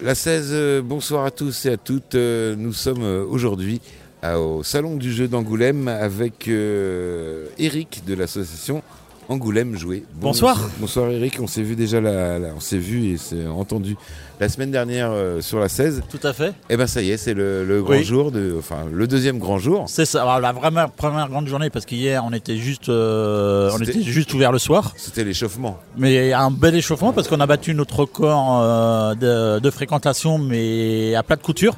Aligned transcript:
La 0.00 0.14
16, 0.14 0.50
euh, 0.52 0.80
bonsoir 0.80 1.24
à 1.24 1.32
tous 1.32 1.66
et 1.66 1.70
à 1.70 1.76
toutes. 1.76 2.14
Euh, 2.14 2.54
nous 2.56 2.72
sommes 2.72 3.02
euh, 3.02 3.24
aujourd'hui 3.24 3.80
au 4.22 4.62
Salon 4.62 4.96
du 4.96 5.12
jeu 5.12 5.26
d'Angoulême 5.26 5.88
avec 5.88 6.48
Eric 6.48 8.02
de 8.04 8.14
l'association 8.14 8.82
Angoulême 9.28 9.76
Jouer. 9.76 10.04
Bonsoir. 10.14 10.58
Bonsoir 10.80 11.10
Eric, 11.10 11.38
on 11.40 11.46
s'est 11.46 11.62
vu 11.62 11.76
déjà, 11.76 12.00
la, 12.00 12.38
la- 12.38 12.48
on 12.56 12.60
s'est 12.60 12.78
vu 12.78 13.12
et 13.12 13.18
s'est 13.18 13.46
entendu 13.46 13.94
la 14.40 14.48
semaine 14.48 14.70
dernière 14.70 15.10
euh, 15.12 15.42
sur 15.42 15.58
la 15.58 15.68
16. 15.68 16.02
Tout 16.08 16.26
à 16.26 16.32
fait. 16.32 16.54
Et 16.70 16.76
ben 16.78 16.86
ça 16.86 17.02
y 17.02 17.10
est, 17.10 17.18
c'est 17.18 17.34
le, 17.34 17.62
le 17.66 17.82
grand 17.82 17.92
Oui. 17.94 18.04
jour, 18.04 18.32
de, 18.32 18.54
enfin 18.58 18.86
le 18.90 19.06
deuxième 19.06 19.38
grand 19.38 19.58
jour. 19.58 19.84
C'est 19.86 20.06
ça, 20.06 20.22
alors, 20.22 20.40
la 20.40 20.52
vraiment 20.52 20.88
première 20.88 21.28
grande 21.28 21.46
journée 21.46 21.68
parce 21.68 21.84
qu'hier 21.84 22.24
on 22.24 22.32
était 22.32 22.56
juste, 22.56 22.88
euh, 22.88 23.70
on 23.74 23.78
était 23.82 24.00
juste 24.02 24.32
ouvert 24.32 24.50
le 24.50 24.58
soir. 24.58 24.92
C'était 24.96 25.24
l'échauffement. 25.24 25.78
Mais 25.98 26.32
un 26.32 26.50
bel 26.50 26.74
échauffement 26.74 27.12
parce 27.12 27.28
qu'on 27.28 27.40
a 27.40 27.46
battu 27.46 27.74
notre 27.74 27.96
record 28.00 28.60
euh, 28.62 29.14
de, 29.14 29.60
de 29.60 29.70
fréquentation, 29.70 30.38
mais 30.38 31.14
à 31.14 31.22
plat 31.22 31.36
de 31.36 31.42
couture. 31.42 31.74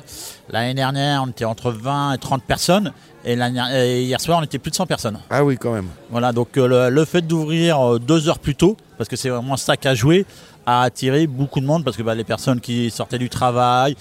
L'année 0.50 0.74
dernière, 0.74 1.22
on 1.24 1.30
était 1.30 1.44
entre 1.44 1.70
20 1.72 2.14
et 2.14 2.18
30 2.18 2.42
personnes. 2.42 2.92
Et, 3.24 4.02
hier 4.02 4.20
soir, 4.20 4.38
on 4.40 4.44
était 4.44 4.58
plus 4.58 4.70
de 4.70 4.76
100 4.76 4.86
personnes. 4.86 5.18
Ah 5.28 5.44
oui, 5.44 5.56
quand 5.58 5.72
même. 5.72 5.88
Voilà, 6.10 6.32
donc 6.32 6.56
euh, 6.56 6.66
le, 6.88 6.94
le 6.94 7.04
fait 7.04 7.22
d'ouvrir 7.22 7.78
euh, 7.80 7.98
deux 7.98 8.28
heures 8.28 8.38
plus 8.38 8.54
tôt, 8.54 8.76
parce 8.96 9.08
que 9.10 9.16
c'est 9.16 9.28
vraiment 9.28 9.56
ça 9.58 9.76
qu'a 9.76 9.94
joué, 9.94 10.24
a 10.64 10.82
attiré 10.82 11.26
beaucoup 11.26 11.60
de 11.60 11.66
monde, 11.66 11.84
parce 11.84 11.96
que 11.98 12.02
bah, 12.02 12.14
les 12.14 12.24
personnes 12.24 12.60
qui 12.60 12.90
sortaient 12.90 13.18
du 13.18 13.28
travail, 13.28 13.94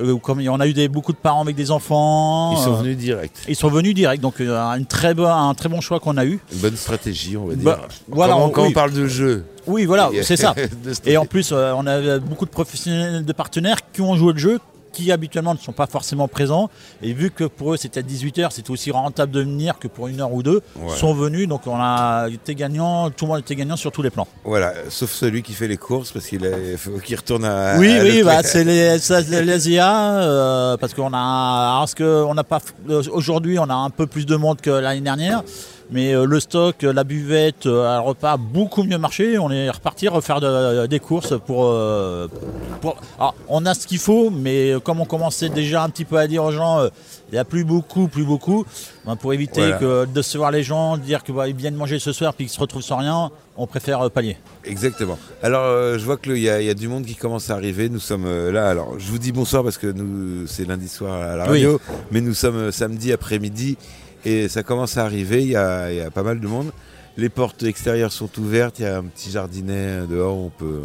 euh, 0.00 0.16
comme 0.16 0.40
on 0.48 0.58
a 0.60 0.66
eu 0.66 0.72
des, 0.72 0.88
beaucoup 0.88 1.12
de 1.12 1.18
parents 1.18 1.42
avec 1.42 1.54
des 1.54 1.70
enfants, 1.70 2.52
Ils 2.56 2.62
sont 2.64 2.74
venus 2.74 2.96
direct. 2.96 3.42
ils 3.48 3.54
sont 3.56 3.68
venus 3.68 3.94
direct, 3.94 4.20
donc 4.22 4.40
euh, 4.40 4.56
une 4.76 4.86
très 4.86 5.14
bon, 5.14 5.26
un 5.28 5.54
très 5.54 5.68
bon 5.68 5.80
choix 5.80 6.00
qu'on 6.00 6.16
a 6.16 6.24
eu. 6.24 6.40
Une 6.52 6.58
bonne 6.58 6.76
stratégie, 6.76 7.36
on 7.36 7.46
va 7.46 7.54
dire. 7.54 7.64
Bah, 7.64 7.80
voilà, 8.08 8.36
on- 8.36 8.48
quand 8.50 8.62
oui. 8.62 8.68
on 8.70 8.72
parle 8.72 8.92
de 8.92 9.06
jeu. 9.06 9.44
Oui, 9.66 9.84
voilà, 9.86 10.10
c'est 10.22 10.36
ça. 10.36 10.54
Et 11.06 11.16
en 11.16 11.26
plus, 11.26 11.50
euh, 11.52 11.72
on 11.76 11.86
a 11.86 12.18
beaucoup 12.18 12.44
de 12.46 12.50
professionnels, 12.50 13.24
de 13.24 13.32
partenaires 13.32 13.78
qui 13.92 14.00
ont 14.00 14.16
joué 14.16 14.32
le 14.32 14.38
jeu, 14.38 14.60
qui 14.94 15.10
habituellement 15.12 15.52
ne 15.54 15.58
sont 15.58 15.72
pas 15.72 15.86
forcément 15.86 16.28
présents. 16.28 16.70
Et 17.02 17.12
vu 17.12 17.30
que 17.30 17.44
pour 17.44 17.74
eux 17.74 17.76
c'était 17.76 18.00
à 18.00 18.02
18h, 18.02 18.50
c'était 18.52 18.70
aussi 18.70 18.90
rentable 18.90 19.32
de 19.32 19.40
venir 19.40 19.78
que 19.78 19.88
pour 19.88 20.08
une 20.08 20.20
heure 20.20 20.32
ou 20.32 20.42
deux, 20.42 20.62
Ouais. 20.76 20.96
sont 20.96 21.12
venus. 21.14 21.48
Donc 21.48 21.66
on 21.66 21.76
a 21.76 22.28
été 22.32 22.54
gagnant, 22.54 23.10
tout 23.10 23.24
le 23.26 23.32
monde 23.32 23.40
était 23.40 23.54
gagnant 23.56 23.76
sur 23.76 23.90
tous 23.92 24.02
les 24.02 24.10
plans. 24.10 24.28
Voilà, 24.44 24.72
sauf 24.88 25.10
celui 25.10 25.42
qui 25.42 25.52
fait 25.52 25.68
les 25.68 25.76
courses 25.76 26.12
parce 26.12 26.26
qu'il 26.26 26.40
faut 26.78 26.98
qu'il 26.98 27.16
retourne 27.16 27.44
à. 27.44 27.76
oui, 27.78 27.92
à 27.98 28.02
oui, 28.02 28.22
bah, 28.22 28.42
c'est 28.42 28.64
les, 28.64 28.96
les 29.42 29.70
IA, 29.70 30.12
euh, 30.22 30.76
parce 30.76 30.94
qu'on 30.94 31.12
a, 31.12 31.78
parce 31.80 31.94
que 31.94 32.24
on 32.24 32.34
n'a 32.34 32.44
pas, 32.44 32.60
euh, 32.88 33.02
aujourd'hui, 33.10 33.58
on 33.58 33.68
a 33.68 33.74
un 33.74 33.90
peu 33.90 34.06
plus 34.06 34.24
de 34.26 34.36
monde 34.36 34.60
que 34.60 34.70
l'année 34.70 35.00
dernière, 35.00 35.42
mais 35.90 36.14
euh, 36.14 36.24
le 36.24 36.40
stock, 36.40 36.82
euh, 36.84 36.92
la 36.92 37.04
buvette, 37.04 37.66
euh, 37.66 37.96
le 37.96 38.00
repas 38.00 38.32
a 38.32 38.36
beaucoup 38.36 38.82
mieux 38.82 38.98
marché. 38.98 39.38
On 39.38 39.50
est 39.50 39.70
reparti 39.70 40.08
refaire 40.08 40.40
de- 40.40 40.86
des 40.86 40.98
courses 41.00 41.34
pour, 41.46 41.66
euh, 41.66 42.26
pour- 42.80 42.96
alors, 43.18 43.34
on 43.48 43.64
a 43.66 43.74
ce 43.74 43.86
qu'il 43.86 43.98
faut, 43.98 44.30
mais 44.30 44.72
euh, 44.72 44.80
comme 44.80 45.00
on 45.00 45.04
commençait 45.04 45.48
déjà 45.50 45.82
un 45.82 45.88
petit 45.90 46.04
peu 46.04 46.16
à 46.16 46.26
dire 46.26 46.42
aux 46.44 46.52
gens, 46.52 46.80
euh, 46.80 46.88
il 47.30 47.34
n'y 47.34 47.38
a 47.38 47.44
plus 47.44 47.64
beaucoup, 47.64 48.08
plus 48.08 48.24
beaucoup, 48.24 48.64
ben, 49.06 49.16
pour 49.16 49.32
éviter 49.34 49.60
Voilà. 49.60 49.76
que 49.78 50.04
de 50.06 50.10
décevoir 50.12 50.50
les 50.50 50.62
gens, 50.62 50.96
dire 50.96 51.22
qu'ils 51.22 51.34
viennent 51.56 51.74
manger 51.74 51.98
ce 51.98 52.12
soir 52.12 52.34
puis 52.34 52.46
qu'ils 52.46 52.54
se 52.54 52.60
retrouvent 52.60 52.82
sans 52.82 52.98
rien, 52.98 53.30
on 53.56 53.66
préfère 53.66 54.00
euh, 54.02 54.08
pallier. 54.08 54.36
Exactement. 54.64 55.18
Alors, 55.42 55.62
euh, 55.64 55.98
je 55.98 56.04
vois 56.04 56.16
qu'il 56.16 56.36
y, 56.38 56.42
y 56.42 56.48
a 56.70 56.74
du 56.74 56.88
monde 56.88 57.04
qui 57.04 57.14
commence 57.14 57.50
à 57.50 57.54
arriver. 57.54 57.88
Nous 57.88 58.00
sommes 58.00 58.24
euh, 58.26 58.50
là. 58.50 58.68
Alors, 58.68 58.94
je 58.98 59.08
vous 59.10 59.18
dis 59.18 59.32
bonsoir 59.32 59.62
parce 59.62 59.78
que 59.78 59.86
nous, 59.86 60.46
c'est 60.46 60.66
lundi 60.66 60.88
soir 60.88 61.20
à 61.20 61.36
la 61.36 61.44
Oui. 61.50 61.64
radio, 61.64 61.80
mais 62.10 62.20
nous 62.20 62.34
sommes 62.34 62.56
euh, 62.56 62.70
samedi 62.72 63.12
après-midi 63.12 63.76
et 64.24 64.48
ça 64.48 64.62
commence 64.62 64.96
à 64.96 65.04
arriver. 65.04 65.42
Il 65.42 65.48
y 65.50 65.56
a, 65.56 65.90
il 65.92 65.96
y 65.98 66.00
a 66.00 66.10
pas 66.10 66.22
mal 66.22 66.40
de 66.40 66.46
monde. 66.46 66.72
Les 67.16 67.28
portes 67.28 67.62
extérieures 67.62 68.12
sont 68.12 68.28
ouvertes. 68.40 68.78
Il 68.78 68.82
y 68.82 68.86
a 68.86 68.98
un 68.98 69.04
petit 69.04 69.30
jardinet 69.30 70.06
dehors. 70.08 70.36
où 70.36 70.46
On 70.46 70.50
peut, 70.50 70.80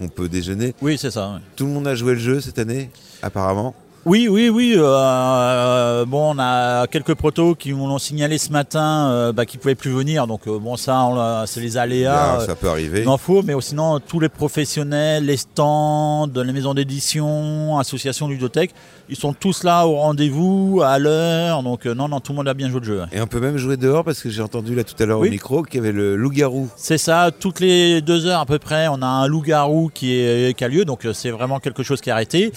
on 0.00 0.08
peut 0.08 0.28
déjeuner. 0.28 0.74
Oui, 0.82 0.96
c'est 0.98 1.10
ça. 1.10 1.34
ouais. 1.34 1.40
Tout 1.56 1.66
le 1.66 1.72
monde 1.72 1.86
a 1.86 1.94
joué 1.94 2.14
le 2.14 2.18
jeu 2.20 2.40
cette 2.40 2.58
année, 2.58 2.90
apparemment. 3.22 3.74
Oui, 4.06 4.28
oui, 4.28 4.48
oui. 4.48 4.74
euh, 4.76 6.04
bon, 6.06 6.34
on 6.34 6.38
a 6.38 6.86
quelques 6.86 7.14
protos 7.14 7.54
qui 7.54 7.72
m'ont 7.74 7.98
signalé 7.98 8.38
ce 8.38 8.50
matin 8.50 9.10
euh, 9.10 9.32
bah, 9.32 9.42
ne 9.44 9.58
pouvaient 9.58 9.74
plus 9.74 9.90
venir. 9.90 10.26
Donc, 10.26 10.46
euh, 10.46 10.58
bon, 10.58 10.76
ça, 10.76 11.44
c'est 11.46 11.60
les 11.60 11.76
aléas. 11.76 12.38
Ah, 12.38 12.44
ça 12.46 12.54
peut 12.56 12.68
arriver. 12.68 13.06
En 13.06 13.18
faut, 13.18 13.42
mais 13.42 13.52
sinon, 13.60 14.00
tous 14.00 14.18
les 14.18 14.30
professionnels, 14.30 15.26
les 15.26 15.36
stands, 15.36 16.28
les 16.34 16.52
maisons 16.52 16.72
d'édition, 16.72 17.78
associations 17.78 18.26
ludothèques, 18.28 18.70
ils 19.10 19.16
sont 19.16 19.32
tous 19.34 19.64
là 19.64 19.86
au 19.86 19.96
rendez-vous, 19.96 20.80
à 20.84 20.98
l'heure. 20.98 21.62
Donc, 21.62 21.84
euh, 21.86 21.94
non, 21.94 22.08
non, 22.08 22.20
tout 22.20 22.32
le 22.32 22.36
monde 22.36 22.48
a 22.48 22.54
bien 22.54 22.70
joué 22.70 22.80
le 22.80 22.86
jeu. 22.86 23.02
Et 23.12 23.20
on 23.20 23.26
peut 23.26 23.40
même 23.40 23.58
jouer 23.58 23.76
dehors 23.76 24.04
parce 24.04 24.22
que 24.22 24.30
j'ai 24.30 24.40
entendu 24.42 24.74
là 24.74 24.82
tout 24.84 24.94
à 25.02 25.04
l'heure 25.04 25.18
Oui. 25.18 25.28
au 25.28 25.30
micro 25.30 25.62
qu'il 25.62 25.76
y 25.76 25.78
avait 25.82 25.92
le 25.92 26.16
loup-garou. 26.16 26.68
C'est 26.76 26.96
ça, 26.98 27.30
toutes 27.38 27.60
les 27.60 28.00
deux 28.00 28.26
heures 28.26 28.40
à 28.40 28.46
peu 28.46 28.58
près, 28.58 28.88
on 28.88 29.02
a 29.02 29.06
un 29.06 29.26
loup-garou 29.26 29.90
qui, 29.92 30.14
est, 30.14 30.56
qui 30.56 30.64
a 30.64 30.68
lieu, 30.68 30.84
donc 30.86 31.04
euh, 31.04 31.12
c'est 31.12 31.30
vraiment 31.30 31.58
quelque 31.60 31.82
chose 31.82 32.00
qui 32.00 32.08
est 32.08 32.12
arrêté. 32.12 32.52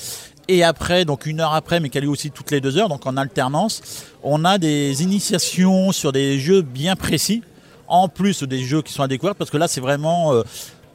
Et 0.49 0.63
après, 0.63 1.05
donc 1.05 1.25
une 1.25 1.39
heure 1.39 1.53
après, 1.53 1.79
mais 1.79 1.89
qui 1.89 1.97
a 1.97 2.01
lieu 2.01 2.09
aussi 2.09 2.29
toutes 2.29 2.51
les 2.51 2.59
deux 2.59 2.77
heures, 2.77 2.89
donc 2.89 3.05
en 3.05 3.15
alternance, 3.15 3.81
on 4.23 4.43
a 4.43 4.57
des 4.57 5.01
initiations 5.01 5.93
sur 5.93 6.11
des 6.11 6.37
jeux 6.37 6.61
bien 6.61 6.97
précis, 6.97 7.43
en 7.87 8.09
plus 8.09 8.43
des 8.43 8.59
jeux 8.59 8.81
qui 8.81 8.91
sont 8.91 9.03
à 9.03 9.07
découvrir, 9.07 9.35
parce 9.35 9.49
que 9.49 9.55
là 9.55 9.69
c'est 9.69 9.79
vraiment 9.79 10.33
euh, 10.33 10.43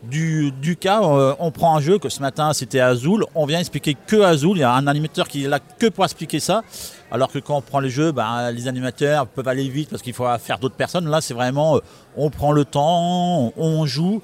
du, 0.03 0.53
cas, 0.79 1.03
euh, 1.03 1.35
on 1.39 1.51
prend 1.51 1.77
un 1.77 1.81
jeu, 1.81 1.99
que 1.99 2.11
ce 2.11 2.21
matin 2.21 2.53
c'était 2.53 2.81
Azul, 2.81 3.25
on 3.35 3.47
vient 3.47 3.59
expliquer 3.59 3.97
que 4.07 4.21
Azul, 4.21 4.59
il 4.59 4.61
y 4.61 4.65
a 4.65 4.73
un 4.75 4.87
animateur 4.87 5.27
qui 5.29 5.45
est 5.45 5.49
là 5.49 5.61
que 5.61 5.87
pour 5.87 6.05
expliquer 6.05 6.41
ça, 6.41 6.63
alors 7.11 7.33
que 7.33 7.39
quand 7.39 7.57
on 7.57 7.63
prend 7.63 7.81
les 7.81 7.91
jeux, 7.91 8.13
ben, 8.13 8.51
les 8.51 8.69
animateurs 8.69 9.27
peuvent 9.29 9.49
aller 9.49 9.69
vite 9.69 9.89
parce 9.89 10.03
qu'il 10.03 10.13
faut 10.13 10.27
faire 10.39 10.59
d'autres 10.59 10.77
personnes, 10.77 11.09
là 11.09 11.23
c'est 11.23 11.35
vraiment, 11.35 11.77
euh, 11.77 11.81
on 12.19 12.29
prend 12.29 12.53
le 12.53 12.67
temps, 12.67 13.51
on 13.57 13.87
joue 13.87 14.21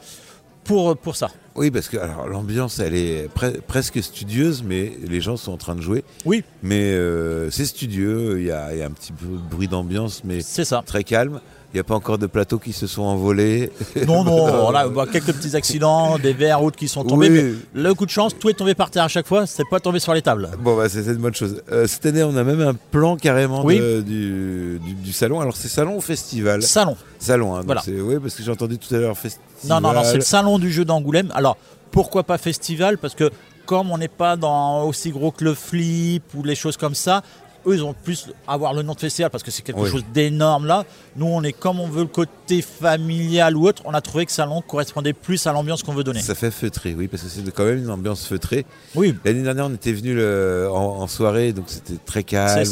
pour, 0.64 0.94
pour 0.98 1.16
ça. 1.16 1.30
Oui, 1.56 1.70
parce 1.70 1.88
que 1.88 1.96
alors 1.96 2.26
l'ambiance, 2.26 2.80
elle 2.80 2.94
est 2.94 3.28
pre- 3.34 3.60
presque 3.60 4.02
studieuse, 4.02 4.62
mais 4.64 4.92
les 5.06 5.20
gens 5.20 5.36
sont 5.36 5.52
en 5.52 5.56
train 5.56 5.76
de 5.76 5.80
jouer. 5.80 6.02
Oui, 6.24 6.42
Mais 6.62 6.92
euh, 6.92 7.50
c'est 7.50 7.64
studieux, 7.64 8.40
il 8.40 8.44
y 8.44 8.46
y 8.48 8.50
a 8.52 8.66
un 8.86 8.90
petit 8.90 9.12
peu 9.12 9.26
de 9.26 9.50
bruit 9.50 9.68
d'ambiance, 9.68 10.22
mais 10.24 10.40
c'est 10.40 10.64
ça. 10.64 10.82
très 10.84 11.04
calme. 11.04 11.40
Il 11.74 11.78
n'y 11.78 11.80
a 11.80 11.84
pas 11.84 11.96
encore 11.96 12.18
de 12.18 12.28
plateaux 12.28 12.60
qui 12.60 12.72
se 12.72 12.86
sont 12.86 13.02
envolés. 13.02 13.68
Non, 14.06 14.22
non, 14.22 14.46
on 14.68 14.90
voit 14.90 15.08
quelques 15.08 15.32
petits 15.32 15.56
accidents, 15.56 16.18
des 16.20 16.32
verres 16.32 16.62
autres 16.62 16.76
qui 16.76 16.86
sont 16.86 17.02
tombés. 17.02 17.28
Oui. 17.28 17.56
Mais 17.74 17.82
le 17.82 17.94
coup 17.94 18.06
de 18.06 18.10
chance, 18.12 18.32
tout 18.38 18.48
est 18.48 18.54
tombé 18.54 18.76
par 18.76 18.92
terre 18.92 19.02
à 19.02 19.08
chaque 19.08 19.26
fois, 19.26 19.44
c'est 19.46 19.68
pas 19.68 19.80
tombé 19.80 19.98
sur 19.98 20.14
les 20.14 20.22
tables. 20.22 20.50
Bon, 20.60 20.76
bah, 20.76 20.88
c'est 20.88 21.00
une 21.04 21.14
bonne 21.16 21.34
chose. 21.34 21.60
Euh, 21.72 21.88
cette 21.88 22.06
année, 22.06 22.22
on 22.22 22.36
a 22.36 22.44
même 22.44 22.60
un 22.60 22.74
plan 22.74 23.16
carrément 23.16 23.64
Oui. 23.64 23.80
de- 23.80 24.02
du, 24.02 24.78
du- 24.84 24.94
du 24.94 25.12
salon. 25.12 25.40
Alors, 25.40 25.56
c'est 25.56 25.66
salon 25.66 25.96
ou 25.96 26.00
festival? 26.00 26.62
Salon. 26.62 26.96
Salon, 27.18 27.56
hein, 27.56 27.62
Voilà. 27.66 27.82
Oui, 27.88 28.18
parce 28.22 28.36
que 28.36 28.44
j'ai 28.44 28.52
entendu 28.52 28.78
tout 28.78 28.94
à 28.94 28.98
l'heure 28.98 29.18
festival. 29.18 29.44
Non, 29.64 29.80
non, 29.80 29.92
non, 29.94 30.04
c'est 30.04 30.14
le 30.14 30.20
salon 30.20 30.60
du 30.60 30.70
jeu 30.70 30.84
d'Angoulême. 30.84 31.32
Alors, 31.34 31.56
pourquoi 31.90 32.22
pas 32.22 32.38
festival? 32.38 32.98
Parce 32.98 33.16
que 33.16 33.30
comme 33.66 33.90
on 33.90 33.98
n'est 33.98 34.06
pas 34.08 34.36
dans 34.36 34.84
aussi 34.84 35.10
gros 35.10 35.32
que 35.32 35.42
le 35.42 35.54
flip 35.54 36.22
ou 36.34 36.44
les 36.44 36.54
choses 36.54 36.76
comme 36.76 36.94
ça, 36.94 37.22
eux, 37.66 37.74
ils 37.74 37.82
ont 37.84 37.94
plus 37.94 38.28
avoir 38.46 38.74
le 38.74 38.82
nom 38.82 38.94
de 38.94 39.00
festival 39.00 39.30
parce 39.30 39.42
que 39.42 39.50
c'est 39.50 39.62
quelque 39.62 39.80
Oui. 39.80 39.90
chose 39.90 40.04
d'énorme 40.12 40.66
là. 40.66 40.84
Nous, 41.16 41.26
on 41.26 41.42
est 41.42 41.52
comme 41.52 41.80
on 41.80 41.86
veut 41.88 42.02
le 42.02 42.08
côté 42.08 42.60
familial 42.62 43.56
ou 43.56 43.66
autre. 43.68 43.82
On 43.84 43.94
a 43.94 44.00
trouvé 44.00 44.26
que 44.26 44.32
salon 44.32 44.60
correspondait 44.62 45.12
plus 45.12 45.46
à 45.46 45.52
l'ambiance 45.52 45.82
qu'on 45.82 45.92
veut 45.94 46.04
donner. 46.04 46.20
Ça 46.20 46.34
fait 46.34 46.50
feutré, 46.50 46.94
oui, 46.96 47.08
parce 47.08 47.22
que 47.22 47.28
c'est 47.28 47.48
quand 47.52 47.64
même 47.64 47.78
une 47.78 47.90
ambiance 47.90 48.26
feutrée. 48.26 48.66
Oui, 48.94 49.14
L'année 49.24 49.42
dernière, 49.42 49.66
on 49.66 49.74
était 49.74 49.92
venu 49.92 50.20
en, 50.20 50.74
en 51.02 51.06
soirée, 51.06 51.52
donc 51.52 51.66
c'était 51.68 51.98
très 52.04 52.22
calme. 52.22 52.64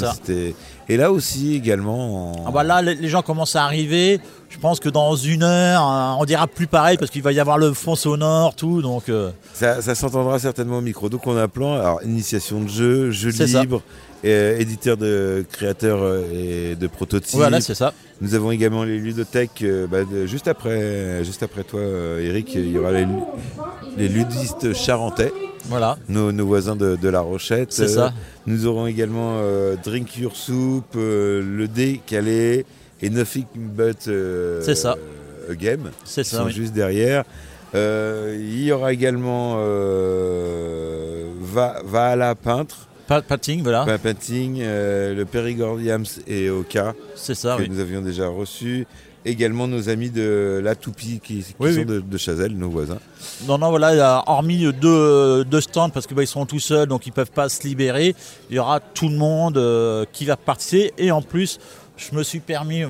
Et 0.89 0.97
là 0.97 1.13
aussi, 1.13 1.55
également. 1.55 2.33
en- 2.43 2.45
Ah 2.47 2.51
bah 2.51 2.65
là, 2.65 2.83
les 2.83 3.09
gens 3.09 3.23
commencent 3.23 3.57
à 3.57 3.65
arriver. 3.65 4.21
Je 4.51 4.59
pense 4.59 4.81
que 4.81 4.89
dans 4.91 5.17
une 5.17 5.43
heure, 5.45 5.83
euh, 5.91 6.15
on 6.21 6.25
dira 6.27 6.47
plus 6.47 6.67
pareil 6.67 6.99
parce 6.99 7.11
qu'il 7.11 7.23
va 7.23 7.33
y 7.33 7.41
avoir 7.41 7.57
le 7.57 7.73
fond 7.73 7.95
sonore, 7.95 8.55
tout. 8.55 8.83
Donc, 8.83 9.09
euh, 9.09 9.31
Ça, 9.55 9.81
ça 9.81 9.95
s'entendra 9.95 10.39
certainement 10.39 10.79
au 10.79 10.83
micro. 10.83 11.09
Donc 11.09 11.27
on 11.27 11.37
a 11.37 11.49
plan, 11.49 11.75
alors 11.75 12.03
initiation 12.03 12.61
de 12.61 12.69
jeu, 12.69 13.11
jeu 13.13 13.31
ça. 13.31 13.63
Euh, 14.25 14.59
éditeur 14.59 14.97
de 14.97 15.45
créateurs 15.51 16.01
euh, 16.03 16.23
et 16.73 16.75
de 16.77 16.87
prototypes. 16.87 17.35
voilà, 17.37 17.61
c'est 17.61 17.75
ça. 17.75 17.93
Nous 18.21 18.35
avons 18.35 18.51
également 18.53 18.85
les 18.85 18.99
ludothèques. 18.99 19.63
euh, 19.63 19.87
bah, 19.89 20.05
de- 20.05 20.27
juste 20.27 20.47
après, 20.49 21.25
juste 21.25 21.43
après 21.43 21.65
toi, 21.65 21.81
Eric, 22.21 22.55
il 22.55 22.71
y 22.71 22.79
aura 22.79 22.93
les, 22.93 23.07
les 23.97 24.09
ludistes 24.09 24.73
charentais, 24.75 25.33
Voilà, 25.65 25.99
nos, 26.09 26.31
nos 26.31 26.47
voisins 26.47 26.77
de, 26.77 26.95
de 26.97 27.09
La 27.09 27.21
Rochette. 27.21 27.73
c'est 27.73 27.89
ça. 27.89 28.13
Nous 28.47 28.67
aurons 28.67 28.87
également 28.87 29.39
euh, 29.41 29.75
Drink 29.83 30.17
Your 30.19 30.37
Soup, 30.37 30.85
euh, 30.97 31.43
le 31.43 31.67
dé 31.69 32.01
calé 32.07 32.65
et 33.01 33.11
Nothing 33.11 33.47
But 33.57 34.07
euh, 34.09 34.61
C'est 34.63 34.77
ça. 34.77 34.97
a 35.51 35.55
Game. 35.55 35.91
C'est 36.05 36.23
qui 36.23 36.31
ça, 36.31 36.39
sont 36.39 36.45
oui. 36.47 36.53
juste 36.53 36.73
derrière. 36.73 37.25
Il 37.75 38.63
y 38.63 38.71
aura 38.71 38.93
également 38.93 39.57
Va, 41.41 41.83
Va 41.85 42.07
à 42.11 42.17
la 42.17 42.35
peintre, 42.35 42.87
Pas 43.07 43.23
Pating, 43.23 43.63
voilà. 43.63 43.85
Va 43.85 43.99
Painting, 43.99 44.59
euh, 44.61 45.15
le 45.15 45.25
Périgordiams 45.25 46.05
et 46.27 46.51
Oka 46.51 46.95
C'est 47.15 47.35
ça, 47.35 47.57
que 47.57 47.63
oui. 47.63 47.69
nous 47.71 47.81
avions 47.81 48.01
déjà 48.01 48.29
reçus. 48.29 48.87
Également 49.25 49.69
nos 49.69 49.89
amis 49.89 50.11
de 50.11 50.61
La 50.65 50.75
Toupie 50.75 51.21
qui, 51.23 51.39
qui 51.45 51.55
Oui, 51.61 51.73
sont 51.75 51.81
oui. 51.81 51.85
De, 51.85 52.01
de 52.01 52.19
Chazelle, 52.19 52.57
nos 52.57 52.71
voisins. 52.71 52.99
Non, 53.47 53.57
non, 53.57 53.71
voilà, 53.71 53.95
il 53.95 53.99
y 53.99 54.01
a, 54.01 54.25
hormis 54.27 54.73
deux, 54.73 55.45
deux 55.45 55.61
stands, 55.61 55.91
parce 55.91 56.09
qu'ils 56.09 56.27
sont 56.27 56.45
tout 56.45 56.59
seuls, 56.59 56.89
donc 56.89 57.07
ils 57.07 57.13
peuvent 57.13 57.31
pas 57.31 57.49
se 57.49 57.63
libérer, 57.67 58.17
il 58.51 58.57
y 58.57 58.59
aura 58.59 58.81
tout 58.81 59.09
le 59.09 59.17
monde 59.17 59.59
euh, 59.59 60.05
qui 60.13 60.25
va 60.25 60.37
participer. 60.37 60.93
Et 60.99 61.13
en 61.13 61.23
plus, 61.23 61.61
je 61.97 62.17
me 62.17 62.25
suis 62.25 62.41
permis, 62.41 62.85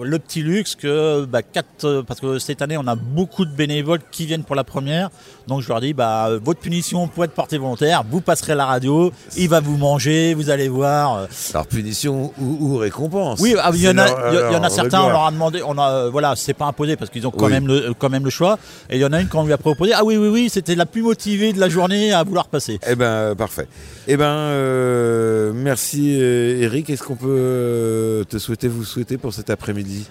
le 0.00 0.18
petit 0.18 0.42
luxe 0.42 0.74
que 0.74 1.24
bah, 1.24 1.42
quatre, 1.42 1.84
euh, 1.84 2.02
parce 2.02 2.20
que 2.20 2.38
cette 2.38 2.62
année 2.62 2.76
on 2.76 2.86
a 2.86 2.94
beaucoup 2.94 3.44
de 3.44 3.54
bénévoles 3.54 4.00
qui 4.10 4.26
viennent 4.26 4.44
pour 4.44 4.56
la 4.56 4.64
première. 4.64 5.10
Donc 5.46 5.60
je 5.62 5.68
leur 5.68 5.80
dis 5.80 5.92
bah 5.92 6.30
votre 6.42 6.60
punition 6.60 7.08
pour 7.08 7.24
être 7.24 7.32
porté 7.32 7.58
volontaire, 7.58 8.02
vous 8.08 8.20
passerez 8.20 8.54
la 8.54 8.66
radio, 8.66 9.12
il 9.36 9.48
va 9.48 9.60
vous 9.60 9.76
manger, 9.76 10.34
vous 10.34 10.50
allez 10.50 10.68
voir. 10.68 11.26
Alors 11.52 11.66
punition 11.66 12.32
ou, 12.40 12.76
récompense. 12.76 13.40
Oui, 13.40 13.54
ah, 13.58 13.70
il 13.74 13.82
y, 13.82 13.88
en 13.88 13.98
a, 13.98 14.06
il 14.32 14.52
y 14.52 14.56
en 14.56 14.62
a 14.62 14.70
certains, 14.70 15.02
on 15.02 15.08
leur 15.08 15.26
a 15.26 15.30
demandé, 15.30 15.62
on 15.64 15.76
a 15.78 15.90
euh, 15.90 16.10
voilà, 16.10 16.34
c'est 16.36 16.54
pas 16.54 16.66
imposé 16.66 16.96
parce 16.96 17.10
qu'ils 17.10 17.26
ont 17.26 17.30
quand 17.30 17.48
même 17.48 17.66
le 17.66 17.92
quand 17.98 18.10
même 18.10 18.24
le 18.24 18.30
choix. 18.30 18.58
Et 18.90 18.96
il 18.96 19.00
y 19.00 19.04
en 19.04 19.12
a 19.12 19.20
une 19.20 19.28
qu'on 19.28 19.44
lui 19.44 19.52
a 19.52 19.58
proposé, 19.58 19.92
ah 19.94 20.04
oui 20.04 20.16
oui 20.16 20.28
oui, 20.28 20.48
c'était 20.50 20.74
la 20.74 20.86
plus 20.86 21.02
motivée 21.02 21.52
de 21.52 21.60
la 21.60 21.68
journée 21.68 22.12
à 22.12 22.22
vouloir 22.22 22.48
passer. 22.48 22.78
Eh 22.86 22.94
ben 22.94 23.34
parfait. 23.34 23.68
Eh 24.08 24.16
ben 24.16 24.24
euh, 24.24 25.52
merci 25.54 26.10
Eric. 26.12 26.90
Est-ce 26.90 27.02
qu'on 27.02 27.16
peut 27.16 28.24
te 28.28 28.38
souhaiter, 28.38 28.68
vous 28.68 28.84
souhaiter 28.84 29.18
pour 29.18 29.32
cet 29.32 29.50
après-midi? 29.50 30.06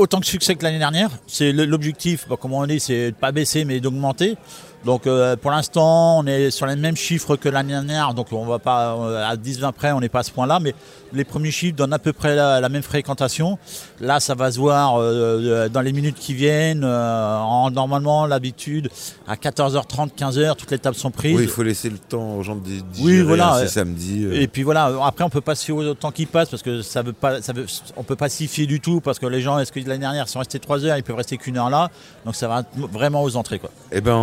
Autant 0.00 0.18
de 0.18 0.24
succès 0.24 0.56
que 0.56 0.64
l'année 0.64 0.78
dernière. 0.78 1.10
C'est 1.26 1.52
l'objectif, 1.52 2.26
bah, 2.28 2.36
comme 2.40 2.54
on 2.54 2.66
dit, 2.66 2.80
c'est 2.80 3.10
de 3.10 3.16
pas 3.16 3.32
baisser 3.32 3.64
mais 3.64 3.80
d'augmenter. 3.80 4.36
Donc 4.84 5.06
euh, 5.06 5.36
pour 5.36 5.50
l'instant, 5.50 6.18
on 6.18 6.26
est 6.26 6.50
sur 6.50 6.66
les 6.66 6.76
mêmes 6.76 6.96
chiffres 6.96 7.36
que 7.36 7.48
l'année 7.48 7.72
dernière, 7.72 8.14
donc 8.14 8.28
on 8.32 8.46
va 8.46 8.58
pas 8.58 8.96
euh, 8.96 9.28
à 9.28 9.36
10-20 9.36 9.72
près, 9.72 9.92
on 9.92 10.00
n'est 10.00 10.08
pas 10.08 10.20
à 10.20 10.22
ce 10.22 10.30
point-là, 10.30 10.58
mais 10.60 10.74
les 11.12 11.24
premiers 11.24 11.50
chiffres 11.50 11.76
donnent 11.76 11.92
à 11.92 11.98
peu 11.98 12.12
près 12.12 12.34
la, 12.34 12.68
même 12.68 12.82
fréquentation. 12.82 13.58
Là, 14.00 14.20
ça 14.20 14.34
va 14.34 14.50
se 14.50 14.58
voir 14.58 14.94
euh, 14.98 15.68
dans 15.68 15.80
les 15.80 15.92
minutes 15.92 16.16
qui 16.18 16.34
viennent. 16.34 16.84
en, 16.84 17.70
normalement, 17.70 18.26
l'habitude, 18.26 18.88
à 19.26 19.34
14h30, 19.34 20.10
15h, 20.16 20.56
toutes 20.56 20.70
les 20.70 20.78
tables 20.78 20.96
sont 20.96 21.10
prises. 21.10 21.36
Oui, 21.36 21.42
il 21.42 21.48
faut 21.48 21.62
laisser 21.62 21.90
le 21.90 21.98
temps 21.98 22.36
aux 22.36 22.42
gens 22.42 22.54
de 22.54 22.62
digérer 22.62 22.82
oui, 23.02 23.20
voilà. 23.22 23.58
c'est 23.60 23.68
samedi. 23.68 24.26
Et 24.32 24.46
puis 24.46 24.62
voilà, 24.62 24.92
après 25.04 25.24
on 25.24 25.30
peut 25.30 25.40
pas 25.40 25.54
se 25.54 25.64
fier 25.64 25.76
au 25.76 25.94
temps 25.94 26.12
qui 26.12 26.26
passe 26.26 26.48
parce 26.48 26.62
que 26.62 26.80
ça 26.82 27.02
veut 27.02 27.12
pas, 27.12 27.42
ça 27.42 27.52
veut, 27.52 27.66
on 27.96 28.02
peut 28.02 28.16
pas 28.16 28.28
s'y 28.28 28.46
fier 28.46 28.66
du 28.66 28.80
tout 28.80 29.00
parce 29.00 29.18
que 29.18 29.26
les 29.26 29.40
gens, 29.40 29.58
est-ce 29.58 29.72
que 29.72 29.80
l'année 29.80 29.98
dernière 29.98 30.28
sont 30.28 30.38
restés 30.38 30.58
3 30.58 30.84
heures, 30.84 30.96
ils 30.96 31.02
peuvent 31.02 31.16
rester 31.16 31.36
qu'une 31.36 31.58
heure 31.58 31.70
là, 31.70 31.90
donc 32.24 32.36
ça 32.36 32.48
va 32.48 32.62
vraiment 32.74 33.22
aux 33.22 33.36
entrées 33.36 33.58
quoi. 33.58 33.70
Eh 33.92 34.00
ben, 34.00 34.14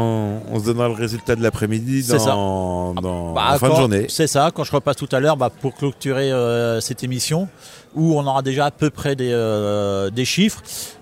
on 0.46 0.46
se 0.59 0.65
donnera 0.65 0.87
le 0.87 0.93
résultat 0.93 1.35
de 1.35 1.43
l'après-midi 1.43 2.07
dans, 2.07 2.93
dans 2.93 3.33
bah, 3.33 3.57
fin 3.59 3.69
de 3.69 3.75
journée. 3.75 4.05
C'est 4.09 4.27
ça, 4.27 4.51
quand 4.53 4.63
je 4.63 4.71
repasse 4.71 4.95
tout 4.95 5.09
à 5.11 5.19
l'heure 5.19 5.37
bah, 5.37 5.49
pour 5.49 5.75
clôturer 5.75 6.31
euh, 6.31 6.79
cette 6.81 7.03
émission, 7.03 7.47
où 7.95 8.17
on 8.17 8.25
aura 8.25 8.41
déjà 8.41 8.65
à 8.65 8.71
peu 8.71 8.89
près 8.89 9.15
des, 9.15 9.31
euh, 9.31 10.09
des 10.09 10.25
chiffres. 10.25 10.61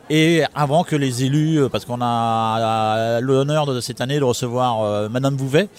Et 0.09 0.43
avant 0.53 0.83
que 0.83 0.95
les 0.95 1.23
élus, 1.23 1.59
euh, 1.59 1.69
parce 1.69 1.85
qu'on 1.85 1.99
a 2.01 3.19
l'honneur 3.21 3.65
de 3.65 3.79
cette 3.81 4.01
année 4.01 4.19
de 4.19 4.23
recevoir 4.23 5.09
Madame 5.09 5.35
Bouvet, 5.35 5.69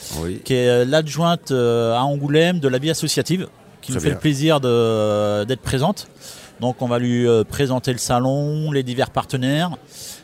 qui 0.45 0.55
est 0.55 0.85
l'adjointe 0.85 1.51
à 1.53 2.03
Angoulême 2.03 2.59
de 2.59 2.69
la 2.69 2.79
vie 2.79 2.91
associative, 2.91 3.49
qui 3.83 3.93
nous 3.93 4.01
fait 4.01 4.11
le 4.11 4.19
plaisir 4.19 4.61
d'être 4.61 5.63
présente. 5.63 6.09
Donc 6.61 6.81
on 6.81 6.89
va 6.89 6.99
lui 6.99 7.27
présenter 7.49 7.93
le 7.93 7.99
salon, 7.99 8.73
les 8.73 8.83
divers 8.83 9.11
partenaires 9.11 9.71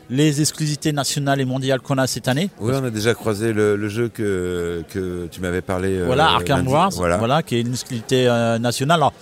les 0.09 0.41
exclusivités 0.41 0.91
nationales 0.91 1.41
et 1.41 1.45
mondiales 1.45 1.79
qu'on 1.79 1.97
a 1.97 2.07
cette 2.07 2.27
année. 2.27 2.49
Oui, 2.59 2.73
on 2.75 2.83
a 2.83 2.89
déjà 2.89 3.13
croisé 3.13 3.53
le, 3.53 3.89
jeu 3.89 4.09
que, 4.09 4.83
que 4.89 5.27
tu 5.31 5.41
m'avais 5.41 5.61
parlé. 5.61 5.97
Euh, 5.97 6.05
voilà, 6.05 6.31
Arkham 6.31 6.67
Wars, 6.67 6.91
voilà. 6.91 7.43
qui 7.43 7.55
est 7.55 7.61
une 7.61 7.71
exclusivité 7.71 8.27
euh, 8.27 8.59
nationale. 8.59 8.99
Alors, 8.99 9.13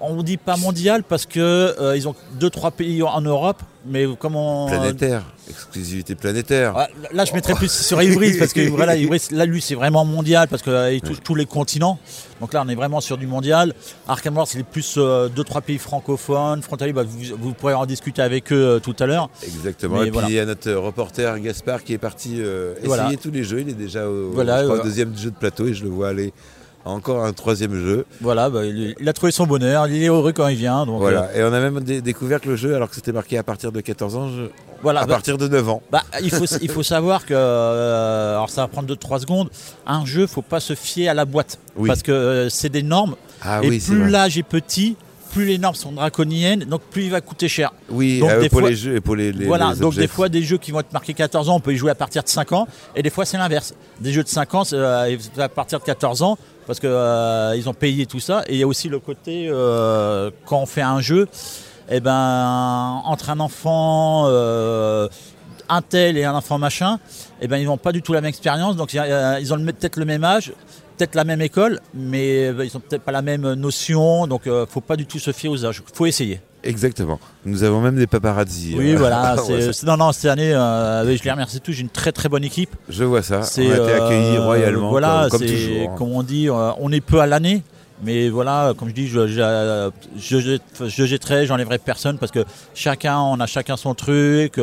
on 0.00 0.16
ne 0.16 0.22
dit 0.22 0.36
pas 0.36 0.56
mondial 0.56 1.02
parce 1.02 1.26
que 1.26 1.40
euh, 1.40 1.96
ils 1.96 2.08
ont 2.08 2.14
deux 2.34 2.50
trois 2.50 2.70
pays 2.70 3.02
en 3.02 3.20
Europe, 3.20 3.62
mais 3.86 4.04
comment 4.18 4.66
planétaire, 4.66 5.22
exclusivité 5.48 6.14
planétaire. 6.14 6.74
là, 7.12 7.24
je 7.24 7.32
mettrais 7.32 7.54
plus 7.54 7.70
sur 7.70 8.02
hybride 8.02 8.38
parce 8.38 8.52
que 8.52 8.68
voilà, 8.68 8.94
là 9.30 9.46
lui 9.46 9.60
c'est 9.60 9.74
vraiment 9.74 10.04
mondial 10.04 10.48
parce 10.48 10.62
qu'il 10.62 10.72
euh, 10.72 10.98
touche 11.00 11.22
tous 11.22 11.34
les 11.34 11.46
continents. 11.46 11.98
Donc 12.40 12.52
là, 12.52 12.62
on 12.66 12.68
est 12.68 12.74
vraiment 12.74 13.00
sur 13.00 13.16
du 13.16 13.26
mondial. 13.26 13.72
Arkham 14.06 14.36
Wars, 14.36 14.46
c'est 14.46 14.62
plus 14.62 14.96
euh, 14.98 15.28
deux 15.28 15.44
trois 15.44 15.62
pays 15.62 15.78
francophones, 15.78 16.60
frontaliers. 16.60 16.92
Bah, 16.92 17.04
vous, 17.04 17.54
pourrez 17.54 17.74
en 17.74 17.86
discuter 17.86 18.20
avec 18.20 18.52
eux 18.52 18.80
tout 18.82 18.96
à 18.98 19.06
l'heure. 19.06 19.30
Exactement. 19.42 20.02
et 20.02 20.10
puis 20.10 20.20
il 20.28 20.34
y 20.34 20.38
a 20.40 20.44
notre 20.44 20.72
reporter 20.72 21.38
Gaspard 21.40 21.84
qui 21.84 21.94
est 21.94 21.98
parti 21.98 22.42
essayer 22.82 23.16
tous 23.16 23.30
les 23.30 23.44
jeux. 23.44 23.60
Il 23.60 23.70
est 23.70 23.74
déjà 23.74 24.08
au, 24.08 24.34
deuxième 24.82 25.16
jeu 25.16 25.30
de 25.30 25.36
plateau 25.36 25.66
et 25.66 25.74
je 25.74 25.84
le 25.84 25.90
vois 25.90 26.08
aller 26.08 26.32
encore 26.86 27.24
un 27.24 27.32
troisième 27.32 27.74
jeu. 27.74 28.06
Voilà, 28.20 28.48
bah, 28.48 28.64
il, 28.64 29.08
a 29.08 29.12
trouvé 29.12 29.32
son 29.32 29.46
bonheur, 29.46 29.88
il 29.88 30.02
est 30.02 30.06
heureux 30.06 30.32
quand 30.32 30.48
il 30.48 30.56
vient. 30.56 30.86
Donc 30.86 31.00
voilà, 31.00 31.30
euh. 31.34 31.40
et 31.40 31.44
on 31.44 31.52
a 31.52 31.60
même 31.60 31.80
découvert 31.80 32.40
que 32.40 32.48
le 32.48 32.56
jeu, 32.56 32.74
alors 32.74 32.88
que 32.88 32.94
c'était 32.94 33.12
marqué 33.12 33.36
à 33.38 33.42
partir 33.42 33.72
de 33.72 33.80
14 33.80 34.16
ans, 34.16 34.30
voilà, 34.82 35.00
à 35.00 35.06
bah, 35.06 35.14
partir 35.14 35.36
de 35.36 35.48
9 35.48 35.68
ans. 35.68 35.82
Bah, 35.90 36.02
il, 36.22 36.30
faut, 36.30 36.44
il 36.60 36.70
faut 36.70 36.82
savoir 36.82 37.26
que, 37.26 37.34
euh, 37.34 38.34
alors 38.34 38.50
ça 38.50 38.62
va 38.62 38.68
prendre 38.68 38.92
2-3 38.94 39.20
secondes, 39.20 39.50
un 39.86 40.04
jeu, 40.04 40.20
il 40.20 40.22
ne 40.22 40.28
faut 40.28 40.42
pas 40.42 40.60
se 40.60 40.74
fier 40.74 41.08
à 41.08 41.14
la 41.14 41.24
boîte. 41.24 41.58
Parce 41.86 42.02
que 42.02 42.12
euh, 42.12 42.48
c'est 42.48 42.70
des 42.70 42.82
normes. 42.82 43.16
Ah, 43.42 43.60
et 43.62 43.78
plus 43.78 44.08
l'âge 44.08 44.38
est 44.38 44.42
petit, 44.42 44.96
plus 45.32 45.44
les 45.44 45.58
normes 45.58 45.74
sont 45.74 45.92
draconiennes, 45.92 46.60
donc 46.60 46.80
plus 46.82 47.04
il 47.04 47.10
va 47.10 47.20
coûter 47.20 47.48
cher. 47.48 47.72
Oui, 47.90 48.20
donc, 48.20 48.40
des 48.40 48.48
pour 48.48 48.62
les 48.62 48.74
jeux 48.74 48.96
et 48.96 49.00
pour 49.00 49.16
les, 49.16 49.32
Voilà, 49.32 49.74
donc 49.74 49.94
des 49.94 50.08
fois 50.08 50.28
des 50.28 50.42
jeux 50.42 50.56
qui 50.56 50.70
vont 50.70 50.80
être 50.80 50.92
marqués 50.92 51.14
14 51.14 51.50
ans, 51.50 51.56
on 51.56 51.60
peut 51.60 51.74
y 51.74 51.76
jouer 51.76 51.90
à 51.90 51.94
partir 51.94 52.22
de 52.22 52.28
5 52.28 52.52
ans, 52.52 52.66
et 52.94 53.02
des 53.02 53.10
fois 53.10 53.24
c'est 53.24 53.36
l'inverse. 53.36 53.74
Des 54.00 54.12
jeux 54.12 54.22
de 54.22 54.28
5 54.28 54.54
ans, 54.54 54.62
à 54.72 55.48
partir 55.48 55.80
de 55.80 55.84
14 55.84 56.22
ans, 56.22 56.38
parce 56.66 56.80
qu'ils 56.80 56.90
euh, 56.90 57.66
ont 57.66 57.74
payé 57.74 58.06
tout 58.06 58.20
ça. 58.20 58.42
Et 58.48 58.54
il 58.54 58.58
y 58.58 58.62
a 58.62 58.66
aussi 58.66 58.88
le 58.88 58.98
côté, 58.98 59.48
euh, 59.48 60.30
quand 60.44 60.60
on 60.60 60.66
fait 60.66 60.82
un 60.82 61.00
jeu, 61.00 61.28
eh 61.88 62.00
ben, 62.00 63.02
entre 63.04 63.30
un 63.30 63.40
enfant 63.40 64.24
euh, 64.26 65.08
un 65.68 65.82
tel 65.82 66.16
et 66.16 66.24
un 66.24 66.34
enfant 66.34 66.58
machin, 66.58 66.98
eh 67.40 67.48
ben, 67.48 67.58
ils 67.58 67.66
n'ont 67.66 67.76
pas 67.76 67.92
du 67.92 68.02
tout 68.02 68.12
la 68.12 68.20
même 68.20 68.28
expérience. 68.28 68.76
Donc 68.76 68.92
ils 68.92 69.54
ont 69.54 69.58
peut-être 69.58 69.96
le 69.96 70.04
même 70.04 70.24
âge, 70.24 70.52
peut-être 70.96 71.14
la 71.14 71.24
même 71.24 71.40
école, 71.40 71.80
mais 71.94 72.46
ils 72.48 72.70
n'ont 72.74 72.80
peut-être 72.80 73.02
pas 73.02 73.12
la 73.12 73.22
même 73.22 73.52
notion. 73.54 74.26
Donc 74.26 74.42
il 74.46 74.52
ne 74.52 74.66
faut 74.66 74.80
pas 74.80 74.96
du 74.96 75.06
tout 75.06 75.18
se 75.18 75.32
fier 75.32 75.48
aux 75.48 75.64
âges. 75.64 75.82
Il 75.88 75.96
faut 75.96 76.06
essayer. 76.06 76.40
Exactement. 76.66 77.18
Nous 77.44 77.62
avons 77.62 77.80
même 77.80 77.96
des 77.96 78.06
paparazzi. 78.06 78.74
Oui, 78.76 78.94
voilà. 78.94 79.36
non, 79.84 79.96
non, 79.96 80.12
cette 80.12 80.30
année, 80.30 80.52
euh, 80.52 81.16
je 81.16 81.22
les 81.22 81.30
remercie 81.30 81.60
tous. 81.60 81.72
J'ai 81.72 81.82
une 81.82 81.88
très 81.88 82.12
très 82.12 82.28
bonne 82.28 82.44
équipe. 82.44 82.74
Je 82.88 83.04
vois 83.04 83.22
ça. 83.22 83.40
On 83.40 83.60
a 83.60 83.64
été 83.64 83.92
accueillis 83.92 84.36
euh, 84.36 84.44
royalement. 84.44 84.90
Voilà, 84.90 85.28
comme, 85.30 85.40
toujours. 85.40 85.90
Hein. 85.90 85.94
Comme 85.96 86.12
on 86.12 86.22
dit, 86.22 86.48
euh, 86.48 86.70
on 86.78 86.92
est 86.92 87.00
peu 87.00 87.20
à 87.20 87.26
l'année. 87.26 87.62
Mais 88.02 88.28
voilà, 88.28 88.74
comme 88.76 88.90
je 88.90 88.94
dis, 88.94 89.08
je, 89.08 89.26
je, 89.26 89.88
je, 90.18 90.58
je 90.86 91.04
jetterai, 91.06 91.46
j'enlèverai 91.46 91.78
personne 91.78 92.18
parce 92.18 92.30
que 92.30 92.44
chacun, 92.74 93.18
on 93.18 93.40
a 93.40 93.46
chacun 93.46 93.78
son 93.78 93.94
truc, 93.94 94.60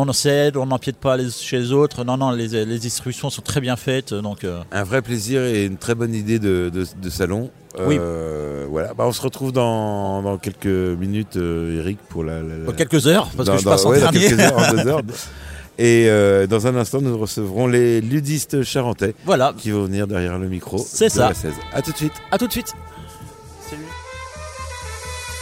on 0.00 0.12
cède, 0.12 0.56
on 0.56 0.66
n'empiète 0.66 0.96
pas 0.96 1.16
les, 1.16 1.30
chez 1.30 1.58
les 1.58 1.72
autres. 1.72 2.04
Non, 2.04 2.16
non, 2.16 2.30
les, 2.30 2.64
les, 2.64 2.78
distributions 2.78 3.30
sont 3.30 3.42
très 3.42 3.60
bien 3.60 3.76
faites. 3.76 4.14
Donc, 4.14 4.46
Un 4.70 4.84
vrai 4.84 5.02
plaisir 5.02 5.42
et 5.44 5.64
une 5.66 5.76
très 5.76 5.94
bonne 5.94 6.14
idée 6.14 6.38
de, 6.38 6.70
de 6.70 7.10
salon. 7.10 7.50
Oui. 7.86 7.96
Euh, 7.98 8.66
voilà. 8.68 8.94
Bah, 8.94 9.04
on 9.06 9.12
se 9.12 9.22
retrouve 9.22 9.52
dans, 9.52 10.22
dans 10.22 10.38
quelques 10.38 10.66
minutes, 10.66 11.36
euh, 11.36 11.78
Eric, 11.78 11.98
pour 12.08 12.24
la, 12.24 12.40
quelques 12.76 13.06
heures, 13.06 13.30
parce 13.36 13.48
que 13.48 13.58
je 13.58 13.64
passe 13.64 13.84
en 13.84 13.92
dernier. 13.92 14.20
quelques 14.20 14.40
heures, 14.40 14.58
en 14.58 14.72
deux 14.72 14.86
heures. 14.88 15.02
Et 15.78 16.06
euh, 16.08 16.46
dans 16.46 16.66
un 16.66 16.76
instant, 16.76 17.00
nous 17.00 17.16
recevrons 17.16 17.66
les 17.66 18.02
ludistes 18.02 18.62
charentais 18.62 19.14
voilà. 19.24 19.54
qui 19.56 19.70
vont 19.70 19.84
venir 19.84 20.06
derrière 20.06 20.38
le 20.38 20.48
micro. 20.48 20.78
C'est 20.78 21.08
ça. 21.08 21.28
La 21.28 21.34
16. 21.34 21.54
À 21.72 21.80
tout 21.80 21.92
de 21.92 21.96
suite. 21.96 22.12
À 22.30 22.36
tout 22.36 22.46
de 22.46 22.52
suite. 22.52 22.74
Salut. 23.70 23.82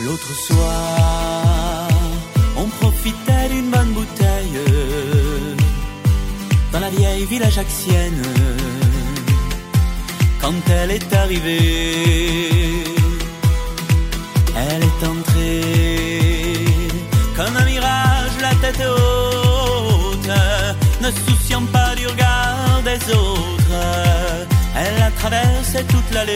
L'autre 0.04 0.32
soir, 0.32 1.88
on 2.56 2.66
profitait 2.80 3.39
vieille 7.20 7.38
ville 7.38 7.42
ajaxienne 7.42 8.22
quand 10.40 10.70
elle 10.70 10.92
est 10.92 11.12
arrivée. 11.12 12.84
Elle 14.56 14.82
est 14.82 15.06
entrée 15.06 16.66
comme 17.36 17.56
un 17.56 17.64
mirage, 17.64 18.36
la 18.40 18.54
tête 18.62 18.82
haute, 18.86 20.30
ne 21.02 21.10
souciant 21.10 21.66
pas 21.72 21.94
du 21.94 22.06
regard 22.06 22.82
des 22.84 23.00
autres. 23.12 23.80
Elle 24.76 25.02
a 25.02 25.10
traversé 25.10 25.84
toute 25.84 26.10
l'allée. 26.14 26.32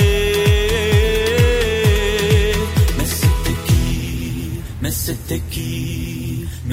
Mais 2.99 3.07
c'était 3.07 3.59
qui? 3.67 4.61
Mais 4.83 4.91
c'était 4.91 5.43
qui? 5.51 6.04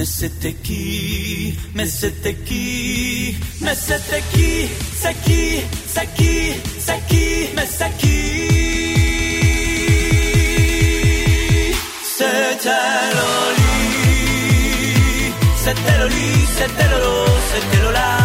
Mais 0.01 0.05
c'était 0.07 0.53
qui 0.53 1.59
Mais 1.75 1.85
c'était 1.85 2.33
qui 2.33 3.37
Mais 3.61 3.75
c'était 3.75 4.23
qui 4.33 4.67
C'est 4.95 5.13
qui 5.23 5.61
C'est 5.85 6.07
qui 6.15 6.53
C'est 6.79 7.07
qui 7.07 7.49
Mais 7.55 7.67
c'est 7.69 7.97
qui 7.99 8.17
C'était 12.17 12.81
Loli 13.17 13.75
C'était 15.63 15.97
Loli 15.99 16.47
C'était 16.57 16.89
Lolo 16.89 17.15
C'était 17.51 17.83
Lola 17.83 18.21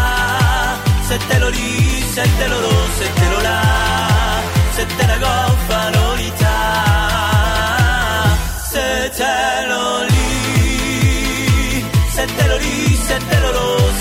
C'était 12.17 12.49
Loli 12.49 12.97
C'était 13.09 13.41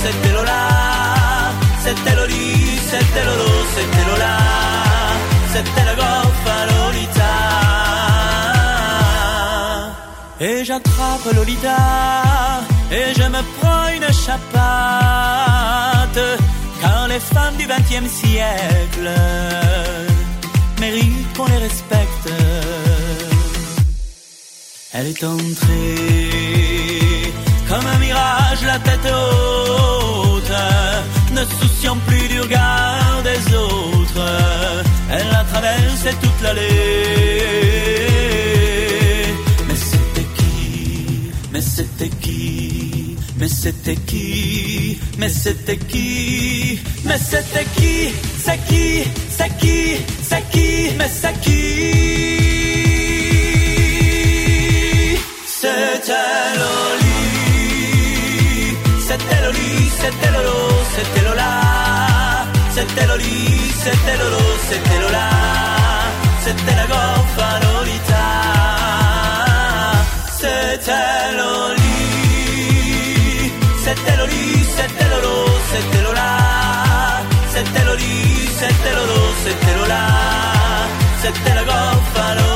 C'était 0.03 0.31
Lola 0.35 0.61
C'était 1.83 2.15
goffa 2.15 2.15
Lolita 2.15 2.15
C'était 2.15 2.15
Loli 2.15 2.45
C'était 2.89 3.05
C'était 3.05 3.25
Lolo 3.27 3.49
C'était 3.75 3.75
C'était 3.75 4.05
Loli 4.09 4.33
C'était 5.53 5.85
la 5.85 5.95
goffa 5.95 6.57
Lolita 6.71 7.33
Et 10.39 10.65
j'attrape 10.65 11.33
Lolita. 11.33 11.77
Et 12.91 13.13
je 13.17 13.23
me 13.23 13.41
prends 13.57 13.87
une 13.95 14.11
chapate. 14.23 16.19
Car 16.81 17.07
les 17.07 17.19
femmes 17.19 17.55
du 17.55 17.65
XXe 17.65 18.11
siècle 18.11 19.09
méritent 20.79 21.37
qu'on 21.37 21.45
les 21.45 21.57
respecte. 21.57 22.29
Elle 24.93 25.07
est 25.07 25.23
entrée 25.23 26.94
comme 27.75 27.87
un 27.87 27.97
mirage, 27.97 28.63
la 28.65 28.79
tête 28.79 29.05
haute, 29.05 30.53
ne 31.31 31.43
souciant 31.59 31.97
plus 32.07 32.27
du 32.27 32.39
regard 32.41 33.21
des 33.23 33.55
autres. 33.55 34.27
Elle 35.11 35.35
a 35.41 35.43
traversé 35.43 36.09
toute 36.21 36.41
l'allée. 36.41 36.61
Mais 39.67 39.75
c'était 39.75 40.27
qui? 40.37 41.31
Mais 41.51 41.61
c'était 41.61 42.09
qui? 42.21 43.17
Mais 43.37 43.49
c'était 43.49 43.95
qui? 43.95 44.99
Mais 45.17 45.29
c'était 45.29 45.77
qui? 45.77 46.79
Mais 47.03 47.17
c'était 47.17 47.65
qui? 47.75 48.13
C'est 48.45 48.59
qui? 48.67 49.03
C'est 49.37 49.57
qui? 49.57 49.97
C'est 50.29 50.49
qui? 50.51 50.91
Mais 50.97 51.11
c'est 51.21 51.41
qui? 51.41 51.65
C'était 55.45 57.14
Loli 59.15 59.21
C'était 59.21 59.41
Loli 59.41 59.89
C'était 60.01 60.31
Lolo 60.31 60.57
C'était 60.95 61.21
Lola 61.25 61.51
C'était 62.75 63.07
Loli 63.07 63.71
C'était 63.83 64.17
Lolo 64.19 64.43
C'était 64.69 64.99
Lola 64.99 65.29
C'était 66.43 66.75
la 66.75 66.85
goffa 66.91 67.49
Lolita 67.63 68.27
C'était 70.39 71.31
Loli 71.37 71.97
C'était 73.85 74.17
Loli 74.17 74.65
C'était 74.75 75.09
Lolo 75.13 75.35
C'était 75.71 76.03
Lola 76.03 76.31
C'était 77.53 77.85
Loli 77.85 78.15
C'était 78.59 78.93
Lolo 78.97 79.19
C'était 79.45 79.75
Lola 79.79 80.03
C'était 81.21 81.55
la 81.55 81.63
goffa 81.63 82.27
Lolita 82.35 82.54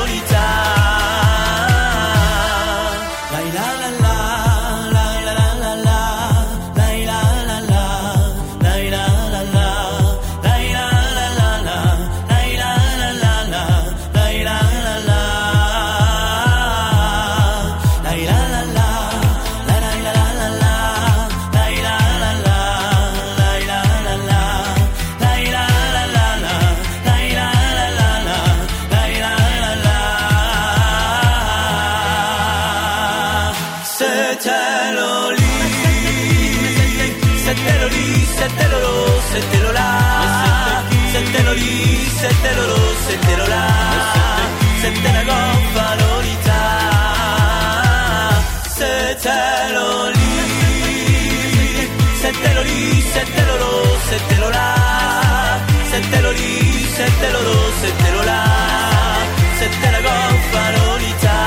C'était 54.10 54.40
Lola 54.40 54.74
C'était 55.90 56.22
Loli 56.22 56.84
C'était 56.96 57.32
Lolo 57.32 57.56
C'était 57.80 58.12
Lola 58.12 58.44
C'était 59.58 59.92
la 59.92 60.00
goffa 60.00 60.64
Lolita 60.72 61.38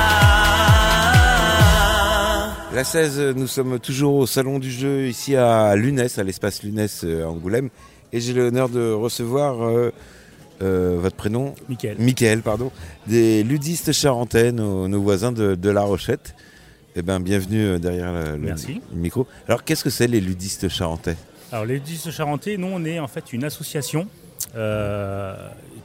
La 2.74 2.84
16, 2.84 3.36
nous 3.36 3.48
sommes 3.48 3.80
toujours 3.80 4.16
au 4.16 4.26
salon 4.26 4.60
du 4.60 4.72
jeu 4.72 5.08
ici 5.08 5.36
à 5.36 5.76
Lunès, 5.76 6.18
à 6.18 6.24
l'espace 6.24 6.64
Lunès 6.64 7.02
euh, 7.04 7.24
à 7.24 7.28
Angoulême. 7.30 7.70
Et 8.12 8.20
j'ai 8.20 8.34
l'honneur 8.34 8.68
de 8.68 8.92
recevoir 8.92 9.64
euh, 9.64 9.92
euh, 10.64 10.98
votre 11.00 11.16
prénom 11.16 11.54
Mickaël. 11.70 11.98
Michael, 12.00 12.42
pardon, 12.42 12.72
des 13.06 13.44
ludistes 13.44 13.92
charentais, 13.94 14.52
nos, 14.52 14.88
nos 14.88 15.02
voisins 15.02 15.32
de, 15.32 15.54
de 15.54 15.70
La 15.70 15.82
Rochette. 15.82 16.34
Eh 16.96 17.04
ben, 17.04 17.20
bienvenue 17.20 17.78
derrière 17.80 18.12
le, 18.12 18.32
le- 18.32 18.38
Merci. 18.38 18.82
le 18.92 19.00
micro. 19.00 19.28
Alors, 19.48 19.64
qu'est-ce 19.64 19.84
que 19.84 19.90
c'est 19.92 20.08
les 20.08 20.20
ludistes 20.22 20.68
charentais? 20.70 21.16
Alors 21.54 21.66
les 21.66 21.76
Ludistes 21.76 22.10
Charentais, 22.10 22.58
nous 22.58 22.66
on 22.72 22.84
est 22.84 22.98
en 23.00 23.08
fait 23.08 23.32
une 23.32 23.44
association 23.44 24.08
euh, 24.56 25.36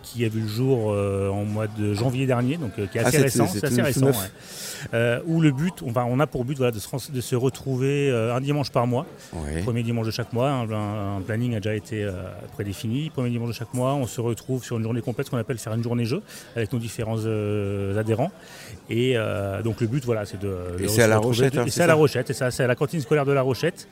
qui 0.03 0.25
a 0.25 0.29
vu 0.31 0.41
le 0.41 0.49
jour 0.49 0.91
euh, 0.93 1.29
en 1.29 1.45
mois 1.45 1.67
de 1.67 1.93
janvier 1.93 2.25
dernier, 2.27 2.57
donc 2.57 2.71
euh, 2.79 2.87
qui 2.87 2.97
est 2.97 3.03
Ah, 3.05 3.09
assez 3.09 3.19
c'est- 3.19 3.23
récent, 3.25 3.47
c'est 3.47 3.65
assez 3.65 3.83
récent. 3.83 4.07
ouais. 4.07 5.19
Où 5.27 5.43
le 5.43 5.51
but, 5.51 5.75
on, 5.85 5.93
va- 5.93 6.07
on 6.07 6.21
a 6.21 6.27
pour 6.27 6.47
but 6.47 6.57
voilà, 6.57 6.73
de, 6.73 6.79
se, 6.79 6.89
ren- 6.89 6.97
de 7.13 7.21
se 7.21 7.37
retrouver 7.37 8.11
un 8.11 8.41
dimanche 8.41 8.71
par 8.71 8.87
mois, 8.87 9.05
premier 9.63 9.83
dimanche 9.83 10.07
de 10.07 10.11
chaque 10.11 10.33
mois. 10.33 10.49
Un, 10.51 10.71
un- 10.71 11.17
un 11.19 11.21
planning 11.21 11.55
a 11.55 11.61
déjà 11.61 11.75
été 11.75 12.09
prédéfini. 12.55 13.11
Premier 13.11 13.29
dimanche 13.29 13.49
de 13.49 13.55
chaque 13.55 13.75
mois, 13.75 13.93
on 13.95 14.07
se 14.07 14.23
retrouve 14.23 14.65
sur 14.65 14.79
une 14.79 14.85
journée 14.85 15.03
complète, 15.03 15.27
ce 15.27 15.31
qu'on 15.33 15.37
appelle 15.37 15.59
faire 15.59 15.75
une 15.75 15.83
journée 15.83 16.07
jeu 16.07 16.23
avec 16.57 16.73
nos 16.73 16.79
différents 16.79 17.19
adhérents. 17.99 18.31
Et 18.89 19.17
donc 19.65 19.83
le 19.83 19.87
but, 19.87 20.03
voilà, 20.07 20.25
c'est 20.25 20.41
de. 20.41 20.55
Et 20.79 20.83
de 20.85 20.89
c'est 20.89 21.03
à 21.03 21.09
La 21.09 21.19
Rochette, 21.19 21.59
hein, 21.59 21.65
et 21.67 21.71
c'est 21.71 21.83
à 21.83 21.87
La 21.87 21.95
Rochette, 21.95 22.31
et 22.31 22.35
ça, 22.35 22.51
c'est 22.51 22.65
à 22.65 22.67
la 22.69 22.75
cantine 22.75 23.01
scolaire 23.03 23.27
de 23.27 23.33
La 23.33 23.43
Rochette. 23.43 23.87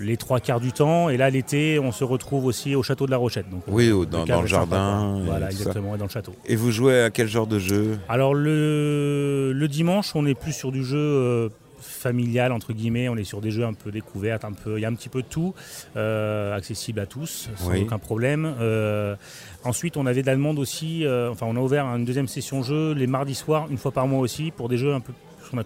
Les 0.00 0.16
trois 0.16 0.40
quarts 0.40 0.60
du 0.60 0.72
temps, 0.72 1.10
et 1.10 1.18
là 1.18 1.28
l'été, 1.28 1.78
on 1.78 1.92
se 1.92 2.04
retrouve 2.04 2.46
aussi 2.46 2.74
au 2.74 2.82
château 2.82 3.04
de 3.04 3.10
La 3.10 3.18
Rochette. 3.18 3.50
Donc, 3.50 3.62
Oui, 3.68 3.90
dans, 4.10 4.20
le 4.22 4.26
sympa, 4.26 4.46
jardin. 4.46 5.20
Voilà, 5.26 5.50
exactement, 5.50 5.94
et 5.94 5.98
dans 5.98 6.06
le 6.06 6.10
château. 6.10 6.34
Et 6.46 6.56
vous 6.56 6.70
jouez 6.70 7.02
à 7.02 7.10
quel 7.10 7.28
genre 7.28 7.46
de 7.46 7.58
jeu? 7.58 7.98
Alors 8.08 8.32
le, 8.34 9.52
le 9.54 9.68
dimanche, 9.68 10.16
on 10.16 10.24
est 10.24 10.34
plus 10.34 10.52
sur 10.54 10.72
du 10.72 10.84
jeu 10.84 10.96
euh, 10.98 11.48
familial 11.80 12.52
entre 12.52 12.72
guillemets. 12.72 13.10
On 13.10 13.16
est 13.16 13.24
sur 13.24 13.42
des 13.42 13.50
jeux 13.50 13.64
un 13.66 13.74
peu 13.74 13.90
découvertes, 13.90 14.44
un 14.46 14.52
peu, 14.52 14.78
il 14.78 14.80
y 14.80 14.84
a 14.86 14.88
un 14.88 14.94
petit 14.94 15.10
peu 15.10 15.20
de 15.20 15.26
tout, 15.28 15.54
euh, 15.96 16.56
accessible 16.56 17.00
à 17.00 17.06
tous, 17.06 17.50
sans 17.56 17.70
Oui. 17.70 17.82
aucun 17.82 17.98
problème. 17.98 18.54
Euh, 18.58 19.16
ensuite, 19.64 19.98
on 19.98 20.06
avait 20.06 20.22
de 20.22 20.26
la 20.28 20.34
demande 20.34 20.58
aussi. 20.58 21.04
enfin, 21.30 21.44
on 21.46 21.56
a 21.56 21.60
ouvert 21.60 21.84
une 21.86 22.06
deuxième 22.06 22.28
session 22.28 22.62
jeu 22.62 22.94
les 22.94 23.06
mardis 23.06 23.34
soirs, 23.34 23.66
une 23.70 23.76
fois 23.78 23.92
par 23.92 24.06
mois 24.06 24.20
aussi, 24.20 24.50
pour 24.50 24.70
des 24.70 24.78
jeux 24.78 24.94
un 24.94 25.00
peu 25.00 25.12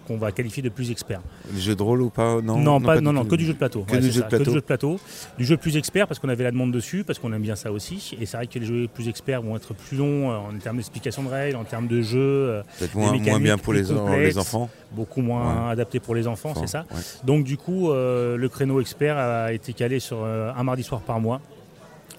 qu'on 0.07 0.17
va 0.17 0.31
qualifier 0.31 0.61
de 0.63 0.69
plus 0.69 0.91
experts. 0.91 1.21
Les 1.53 1.61
jeux 1.61 1.75
de 1.75 1.83
rôle 1.83 2.01
ou 2.01 2.09
pas 2.09 2.41
Non, 2.41 2.57
Non, 2.57 2.81
pas, 2.81 2.99
non, 3.01 3.13
non, 3.13 3.25
que 3.25 3.35
du 3.35 3.45
jeu 3.45 3.53
de 3.53 3.57
plateau. 3.57 3.83
Que 3.83 3.93
Ouais, 3.93 3.99
du 3.99 4.11
jeu 4.11 4.21
de 4.21 4.25
que 4.25 4.29
plateau. 4.29 4.43
du 4.45 4.49
jeu 4.51 4.59
de 4.61 4.65
plateau. 4.65 4.99
Du 5.37 5.45
jeu 5.45 5.57
plus 5.57 5.77
expert 5.77 6.07
parce 6.07 6.19
qu'on 6.19 6.29
avait 6.29 6.43
la 6.43 6.51
demande 6.51 6.71
dessus, 6.71 7.03
parce 7.03 7.19
qu'on 7.19 7.31
aime 7.33 7.41
bien 7.41 7.55
ça 7.55 7.71
aussi. 7.71 8.15
Et 8.19 8.25
c'est 8.25 8.37
vrai 8.37 8.47
que 8.47 8.57
les 8.59 8.65
jeux 8.65 8.87
plus 8.93 9.07
experts 9.07 9.41
vont 9.41 9.55
être 9.55 9.73
plus 9.73 9.97
longs 9.97 10.31
euh, 10.31 10.35
en 10.37 10.57
termes 10.59 10.77
d'explication 10.77 11.23
de 11.23 11.29
règles, 11.29 11.57
en 11.57 11.63
termes 11.63 11.87
de 11.87 12.01
jeu, 12.01 12.19
euh, 12.19 12.61
Peut-être 12.79 12.95
moins, 12.95 13.39
bien 13.39 13.57
pour 13.57 13.73
les, 13.73 13.91
en- 13.91 14.37
enfants. 14.37 14.69
beaucoup 14.91 15.21
moins 15.21 15.65
Ouais. 15.67 15.71
adaptés 15.73 15.99
pour 15.99 16.15
les 16.15 16.27
enfants, 16.27 16.53
c'est 16.55 16.67
ça 16.67 16.85
Ouais. 16.91 17.01
Donc 17.23 17.43
du 17.45 17.57
coup, 17.57 17.91
euh, 17.91 18.37
le 18.37 18.49
créneau 18.49 18.79
expert 18.81 19.17
a 19.17 19.51
été 19.53 19.73
calé 19.73 19.99
sur 19.99 20.17
euh, 20.23 20.51
un 20.55 20.63
mardi 20.63 20.83
soir 20.83 21.01
par 21.01 21.19
mois. 21.19 21.41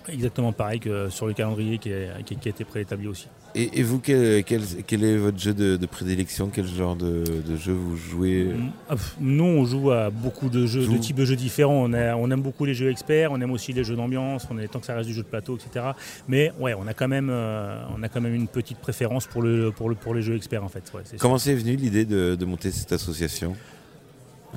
Exactement 0.08 0.52
pareil 0.52 0.78
que 0.78 1.08
sur 1.08 1.26
le 1.26 1.32
calendrier 1.32 1.78
qui- 1.78 1.90
qui 2.24 2.48
a 2.48 2.50
été 2.50 2.64
préétabli 2.64 3.08
aussi. 3.08 3.26
Et, 3.58 3.80
et 3.80 3.82
vous, 3.82 3.98
quel, 4.00 4.44
quel- 4.44 4.60
quel 4.86 5.02
est 5.02 5.16
votre 5.16 5.38
jeu 5.38 5.54
de, 5.54 5.78
de 5.78 5.86
prédilection? 5.86 6.50
Quel 6.52 6.66
genre 6.66 6.94
de, 6.94 7.24
de 7.48 7.56
jeu 7.56 7.72
vous 7.72 7.96
jouez? 7.96 8.44
Mm, 8.54 8.70
ah, 8.90 8.94
Nous, 9.18 9.44
on 9.44 9.64
joue 9.64 9.90
à 9.92 10.10
beaucoup 10.10 10.50
de 10.50 10.66
jeux, 10.66 10.82
Vous- 10.82 10.92
de 10.92 10.98
types 10.98 11.16
de 11.16 11.24
jeux 11.24 11.36
différents. 11.36 11.84
On, 11.84 11.92
a- 11.94 12.14
on 12.16 12.30
aime 12.30 12.42
beaucoup 12.42 12.66
les 12.66 12.74
jeux 12.74 12.90
experts, 12.90 13.32
on 13.32 13.40
aime 13.40 13.50
aussi 13.52 13.72
les 13.72 13.82
jeux 13.82 13.96
d'ambiance, 13.96 14.46
on 14.50 14.58
est 14.58 14.68
tant 14.68 14.78
que 14.78 14.84
ça 14.86 14.94
reste 14.94 15.08
du 15.08 15.14
jeu 15.14 15.22
de 15.22 15.28
plateau, 15.28 15.56
etc. 15.56 15.86
Mais 16.28 16.52
ouais, 16.60 16.74
on 16.74 16.86
a 16.86 16.92
quand 16.92 17.08
même, 17.08 17.28
euh, 17.30 17.82
on 17.96 18.02
a 18.02 18.10
quand 18.10 18.20
même 18.20 18.34
une 18.34 18.46
petite 18.48 18.76
préférence 18.78 19.26
pour 19.26 19.40
le, 19.40 19.70
pour 19.72 19.88
le, 19.88 19.94
pour 19.94 20.12
les 20.14 20.20
jeux 20.20 20.36
experts 20.36 20.62
en 20.62 20.68
fait. 20.68 20.84
ouais. 20.94 21.02
Comment 21.18 21.38
c'est 21.38 21.54
venu 21.54 21.76
l'idée 21.76 22.04
de, 22.04 22.34
de 22.38 22.44
monter 22.44 22.70
cette 22.70 22.92
association? 22.92 23.56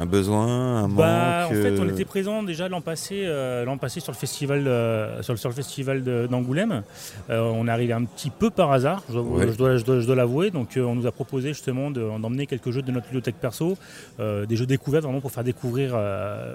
Un 0.02 0.06
besoin 0.06 0.48
Un 0.84 0.88
manque 0.88 0.98
Bah, 0.98 1.46
en 1.48 1.50
fait, 1.50 1.78
on 1.78 1.84
euh, 1.86 1.92
était 1.92 2.06
présent 2.06 2.42
déjà 2.42 2.70
l'an 2.70 2.80
passé, 2.80 3.24
euh, 3.26 3.66
l'an 3.66 3.78
passé 3.78 4.00
sur 4.00 4.14
le 4.14 4.18
festival, 4.18 4.66
euh, 4.66 5.22
sur, 5.22 5.34
le, 5.34 5.38
sur 5.38 5.50
le 5.50 5.56
festival 5.56 6.04
d'Angoulême. 6.30 6.84
Euh, 7.30 7.42
on 7.42 7.68
est 7.68 7.72
arrivé 7.72 7.92
un 7.92 8.06
petit 8.06 8.30
peu 8.30 8.50
par 8.50 8.72
hasard, 8.72 9.04
je, 9.10 9.16
dois- 9.16 9.24
Ouais. 9.24 9.48
je 9.52 9.58
dois, 9.58 9.76
je 9.76 9.84
dois- 9.84 10.00
je 10.00 10.06
dois 10.06 10.16
l'avouer. 10.16 10.52
Donc, 10.52 10.70
on 10.78 10.96
nous 10.96 11.06
a 11.06 11.12
proposé 11.12 11.50
justement 11.50 11.92
de- 11.92 12.00
d'emmener 12.22 12.46
quelques 12.48 12.72
jeux 12.72 12.82
de 12.82 12.92
notre 12.92 13.08
bibliothèque 13.08 13.36
perso, 13.36 13.78
des 14.20 14.56
jeux 14.56 14.66
découvertes 14.66 15.04
vraiment 15.04 15.20
pour 15.20 15.32
faire 15.34 15.44
découvrir 15.44 15.96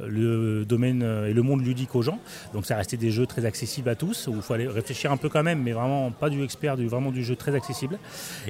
le 0.07 0.65
domaine 0.65 1.03
et 1.29 1.33
le 1.35 1.43
monde 1.43 1.63
ludique 1.65 1.95
aux 1.95 2.03
gens. 2.03 2.19
Donc, 2.55 2.65
ça 2.65 2.77
restait 2.77 2.97
des 2.97 3.11
jeux 3.11 3.27
très 3.27 3.45
accessibles 3.45 3.89
à 3.91 3.95
tous, 3.95 4.27
où 4.29 4.35
il 4.37 4.43
faut 4.43 4.55
aller 4.55 4.67
réfléchir 4.69 5.13
un 5.13 5.17
peu 5.19 5.29
quand 5.29 5.43
même, 5.43 5.63
mais 5.63 5.73
vraiment 5.73 6.11
pas 6.11 6.31
du 6.31 6.43
expert, 6.43 6.77
du, 6.79 6.87
vraiment 6.89 7.11
du 7.11 7.23
jeu 7.23 7.37
très 7.37 7.55
accessible. 7.55 7.99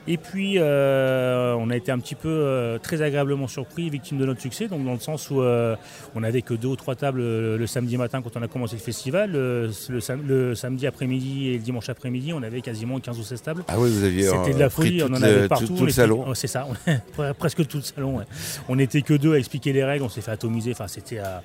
Et 0.06 0.18
puis, 0.18 0.58
on 0.60 1.70
a 1.70 1.76
été 1.76 1.90
un 1.90 1.98
petit 1.98 2.14
peu 2.14 2.78
très 2.82 3.02
agréablement 3.02 3.48
surpris, 3.48 3.90
victime 3.90 4.18
de 4.18 4.26
notre 4.26 4.40
succès. 4.40 4.68
Donc, 4.68 4.83
dans 4.84 4.92
le 4.92 5.00
sens 5.00 5.30
où 5.30 5.40
euh, 5.40 5.74
on 6.14 6.20
n'avait 6.20 6.42
que 6.42 6.54
deux 6.54 6.68
ou 6.68 6.76
trois 6.76 6.94
tables 6.94 7.20
le, 7.20 7.56
le 7.56 7.66
samedi 7.66 7.96
matin 7.96 8.22
quand 8.22 8.36
on 8.36 8.42
a 8.42 8.48
commencé 8.48 8.76
le 8.76 8.80
festival. 8.82 9.32
Le, 9.32 9.70
le 9.88 10.00
sam- 10.00 10.22
le 10.26 10.54
samedi 10.54 10.86
après-midi 10.86 11.48
et 11.48 11.52
le 11.54 11.58
dimanche 11.58 11.88
après-midi, 11.88 12.32
on 12.32 12.42
avait 12.42 12.60
quasiment 12.60 12.98
15 13.00 13.18
ou 13.18 13.22
16 13.22 13.42
tables. 13.42 13.64
Ah 13.68 13.74
oui, 13.78 13.90
vous 13.90 14.04
aviez 14.04 14.22
C'était 14.24 14.50
de 14.50 14.56
euh, 14.56 14.58
la 14.58 14.70
folie, 14.70 15.02
on 15.02 15.06
en 15.12 15.22
avait 15.22 15.42
tout- 15.42 15.48
partout. 15.48 15.66
Tout, 15.76 15.86
le 15.86 15.92
salon. 15.92 16.24
oh, 16.28 16.34
c'est 16.34 16.46
ça, 16.46 16.66
on- 17.18 17.34
presque 17.34 17.66
tout 17.66 17.78
le 17.78 17.82
salon. 17.82 18.18
ouais. 18.18 18.24
On 18.68 18.76
n'était 18.76 19.02
que 19.02 19.14
deux 19.14 19.34
à 19.34 19.38
expliquer 19.38 19.72
les 19.72 19.84
règles, 19.84 20.04
on 20.04 20.08
s'est 20.08 20.20
fait 20.20 20.30
atomiser. 20.30 20.72
Enfin, 20.72 20.86
c'était 20.88 21.18
euh, 21.18 21.38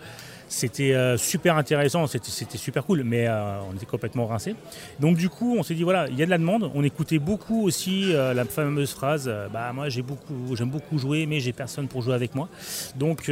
c'était 0.50 0.94
euh, 0.94 1.16
super 1.16 1.56
intéressant, 1.58 2.08
c'était 2.08 2.58
super 2.58 2.84
cool, 2.84 3.04
mais 3.04 3.28
euh, 3.28 3.60
on 3.72 3.76
était 3.76 3.86
complètement 3.86 4.26
rincés. 4.26 4.56
Donc 5.00 5.16
du 5.16 5.30
coup, 5.30 5.56
on 5.58 5.64
s'est 5.64 5.76
dit 5.76 5.84
voilà, 5.84 6.08
il 6.10 6.18
y 6.18 6.24
a 6.24 6.26
de 6.26 6.30
la 6.30 6.38
demande. 6.40 6.70
On 6.74 6.84
écoutait 6.84 7.20
beaucoup 7.20 7.64
aussi 7.64 8.12
euh, 8.14 8.34
la 8.34 8.44
fameuse 8.46 8.92
phrase 8.92 9.32
bah 9.54 9.72
moi 9.74 9.90
j'ai 9.90 10.02
beaucoup, 10.02 10.56
j'aime 10.56 10.70
beaucoup 10.72 10.98
jouer, 10.98 11.26
mais 11.28 11.40
j'ai 11.40 11.54
personne 11.54 11.88
pour 11.88 12.02
jouer 12.02 12.16
avec 12.16 12.36
moi. 12.36 12.50
Donc 12.96 13.30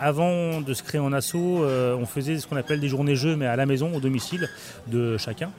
avant 0.00 0.60
de 0.60 0.74
se 0.74 0.82
créer 0.82 1.00
en 1.00 1.12
assaut, 1.12 1.64
on 1.64 2.04
faisait 2.04 2.38
ce 2.38 2.46
qu'on 2.46 2.56
appelle 2.56 2.80
des 2.80 2.88
journées 2.88 3.16
jeux, 3.16 3.36
mais 3.36 3.46
à 3.46 3.56
la 3.56 3.64
maison, 3.64 3.94
au 3.94 4.00
domicile 4.00 4.48
de 4.88 5.16
chacun. 5.16 5.50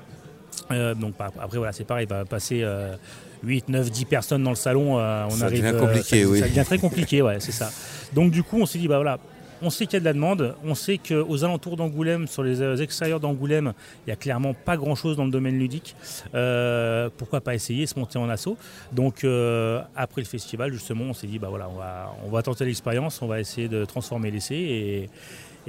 Donc 0.70 1.16
bah, 1.18 1.32
après 1.40 1.58
voilà, 1.58 1.72
c'est 1.72 1.86
pareil, 1.86 2.08
passer. 2.30 2.62
euh, 2.64 2.96
8, 3.42 3.70
9, 3.70 3.90
10 3.90 4.06
personnes 4.06 4.44
dans 4.44 4.50
le 4.50 4.56
salon, 4.58 5.00
euh, 5.00 5.24
on 5.28 5.30
Ça 5.30 5.46
arrive. 5.46 5.64
devient 5.64 5.76
euh, 5.76 5.80
compliqué, 5.80 6.24
ça, 6.24 6.30
oui. 6.30 6.40
ça 6.40 6.48
devient 6.48 6.64
très 6.66 6.78
compliqué, 6.78 7.22
ouais, 7.22 7.38
c'est 7.40 7.54
ça. 7.54 7.72
Donc 8.14 8.32
du 8.32 8.44
coup, 8.44 8.58
on 8.60 8.66
s'est 8.66 8.80
dit, 8.80 8.88
bah 8.90 8.98
voilà, 8.98 9.18
on 9.62 9.70
sait 9.70 9.86
qu'il 9.86 9.94
y 9.94 9.98
a 9.98 10.00
de 10.00 10.06
la 10.06 10.14
demande, 10.14 10.56
on 10.66 10.76
sait 10.76 10.98
qu'aux 10.98 11.44
alentours 11.44 11.78
d'Angoulême, 11.78 12.28
sur 12.28 12.44
les 12.44 12.82
extérieurs 12.82 13.20
d'Angoulême, 13.20 13.74
il 14.06 14.10
n'y 14.10 14.14
a 14.14 14.16
clairement 14.16 14.54
pas 14.54 14.78
grand-chose 14.78 15.18
dans 15.18 15.26
le 15.26 15.32
domaine 15.32 15.58
ludique. 15.58 15.96
Euh, 16.34 17.10
pourquoi 17.18 17.42
pas 17.42 17.56
essayer, 17.56 17.86
se 17.86 17.98
monter 17.98 18.18
en 18.20 18.30
assaut 18.30 18.58
Donc 18.92 19.24
euh, 19.24 19.82
après 19.96 20.22
le 20.22 20.28
festival, 20.28 20.72
justement, 20.72 21.06
on 21.06 21.14
s'est 21.14 21.28
dit, 21.28 21.40
bah 21.40 21.48
voilà, 21.50 21.70
on 21.70 21.78
va, 21.78 22.16
on 22.26 22.30
va 22.30 22.42
tenter 22.42 22.66
l'expérience, 22.66 23.22
on 23.22 23.28
va 23.28 23.40
essayer 23.40 23.68
de 23.68 23.86
transformer 23.86 24.32
l'essai 24.32 24.56
et, 24.56 25.10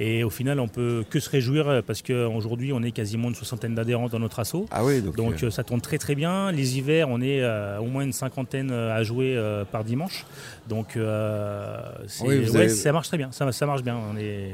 et 0.03 0.23
au 0.23 0.29
final, 0.29 0.59
on 0.59 0.67
peut 0.67 1.03
que 1.09 1.19
se 1.19 1.29
réjouir 1.29 1.83
parce 1.85 2.01
qu'aujourd'hui, 2.01 2.73
on 2.73 2.81
est 2.81 2.91
quasiment 2.91 3.27
une 3.29 3.35
soixantaine 3.35 3.75
d'adhérents 3.75 4.09
dans 4.09 4.19
notre 4.19 4.39
assaut. 4.39 4.65
Ah 4.71 4.83
oui, 4.83 5.01
donc, 5.01 5.15
Donc 5.15 5.43
euh, 5.43 5.47
euh, 5.47 5.49
ça 5.51 5.63
tourne 5.63 5.81
très 5.81 5.97
très 5.99 6.15
bien. 6.15 6.51
Les 6.51 6.77
hivers, 6.77 7.07
on 7.09 7.21
est 7.21 7.41
euh, 7.41 7.77
au 7.79 7.85
moins 7.85 8.03
une 8.03 8.13
cinquantaine 8.13 8.71
euh, 8.71 8.95
à 8.95 9.03
jouer 9.03 9.35
euh, 9.37 9.63
par 9.63 9.83
dimanche. 9.83 10.25
Donc 10.67 10.97
euh, 10.97 11.77
Oui, 12.21 12.39
vous 12.39 12.53
ouais, 12.53 12.59
avez- 12.61 12.69
ça 12.69 12.91
marche 12.91 13.09
très 13.09 13.17
bien. 13.17 13.31
Ça, 13.31 13.51
ça 13.51 13.65
marche 13.65 13.83
bien. 13.83 13.97
On 14.11 14.17
est 14.17 14.51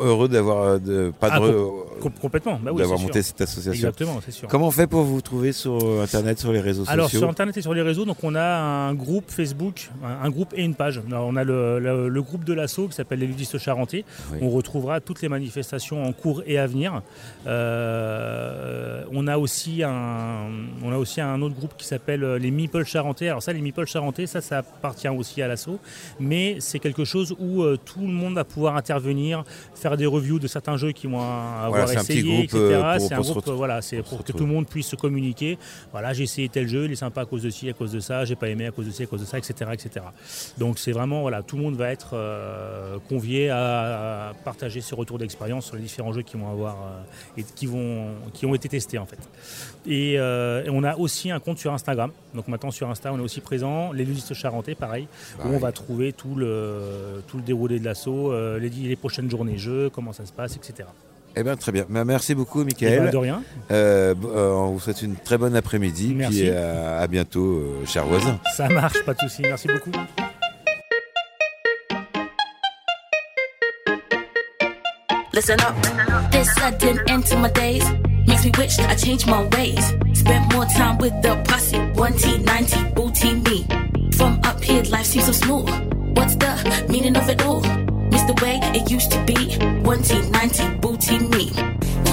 heureux 0.00 0.28
d'avoir 0.28 0.62
euh, 0.64 0.78
de, 0.78 1.12
pas 1.18 1.38
de 1.40 1.44
Ah, 1.46 2.00
com- 2.00 2.12
complètement. 2.20 2.60
Bah 2.62 2.70
oui, 2.72 2.78
d'avoir 2.80 2.98
monté 2.98 3.22
cette 3.22 3.40
association. 3.40 3.72
Exactement, 3.72 4.20
c'est 4.24 4.30
sûr. 4.32 4.48
Comment 4.48 4.68
on 4.68 4.70
fait 4.70 4.86
pour 4.86 5.02
vous 5.02 5.20
trouver 5.20 5.52
sur 5.52 5.78
euh, 5.82 6.02
internet, 6.02 6.38
sur 6.38 6.52
les 6.52 6.60
réseaux 6.60 6.84
Alors 6.88 7.06
sociaux 7.06 7.20
sur 7.20 7.28
internet 7.28 7.56
et 7.56 7.62
sur 7.62 7.74
les 7.74 7.82
réseaux, 7.82 8.04
donc 8.04 8.18
on 8.22 8.34
a 8.34 8.42
un 8.88 8.94
groupe 8.94 9.30
Facebook, 9.30 9.90
un, 10.04 10.26
un 10.26 10.30
groupe 10.30 10.52
et 10.56 10.62
une 10.62 10.74
page. 10.74 11.00
Alors, 11.10 11.26
on 11.26 11.36
a 11.36 11.44
le, 11.44 11.78
le- 11.78 12.08
le 12.08 12.22
groupe 12.22 12.44
de 12.44 12.52
l'assaut 12.52 12.88
qui 12.88 12.94
s'appelle 12.94 13.18
les 13.20 13.26
ludistes 13.26 13.58
charentais. 13.58 14.04
Oui. 14.32 14.38
On 14.42 14.50
retrouvera 14.50 15.00
toutes 15.00 15.22
les 15.22 15.28
manifestations 15.28 16.04
en 16.04 16.12
cours 16.12 16.42
et 16.46 16.58
à 16.58 16.66
venir. 16.66 17.02
Euh, 17.46 19.02
on 19.12 19.26
a 19.26 19.38
aussi 19.38 19.82
un, 19.82 20.48
on 20.84 20.92
a 20.92 20.96
aussi 20.96 21.20
un 21.20 21.40
autre 21.42 21.54
groupe 21.54 21.74
qui 21.76 21.86
s'appelle 21.86 22.24
euh, 22.24 22.38
les 22.38 22.50
Meeple 22.50 22.84
charentais. 22.84 23.28
Alors 23.28 23.42
ça, 23.42 23.52
les 23.52 23.60
Meeple 23.60 23.86
charentais, 23.86 24.26
ça, 24.26 24.40
ça 24.40 24.58
appartient 24.58 25.08
aussi 25.08 25.42
à 25.42 25.48
l'assaut, 25.48 25.78
mais 26.18 26.56
c'est 26.60 26.78
quelque 26.78 27.04
chose 27.04 27.34
où 27.38 27.62
euh, 27.62 27.78
tout 27.84 28.00
le 28.00 28.06
monde 28.12 28.34
va 28.34 28.44
pouvoir 28.44 28.76
intervenir, 28.76 29.44
faire 29.80 29.96
des 29.96 30.06
reviews 30.06 30.38
de 30.38 30.46
certains 30.46 30.76
jeux 30.76 30.92
qui 30.92 31.06
vont 31.06 31.20
avoir 31.20 31.70
Voilà, 31.70 32.00
essayé, 32.00 32.44
etc. 32.44 32.58
euh, 32.60 32.98
c'est 32.98 33.14
un 33.14 33.20
groupe, 33.20 33.36
retrouver- 33.38 33.56
voilà, 33.56 33.82
c'est 33.82 34.02
pour 34.02 34.22
que 34.22 34.32
tout 34.32 34.38
le 34.38 34.46
monde 34.46 34.66
puisse 34.68 34.86
se 34.88 34.96
communiquer. 34.96 35.58
Voilà, 35.92 36.12
j'ai 36.12 36.24
essayé 36.24 36.48
tel 36.48 36.68
jeu, 36.68 36.84
il 36.84 36.92
est 36.92 36.96
sympa 36.96 37.22
à 37.22 37.24
cause 37.24 37.42
de 37.42 37.50
ci, 37.50 37.68
à 37.68 37.72
cause 37.72 37.92
de 37.92 38.00
ça, 38.00 38.24
j'ai 38.24 38.36
pas 38.36 38.48
aimé 38.48 38.66
à 38.66 38.70
cause 38.70 38.86
de 38.86 38.90
ci, 38.90 39.02
à 39.02 39.06
cause 39.06 39.20
de 39.20 39.26
ça, 39.26 39.38
etc. 39.38 39.70
etc. 39.72 40.04
Donc 40.58 40.78
c'est 40.78 40.92
vraiment, 40.92 41.22
voilà, 41.22 41.42
tout 41.42 41.56
le 41.56 41.62
monde 41.62 41.76
va 41.76 41.90
être 41.90 42.10
euh, 42.14 42.98
convié 43.08 43.50
à, 43.50 44.28
à 44.30 44.34
partager 44.44 44.80
ses 44.80 44.94
retours 44.94 45.18
d'expérience 45.18 45.66
sur 45.66 45.76
les 45.76 45.82
différents 45.82 46.12
jeux 46.12 46.22
qui 46.22 46.36
vont 46.36 46.50
avoir 46.50 46.74
euh, 46.76 47.38
et 47.40 47.44
qui, 47.56 47.66
vont, 47.66 48.08
qui 48.32 48.46
ont 48.46 48.54
été 48.54 48.68
testés 48.68 48.98
en 48.98 49.06
fait. 49.06 49.18
Et, 49.86 50.16
euh, 50.18 50.64
et 50.64 50.70
on 50.70 50.84
a 50.84 50.96
aussi 50.96 51.30
un 51.30 51.40
compte 51.40 51.58
sur 51.58 51.72
Instagram. 51.72 52.10
Donc 52.34 52.48
maintenant 52.48 52.70
sur 52.70 52.88
Insta, 52.90 53.12
on 53.12 53.18
est 53.18 53.22
aussi 53.22 53.40
présent. 53.40 53.92
Les 53.92 54.04
ludistes 54.04 54.34
charentais, 54.34 54.74
pareil, 54.74 55.08
où 55.44 55.48
on 55.48 55.58
va 55.58 55.72
trouver 55.72 56.12
tout 56.12 56.34
le, 56.34 57.22
tout 57.28 57.36
le 57.38 57.42
déroulé 57.42 57.78
de 57.78 57.84
l'assaut, 57.84 58.32
euh, 58.32 58.58
les, 58.58 58.68
les 58.68 58.96
prochaines 58.96 59.30
journées 59.30 59.58
jeux, 59.58 59.90
comment 59.90 60.12
ça 60.12 60.26
se 60.26 60.32
passe, 60.32 60.56
etc. 60.56 60.88
Eh 61.36 61.44
bien, 61.44 61.56
très 61.56 61.70
bien. 61.72 61.86
Bah, 61.88 62.04
merci 62.04 62.34
beaucoup, 62.34 62.60
Et 62.62 62.64
ben, 62.64 62.72
Michael. 62.74 63.10
de 63.10 63.16
rien. 63.16 63.42
Euh, 63.70 64.14
euh, 64.24 64.50
on 64.52 64.72
vous 64.72 64.80
souhaite 64.80 65.00
une 65.02 65.14
très 65.16 65.38
bonne 65.38 65.54
après-midi. 65.54 66.12
Merci. 66.14 66.40
Puis 66.40 66.50
à 66.50 67.06
bientôt, 67.06 67.44
euh, 67.58 67.86
chers 67.86 68.04
voisins. 68.04 68.38
Ça 68.56 68.68
marche, 68.68 69.02
pas 69.04 69.14
de 69.14 69.20
souci. 69.20 69.42
Merci 69.42 69.68
beaucoup. 69.68 69.92
Listen 75.32 75.58
up. 75.60 75.74
This 76.32 76.52
sudden 76.56 76.98
end 77.08 77.24
to 77.26 77.36
my 77.38 77.48
days 77.48 77.84
makes 78.26 78.44
me 78.44 78.52
wish 78.58 78.78
I 78.78 78.94
changed 78.94 79.26
my 79.26 79.42
ways. 79.56 79.84
Spent 80.12 80.52
more 80.52 80.64
time 80.66 80.98
with 80.98 81.14
the 81.22 81.36
posse, 81.48 81.76
1T, 81.76 82.44
90, 82.44 82.92
booty 82.94 83.34
me. 83.34 83.66
From 84.16 84.40
up 84.44 84.62
here, 84.62 84.82
life 84.84 85.06
seems 85.06 85.26
so 85.26 85.32
smooth. 85.32 85.68
What's 86.16 86.34
the 86.36 86.86
meaning 86.88 87.16
of 87.16 87.28
it 87.28 87.42
all? 87.44 87.60
Miss 88.10 88.22
the 88.24 88.34
way 88.42 88.58
it 88.74 88.90
used 88.90 89.10
to 89.12 89.24
be, 89.24 89.56
1T, 89.82 90.30
90, 90.30 90.76
booty 90.78 91.18
me. 91.18 91.50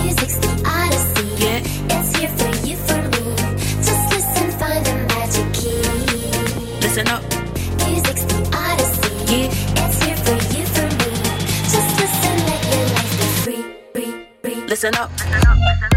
Music's 0.02 0.38
the 0.38 0.52
odyssey. 0.65 1.28
Yeah. 1.43 1.62
It's 1.96 2.15
here 2.17 2.30
for 2.39 2.52
you, 2.65 2.78
for 2.88 3.02
me. 3.13 3.36
Just 3.88 4.04
listen, 4.13 4.52
find 4.60 4.86
the 4.86 4.93
magic 5.12 5.48
key. 5.54 5.82
Listen 6.82 7.08
up. 7.08 7.24
Music's 7.86 8.24
the 8.24 8.39
odyssey. 8.56 9.12
Yeah. 9.32 9.84
It's 9.84 10.04
here 10.04 10.17
for 10.26 10.38
you, 10.56 10.65
for 10.76 10.88
me. 11.00 11.12
Just 11.74 11.91
listen, 12.00 12.36
let 12.48 12.62
your 12.72 12.86
life 12.96 13.13
be 13.20 13.28
free, 13.43 13.63
free, 13.93 14.28
free. 14.41 14.67
Listen 14.67 14.96
up. 14.96 15.12
Listen 15.12 15.34
up. 15.36 15.58
Listen 15.58 15.89
up. 15.96 15.96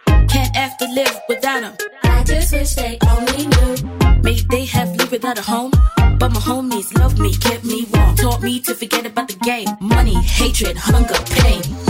without 5.31 5.47
a 5.47 5.51
home. 5.51 5.71
But 6.17 6.31
my 6.31 6.39
homies 6.39 6.97
love 6.97 7.19
me, 7.19 7.33
kept 7.35 7.63
me 7.63 7.85
warm. 7.93 8.15
Taught 8.15 8.41
me 8.41 8.59
to 8.61 8.75
forget 8.75 9.05
about 9.05 9.27
the 9.29 9.37
game. 9.37 9.67
Money, 9.79 10.15
hatred, 10.15 10.77
hunger, 10.77 11.15
pain. 11.25 11.80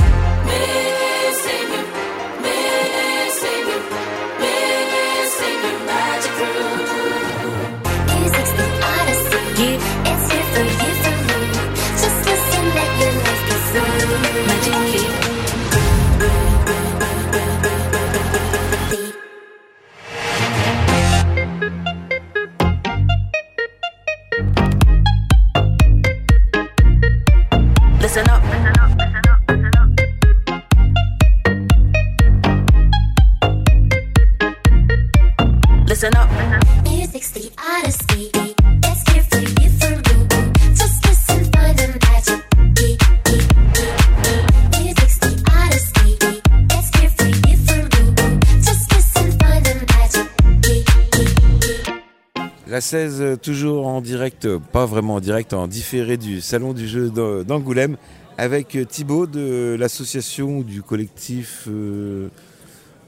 Toujours 53.41 53.87
en 53.87 54.01
direct, 54.01 54.47
pas 54.71 54.85
vraiment 54.85 55.15
en 55.15 55.19
direct, 55.19 55.53
en 55.53 55.67
différé 55.67 56.17
du 56.17 56.41
Salon 56.41 56.73
du 56.73 56.87
jeu 56.87 57.09
d'A- 57.09 57.43
d'Angoulême, 57.43 57.97
avec 58.37 58.75
euh, 58.75 58.85
Thibaut 58.85 59.27
de 59.27 59.75
l'association 59.79 60.61
du 60.61 60.81
collectif 60.81 61.65
euh, 61.67 62.29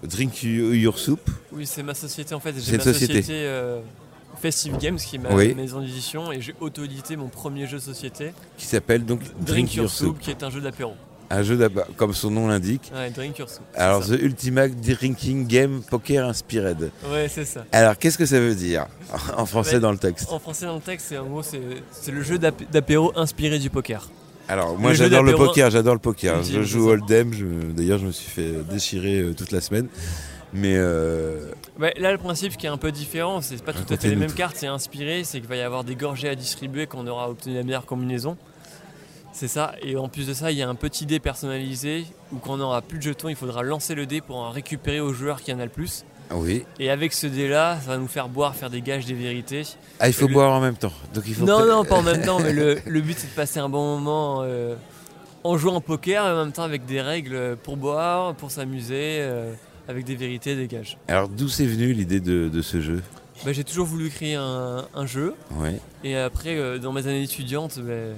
Drink 0.04 0.44
Your 0.44 0.98
Soup. 1.00 1.22
Oui, 1.52 1.66
c'est 1.66 1.84
ma 1.84 1.94
société 1.94 2.36
en 2.36 2.40
fait. 2.40 2.54
C'est 2.58 2.72
J'ai 2.72 2.78
ma 2.78 2.84
société. 2.84 3.14
société, 3.22 3.40
euh, 3.46 3.80
Festive 4.42 4.78
Games, 4.78 4.98
qui 4.98 5.16
est 5.16 5.20
ma 5.20 5.34
Oui. 5.34 5.54
maison 5.56 5.80
d'édition, 5.80 6.32
et 6.32 6.42
j'ai 6.42 6.54
auto-édité 6.60 7.16
mon 7.16 7.30
premier 7.30 7.66
jeu 7.68 7.78
de 7.78 7.84
société, 7.84 8.34
Qui 8.58 8.66
s'appelle 8.66 9.06
donc 9.06 9.22
Drink, 9.42 9.74
Your 9.76 9.90
Soup, 9.90 10.18
qui 10.20 10.32
est 10.32 10.44
un 10.44 10.50
jeu 10.50 10.60
d'apéro. 10.60 10.94
Un 11.36 11.42
jeu 11.44 11.58
comme 11.98 12.14
son 12.14 12.30
nom 12.32 12.48
l'indique. 12.48 12.92
Ouais, 12.94 13.10
Drink 13.10 13.38
Your 13.40 13.50
Soup. 13.50 13.64
Alors, 13.76 14.04
ça. 14.04 14.16
The 14.16 14.22
Ultimate 14.22 14.76
Drinking 14.80 15.48
Game 15.48 15.82
Poker 15.90 16.26
Inspired. 16.28 16.92
Ouais, 17.12 17.28
c'est 17.30 17.46
ça. 17.46 17.66
Alors, 17.72 17.98
qu'est-ce 17.98 18.18
que 18.18 18.26
ça 18.26 18.40
veut 18.40 18.56
dire 18.56 18.86
en 19.38 19.46
français 19.46 19.76
Ouais. 19.76 19.80
dans 19.80 19.92
le 19.92 19.98
texte 19.98 20.32
En 20.32 20.40
français, 20.40 20.66
dans 20.66 20.76
le 20.76 20.82
texte, 20.82 21.08
c'est 21.10 21.18
en 21.18 21.26
gros, 21.26 21.42
c'est 21.44 22.12
le 22.12 22.22
jeu 22.22 22.38
d'ap- 22.38 22.70
d'apéro 22.72 23.12
inspiré 23.16 23.58
du 23.60 23.70
poker. 23.70 24.10
Alors, 24.50 24.78
moi 24.78 24.94
j'adore 24.94 25.24
le 25.24 25.34
poker, 25.36 25.72
j'adore 25.72 25.94
le 25.94 26.00
poker. 26.00 26.44
Je 26.44 26.62
joue. 26.64 26.90
Hold'em, 26.90 27.32
d'ailleurs, 27.74 27.98
je 28.00 28.08
me 28.08 28.12
suis 28.12 28.30
fait 28.30 28.52
déchirer 28.70 29.22
euh, 29.22 29.34
toute 29.34 29.52
la 29.52 29.62
semaine. 29.62 29.88
Mais 30.56 30.76
euh, 30.76 31.50
Ouais, 31.80 31.94
là, 31.98 32.12
le 32.12 32.18
principe 32.20 32.58
qui 32.58 32.68
est 32.68 32.70
un 32.70 32.78
peu 32.78 32.92
différent, 32.92 33.42
c'est 33.42 33.64
pas 33.64 33.74
tout 33.74 33.92
à 33.92 33.98
fait 33.98 34.10
les 34.10 34.16
mêmes 34.16 34.34
cartes, 34.34 34.58
c'est 34.60 34.68
inspiré, 34.68 35.24
c'est 35.24 35.40
qu'il 35.40 35.50
va 35.50 35.56
y 35.56 35.62
avoir 35.62 35.84
des 35.84 35.96
gorgées 35.96 36.30
à 36.30 36.36
distribuer 36.36 36.86
quand 36.86 37.00
on 37.00 37.08
aura 37.08 37.30
obtenu 37.30 37.56
la 37.56 37.64
meilleure 37.64 37.88
combinaison. 37.88 38.38
C'est 39.36 39.48
ça, 39.48 39.74
et 39.82 39.96
en 39.98 40.08
plus 40.10 40.28
de 40.28 40.34
ça, 40.34 40.52
il 40.52 40.58
y 40.58 40.62
a 40.62 40.70
un 40.70 40.76
petit 40.76 41.06
dé 41.08 41.20
personnalisé 41.20 42.06
où 42.32 42.38
quand 42.38 42.54
on 42.54 42.58
n'aura 42.58 42.82
plus 42.84 43.00
de 43.00 43.04
jetons, 43.04 43.30
il 43.30 43.36
faudra 43.36 43.64
lancer 43.64 43.96
le 43.96 44.06
dé 44.06 44.22
pour 44.22 44.38
en 44.38 44.52
récupérer 44.52 45.00
au 45.00 45.12
joueur 45.12 45.42
qui 45.42 45.52
en 45.52 45.60
a 45.60 45.66
le 45.66 45.72
plus. 45.72 46.06
oui. 46.32 46.66
Et 46.80 46.90
avec 46.92 47.14
ce 47.14 47.26
dé-là, 47.28 47.80
ça 47.84 47.92
va 47.92 47.98
nous 47.98 48.08
faire 48.08 48.30
boire, 48.30 48.56
faire 48.56 48.70
des 48.70 48.82
gages, 48.82 49.06
des 49.06 49.14
vérités. 49.16 49.64
Ah, 50.00 50.08
il 50.08 50.14
faut 50.14 50.28
le- 50.28 50.34
boire 50.34 50.52
en 50.52 50.62
même 50.62 50.76
temps. 50.78 50.94
Donc, 51.16 51.24
il 51.28 51.34
faut 51.34 51.46
Non, 51.46 51.66
non, 51.66 51.84
pas 51.84 51.96
en 51.96 52.04
même 52.04 52.22
temps, 52.22 52.40
mais 52.40 52.54
le, 52.54 52.78
le 52.86 53.02
but 53.02 53.18
c'est 53.18 53.28
de 53.28 53.34
passer 53.36 53.60
un 53.60 53.70
bon 53.70 53.98
moment 53.98 54.42
euh, 54.44 54.76
en 55.44 55.58
jouant 55.58 55.78
au 55.78 55.82
poker 55.82 56.26
et 56.28 56.32
en 56.32 56.38
même 56.44 56.52
temps 56.54 56.64
avec 56.64 56.86
des 56.86 57.02
règles 57.02 57.58
pour 57.64 57.76
boire, 57.76 58.36
pour 58.36 58.52
s'amuser, 58.52 59.18
euh, 59.20 59.52
avec 59.88 60.06
des 60.06 60.16
vérités, 60.16 60.56
des 60.56 60.68
gages. 60.68 60.98
Alors, 61.08 61.28
d'où 61.28 61.50
c'est 61.50 61.66
venu 61.66 61.92
l'idée 61.92 62.20
de, 62.20 62.50
de 62.50 62.62
ce 62.62 62.80
jeu? 62.82 63.02
Bah, 63.44 63.52
J'ai 63.52 63.64
toujours 63.64 63.88
voulu 63.88 64.10
créer 64.12 64.36
un, 64.36 64.86
un 64.94 65.06
jeu. 65.08 65.34
Ouais. 65.56 65.80
Et 66.04 66.16
après, 66.16 66.56
euh, 66.56 66.78
dans 66.78 66.94
mes 66.94 67.08
années 67.08 67.24
étudiantes, 67.24 67.80
ben, 67.80 68.14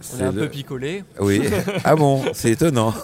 on 0.00 0.16
C'est 0.18 0.22
a 0.24 0.28
un 0.28 0.32
le- 0.32 0.40
peu 0.42 0.48
picolé. 0.48 1.04
Oui. 1.20 1.42
ah 1.84 1.94
bon, 1.96 2.22
c'est 2.32 2.50
étonnant. 2.52 2.94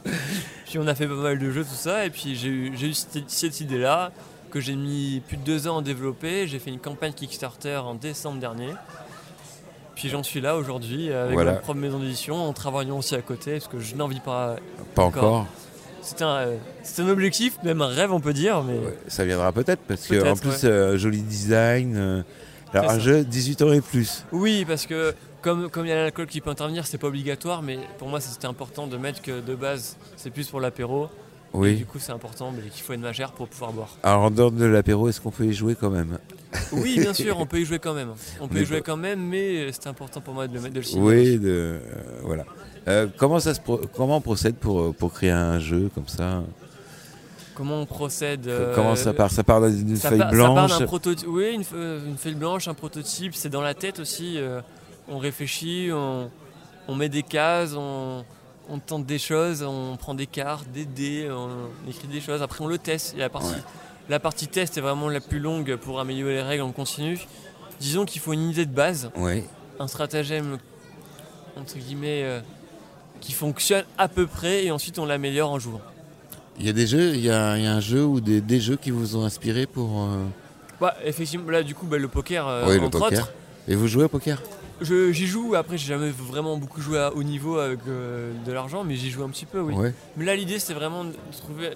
Puis 0.66 0.78
on 0.78 0.86
a 0.86 0.94
fait 0.94 1.06
pas 1.06 1.14
mal 1.14 1.38
de 1.38 1.50
jeux, 1.50 1.62
tout 1.64 1.70
ça. 1.74 2.06
Et 2.06 2.10
puis 2.10 2.34
j'ai 2.34 2.48
eu, 2.48 2.94
cette, 2.94 3.28
cette 3.30 3.60
idée-là 3.60 4.10
que 4.50 4.60
j'ai 4.60 4.74
mis 4.74 5.22
plus 5.26 5.36
de 5.36 5.42
deux 5.42 5.68
ans 5.68 5.78
à 5.78 5.82
développer. 5.82 6.46
J'ai 6.48 6.58
fait 6.58 6.70
une 6.70 6.78
campagne 6.78 7.12
Kickstarter 7.12 7.76
en 7.76 7.94
décembre 7.94 8.40
dernier. 8.40 8.70
Puis 9.94 10.08
j'en 10.08 10.22
suis 10.22 10.40
là 10.40 10.56
aujourd'hui 10.56 11.10
euh, 11.10 11.24
avec 11.24 11.34
Voilà. 11.34 11.52
ma 11.52 11.58
propre 11.58 11.78
maison 11.78 11.98
d'édition 11.98 12.36
en 12.36 12.52
travaillant 12.52 12.98
aussi 12.98 13.14
à 13.14 13.20
côté 13.22 13.52
parce 13.52 13.68
que 13.68 13.78
je 13.78 13.94
n'en 13.94 14.08
vis 14.08 14.20
pas. 14.20 14.56
Pas 14.94 15.02
Encore. 15.04 15.24
encore. 15.24 15.46
C'est 16.00 16.22
un, 16.22 16.26
euh, 16.36 16.56
c'est 16.82 17.02
un 17.02 17.08
objectif, 17.08 17.58
même 17.62 17.80
un 17.82 17.86
rêve 17.88 18.10
on 18.12 18.18
peut 18.20 18.32
dire. 18.32 18.62
Mais 18.62 18.72
Ouais, 18.78 18.98
ça 19.08 19.24
viendra 19.24 19.52
peut-être 19.52 19.82
parce 19.86 20.06
que 20.06 20.14
Peut-être, 20.14 20.32
en 20.32 20.36
plus 20.36 20.64
ouais. 20.64 20.70
euh, 20.70 20.96
joli 20.98 21.20
design. 21.22 21.94
euh, 21.96 22.22
alors 22.72 22.86
un 22.90 22.94
ça. 22.94 22.98
jeu 23.00 23.22
18 23.24 23.62
ans 23.62 23.72
et 23.72 23.80
plus. 23.82 24.24
oui, 24.32 24.64
parce 24.66 24.86
que 24.86 25.14
comme 25.42 25.68
comme 25.70 25.84
il 25.86 25.90
y 25.90 25.92
a 25.92 25.96
l'alcool 25.96 26.26
qui 26.26 26.40
peut 26.40 26.50
intervenir, 26.50 26.86
c'est 26.86 26.98
pas 26.98 27.08
obligatoire. 27.08 27.62
Mais 27.62 27.78
pour 27.98 28.08
moi, 28.08 28.20
c'était 28.20 28.46
important 28.46 28.86
de 28.86 28.96
mettre 28.96 29.20
que 29.22 29.40
de 29.40 29.54
base, 29.54 29.96
c'est 30.16 30.30
plus 30.30 30.48
pour 30.48 30.60
l'apéro. 30.60 31.06
Et 31.54 31.58
Oui. 31.58 31.76
du 31.76 31.84
coup, 31.84 31.98
c'est 31.98 32.12
important 32.12 32.50
mais 32.50 32.62
qu'il 32.70 32.82
faut 32.82 32.94
être 32.94 33.00
majeur 33.00 33.32
pour 33.32 33.46
pouvoir 33.46 33.72
boire. 33.72 33.90
Alors 34.02 34.22
en 34.22 34.30
dehors 34.30 34.50
de 34.52 34.64
l'apéro, 34.64 35.08
est-ce 35.10 35.20
qu'on 35.20 35.30
peut 35.30 35.44
y 35.44 35.52
jouer 35.52 35.74
quand 35.78 35.90
même? 35.90 36.18
Oui, 36.72 36.98
bien 36.98 37.12
sûr, 37.12 37.38
on 37.38 37.44
peut 37.52 37.60
y 37.60 37.64
jouer 37.66 37.78
quand 37.78 37.92
même. 37.92 38.12
On 38.40 38.48
peut 38.48 38.54
Mais 38.54 38.62
y 38.62 38.64
jouer 38.64 38.80
quand 38.80 38.96
même, 38.96 39.20
mais 39.20 39.70
c'est 39.72 39.86
important 39.86 40.20
pour 40.22 40.32
moi 40.32 40.48
de 40.48 40.54
le 40.54 40.60
mettre 40.60 40.74
de 40.74 40.80
le 40.80 40.84
signaler. 40.86 41.32
Oui, 41.32 41.38
de, 41.38 41.48
euh, 41.50 41.78
voilà. 42.22 42.44
Euh, 42.88 43.06
comment 43.18 43.38
ça 43.38 43.52
se 43.54 43.60
pro- 43.60 43.80
comment 43.94 44.16
on 44.16 44.20
procède 44.22 44.54
pour, 44.56 44.80
euh, 44.80 44.92
pour 44.92 45.12
créer 45.12 45.30
un 45.30 45.58
jeu 45.60 45.90
comme 45.94 46.08
ça? 46.08 46.42
Comment 47.54 47.82
on 47.82 47.86
procède 47.86 48.48
euh, 48.48 48.74
Comment 48.74 48.96
ça 48.96 49.12
part? 49.12 49.30
Ça 49.30 49.44
part 49.44 49.60
d'une 49.60 49.96
feuille 49.96 50.18
part- 50.18 50.30
ça 50.30 50.36
part 50.38 50.54
blanche? 50.54 50.78
d'un 50.78 50.86
prototype. 50.86 51.28
Oui, 51.28 51.50
une, 51.52 51.64
une 52.08 52.16
feuille 52.16 52.34
blanche, 52.34 52.66
un 52.66 52.72
prototype. 52.74 53.34
C'est 53.34 53.50
dans 53.50 53.60
la 53.60 53.74
tête 53.74 54.00
aussi. 54.00 54.38
On 55.08 55.18
réfléchit, 55.18 55.90
on, 55.92 56.30
on 56.88 56.94
met 56.94 57.08
des 57.08 57.22
cases, 57.22 57.74
on, 57.76 58.24
on 58.68 58.78
tente 58.78 59.04
des 59.06 59.18
choses, 59.18 59.62
on 59.62 59.96
prend 59.96 60.14
des 60.14 60.26
cartes, 60.26 60.68
des 60.72 60.84
dés, 60.84 61.28
on 61.30 61.50
écrit 61.88 62.08
des 62.08 62.20
choses. 62.20 62.42
Après, 62.42 62.62
on 62.64 62.68
le 62.68 62.78
teste. 62.78 63.14
Et 63.14 63.18
la 63.18 63.28
partie, 63.28 63.48
Ouais. 63.54 63.62
la 64.08 64.20
partie 64.20 64.48
test 64.48 64.78
est 64.78 64.80
vraiment 64.80 65.08
la 65.08 65.20
plus 65.20 65.38
longue 65.40 65.76
pour 65.76 66.00
améliorer 66.00 66.34
les 66.34 66.42
règles 66.42 66.62
en 66.62 66.72
continu. 66.72 67.18
Disons 67.80 68.04
qu'il 68.04 68.20
faut 68.20 68.32
une 68.32 68.50
idée 68.50 68.66
de 68.66 68.74
base. 68.74 69.10
Un 69.80 69.88
stratagème 69.88 70.58
entre 71.56 71.76
guillemets 71.78 72.22
euh, 72.24 72.40
qui 73.20 73.32
fonctionne 73.32 73.84
à 73.98 74.08
peu 74.08 74.26
près 74.26 74.64
et 74.64 74.70
ensuite 74.70 74.98
on 74.98 75.04
l'améliore 75.04 75.50
en 75.50 75.58
jouant. 75.58 75.80
Il 76.60 76.66
y 76.66 76.68
a 76.68 76.72
des 76.72 76.86
jeux, 76.86 77.14
il 77.14 77.20
y 77.24 77.30
a, 77.30 77.56
il 77.58 77.64
y 77.64 77.66
a 77.66 77.72
un 77.74 77.80
jeu 77.80 78.04
ou 78.04 78.20
des, 78.20 78.40
des 78.40 78.60
jeux 78.60 78.76
qui 78.76 78.90
vous 78.90 79.16
ont 79.16 79.24
inspiré 79.24 79.66
pour. 79.66 80.02
euh, 80.02 80.24
Bah, 80.80 80.94
effectivement, 81.04 81.50
là 81.50 81.62
du 81.62 81.74
coup 81.74 81.86
bah, 81.86 81.98
le 81.98 82.08
poker 82.08 82.46
euh, 82.46 82.66
Oui, 82.68 82.78
le 82.78 82.84
entre 82.86 82.98
poker. 83.00 83.22
autres. 83.24 83.32
Et 83.68 83.74
vous 83.74 83.88
jouez 83.88 84.04
au 84.04 84.08
poker? 84.08 84.40
J'y 84.82 85.26
joue, 85.26 85.54
après 85.54 85.78
j'ai 85.78 85.88
jamais 85.88 86.10
vraiment 86.10 86.56
beaucoup 86.56 86.80
joué 86.80 86.98
à 86.98 87.14
haut 87.14 87.22
niveau 87.22 87.58
avec 87.58 87.80
euh, 87.88 88.32
de 88.44 88.52
l'argent, 88.52 88.84
mais 88.84 88.96
j'y 88.96 89.10
joue 89.10 89.22
un 89.22 89.28
petit 89.28 89.46
peu, 89.46 89.60
oui. 89.60 89.74
Ouais. 89.74 89.94
Mais 90.16 90.24
là 90.24 90.36
l'idée 90.36 90.58
c'est 90.58 90.74
vraiment 90.74 91.04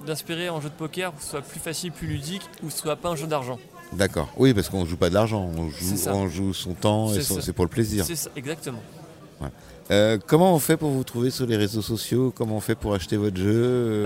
d'inspirer 0.07 0.49
un 0.49 0.61
jeu 0.61 0.69
de 0.69 0.75
poker 0.75 1.11
pour 1.13 1.21
que 1.21 1.25
ce 1.25 1.31
soit 1.33 1.43
plus 1.43 1.61
facile, 1.61 1.93
plus 1.93 2.07
ludique, 2.07 2.43
ou 2.63 2.67
que 2.67 2.73
ce 2.73 2.79
soit 2.79 2.97
pas 2.97 3.11
un 3.11 3.17
jeu 3.17 3.27
d'argent. 3.27 3.59
D'accord. 3.93 4.29
Oui, 4.37 4.53
parce 4.53 4.69
qu'on 4.69 4.85
joue 4.85 4.97
pas 4.97 5.09
de 5.09 5.15
l'argent, 5.15 5.49
on 5.57 5.71
joue, 5.71 6.09
on 6.09 6.29
joue 6.29 6.53
son 6.53 6.75
temps 6.75 7.13
et 7.15 7.23
C'est 7.23 7.53
pour 7.53 7.65
le 7.65 7.71
plaisir. 7.71 8.05
C'est 8.05 8.17
ça, 8.17 8.31
exactement. 8.37 8.83
Euh, 9.91 10.19
comment 10.27 10.53
on 10.53 10.59
fait 10.59 10.77
pour 10.77 10.91
vous 10.91 11.05
trouver 11.05 11.31
sur 11.31 11.47
les 11.47 11.57
réseaux 11.57 11.83
sociaux? 11.83 12.33
Comment 12.35 12.57
on 12.57 12.61
fait 12.61 12.75
pour 12.75 12.95
acheter 12.95 13.17
votre 13.17 13.37
jeu? 13.37 13.53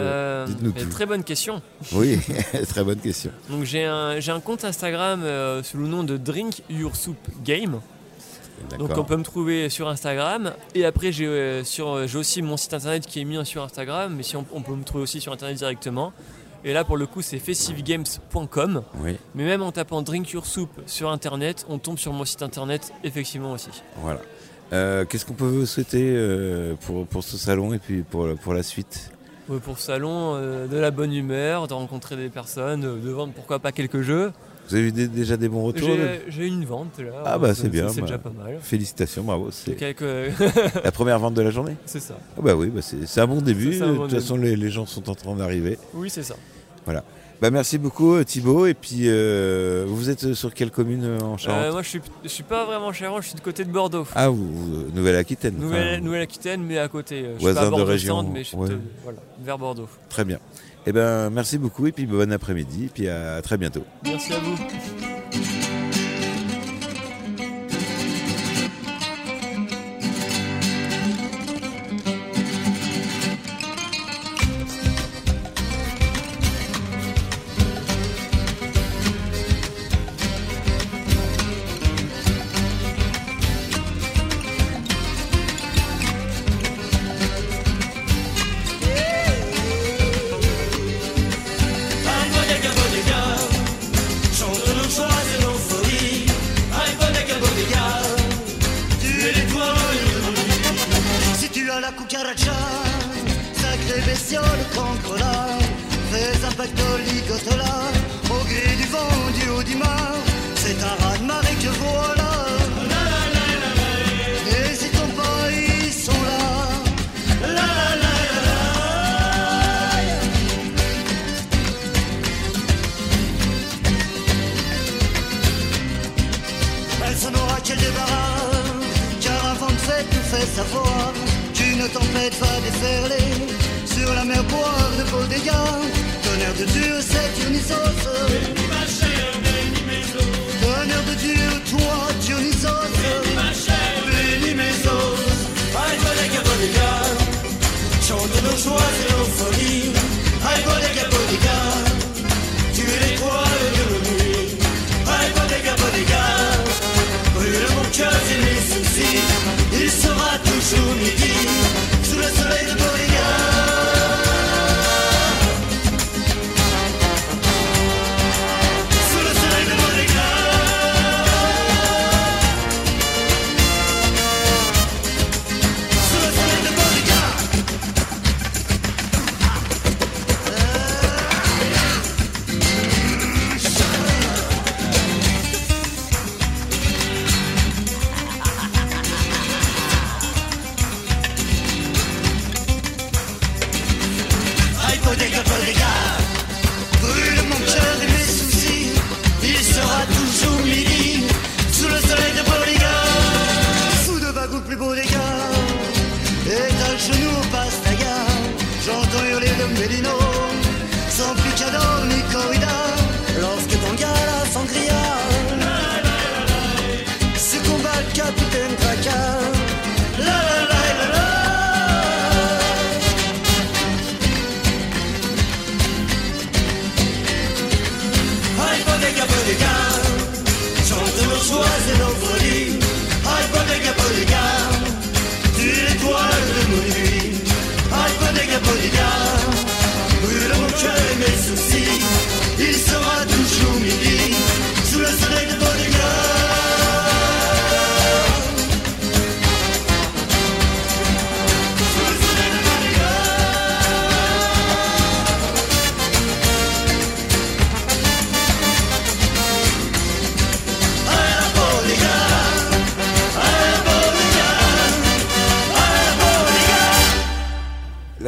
Euh, 0.00 0.46
Dites-nous 0.46 0.72
tout. 0.72 0.88
très 0.90 1.06
bonne 1.06 1.24
question. 1.24 1.62
Oui, 1.92 2.18
très 2.68 2.84
bonne 2.84 2.98
question. 2.98 3.30
Donc 3.48 3.64
j'ai 3.64 3.86
un, 3.86 4.20
j'ai 4.20 4.32
un 4.32 4.40
compte 4.40 4.64
Instagram 4.64 5.22
euh, 5.24 5.62
sous 5.62 5.78
le 5.78 5.86
nom 5.86 6.04
de 6.04 6.18
Drink 6.18 6.62
Your 6.68 6.94
Soup 6.96 7.16
Game. 7.44 7.80
Donc 8.78 8.90
on 8.96 9.04
peut 9.04 9.16
me 9.16 9.22
trouver 9.24 9.68
sur 9.68 9.88
Instagram 9.88 10.52
et 10.74 10.84
après 10.84 11.12
j'ai 11.12 11.26
euh, 11.26 11.62
euh, 11.80 12.06
j'ai 12.06 12.18
aussi 12.18 12.42
mon 12.42 12.56
site 12.56 12.74
internet 12.74 13.06
qui 13.06 13.20
est 13.20 13.24
mis 13.24 13.44
sur 13.46 13.62
Instagram 13.62 14.14
mais 14.16 14.22
si 14.22 14.36
on, 14.36 14.44
on 14.52 14.62
peut 14.62 14.74
me 14.74 14.84
trouver 14.84 15.02
aussi 15.04 15.20
sur 15.20 15.32
internet 15.32 15.56
directement. 15.56 16.12
Et 16.64 16.72
là 16.72 16.84
pour 16.84 16.96
le 16.96 17.06
coup 17.06 17.22
c'est 17.22 17.38
festivegames.com 17.38 18.82
Oui, 19.02 19.16
mais 19.34 19.44
même 19.44 19.62
en 19.62 19.72
tapant 19.72 20.02
Drink 20.02 20.30
Your 20.30 20.46
Soup 20.46 20.70
sur 20.86 21.10
internet, 21.10 21.64
on 21.68 21.78
tombe 21.78 21.98
sur 21.98 22.12
mon 22.12 22.24
site 22.24 22.42
internet 22.42 22.92
effectivement 23.04 23.52
aussi. 23.52 23.70
voilà. 24.02 24.20
Euh, 24.72 25.04
Qu'est-ce 25.04 25.24
qu'on 25.26 25.34
peut 25.34 25.46
vous 25.46 25.66
souhaiter 25.66 26.12
euh, 26.14 26.74
pour, 26.86 27.06
pour 27.06 27.24
ce 27.24 27.36
salon 27.36 27.72
et 27.74 27.78
puis 27.78 28.02
pour, 28.02 28.28
pour 28.36 28.54
la 28.54 28.62
suite? 28.62 29.10
Pour 29.64 29.78
ce 29.80 29.86
salon 29.86 30.36
euh, 30.36 30.68
de 30.68 30.76
la 30.76 30.92
bonne 30.92 31.12
humeur, 31.12 31.66
de 31.66 31.74
rencontrer 31.74 32.14
des 32.16 32.28
personnes, 32.28 32.82
de 32.82 33.10
vendre 33.10 33.32
pourquoi 33.32 33.58
pas 33.58 33.72
quelques 33.72 34.02
jeux. 34.02 34.32
Vous 34.70 34.76
avez 34.76 34.88
eu 34.88 34.92
des- 34.92 35.08
déjà 35.08 35.36
des 35.36 35.48
bons 35.48 35.64
retours 35.64 35.88
de- 35.88 35.94
J'ai 35.96 36.20
j'ai 36.28 36.46
une 36.46 36.64
vente 36.64 36.98
là. 36.98 37.22
Ah 37.26 37.38
bah, 37.38 37.54
c'est 37.54 37.68
bien, 37.68 37.88
C'est 37.88 38.00
bah. 38.00 38.06
déjà 38.06 38.18
pas 38.18 38.30
mal. 38.30 38.58
Félicitations, 38.62 39.22
bravo. 39.24 39.48
C'est 39.50 39.74
Quelques... 39.74 40.00
la 40.84 40.92
première 40.92 41.18
vente 41.18 41.34
de 41.34 41.42
la 41.42 41.50
journée 41.50 41.76
c'est 41.86 42.00
ça. 42.00 42.16
Ah 42.38 42.40
bah 42.42 42.54
oui, 42.54 42.68
bah 42.68 42.80
c'est 42.82 43.20
un 43.20 43.26
bon 43.26 43.40
début. 43.40 43.74
Ça, 43.74 43.86
de 43.88 43.96
toute 43.96 44.10
façon, 44.12 44.36
les, 44.36 44.56
les 44.56 44.70
gens 44.70 44.86
sont 44.86 45.08
en 45.10 45.14
train 45.14 45.34
d'arriver. 45.34 45.78
Oui 45.94 46.08
c'est 46.10 46.22
ça. 46.22 46.36
Bah, 47.40 47.50
merci 47.50 47.78
beaucoup 47.78 48.16
euh, 48.16 48.22
Thibaut. 48.24 48.66
Et 48.66 48.74
puis, 48.74 49.04
euh, 49.06 49.84
vous 49.88 50.10
êtes 50.10 50.34
sur 50.34 50.52
quelle 50.52 50.70
commune 50.70 51.04
euh, 51.04 51.20
en 51.20 51.38
Charente 51.38 51.64
Euh, 51.64 51.72
moi 51.72 51.80
je 51.82 51.88
suis, 51.88 52.00
je 52.22 52.28
suis 52.28 52.42
pas 52.42 52.66
vraiment 52.66 52.92
Charente, 52.92 53.22
je 53.22 53.28
suis 53.28 53.36
de 53.36 53.40
côté 53.40 53.64
de 53.64 53.70
Bordeaux. 53.70 54.06
Ah, 54.14 54.28
vous, 54.28 54.46
Nouvelle-Aquitaine. 54.94 55.54
Enfin, 55.64 56.00
Nouvelle-Aquitaine, 56.00 56.62
mais 56.62 56.78
à 56.78 56.88
côté. 56.88 57.20
euh, 57.22 57.28
Je 57.28 57.30
suis 57.36 57.40
Voisin 57.40 57.60
pas 57.60 57.62
à 57.62 57.64
de 57.66 57.70
Bordeaux 57.70 57.86
région, 57.86 58.16
Centre, 58.18 58.30
mais 58.30 58.40
je 58.44 58.48
suis 58.48 58.56
ouais. 58.58 58.68
de- 58.68 58.78
voilà, 59.04 59.18
vers 59.42 59.56
Bordeaux. 59.58 59.88
Très 60.10 60.26
bien. 60.26 60.38
Eh 60.86 60.92
ben, 60.92 61.30
merci 61.30 61.58
beaucoup 61.58 61.86
et 61.86 61.92
puis 61.92 62.06
bon 62.06 62.32
après-midi. 62.32 62.84
Et 62.84 62.88
puis 62.88 63.08
à 63.08 63.42
très 63.42 63.56
bientôt. 63.58 63.84
Merci 64.04 64.32
à 64.32 64.38
vous. 64.38 64.56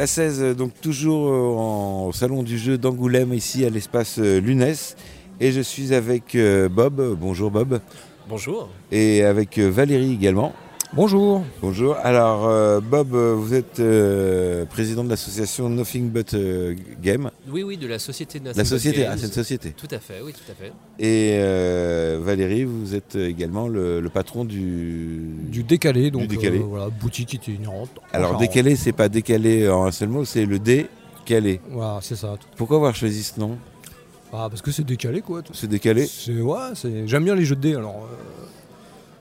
La 0.03 0.07
16, 0.07 0.41
euh, 0.43 0.53
donc 0.53 0.73
toujours 0.81 1.29
euh, 1.29 1.55
en- 1.57 2.07
au 2.07 2.11
salon 2.11 2.43
du 2.43 2.57
jeu 2.57 2.77
d'Angoulême, 2.77 3.33
ici 3.33 3.63
à 3.63 3.69
l'espace 3.69 4.19
euh, 4.19 4.41
Lunès. 4.41 4.97
Et 5.39 5.53
je 5.53 5.61
suis 5.61 5.93
avec 5.93 6.37
Bob. 6.69 7.15
Bonjour 7.17 7.49
Bob. 7.49 7.79
Bonjour. 8.27 8.67
Et 8.91 9.23
avec 9.23 9.57
Valérie 9.59 10.11
également. 10.11 10.51
Bonjour. 10.95 11.43
Bonjour. 11.59 11.95
Alors 12.03 12.45
euh, 12.47 12.79
Bob, 12.79 13.15
euh, 13.15 13.33
vous 13.35 13.55
êtes 13.55 13.79
euh, 13.79 14.63
président 14.65 15.03
de 15.03 15.09
l'association 15.09 15.67
Nothing 15.67 16.09
But 16.11 16.35
euh, 16.35 16.75
Game. 17.01 17.31
Oui, 17.49 17.63
oui, 17.63 17.77
de 17.77 17.87
la 17.87 17.97
société 17.97 18.39
de 18.39 18.45
La 18.45 18.51
Nothing 18.51 18.63
But 18.63 18.69
société, 18.69 19.05
ah 19.07 19.15
c'est 19.17 19.25
une 19.25 19.31
société. 19.31 19.71
Tout 19.71 19.87
à 19.89 19.97
fait, 19.97 20.21
oui, 20.23 20.33
tout 20.33 20.51
à 20.51 20.53
fait. 20.53 20.71
Et 20.99 21.39
euh, 21.41 22.19
Valérie, 22.21 22.65
vous 22.65 22.93
êtes 22.93 23.15
également 23.15 23.67
le, 23.67 24.01
le 24.01 24.09
patron 24.09 24.45
du... 24.45 25.21
Du 25.49 25.63
décalé, 25.63 26.11
donc 26.11 26.27
décalé. 26.27 26.59
euh, 26.59 26.63
voilà, 26.63 26.89
boutique 26.89 27.33
itinérante. 27.33 27.89
Alors 28.11 28.37
décalé, 28.37 28.75
c'est 28.75 28.91
pas 28.91 29.09
décalé 29.09 29.67
en 29.67 29.85
un 29.85 29.91
seul 29.91 30.09
mot, 30.09 30.25
c'est 30.25 30.45
le 30.45 30.59
décalé. 30.59 31.59
Voilà, 31.71 31.99
c'est 32.03 32.15
ça. 32.15 32.35
Pourquoi 32.55 32.77
avoir 32.77 32.93
choisi 32.95 33.23
ce 33.23 33.39
nom? 33.39 33.57
Ah, 34.31 34.47
parce 34.47 34.61
que 34.61 34.71
c'est 34.71 34.85
décalé 34.85 35.21
quoi. 35.21 35.41
C'est 35.53 35.67
décalé 35.67 36.05
C'est 36.05 36.39
ouais, 36.39 36.57
c'est. 36.75 37.07
J'aime 37.07 37.23
bien 37.23 37.33
les 37.35 37.45
jeux 37.45 37.55
de 37.55 37.61
dés 37.61 37.75
alors. 37.75 38.07
euh, 38.11 38.45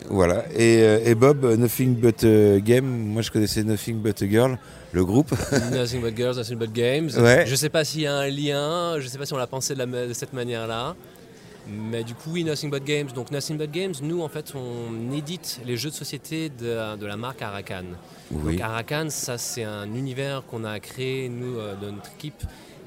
Voilà. 0.08 0.44
Et, 0.54 0.82
euh, 0.82 1.00
et 1.04 1.14
Bob, 1.14 1.44
euh, 1.44 1.56
Nothing 1.56 1.94
But 1.94 2.24
euh, 2.24 2.60
Game, 2.60 2.84
moi 2.86 3.22
je 3.22 3.30
connaissais 3.30 3.62
Nothing 3.62 4.00
But 4.00 4.22
a 4.22 4.28
Girl, 4.28 4.58
le 4.92 5.04
groupe. 5.04 5.30
Nothing 5.72 6.02
But 6.02 6.16
Girls, 6.16 6.36
Nothing 6.36 6.58
But 6.58 6.72
Games. 6.72 7.10
Ouais. 7.18 7.44
Je 7.46 7.54
sais 7.54 7.68
pas 7.68 7.84
s'il 7.84 8.02
y 8.02 8.06
a 8.06 8.14
un 8.14 8.28
lien, 8.28 9.00
je 9.00 9.08
sais 9.08 9.18
pas 9.18 9.26
si 9.26 9.32
on 9.32 9.36
l'a 9.38 9.46
pensé 9.46 9.74
de, 9.74 9.78
la 9.78 9.86
ma- 9.86 10.06
de 10.06 10.12
cette 10.12 10.32
manière-là. 10.32 10.94
Mais 11.68 12.02
du 12.02 12.14
coup, 12.14 12.30
oui, 12.32 12.42
Nothing 12.42 12.70
But 12.70 12.84
Games. 12.84 13.08
Donc, 13.14 13.30
Nothing 13.30 13.56
But 13.56 13.70
Games, 13.70 13.94
nous, 14.02 14.20
en 14.20 14.28
fait, 14.28 14.52
on 14.56 15.12
édite 15.14 15.60
les 15.64 15.76
jeux 15.76 15.90
de 15.90 15.94
société 15.94 16.48
de, 16.48 16.96
de 16.96 17.06
la 17.06 17.16
marque 17.16 17.40
Arakan. 17.40 17.84
Oui. 18.32 18.54
Donc, 18.56 18.62
Arakan, 18.64 19.06
ça, 19.10 19.38
c'est 19.38 19.62
un 19.62 19.84
univers 19.94 20.42
qu'on 20.50 20.64
a 20.64 20.80
créé, 20.80 21.28
nous, 21.28 21.58
euh, 21.58 21.74
de 21.76 21.90
notre 21.90 22.10
équipe, 22.18 22.42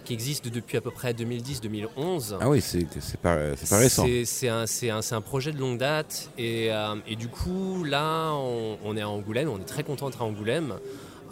qui 0.05 0.13
existe 0.13 0.47
depuis 0.47 0.77
à 0.77 0.81
peu 0.81 0.91
près 0.91 1.13
2010-2011. 1.13 2.37
Ah 2.39 2.49
oui, 2.49 2.61
c'est 2.61 2.85
pas, 3.21 3.35
récent. 3.71 4.05
C'est- 4.25 4.89
un, 4.89 5.21
projet 5.21 5.51
de 5.51 5.57
longue 5.59 5.77
date. 5.77 6.29
Et, 6.37 6.71
euh, 6.71 6.95
et 7.07 7.15
du 7.15 7.27
coup, 7.27 7.83
là, 7.83 8.31
on, 8.33 8.77
on 8.83 8.95
est 8.95 9.01
à 9.01 9.09
Angoulême. 9.09 9.49
On 9.49 9.57
est 9.57 9.65
très 9.65 9.83
content 9.83 10.09
d'être 10.09 10.21
à 10.21 10.25
Angoulême. 10.25 10.75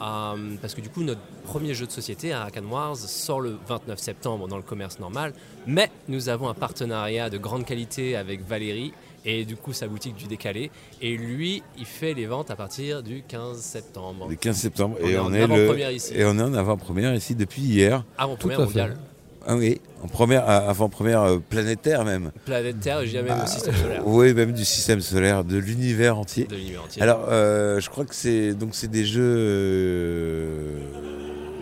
euh, 0.02 0.56
parce 0.62 0.74
que 0.74 0.82
du 0.82 0.90
coup, 0.90 1.04
notre 1.04 1.22
premier 1.46 1.74
jeu 1.74 1.86
de 1.86 1.92
société, 1.92 2.34
Arakan 2.34 2.64
Wars, 2.70 2.98
sort 2.98 3.40
le 3.42 3.58
29 3.68 4.00
septembre 4.00 4.48
dans 4.48 4.58
le 4.58 4.64
commerce 4.64 5.00
normal. 5.00 5.34
Mais 5.68 5.90
nous 6.08 6.30
avons 6.30 6.50
un 6.50 6.54
partenariat 6.56 7.30
de 7.30 7.38
grande 7.38 7.66
qualité 7.66 8.16
avec 8.16 8.46
Valérie 8.46 8.92
et 9.26 9.46
du 9.46 9.56
coup 9.56 9.74
sa 9.74 9.88
boutique 9.88 10.16
du 10.16 10.26
décalé. 10.28 10.72
Et 11.02 11.16
lui, 11.18 11.64
il 11.78 11.86
fait 11.86 12.14
les 12.14 12.26
ventes 12.26 12.52
à 12.52 12.56
partir 12.56 13.04
du 13.04 13.24
15 13.28 13.58
septembre. 13.60 14.28
Le 14.30 14.36
15 14.36 14.56
septembre. 14.58 14.98
On 15.02 15.08
et 15.08 15.12
est 15.14 15.20
on 15.20 15.34
est 15.34 15.48
le- 15.48 15.54
avant-première 15.54 15.92
ici. 15.92 16.14
Et 16.16 16.26
on 16.26 16.38
est 16.38 16.42
en 16.42 16.54
avant-première 16.54 17.14
ici 17.16 17.36
depuis 17.36 17.62
hier. 17.62 18.04
Avant-première 18.18 18.60
mondiale. 18.62 18.98
Ah 19.46 19.58
oui, 19.58 19.82
en 20.02 20.08
première, 20.08 20.48
à- 20.50 20.70
avant-première 20.70 21.22
euh, 21.24 21.38
planétaire 21.38 22.06
même. 22.06 22.32
Et 22.48 22.52
je 22.52 23.10
dirais 23.10 23.24
même 23.24 23.38
Ah, 23.38 23.44
au 23.44 23.48
système 23.48 23.76
solaire. 23.76 24.08
Oui, 24.08 24.34
même 24.34 24.54
du 24.54 24.64
système 24.64 25.02
solaire, 25.02 25.44
de 25.44 25.58
l'univers 25.58 26.18
entier. 26.18 26.46
De 26.46 26.56
l'univers 26.56 26.84
entier. 26.84 27.02
Alors, 27.02 27.26
euh, 27.30 27.82
je 27.82 27.90
crois 27.90 28.06
que 28.06 28.16
c'est 28.16 28.54
donc 28.54 28.70
c'est 28.74 28.88
des 28.90 29.04
jeux, 29.04 29.22
euh, 29.22 30.80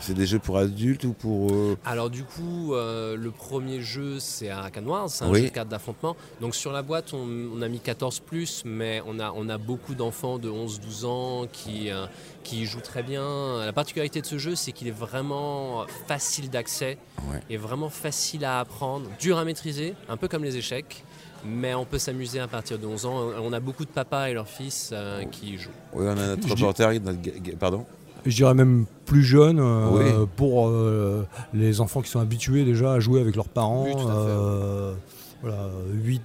c'est 0.02 0.14
des 0.14 0.26
jeux 0.26 0.40
pour 0.40 0.58
adultes 0.58 1.04
ou 1.06 1.14
pour. 1.14 1.52
euh, 1.52 1.78
Alors 1.86 2.10
du 2.10 2.24
coup, 2.24 2.74
euh, 2.74 3.16
le 3.16 3.32
premier 3.32 3.82
jeu 3.82 4.20
c'est 4.20 4.50
Arakan 4.50 4.84
Wars, 4.84 5.10
c'est 5.10 5.24
un 5.26 5.30
Oui. 5.32 5.42
jeu 5.44 5.48
de 5.50 5.54
cartes 5.54 5.70
d'affrontement. 5.70 6.16
Donc 6.42 6.56
sur 6.56 6.72
la 6.72 6.82
boîte, 6.82 7.14
on, 7.14 7.28
on 7.56 7.62
a 7.62 7.68
mis 7.68 7.80
14 7.80 8.22
mais 8.66 9.02
on 9.08 9.20
a, 9.20 9.32
on 9.36 9.48
a 9.50 9.58
beaucoup 9.58 9.96
d'enfants 9.96 10.38
de 10.38 10.50
11-12 10.50 11.06
ans 11.06 11.48
qui, 11.52 11.90
euh, 11.92 12.06
qui 12.44 12.66
jouent 12.66 12.82
très 12.82 13.04
bien. 13.04 13.64
La 13.66 13.74
particularité 13.74 14.22
de 14.22 14.26
ce 14.26 14.38
jeu, 14.38 14.56
c'est 14.56 14.72
qu'il 14.72 14.88
est 14.88 14.92
vraiment 14.92 15.86
facile 16.08 16.50
d'accès 16.50 16.98
Ouais. 17.32 17.40
et 17.52 17.58
vraiment 17.58 17.90
facile 17.90 18.44
à 18.46 18.60
apprendre, 18.60 19.08
dur 19.20 19.38
à 19.38 19.46
maîtriser, 19.46 19.94
un 20.10 20.18
peu 20.18 20.28
comme 20.28 20.44
les 20.44 20.58
échecs. 20.58 21.04
Mais 21.46 21.74
on 21.74 21.86
peut 21.86 21.98
s'amuser 21.98 22.40
à 22.40 22.48
partir 22.48 22.78
de 22.78 22.86
11 22.86 23.06
ans. 23.08 23.30
On 23.42 23.52
a 23.52 23.60
beaucoup 23.60 23.84
de 23.84 23.90
papas 23.90 24.30
et 24.30 24.34
leurs 24.34 24.48
fils 24.48 24.92
euh, 24.94 25.24
qui 25.26 25.54
y 25.54 25.58
jouent. 25.58 25.72
Oui, 25.94 26.06
on 26.08 26.12
a 26.18 26.28
notre 26.36 26.50
reporter, 26.50 27.00
notre 27.00 27.20
pardon? 27.58 27.84
Je 28.26 28.36
dirais 28.36 28.54
même 28.54 28.86
plus 29.06 29.24
jeune 29.24 29.60
euh, 29.60 29.90
Oui. 30.22 30.28
pour 30.36 30.68
euh, 30.68 31.26
les 31.54 31.82
enfants 31.82 32.02
qui 32.02 32.10
sont 32.10 32.20
habitués 32.20 32.64
déjà 32.64 32.94
à 32.94 33.00
jouer 33.00 33.20
avec 33.22 33.36
leurs 33.36 33.50
parents. 33.50 33.86
Oui, 33.86 33.92
tout 33.94 34.00
à 34.00 34.02
fait. 34.04 34.10
euh, 34.12 34.94
voilà, 35.42 35.70
8, 35.94 36.22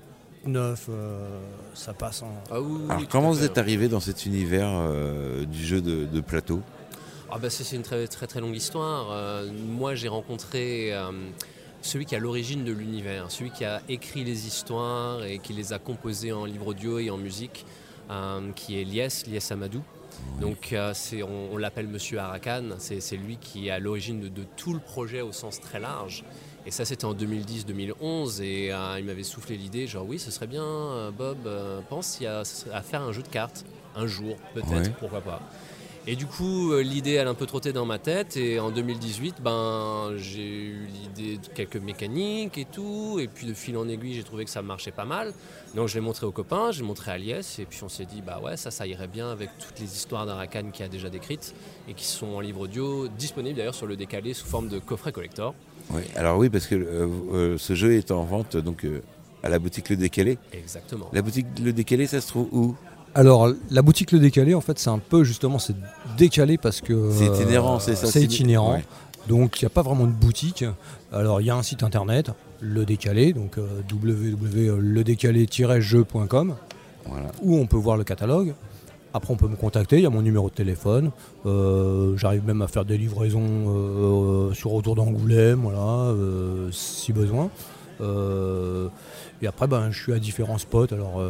9, 0.47 0.87
euh, 0.91 1.27
ça 1.75 1.93
passe 1.95 2.23
en. 2.23 2.29
Ah 2.51 2.61
oui, 2.61 2.79
Alors, 2.89 3.09
comment 3.09 3.31
vous 3.31 3.39
fait. 3.39 3.47
êtes 3.47 3.59
arrivé 3.59 3.89
dans 3.89 4.01
cet 4.01 4.27
univers 4.27 4.69
euh, 4.71 5.45
du 5.45 5.65
jeu 5.65 5.81
de, 5.81 6.05
de 6.05 6.21
plateau? 6.21 6.61
Ah 7.31 7.39
bah 7.39 7.51
c'est 7.51 7.75
une 7.75 7.83
très 7.83 8.07
très 8.07 8.27
très 8.29 8.41
longue 8.41 8.55
histoire. 8.55 9.09
Euh, 9.11 9.51
moi 9.69 9.95
j'ai 9.97 10.07
rencontré 10.07 10.93
euh, 10.95 11.11
celui 11.83 12.05
qui 12.07 12.15
est 12.15 12.19
à 12.19 12.21
l'origine 12.21 12.63
de 12.65 12.73
l'univers, 12.73 13.31
celui 13.33 13.51
qui 13.51 13.65
a 13.65 13.83
écrit 13.89 14.23
les 14.23 14.47
histoires 14.47 15.25
et 15.25 15.39
qui 15.39 15.53
les 15.53 15.73
a 15.73 15.79
composées 15.81 16.33
en 16.33 16.45
livre 16.45 16.69
audio 16.69 17.01
et 17.01 17.11
en 17.11 17.17
musique, 17.17 17.67
euh, 18.13 18.53
qui 18.55 18.81
est 18.81 18.85
Lies, 18.85 19.25
Lies 19.27 19.45
Amadou. 19.51 19.83
Donc 20.41 20.73
euh, 20.73 20.93
on, 21.23 21.55
on 21.55 21.57
l'appelle 21.57 21.87
Monsieur 21.89 22.19
Arakan, 22.19 22.77
c'est 22.79 23.17
lui 23.17 23.37
qui 23.39 23.69
est 23.69 23.71
à 23.71 23.79
l'origine 23.79 24.21
de, 24.21 24.29
de 24.29 24.45
tout 24.57 24.73
le 24.75 24.81
projet 24.81 25.21
au 25.23 25.33
sens 25.33 25.61
très 25.61 25.81
large. 25.81 26.25
Et 26.67 26.71
ça 26.71 26.85
c'était 26.85 27.05
en 27.05 27.15
2010-2011 27.15 28.43
et 28.43 28.73
euh, 28.73 28.97
il 28.99 29.05
m'avait 29.05 29.23
soufflé 29.23 29.57
l'idée, 29.57 29.87
genre 29.87 30.05
oui 30.07 30.19
ce 30.19 30.31
serait 30.31 30.47
bien 30.49 30.65
euh, 30.65 31.11
Bob, 31.11 31.39
pense 31.89 32.19
y 32.21 32.27
a- 32.27 32.43
à 32.73 32.83
faire 32.83 33.03
un 33.03 33.13
jeu 33.13 33.23
de 33.23 33.29
cartes, 33.29 33.65
un 33.95 34.07
jour 34.07 34.37
peut-être, 34.55 34.71
Ouais. 34.89 34.95
pourquoi 34.99 35.21
pas. 35.21 35.41
Et 36.09 36.15
du 36.15 36.27
coup, 36.27 36.71
euh, 36.71 36.83
l'idée, 36.83 37.15
elle 37.15 37.27
a 37.27 37.31
un 37.31 37.35
peu 37.35 37.47
trotté 37.47 37.73
dans 37.73 37.85
ma 37.85 37.99
tête. 37.99 38.37
Et 38.37 38.61
en 38.61 38.71
2018, 38.71 39.37
ben, 39.43 40.13
j'ai 40.17 40.47
eu 40.47 40.87
l'idée 40.87 41.39
de 41.39 41.47
quelques 41.49 41.77
mécaniques 41.77 42.59
et 42.59 42.65
tout. 42.65 43.19
Et 43.19 43.27
puis, 43.27 43.47
de 43.47 43.55
fil 43.55 43.77
en 43.77 43.89
aiguille, 43.89 44.15
j'ai 44.15 44.23
trouvé 44.23 44.45
que 44.45 44.51
ça 44.51 44.63
marchait 44.63 44.93
pas 44.93 45.05
mal. 45.05 45.35
Donc, 45.75 45.89
je 45.89 45.95
l'ai 45.95 46.01
montré 46.01 46.25
aux 46.25 46.33
copains, 46.33 46.71
je 46.71 46.81
l'ai 46.81 46.87
montré 46.87 47.11
à 47.11 47.19
Lies. 47.19 47.57
Et 47.59 47.65
puis, 47.65 47.81
on 47.83 47.89
s'est 47.89 48.05
dit, 48.05 48.23
bah 48.23 48.41
ouais, 48.43 48.57
ça, 48.57 48.71
ça 48.71 48.87
irait 48.87 49.09
bien 49.09 49.31
avec 49.31 49.51
toutes 49.59 49.81
les 49.81 49.97
histoires 49.97 50.27
d'Arakan 50.27 50.71
qu'il 50.73 50.85
a 50.85 50.89
déjà 50.89 51.11
décrites 51.11 51.55
et 51.89 51.95
qui 51.95 52.05
sont 52.05 52.29
en 52.29 52.41
livre 52.41 52.61
audio, 52.61 53.09
disponibles 53.09 53.57
d'ailleurs 53.57 53.75
sur 53.75 53.87
le 53.87 53.97
décalé 53.97 54.33
sous 54.33 54.47
forme 54.47 54.69
de 54.69 54.79
coffret 54.79 55.11
collector. 55.11 55.55
Oui, 55.91 56.03
alors 56.15 56.39
oui, 56.39 56.49
parce 56.51 56.67
que 56.67 56.75
euh, 56.75 57.09
euh, 57.33 57.59
ce 57.59 57.75
jeu 57.75 57.95
est 57.95 58.11
en 58.11 58.25
vente 58.25 58.57
donc 58.57 58.85
euh, 58.85 59.03
à 59.43 59.49
la 59.49 59.59
boutique 59.59 59.89
Le 59.89 59.97
Décalé. 59.97 60.39
Exactement. 60.53 61.09
La 61.13 61.23
boutique 61.23 61.47
Le 61.63 61.73
Décalé, 61.73 62.07
ça 62.07 62.21
se 62.21 62.29
trouve 62.29 62.49
où? 62.53 62.77
Alors, 63.19 63.49
la 63.71 63.81
boutique 63.81 64.13
Le 64.13 64.19
Décalé, 64.19 64.55
en 64.55 64.61
fait, 64.61 64.79
c'est 64.79 64.91
un 64.91 64.99
peu 64.99 65.25
justement, 65.25 65.59
c'est 65.59 65.75
décalé 66.19 66.59
parce 66.59 66.83
que. 66.83 67.11
C'est 67.13 67.31
euh, 67.31 67.35
itinérant, 67.35 67.79
c'est 67.81 67.97
ça 67.97 68.09
C'est 68.09 68.23
itinérant. 68.23 68.75
ouais. 68.75 68.85
Donc, 69.27 69.59
il 69.61 69.65
n'y 69.65 69.67
a 69.67 69.71
pas 69.71 69.81
vraiment 69.81 70.05
de 70.05 70.13
boutique. 70.13 70.67
Alors, 71.11 71.41
il 71.41 71.47
y 71.47 71.51
a 71.51 71.57
un 71.57 71.63
site 71.63 71.83
internet, 71.83 72.31
Le 72.61 72.85
Décalé, 72.85 73.33
donc 73.33 73.57
euh, 73.57 73.81
www.ledécalé-jeu.com, 73.91 76.57
Voilà. 77.07 77.29
où 77.43 77.57
on 77.57 77.67
peut 77.67 77.79
voir 77.79 77.97
le 77.97 78.05
catalogue. 78.05 78.53
Après, 79.15 79.33
on 79.33 79.39
peut 79.39 79.49
me 79.49 79.57
contacter, 79.57 79.97
il 79.97 80.03
y 80.03 80.07
a 80.07 80.11
mon 80.11 80.21
numéro 80.21 80.51
de 80.51 80.55
téléphone. 80.55 81.11
Euh, 81.47 82.19
J'arrive 82.19 82.45
même 82.45 82.61
à 82.61 82.69
faire 82.69 82.85
des 82.85 82.99
livraisons 82.99 83.47
euh, 83.49 84.53
sur 84.53 84.75
autour 84.75 84.95
d'Angoulême, 84.95 85.61
voilà, 85.63 86.13
si 86.71 87.15
besoin. 87.15 87.49
Et 89.41 89.47
après, 89.47 89.67
ben, 89.69 89.91
je 89.91 90.03
suis 90.03 90.13
à 90.13 90.19
différents 90.19 90.59
spots. 90.59 90.93
Alors, 90.93 91.23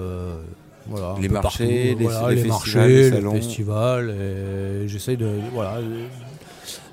voilà, 0.89 1.15
Les 1.21 1.29
marchés, 1.29 1.65
partout, 1.65 1.99
les- 1.99 2.05
voilà, 2.05 2.29
les 2.31 2.35
les, 2.37 2.43
festivals, 2.43 2.51
marchés, 2.83 2.89
les 2.89 3.03
les 3.03 3.11
salons. 3.17 3.33
festivals. 3.35 4.11
et 4.11 4.89
J'essaye 4.89 5.17
de 5.17 5.29
voilà, 5.53 5.79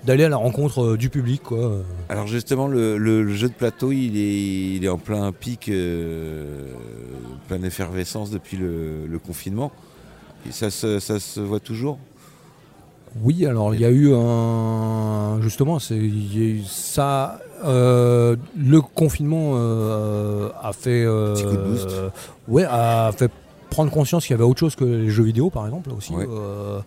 d'aller 0.03 0.23
à 0.25 0.29
la 0.29 0.37
rencontre 0.37 0.83
euh, 0.83 0.97
du 0.97 1.09
public, 1.09 1.43
quoi. 1.43 1.77
Alors 2.09 2.27
justement, 2.27 2.67
le, 2.67 2.97
le- 2.97 3.23
le 3.23 3.33
jeu 3.33 3.47
de 3.49 3.53
plateau, 3.53 3.91
il 3.91 4.17
est, 4.17 4.75
il 4.75 4.83
est 4.85 4.89
en 4.89 4.97
plein 4.97 5.31
pic, 5.31 5.69
euh, 5.69 6.65
plein 7.47 7.61
effervescence 7.63 8.29
depuis 8.29 8.57
le, 8.57 9.05
le 9.07 9.19
confinement. 9.19 9.71
Et 10.47 10.51
ça, 10.51 10.69
se, 10.69 10.99
ça 10.99 11.19
se 11.21 11.39
voit 11.39 11.61
toujours? 11.61 11.97
Oui, 13.21 13.45
alors 13.45 13.75
il 13.75 13.81
y 13.81 13.85
a 13.85 13.91
eu 13.91 14.11
un. 14.13 15.39
Justement, 15.41 15.77
c'est 15.79 16.01
ça. 16.65 17.39
euh, 17.63 18.35
le 18.57 18.81
confinement 18.81 19.51
euh, 19.55 20.49
a 20.61 20.73
fait. 20.73 21.03
euh, 21.05 21.33
Petit 21.35 21.43
coup 21.43 21.51
de 21.51 21.57
boost. 21.57 21.87
ouais, 22.47 22.65
a 22.67 23.11
fait 23.15 23.31
prendre 23.73 23.91
conscience 23.91 24.25
qu'il 24.25 24.33
y 24.33 24.37
avait 24.39 24.43
autre 24.43 24.59
chose 24.59 24.75
que 24.75 24.85
les 24.85 25.09
jeux 25.09 25.23
vidéo, 25.23 25.49
par 25.49 25.65
exemple, 25.65 25.89
aussi. 25.97 26.13
Ouais. 26.13 26.27
euh, 26.29 26.79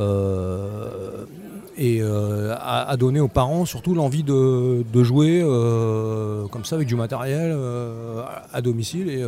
euh, 0.00 1.24
et 1.78 2.02
euh, 2.02 2.54
a 2.58 2.96
donné 2.96 3.18
aux 3.20 3.28
parents 3.28 3.64
surtout 3.64 3.94
l'envie 3.94 4.24
de, 4.24 4.84
de 4.92 5.02
jouer 5.02 5.40
comme 6.52 6.64
ça 6.64 6.76
avec 6.76 6.88
du 6.88 6.96
matériel 6.96 7.52
à, 7.52 8.56
à 8.56 8.60
domicile. 8.60 9.08
Et, 9.08 9.24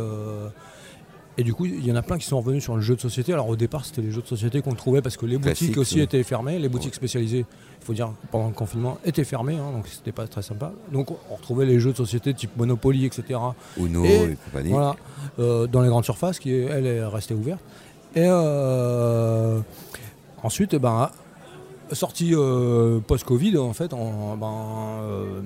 et 1.37 1.43
du 1.43 1.53
coup, 1.53 1.65
il 1.65 1.85
y 1.85 1.91
en 1.91 1.95
a 1.95 2.01
plein 2.01 2.17
qui 2.17 2.25
sont 2.27 2.37
revenus 2.37 2.63
sur 2.63 2.75
le 2.75 2.81
jeu 2.81 2.95
de 2.95 3.01
société. 3.01 3.33
Alors 3.33 3.49
au 3.49 3.55
départ, 3.55 3.83
c'était 3.83 4.01
les 4.01 4.11
jeux 4.11 4.21
de 4.21 4.27
société 4.27 4.61
qu'on 4.61 4.75
trouvait 4.75 5.01
parce 5.01 5.17
que 5.17 5.25
les 5.25 5.37
Classique, 5.37 5.67
boutiques 5.69 5.77
aussi 5.81 5.97
ouais. 5.97 6.03
étaient 6.03 6.23
fermées. 6.23 6.59
Les 6.59 6.69
boutiques 6.69 6.95
spécialisées, 6.95 7.45
faut 7.85 7.93
dire, 7.93 8.09
pendant 8.31 8.47
le 8.47 8.53
confinement, 8.53 8.97
étaient 9.05 9.23
fermées. 9.23 9.55
hein, 9.57 9.71
donc 9.73 9.87
c'était 9.87 10.11
pas 10.11 10.27
très 10.27 10.41
sympa. 10.41 10.71
Donc 10.91 11.11
on 11.11 11.35
retrouvait 11.35 11.65
les 11.65 11.79
jeux 11.79 11.91
de 11.91 11.97
société 11.97 12.33
type 12.33 12.51
Monopoly, 12.57 13.05
etc. 13.05 13.39
Uno 13.77 14.03
Et 14.03 14.31
et, 14.31 14.37
compagnie. 14.45 14.69
Voilà, 14.71 14.95
euh, 15.39 15.67
dans 15.67 15.81
les 15.81 15.89
grandes 15.89 16.03
surfaces, 16.05 16.39
qui 16.39 16.51
elle 16.53 16.85
est 16.87 17.05
restée 17.05 17.33
ouverte. 17.33 17.61
Et 18.15 18.23
euh, 18.25 19.59
ensuite, 20.43 20.73
eh 20.73 20.79
ben, 20.79 21.09
sortie 21.91 22.31
euh, 22.33 22.99
post-Covid, 22.99 23.57
en 23.57 23.73
fait, 23.73 23.93
en- 23.93 24.35
ben, 24.37 24.53
euh, 25.03 25.41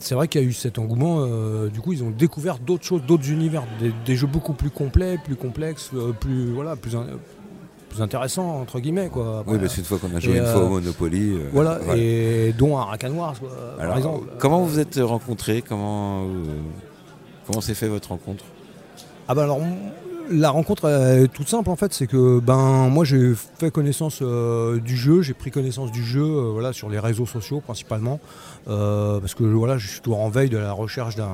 c'est 0.00 0.14
vrai 0.14 0.26
qu'il 0.26 0.40
y 0.40 0.44
a 0.44 0.46
eu 0.46 0.52
cet 0.52 0.78
engouement. 0.78 1.18
euh, 1.20 1.68
du 1.68 1.80
coup, 1.80 1.92
ils 1.92 2.02
ont 2.02 2.10
découvert 2.10 2.58
d'autres 2.58 2.84
choses, 2.84 3.02
d'autres 3.06 3.30
univers, 3.30 3.62
des, 3.80 3.92
des 4.04 4.16
jeux 4.16 4.26
beaucoup 4.26 4.54
plus 4.54 4.70
complets, 4.70 5.18
plus 5.22 5.36
complexes, 5.36 5.90
plus 6.20 6.50
voilà, 6.50 6.74
plus, 6.76 6.92
plus 7.94 8.02
intéressants 8.02 8.60
entre 8.60 8.80
guillemets, 8.80 9.08
quoi. 9.08 9.44
Oui, 9.46 9.58
parce 9.58 9.74
qu'une 9.74 9.84
fois 9.84 9.98
qu'on 9.98 10.14
a 10.14 10.20
joué 10.20 10.38
une 10.38 10.44
euh, 10.44 10.52
fois 10.52 10.64
au 10.64 10.68
Monopoly. 10.68 11.30
euh, 11.30 11.48
voilà, 11.52 11.78
et 11.96 12.52
dont 12.56 12.76
Arakan 12.76 13.10
Wars, 13.12 13.38
quoi, 13.38 13.50
par 13.78 13.96
exemple. 13.96 14.28
comment 14.38 14.62
vous 14.62 14.78
êtes 14.78 14.98
rencontrés 15.00 15.62
Comment, 15.66 16.24
euh, 16.24 16.26
comment 17.46 17.60
s'est 17.60 17.74
fait 17.74 17.88
votre 17.88 18.08
rencontre? 18.10 18.44
Ah 19.28 19.34
bah 19.34 19.44
alors 19.44 19.60
la 20.30 20.50
rencontre 20.50 20.88
est 20.88 21.28
toute 21.28 21.48
simple 21.48 21.68
en 21.70 21.76
fait, 21.76 21.92
c'est 21.92 22.06
que 22.06 22.40
ben 22.40 22.88
moi 22.88 23.04
j'ai 23.04 23.34
fait 23.58 23.70
connaissance 23.70 24.20
euh, 24.22 24.80
du 24.80 24.96
jeu, 24.96 25.22
j'ai 25.22 25.34
pris 25.34 25.50
connaissance 25.50 25.92
du 25.92 26.02
jeu 26.02 26.22
euh, 26.22 26.50
voilà 26.52 26.72
sur 26.72 26.88
les 26.88 26.98
réseaux 26.98 27.26
sociaux 27.26 27.60
principalement 27.60 28.20
euh, 28.68 29.20
parce 29.20 29.34
que 29.34 29.44
voilà 29.44 29.76
je 29.76 29.86
suis 29.86 30.00
toujours 30.00 30.20
en 30.20 30.30
veille 30.30 30.48
de 30.48 30.56
la 30.56 30.72
recherche 30.72 31.14
d'un 31.16 31.28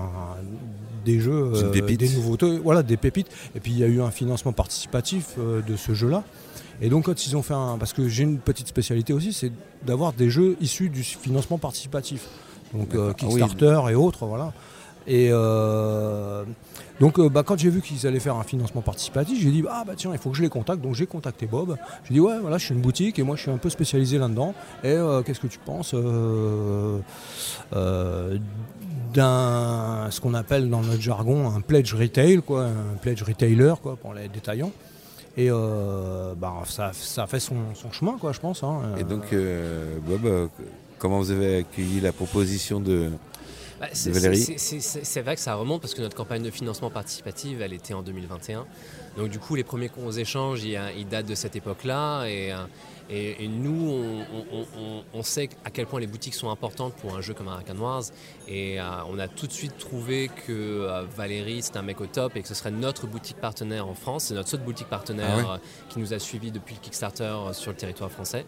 des 1.05 1.21
jeux, 1.21 1.53
des 1.73 2.09
nouveautés, 2.11 2.59
voilà 2.59 2.83
des 2.83 2.97
pépites. 2.97 3.29
Et 3.55 3.61
puis 3.61 3.73
il 3.73 3.79
y 3.79 3.85
a 3.85 3.87
eu 3.87 4.01
un 4.01 4.11
financement 4.11 4.53
participatif 4.53 5.35
euh, 5.39 5.63
de 5.63 5.77
ce 5.77 5.95
jeu-là. 5.95 6.23
Et 6.81 6.89
donc 6.89 7.05
quand 7.05 7.27
ils 7.27 7.37
ont 7.37 7.43
fait 7.43 7.55
un, 7.55 7.77
parce 7.79 7.93
que 7.93 8.09
j'ai 8.09 8.23
une 8.23 8.39
petite 8.39 8.69
spécialité 8.69 9.13
aussi, 9.13 9.33
c'est 9.33 9.53
d'avoir 9.85 10.13
des 10.13 10.31
jeux 10.31 10.57
issus 10.61 10.89
du 10.89 11.03
financement 11.03 11.59
participatif, 11.59 12.27
donc 12.75 12.95
euh. 12.95 13.13
Ah 13.13 13.25
oui. 13.27 13.41
Kickstarter 13.41 13.81
et 13.91 13.95
autres, 13.95 14.27
voilà. 14.27 14.53
Et 15.07 15.29
euh, 15.31 16.45
donc 17.01 17.19
euh, 17.19 17.29
bah, 17.29 17.43
quand 17.43 17.59
j'ai 17.59 17.71
vu 17.71 17.81
qu'ils 17.81 18.07
allaient 18.07 18.21
faire 18.21 18.37
un 18.37 18.45
financement 18.45 18.83
participatif, 18.83 19.41
j'ai 19.41 19.51
dit 19.51 19.65
ah 19.69 19.83
bah 19.87 19.95
tiens 19.97 20.11
il 20.13 20.19
faut 20.19 20.31
que 20.31 20.37
je 20.37 20.43
les 20.43 20.49
contacte. 20.49 20.83
Donc 20.83 20.95
j'ai 20.95 21.07
contacté 21.07 21.47
Bob. 21.47 21.77
J'ai 22.05 22.15
dit 22.15 22.21
ouais 22.21 22.39
voilà 22.39 22.59
je 22.59 22.67
suis 22.67 22.75
une 22.75 22.81
boutique 22.81 23.19
et 23.19 23.23
moi 23.23 23.37
je 23.37 23.43
suis 23.43 23.51
un 23.51 23.57
peu 23.57 23.71
spécialisé 23.71 24.19
là-dedans. 24.19 24.55
Et 24.85 24.89
euh, 24.89 25.23
qu'est-ce 25.23 25.41
que 25.41 25.47
tu 25.47 25.59
penses 25.59 25.95
d'un 29.13 30.11
ce 30.11 30.21
qu'on 30.21 30.35
appelle 30.35 30.71
dans 30.71 30.83
notre 30.83 31.01
jargon 31.01 31.51
un 31.51 31.61
pledge 31.61 31.93
retail 31.95 32.43
quoi, 32.43 32.67
un 32.67 32.97
pledge 33.01 33.23
retailer 33.23 33.75
quoi 33.83 33.97
pour 33.97 34.15
les 34.15 34.29
détaillants. 34.29 34.71
Et 35.41 35.49
euh, 35.51 36.35
bah, 36.37 36.55
ça, 36.67 36.91
ça 36.93 37.23
a 37.23 37.27
fait 37.27 37.41
son, 37.41 37.55
son 37.75 37.91
chemin 37.93 38.19
quoi 38.21 38.33
je 38.33 38.41
pense. 38.41 38.63
hein. 38.63 38.83
Et 38.99 39.05
donc, 39.05 39.33
euh, 39.33 39.97
Bob, 40.07 40.27
euh, 40.27 40.47
comment 40.99 41.19
vous 41.19 41.31
avez 41.31 41.59
accueilli 41.59 42.01
la 42.01 42.13
proposition 42.13 42.79
de, 42.79 43.09
Bah, 43.81 43.87
de 43.89 44.11
Valérie 44.11 44.55
c'est- 44.59 45.23
vrai 45.23 45.37
que 45.37 45.41
ça 45.41 45.55
remonte 45.55 45.81
parce 45.81 45.95
que 45.95 46.03
notre 46.03 46.17
campagne 46.17 46.43
de 46.43 46.51
financement 46.51 46.91
participatif, 46.91 47.59
elle 47.63 47.73
était 47.73 47.95
en 47.95 48.03
2021. 48.03 48.67
Donc 49.17 49.31
du 49.31 49.39
coup, 49.39 49.55
les 49.55 49.65
premiers 49.65 49.89
qu'on 49.89 50.11
échange, 50.13 50.63
ils, 50.63 50.79
ils 50.99 51.09
datent 51.09 51.27
de 51.27 51.35
cette 51.35 51.57
époque-là. 51.57 52.27
Et, 52.27 52.53
euh, 52.53 52.57
et- 53.11 53.45
et 53.45 53.49
nous, 53.49 53.91
on, 53.91 54.21
on- 54.57 54.67
on- 54.79 55.03
on 55.13 55.23
sait 55.23 55.49
à 55.65 55.71
quel 55.71 55.87
point 55.87 56.01
les 56.01 56.07
boutiques 56.07 56.35
sont 56.35 56.51
importantes 56.51 56.95
pour 56.95 57.17
un 57.17 57.21
jeu 57.21 57.35
comme 57.35 57.49
Arakan 57.49 57.77
Wars. 57.77 58.05
Et 58.49 58.81
euh, 58.81 58.85
on 59.09 59.19
a 59.19 59.29
tout 59.29 59.47
de 59.47 59.53
suite 59.53 59.77
trouvé 59.79 60.31
que 60.47 60.53
euh, 60.53 61.05
Valérie, 61.17 61.63
c'est 61.63 61.77
un 61.77 61.83
mec 61.83 62.01
au 62.01 62.07
top 62.07 62.37
et 62.37 62.43
que 62.43 62.49
ce 62.49 62.55
serait 62.55 62.71
notre 62.71 63.07
boutique 63.07 63.39
partenaire 63.39 63.87
en 63.89 63.95
France. 63.95 64.25
C'est 64.25 64.35
notre 64.35 64.49
seule 64.49 64.61
boutique 64.61 64.89
partenaire 64.89 65.29
Ah 65.33 65.37
ouais 65.39 65.45
euh, 65.55 65.59
qui 65.89 65.99
nous 65.99 66.13
a 66.15 66.19
suivis 66.19 66.51
depuis 66.53 66.75
le 66.77 66.81
Kickstarter 66.81 67.35
sur 67.53 67.71
le 67.73 67.77
territoire 67.77 68.11
français. 68.11 68.47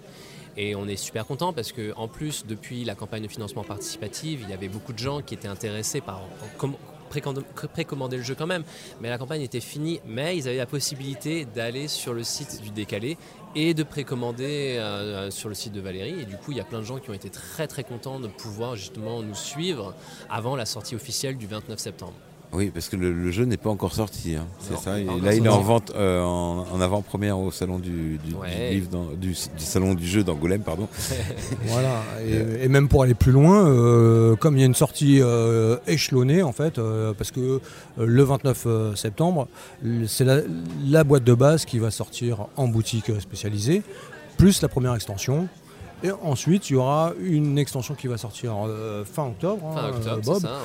Et 0.56 0.74
on 0.74 0.86
est 0.86 0.96
super 0.96 1.26
content 1.26 1.54
parce 1.54 1.72
que 1.72 1.94
en 1.96 2.08
plus, 2.08 2.44
depuis 2.46 2.84
la 2.84 2.94
campagne 2.94 3.22
de 3.22 3.28
financement 3.28 3.64
participatif, 3.64 4.40
il 4.42 4.50
y 4.50 4.52
avait 4.52 4.68
beaucoup 4.68 4.92
de 4.92 4.98
gens 4.98 5.22
qui 5.22 5.32
étaient 5.32 5.48
intéressés 5.48 6.02
par 6.02 6.20
com- 6.58 6.72
précommand- 6.72 6.78
précommander 7.12 8.16
le 8.16 8.22
jeu 8.22 8.34
quand 8.34 8.46
même. 8.46 8.64
Mais 9.00 9.10
la 9.10 9.18
campagne 9.18 9.42
était 9.42 9.60
finie, 9.60 10.00
mais 10.06 10.36
ils 10.36 10.48
avaient 10.48 10.56
la 10.56 10.66
possibilité 10.66 11.44
d'aller 11.44 11.88
sur 11.88 12.14
le 12.14 12.24
site 12.24 12.62
du 12.62 12.70
décalé 12.70 13.18
et 13.54 13.74
de 13.74 13.82
précommander 13.82 14.76
euh, 14.78 15.30
sur 15.30 15.48
le 15.48 15.54
site 15.54 15.72
de 15.72 15.80
Valérie. 15.80 16.20
Et 16.20 16.24
du 16.24 16.36
coup, 16.36 16.52
il 16.52 16.58
y 16.58 16.60
a 16.60 16.64
plein 16.64 16.80
de 16.80 16.84
gens 16.84 16.98
qui 16.98 17.10
ont 17.10 17.14
été 17.14 17.30
très 17.30 17.66
très 17.66 17.84
contents 17.84 18.20
de 18.20 18.28
pouvoir 18.28 18.76
justement 18.76 19.22
nous 19.22 19.34
suivre 19.34 19.94
avant 20.30 20.56
la 20.56 20.66
sortie 20.66 20.94
officielle 20.94 21.36
du 21.36 21.46
29 21.46 21.78
septembre. 21.78 22.14
Oui, 22.54 22.70
parce 22.72 22.88
que 22.90 22.96
le, 22.96 23.12
le 23.12 23.30
jeu 23.30 23.44
n'est 23.46 23.56
pas 23.56 23.70
encore 23.70 23.94
sorti, 23.94 24.36
hein, 24.36 24.46
c'est 24.60 24.76
ça. 24.76 25.00
Et 25.00 25.04
là, 25.04 25.34
il 25.34 25.46
est 25.46 25.48
en 25.48 25.62
vente 25.62 25.90
euh, 25.96 26.22
en, 26.22 26.66
en 26.70 26.80
avant-première 26.82 27.38
au 27.38 27.50
salon 27.50 27.78
du, 27.78 28.18
du- 28.18 28.18
du 28.28 28.34
Ouais. 28.34 28.72
livre, 28.72 28.88
dans- 28.90 29.06
du, 29.16 29.28
du 29.30 29.64
salon 29.64 29.94
du 29.94 30.06
jeu 30.06 30.22
d'Angoulême, 30.22 30.60
pardon. 30.60 30.86
Voilà, 31.66 32.02
et, 32.26 32.64
et 32.64 32.68
même 32.68 32.88
pour 32.88 33.04
aller 33.04 33.14
plus 33.14 33.32
loin, 33.32 33.66
euh, 33.66 34.36
comme 34.36 34.56
il 34.56 34.60
y 34.60 34.62
a 34.64 34.66
une 34.66 34.74
sortie 34.74 35.20
euh, 35.22 35.78
échelonnée 35.86 36.42
en 36.42 36.52
fait, 36.52 36.78
euh, 36.78 37.14
parce 37.16 37.30
que 37.30 37.40
euh, 37.40 37.60
le 37.98 38.22
29 38.22 38.62
euh, 38.66 38.94
septembre, 38.96 39.48
c'est 40.06 40.24
la, 40.24 40.40
la 40.86 41.04
boîte 41.04 41.24
de 41.24 41.34
base 41.34 41.64
qui 41.64 41.78
va 41.78 41.90
sortir 41.90 42.48
en 42.56 42.68
boutique 42.68 43.08
euh, 43.10 43.18
spécialisée, 43.20 43.82
plus 44.36 44.60
la 44.60 44.68
première 44.68 44.94
extension. 44.94 45.48
Et 46.04 46.10
ensuite, 46.22 46.68
il 46.70 46.72
y 46.72 46.76
aura 46.76 47.12
une 47.22 47.58
extension 47.58 47.94
qui 47.94 48.08
va 48.08 48.18
sortir 48.18 48.54
euh, 48.66 49.04
fin 49.04 49.26
octobre, 49.26 49.72
Fin 49.74 49.80
hein, 49.84 49.88
octobre, 49.90 50.16
euh, 50.16 50.20
Bob, 50.20 50.40
ça, 50.42 50.58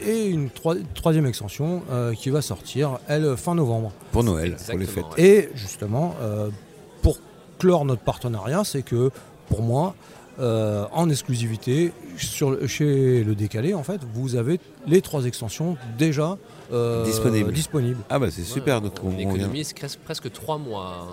ouais. 0.00 0.06
et 0.08 0.26
une 0.28 0.48
troi- 0.48 0.76
troisième 0.94 1.26
extension 1.26 1.82
euh, 1.90 2.14
qui 2.14 2.30
va 2.30 2.40
sortir, 2.40 2.98
elle, 3.08 3.36
fin 3.36 3.54
novembre. 3.54 3.92
Pour 4.12 4.24
Noël, 4.24 4.56
pour 4.68 4.78
les 4.78 4.86
fêtes. 4.86 5.04
Ouais. 5.18 5.22
Et 5.22 5.48
justement, 5.54 6.14
euh, 6.22 6.48
pour 7.02 7.18
clore 7.58 7.84
notre 7.84 8.00
partenariat, 8.02 8.64
c'est 8.64 8.82
que 8.82 9.10
pour 9.48 9.62
moi, 9.62 9.94
euh, 10.38 10.86
en 10.92 11.10
exclusivité, 11.10 11.92
sur, 12.16 12.52
le- 12.52 12.66
chez 12.66 13.22
le 13.22 13.34
décalé, 13.34 13.74
en 13.74 13.82
fait, 13.82 14.00
vous 14.14 14.34
avez 14.36 14.58
les 14.86 15.02
trois 15.02 15.26
extensions 15.26 15.76
déjà 15.98 16.38
euh, 16.72 17.04
Disponibles. 17.04 17.52
disponibles. 17.52 18.00
Ah 18.08 18.18
bah 18.18 18.28
c'est 18.30 18.44
super, 18.44 18.80
donc 18.80 18.92
on, 19.02 19.08
On 19.08 19.10
on 19.10 19.16
vient. 19.16 19.28
économise 19.34 19.74
presque 20.04 20.32
trois 20.32 20.56
mois, 20.56 21.08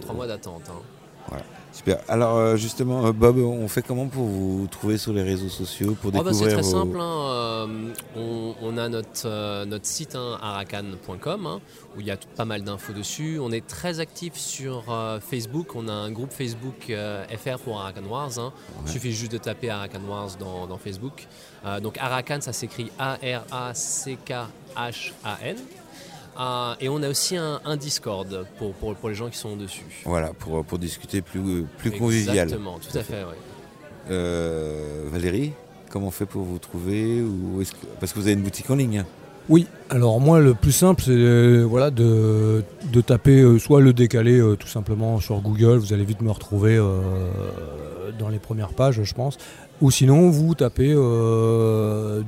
trois 0.00 0.14
mois 0.14 0.26
d'attente. 0.26 0.62
hein. 0.70 1.36
Super. 1.72 1.98
Alors 2.08 2.36
euh, 2.36 2.56
justement, 2.56 3.06
euh, 3.06 3.12
Bob, 3.12 3.38
on 3.38 3.68
fait 3.68 3.82
comment 3.82 4.08
pour 4.08 4.24
vous 4.26 4.66
trouver 4.70 4.98
sur 4.98 5.12
les 5.12 5.22
réseaux 5.22 5.48
sociaux 5.48 5.96
pour 6.00 6.10
Oh 6.14 6.22
bah, 6.22 6.32
c'est 6.32 6.46
découvrir 6.46 6.52
très 6.54 6.62
vos- 6.62 6.70
simple. 6.70 6.98
hein, 7.00 7.30
euh, 7.30 7.66
on, 8.16 8.54
on 8.60 8.76
a 8.76 8.88
notre, 8.88 9.64
notre 9.66 9.86
site 9.86 10.16
hein, 10.16 10.36
arakan.com 10.42 11.46
hein, 11.46 11.60
où 11.96 12.00
il 12.00 12.06
y 12.06 12.10
a 12.10 12.16
pas 12.36 12.44
mal 12.44 12.62
d'infos 12.64 12.92
dessus. 12.92 13.38
On 13.40 13.52
est 13.52 13.64
très 13.66 14.00
actif 14.00 14.34
sur 14.36 14.84
euh, 14.88 15.20
Facebook. 15.20 15.76
On 15.76 15.86
a 15.88 15.92
un 15.92 16.10
groupe 16.10 16.32
Facebook 16.32 16.90
euh, 16.90 17.24
FR 17.28 17.58
pour 17.58 17.80
Arakan 17.80 18.04
Wars. 18.08 18.52
Il 18.86 18.90
suffit 18.90 19.12
juste 19.12 19.32
de 19.32 19.38
taper 19.38 19.70
Arakan 19.70 20.00
Wars 20.08 20.30
dans, 20.38 20.66
dans 20.66 20.78
Facebook. 20.78 21.26
Euh, 21.64 21.78
donc 21.80 21.98
Arakan, 21.98 22.40
ça 22.40 22.52
s'écrit 22.52 22.90
A-R-A-C-K-H-A-N. 22.98 25.56
Euh, 26.38 26.74
et 26.80 26.88
on 26.88 27.02
a 27.02 27.08
aussi 27.08 27.36
un, 27.36 27.60
un 27.64 27.76
Discord 27.76 28.46
pour, 28.58 28.72
pour, 28.74 28.94
pour 28.94 29.08
les 29.08 29.14
gens 29.14 29.28
qui 29.28 29.36
sont 29.38 29.56
dessus. 29.56 29.84
Voilà, 30.04 30.32
pour, 30.38 30.64
pour 30.64 30.78
discuter 30.78 31.20
plus, 31.22 31.64
plus 31.78 31.90
convivial. 31.90 32.44
Exactement, 32.48 32.78
tout 32.78 32.96
à 32.96 33.02
fait. 33.02 33.22
ouais. 33.24 33.36
Euh, 34.10 35.04
Valérie, 35.12 35.52
comment 35.90 36.06
on 36.08 36.10
fait 36.10 36.26
pour 36.26 36.42
vous 36.42 36.58
trouver 36.58 37.20
ou 37.22 37.60
est-ce 37.60 37.72
que- 37.72 37.86
Parce 38.00 38.12
que 38.12 38.18
vous 38.18 38.26
avez 38.26 38.34
une 38.34 38.42
boutique 38.42 38.70
en 38.70 38.76
ligne. 38.76 38.98
hein. 39.00 39.06
Oui, 39.48 39.66
alors 39.88 40.20
moi 40.20 40.38
le 40.38 40.54
plus 40.54 40.70
simple 40.70 41.02
c'est 41.02 41.10
euh, 41.10 41.64
voilà, 41.64 41.90
de, 41.90 42.62
de 42.92 43.00
taper 43.00 43.40
euh, 43.40 43.58
soit 43.58 43.80
le 43.80 43.92
décalé 43.92 44.38
euh, 44.38 44.54
tout 44.54 44.68
simplement 44.68 45.18
sur 45.18 45.40
Google, 45.40 45.78
vous 45.78 45.92
allez 45.92 46.04
vite 46.04 46.20
me 46.22 46.30
retrouver 46.30 46.76
euh, 46.76 46.92
dans 48.18 48.28
les 48.28 48.38
premières 48.38 48.74
pages 48.74 49.02
je 49.02 49.14
pense, 49.14 49.38
ou 49.80 49.90
sinon 49.90 50.30
vous 50.30 50.54
tapez 50.54 50.92
euh, 50.94 52.22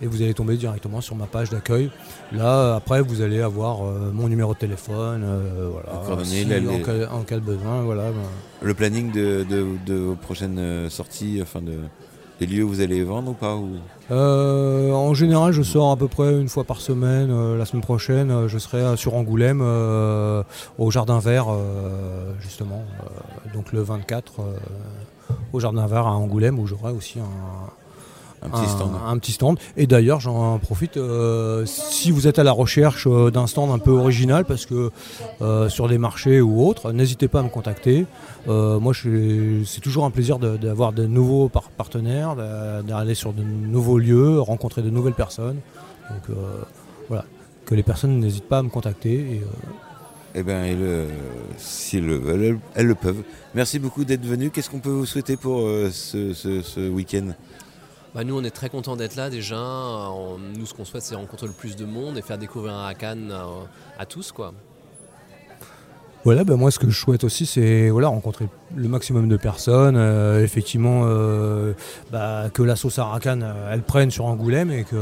et 0.00 0.06
vous 0.06 0.22
allez 0.22 0.34
tomber 0.34 0.56
directement 0.56 1.00
sur 1.00 1.16
ma 1.16 1.26
page 1.26 1.50
d'accueil. 1.50 1.90
Là 2.32 2.76
après 2.76 3.00
vous 3.02 3.22
allez 3.22 3.40
avoir 3.40 3.84
euh, 3.84 4.10
mon 4.12 4.28
numéro 4.28 4.54
de 4.54 4.58
téléphone, 4.58 5.22
euh, 5.24 5.70
voilà, 5.72 6.24
si 6.24 6.44
là, 6.44 6.56
en, 6.70 6.78
cas, 6.80 7.08
en 7.12 7.22
cas 7.22 7.36
de 7.36 7.40
besoin, 7.40 7.82
voilà. 7.82 8.04
ben, 8.10 8.16
Le 8.62 8.74
planning 8.74 9.10
de, 9.12 9.44
de- 9.48 9.66
de 9.86 9.94
vos 9.94 10.14
prochaines 10.14 10.58
euh, 10.58 10.88
sorties, 10.90 11.40
enfin 11.42 11.60
de, 11.60 11.72
des 12.40 12.46
lieux 12.46 12.64
où 12.64 12.68
vous 12.68 12.80
allez 12.80 13.02
vendre 13.02 13.30
ou 13.30 13.34
pas 13.34 13.56
ou... 13.56 13.70
Euh, 14.10 14.92
en 14.92 15.14
général, 15.14 15.52
je 15.52 15.62
sors 15.62 15.90
à 15.90 15.96
peu 15.96 16.06
près 16.06 16.32
une 16.32 16.48
fois 16.48 16.64
par 16.64 16.80
semaine. 16.80 17.30
Euh, 17.30 17.56
la 17.56 17.64
semaine 17.64 17.82
prochaine, 17.82 18.30
euh, 18.30 18.48
je 18.48 18.58
serai 18.58 18.96
sur 18.96 19.14
Angoulême, 19.14 19.60
au 20.78 20.90
Jardin 20.90 21.18
Vert, 21.18 21.48
justement. 22.40 22.84
Donc 23.54 23.72
le 23.72 23.80
24, 23.80 24.40
euh, 24.40 24.42
au 25.52 25.60
Jardin 25.60 25.86
Vert 25.86 26.06
à 26.06 26.12
Angoulême, 26.12 26.58
où 26.58 26.66
j'aurai 26.66 26.92
aussi 26.92 27.18
un, 27.18 27.24
Un 28.46 28.50
petit 28.50 28.70
stand. 28.70 28.90
un 29.06 29.18
petit 29.18 29.32
stand. 29.32 29.58
Et 29.76 29.86
d'ailleurs, 29.86 30.20
j'en 30.20 30.58
profite, 30.58 30.96
euh, 30.96 31.64
si 31.66 32.10
vous 32.10 32.26
êtes 32.28 32.38
à 32.38 32.44
la 32.44 32.52
recherche 32.52 33.06
euh, 33.06 33.30
d'un 33.30 33.46
stand 33.46 33.70
un 33.70 33.78
peu 33.78 33.90
original, 33.90 34.44
parce 34.44 34.66
que 34.66 34.90
euh, 35.42 35.68
sur 35.68 35.88
des 35.88 35.98
marchés 35.98 36.40
ou 36.40 36.64
autres, 36.66 36.92
n'hésitez 36.92 37.28
pas 37.28 37.40
à 37.40 37.42
me 37.42 37.48
contacter. 37.48 38.06
Moi, 38.46 38.92
c'est 38.94 39.80
toujours 39.80 40.04
un 40.04 40.10
plaisir 40.10 40.38
d'avoir 40.38 40.92
de, 40.92 41.04
nouveaux 41.06 41.48
par- 41.48 41.70
partenaires, 41.70 42.36
d'a- 42.36 42.82
d'aller 42.82 43.14
sur 43.14 43.32
de 43.32 43.42
nouveaux 43.42 43.98
lieux, 43.98 44.40
rencontrer 44.40 44.82
de 44.82 44.90
nouvelles 44.90 45.14
personnes. 45.14 45.56
Donc 46.10 46.36
voilà, 47.08 47.24
que 47.64 47.74
les 47.74 47.82
personnes 47.82 48.18
n'hésitent 48.20 48.48
pas 48.48 48.58
à 48.58 48.62
me 48.62 48.68
contacter. 48.68 49.14
Et, 49.14 49.42
Eh 50.38 50.42
bien, 50.42 50.64
elles, 50.64 50.76
euh, 50.82 51.08
si 51.56 51.96
elles 51.96 52.06
le 52.06 52.18
veulent, 52.18 52.42
elles, 52.44 52.58
elles 52.74 52.86
le 52.86 52.94
peuvent. 52.94 53.22
Merci 53.54 53.78
beaucoup 53.78 54.04
d'être 54.04 54.24
venu. 54.26 54.50
Qu'est-ce 54.50 54.68
qu'on 54.70 54.80
peut 54.80 54.90
vous 54.90 55.06
souhaiter 55.06 55.36
pour 55.36 55.60
euh, 55.62 55.88
ce, 55.90 56.34
ce- 56.34 56.60
ce 56.62 56.88
week-end? 56.88 57.28
Bah, 58.16 58.24
nous, 58.24 58.34
on 58.38 58.42
est 58.44 58.50
très 58.50 58.70
contents 58.70 58.96
d'être 58.96 59.14
là 59.14 59.28
déjà. 59.28 59.58
On- 59.60 60.38
nous, 60.38 60.64
ce 60.64 60.72
qu'on 60.72 60.86
souhaite, 60.86 61.02
c'est 61.02 61.14
rencontrer 61.14 61.48
le 61.48 61.52
plus 61.52 61.76
de 61.76 61.84
monde 61.84 62.16
et 62.16 62.22
faire 62.22 62.38
découvrir 62.38 62.72
Arakan 62.72 63.18
euh, 63.30 63.44
à 63.98 64.06
tous. 64.06 64.32
Quoi. 64.32 64.54
Voilà, 66.24 66.42
ben 66.42 66.56
moi 66.56 66.72
ce 66.72 66.80
que 66.80 66.90
je 66.90 66.98
souhaite 66.98 67.22
aussi 67.22 67.46
c'est 67.46 67.88
voilà, 67.88 68.08
rencontrer 68.08 68.48
le 68.74 68.88
maximum 68.88 69.28
de 69.28 69.36
personnes, 69.36 69.94
euh, 69.96 70.42
effectivement 70.42 71.02
euh, 71.04 71.72
bah, 72.10 72.46
que 72.52 72.64
la 72.64 72.74
sauce 72.74 72.98
Arakan 72.98 73.38
elle 73.70 73.82
prenne 73.82 74.10
sur 74.10 74.24
Angoulême 74.24 74.72
et 74.72 74.82
que 74.82 74.96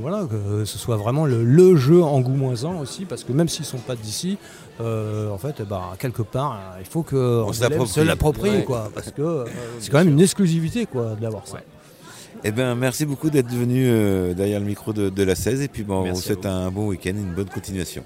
voilà 0.00 0.26
que 0.28 0.64
ce 0.64 0.76
soit 0.76 0.96
vraiment 0.96 1.26
le, 1.26 1.44
le 1.44 1.76
jeu 1.76 2.02
angoumoisant 2.02 2.80
aussi 2.80 3.04
parce 3.04 3.22
que 3.22 3.30
même 3.32 3.48
s'ils 3.48 3.64
sont 3.66 3.78
pas 3.78 3.94
d'ici, 3.94 4.36
euh, 4.80 5.30
en 5.30 5.38
fait 5.38 5.62
bah, 5.62 5.92
quelque 6.00 6.22
part 6.22 6.58
il 6.80 6.86
faut 6.86 7.04
que 7.04 7.42
On 7.46 7.52
se 7.52 8.00
l'approprie. 8.00 8.50
Ouais. 8.50 8.64
quoi 8.64 8.90
parce 8.92 9.12
que 9.12 9.22
euh, 9.22 9.44
c'est 9.78 9.92
quand 9.92 9.98
même 9.98 10.08
une 10.08 10.20
exclusivité 10.20 10.86
quoi 10.86 11.14
d'avoir 11.20 11.46
ça. 11.46 11.58
Eh 12.46 12.52
bien, 12.52 12.74
merci 12.74 13.06
beaucoup 13.06 13.30
d'être 13.30 13.48
venu 13.48 13.86
euh, 13.86 14.34
derrière 14.34 14.60
le 14.60 14.66
micro 14.66 14.92
de, 14.92 15.08
de 15.08 15.22
la 15.22 15.34
16. 15.34 15.62
Et 15.62 15.68
puis, 15.68 15.82
bon, 15.82 16.02
on 16.06 16.12
vous 16.12 16.20
souhaite 16.20 16.44
un 16.44 16.70
bon 16.70 16.88
week-end 16.88 17.14
et 17.16 17.20
une 17.20 17.32
bonne 17.32 17.48
continuation. 17.48 18.04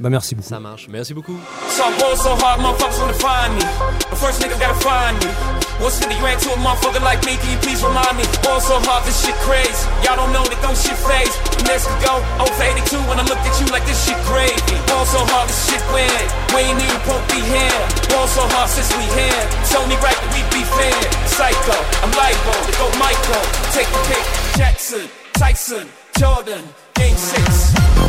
Bah 0.00 0.10
merci 0.10 0.34
beaucoup. 0.34 0.48
Ça 0.48 0.60
marche. 0.60 0.88
Merci 0.88 1.14
beaucoup. 1.14 1.38
So 1.70 1.84
I'm 1.84 2.16
so 2.16 2.34
hard, 2.42 2.60
motherfuckers 2.60 2.98
wanna 2.98 3.14
find 3.14 3.54
me. 3.54 3.64
The 4.10 4.16
first 4.16 4.42
nigga 4.42 4.58
gotta 4.58 4.74
find 4.82 5.18
me. 5.22 5.30
What's 5.78 6.02
in 6.02 6.08
the 6.08 6.14
you 6.14 6.24
ran 6.24 6.38
to 6.38 6.50
a 6.54 6.58
motherfucker 6.62 7.02
like 7.02 7.22
me? 7.26 7.34
Can 7.38 7.50
you 7.50 7.58
please 7.58 7.82
remind 7.82 8.14
me? 8.18 8.24
Going 8.42 8.62
so 8.62 8.78
hard, 8.86 9.02
this 9.06 9.18
shit 9.22 9.34
crazy. 9.42 9.74
Y'all 10.02 10.14
don't 10.14 10.30
know 10.30 10.42
that 10.46 10.58
don't 10.62 10.78
shit 10.78 10.98
phase. 11.02 11.34
Next 11.66 11.86
could 11.90 12.02
go 12.02 12.22
over 12.42 12.62
82 12.62 12.94
when 13.10 13.18
I 13.18 13.24
looked 13.26 13.42
at 13.42 13.54
you 13.58 13.66
like 13.74 13.86
this 13.86 13.98
shit 14.06 14.18
gravy. 14.26 14.78
Going 14.86 15.06
so 15.10 15.22
hard, 15.30 15.50
this 15.50 15.58
shit 15.66 15.82
win. 15.90 16.10
We 16.54 16.66
ain't 16.70 16.78
even 16.78 16.98
supposed 17.02 17.26
to 17.26 17.34
be 17.34 17.42
here. 17.42 17.82
Going 18.10 18.30
so 18.30 18.42
hard 18.54 18.70
since 18.70 18.90
we 18.94 19.06
here. 19.18 19.42
It's 19.62 19.74
only 19.74 19.98
right 20.02 20.14
that 20.14 20.30
we 20.30 20.42
be 20.54 20.62
fair. 20.62 20.98
Psycho, 21.26 21.78
I'm 22.06 22.12
liable 22.14 22.58
to 22.66 22.72
go 22.78 22.86
Michael. 22.98 23.42
Take 23.74 23.90
the 23.90 24.00
pick. 24.10 24.24
Jackson, 24.54 25.06
Tyson, 25.34 25.86
Jordan, 26.18 26.62
Game 26.94 27.18
6. 27.18 28.03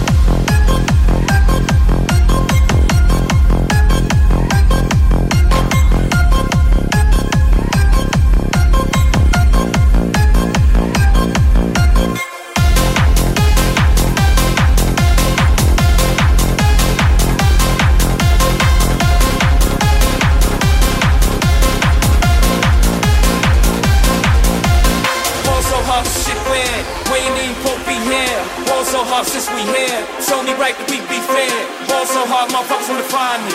Ball 29.15 29.23
since 29.23 29.49
we 29.51 29.61
here. 29.61 30.05
It's 30.17 30.29
only 30.29 30.51
right 30.55 30.75
that 30.75 30.91
we 30.91 30.99
be 31.07 31.19
fair. 31.23 31.47
Ball 31.87 32.05
so 32.05 32.27
hard, 32.27 32.51
motherfuckers 32.51 32.89
wanna 32.89 33.07
find 33.07 33.41
me. 33.45 33.51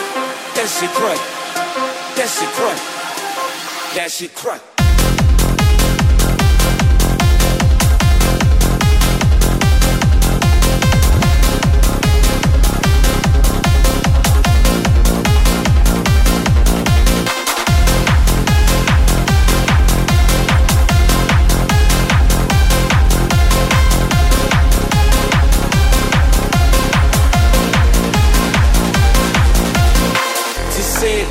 That 0.56 0.64
shit 0.64 0.88
crack. 0.96 1.20
That 2.16 2.28
shit 2.32 2.48
crack. 2.56 2.80
That 3.94 4.10
shit 4.10 4.34
crack. 4.34 4.69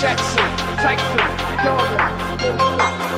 Six, 0.00 0.06
Jackson, 0.06 0.42
Tyson, 0.78 1.18
Jordan. 1.62 3.10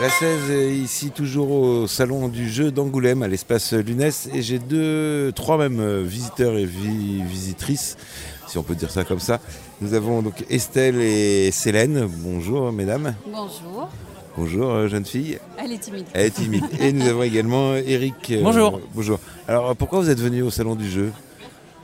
La 0.00 0.10
16 0.10 0.50
est 0.50 0.74
ici 0.76 1.10
toujours 1.10 1.50
au 1.50 1.86
salon 1.86 2.28
du 2.28 2.50
jeu 2.50 2.70
d'Angoulême 2.70 3.22
à 3.22 3.28
l'espace 3.28 3.72
Lunès 3.72 4.28
et 4.32 4.42
j'ai 4.42 4.58
deux, 4.58 5.32
trois 5.34 5.56
même 5.56 5.80
euh, 5.80 6.02
visiteurs 6.04 6.58
et 6.58 6.66
vi- 6.66 7.22
visitrices, 7.22 7.96
si 8.46 8.58
on 8.58 8.62
peut 8.62 8.74
dire 8.74 8.90
ça 8.90 9.04
comme 9.04 9.20
ça. 9.20 9.40
Nous 9.80 9.94
avons 9.94 10.20
donc 10.20 10.44
Estelle 10.50 11.00
et 11.00 11.50
Célène. 11.50 12.06
Bonjour 12.18 12.70
mesdames. 12.72 13.14
Bonjour. 13.26 13.88
Bonjour 14.36 14.70
euh, 14.70 14.88
jeune 14.88 15.06
fille. 15.06 15.38
Elle 15.56 15.72
est 15.72 15.78
timide. 15.78 16.04
Elle 16.12 16.26
est 16.26 16.30
timide. 16.30 16.64
Et 16.78 16.92
nous 16.92 17.06
avons 17.08 17.22
également 17.22 17.74
Eric. 17.74 18.32
euh, 18.32 18.42
Bonjour. 18.42 19.18
Alors 19.48 19.76
pourquoi 19.76 20.00
vous 20.00 20.10
êtes 20.10 20.20
venu 20.20 20.42
au 20.42 20.50
salon 20.50 20.74
du 20.74 20.88
jeu? 20.90 21.12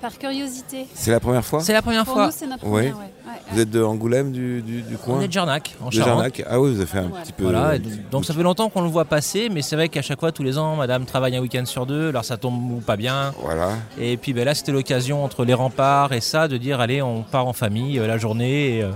Par 0.01 0.19
curiosité. 0.19 0.87
C'est 0.95 1.13
la 1.13 1.21
première 1.21 1.45
fois? 1.45 1.61
C'est 1.61 1.73
la 1.73 1.81
première 1.81 2.05
Pour 2.05 2.15
fois. 2.15 2.27
nous, 2.27 2.33
c'est 2.37 2.49
notre 2.49 2.65
Ouais. 2.67 2.91
première, 2.91 2.97
ouais. 2.99 3.03
Ouais, 3.25 3.33
Vous 3.53 3.61
êtes 3.61 3.71
de 3.71 3.81
Angoulême 3.85 4.33
du, 4.33 4.61
du, 4.61 4.83
du 4.83 4.97
coin? 4.97 5.19
On 5.19 5.21
est 5.21 5.29
de 5.29 5.33
Jarnac, 5.33 5.77
en 5.81 5.91
De 5.91 5.93
Charente. 5.95 6.09
Jarnac. 6.15 6.43
Ah 6.51 6.61
oui, 6.61 6.71
vous 6.73 6.79
avez 6.79 6.87
fait 6.87 6.99
un 6.99 7.05
Ouais. 7.05 7.21
petit 7.23 7.33
peu. 7.33 7.45
Voilà, 7.45 7.77
et 7.77 7.79
donc- 7.79 7.93
donc 8.11 8.25
ça 8.25 8.35
fait 8.35 8.43
longtemps 8.43 8.69
qu'on 8.69 8.81
le 8.83 8.89
voit 8.89 9.05
passer, 9.05 9.49
mais 9.49 9.63
c'est 9.63 9.77
vrai 9.77 9.89
qu'à 9.89 10.03
chaque 10.03 10.19
fois, 10.19 10.33
tous 10.33 10.43
les 10.43 10.59
ans, 10.59 10.75
madame 10.75 11.05
travaille 11.05 11.37
un 11.37 11.41
week-end 11.41 11.65
sur 11.67 11.87
deux, 11.87 12.09
alors 12.09 12.25
ça 12.25 12.37
tombe 12.37 12.73
ou 12.73 12.81
pas 12.81 12.97
bien. 12.97 13.33
Voilà. 13.45 13.69
Et 13.97 14.17
puis 14.17 14.33
ben 14.33 14.45
là, 14.45 14.57
c'était 14.57 14.73
l'occasion 14.73 15.23
entre 15.25 15.45
les 15.45 15.55
remparts 15.55 16.13
et 16.13 16.21
ça 16.21 16.49
de 16.49 16.57
dire 16.57 16.81
allez, 16.81 17.01
on 17.01 17.23
part 17.23 17.47
en 17.47 17.53
famille 17.53 18.01
euh, 18.01 18.09
la 18.09 18.19
journée. 18.19 18.79
et, 18.79 18.83
euh, 18.83 18.91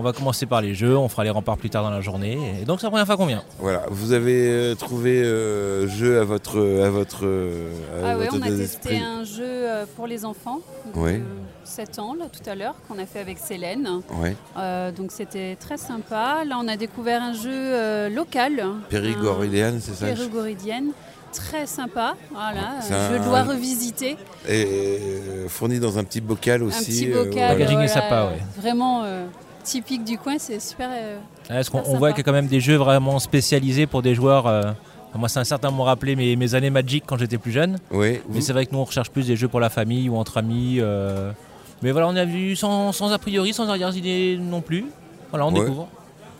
on 0.00 0.02
va 0.02 0.12
commencer 0.14 0.46
par 0.46 0.62
les 0.62 0.74
jeux, 0.74 0.96
on 0.96 1.08
fera 1.10 1.24
les 1.24 1.30
remparts 1.30 1.58
plus 1.58 1.68
tard 1.68 1.82
dans 1.82 1.90
la 1.90 2.00
journée. 2.00 2.38
Et 2.60 2.64
donc 2.64 2.80
c'est 2.80 2.86
la 2.86 2.90
première 2.90 3.04
fois 3.06 3.16
qu'on 3.18 3.26
vient. 3.26 3.42
Voilà. 3.58 3.82
Vous 3.90 4.12
avez 4.12 4.48
euh, 4.48 4.74
trouvé 4.74 5.22
euh, 5.22 5.86
jeu 5.88 6.18
à 6.20 6.24
votre 6.24 6.58
à 6.58 6.88
votre 6.90 7.20
euh, 7.24 7.70
à 8.02 8.12
Ah 8.12 8.16
ouais, 8.18 8.24
votre 8.24 8.38
on 8.38 8.42
a 8.42 8.48
testé 8.48 8.98
un 8.98 9.24
jeu 9.24 9.44
euh, 9.44 9.84
pour 9.96 10.06
les 10.06 10.24
enfants. 10.24 10.60
euh, 10.96 11.18
7 11.64 11.98
ans, 12.00 12.14
là, 12.18 12.24
tout 12.32 12.48
à 12.50 12.54
l'heure, 12.54 12.74
qu'on 12.88 12.98
a 12.98 13.04
fait 13.06 13.20
avec 13.20 13.38
Célène. 13.38 14.00
Ouais. 14.20 14.34
Euh, 14.56 14.90
donc 14.90 15.12
c'était 15.12 15.56
très 15.60 15.76
sympa. 15.76 16.44
Là, 16.46 16.56
on 16.58 16.66
a 16.66 16.76
découvert 16.76 17.22
un 17.22 17.34
jeu 17.34 17.50
euh, 17.52 18.08
local. 18.08 18.64
Périgoridienne, 18.88 19.80
c'est 19.80 19.94
ça 19.94 20.06
Périgoridienne. 20.06 20.92
Très 21.32 21.66
sympa, 21.66 22.16
voilà, 22.32 22.80
C'est 22.80 22.92
un 22.92 23.24
loi 23.24 23.44
revisité. 23.44 24.16
Et 24.48 24.98
fourni 25.46 25.78
dans 25.78 25.96
un 25.96 26.02
petit 26.02 26.20
bocal 26.20 26.64
aussi. 26.64 26.76
un 26.80 26.82
petit 26.82 27.12
euh, 27.12 27.24
bocal, 27.24 27.32
voilà. 27.34 27.54
Packaging 27.54 27.78
est 27.82 27.88
sympa, 27.88 28.24
ouais. 28.32 28.42
vraiment 28.60 29.02
euh, 29.04 29.26
typique 29.70 30.04
du 30.04 30.18
coin, 30.18 30.36
c'est 30.38 30.60
super. 30.60 30.88
euh, 30.92 31.18
Est-ce 31.50 31.70
qu'on 31.70 31.82
voit 31.96 32.10
qu'il 32.10 32.18
y 32.18 32.20
a 32.20 32.24
quand 32.24 32.32
même 32.32 32.46
des 32.48 32.60
jeux 32.60 32.76
vraiment 32.76 33.18
spécialisés 33.18 33.86
pour 33.86 34.02
des 34.02 34.14
joueurs 34.14 34.46
euh, 34.46 34.62
Moi, 35.14 35.28
c'est 35.28 35.38
un 35.40 35.44
certain 35.44 35.70
m'ont 35.70 35.84
rappelé 35.84 36.16
mes, 36.16 36.34
mes 36.36 36.54
années 36.54 36.70
Magic 36.70 37.04
quand 37.06 37.16
j'étais 37.18 37.38
plus 37.38 37.52
jeune. 37.52 37.78
Oui. 37.90 38.20
Mais 38.30 38.40
c'est 38.40 38.52
vrai 38.52 38.66
que 38.66 38.72
nous, 38.72 38.78
on 38.80 38.84
recherche 38.84 39.10
plus 39.10 39.26
des 39.26 39.36
jeux 39.36 39.48
pour 39.48 39.60
la 39.60 39.68
famille 39.70 40.08
ou 40.08 40.16
entre 40.16 40.38
amis. 40.38 40.76
euh. 40.80 41.30
Mais 41.82 41.92
voilà, 41.92 42.08
on 42.08 42.16
a 42.16 42.24
vu 42.24 42.56
sans, 42.56 42.92
sans 42.92 43.10
a 43.12 43.18
priori, 43.18 43.52
sans 43.54 43.68
arrière-idée 43.68 44.38
non 44.40 44.60
plus. 44.60 44.84
Voilà, 45.30 45.46
on 45.46 45.52
Ouais. 45.52 45.60
découvre. 45.60 45.88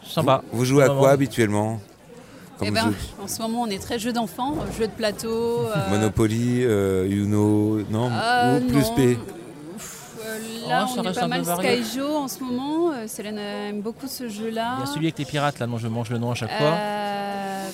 Sympa. 0.05 0.43
Vous, 0.53 0.59
vous 0.59 0.65
jouez 0.65 0.83
à 0.83 0.87
quoi 0.87 0.95
moment. 0.97 1.09
habituellement 1.09 1.81
Eh 2.63 2.71
ben, 2.71 2.93
en 3.23 3.29
ce 3.29 3.41
moment, 3.41 3.63
on 3.63 3.67
est 3.69 3.79
très 3.81 3.99
jeu 3.99 4.13
d'enfants, 4.13 4.55
euh, 4.61 4.79
jeu 4.79 4.87
de 4.87 4.93
plateau. 4.93 5.67
euh, 5.69 5.89
Monopoly, 5.91 6.65
euh, 6.65 7.07
Uno, 7.09 7.81
non 7.91 8.11
euh, 8.13 8.59
Ou 8.59 8.67
plus 8.69 8.83
non. 8.89 8.95
P 8.97 9.19
là, 10.71 10.87
Oh, 10.89 10.95
on 10.99 11.03
est 11.05 11.15
pas 11.15 11.27
mal. 11.27 11.45
Skyjo 11.45 12.17
en 12.17 12.29
ce 12.29 12.41
moment. 12.43 12.93
Euh, 12.93 13.07
Célène 13.07 13.39
aime 13.39 13.81
beaucoup 13.81 14.07
ce 14.07 14.29
jeu-là. 14.29 14.77
Il 14.79 14.81
y 14.81 14.83
a 14.85 14.87
celui 14.87 15.07
avec 15.07 15.19
les 15.19 15.25
pirates, 15.25 15.59
là, 15.59 15.67
dont 15.67 15.79
je 15.79 15.89
mange 15.89 16.11
le 16.11 16.19
nom 16.19 16.31
à 16.31 16.35
chaque 16.35 16.51
fois. 16.57 16.69
Euh, 16.73 17.69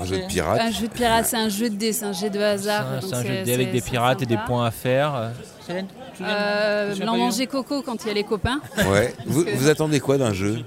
Un 0.00 0.04
jeu 0.04 0.18
de 0.18 0.26
pirate. 0.26 0.60
un 0.60 0.70
jeu 0.70 0.88
de 0.88 0.92
pirate, 0.92 1.26
c'est 1.26 1.36
un 1.36 1.48
jeu 1.48 1.70
de 1.70 1.76
dés, 1.76 1.92
c'est 1.92 2.04
un 2.04 2.12
jeu 2.12 2.28
de 2.30 2.40
hasard. 2.40 2.84
C'est 3.00 3.14
un- 3.14 3.22
jeu 3.22 3.28
de 3.40 3.44
dés 3.44 3.54
avec 3.54 3.72
des 3.72 3.80
pirates 3.80 4.22
et 4.22 4.26
des 4.26 4.36
points 4.46 4.66
à 4.66 4.70
faire. 4.70 5.14
Euh, 5.14 5.30
Célène, 5.66 5.86
tu 6.12 6.18
souviens 6.18 6.34
Euh, 6.36 6.94
Tu 6.94 7.00
pas 7.04 7.06
manger 7.16 7.46
coco 7.46 7.82
quand 7.82 8.02
il 8.04 8.08
y 8.08 8.10
a 8.10 8.14
les 8.14 8.24
copains. 8.24 8.60
Ouais. 8.88 9.14
vous 9.26 9.68
attendez 9.68 10.00
quoi 10.00 10.18
d'un 10.18 10.32
jeu? 10.32 10.58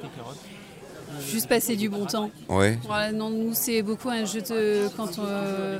Juste 1.32 1.48
passer 1.50 1.76
du 1.76 1.90
bon 1.90 2.06
temps. 2.06 2.30
Ouais. 2.50 2.78
Voilà, 2.86 3.12
non, 3.12 3.30
nous, 3.30 3.54
c'est 3.54 3.82
beaucoup 3.82 4.10
un 4.10 4.26
jeu 4.26 4.42
de. 4.42 4.88
Quand 4.96 5.20
euh, 5.20 5.80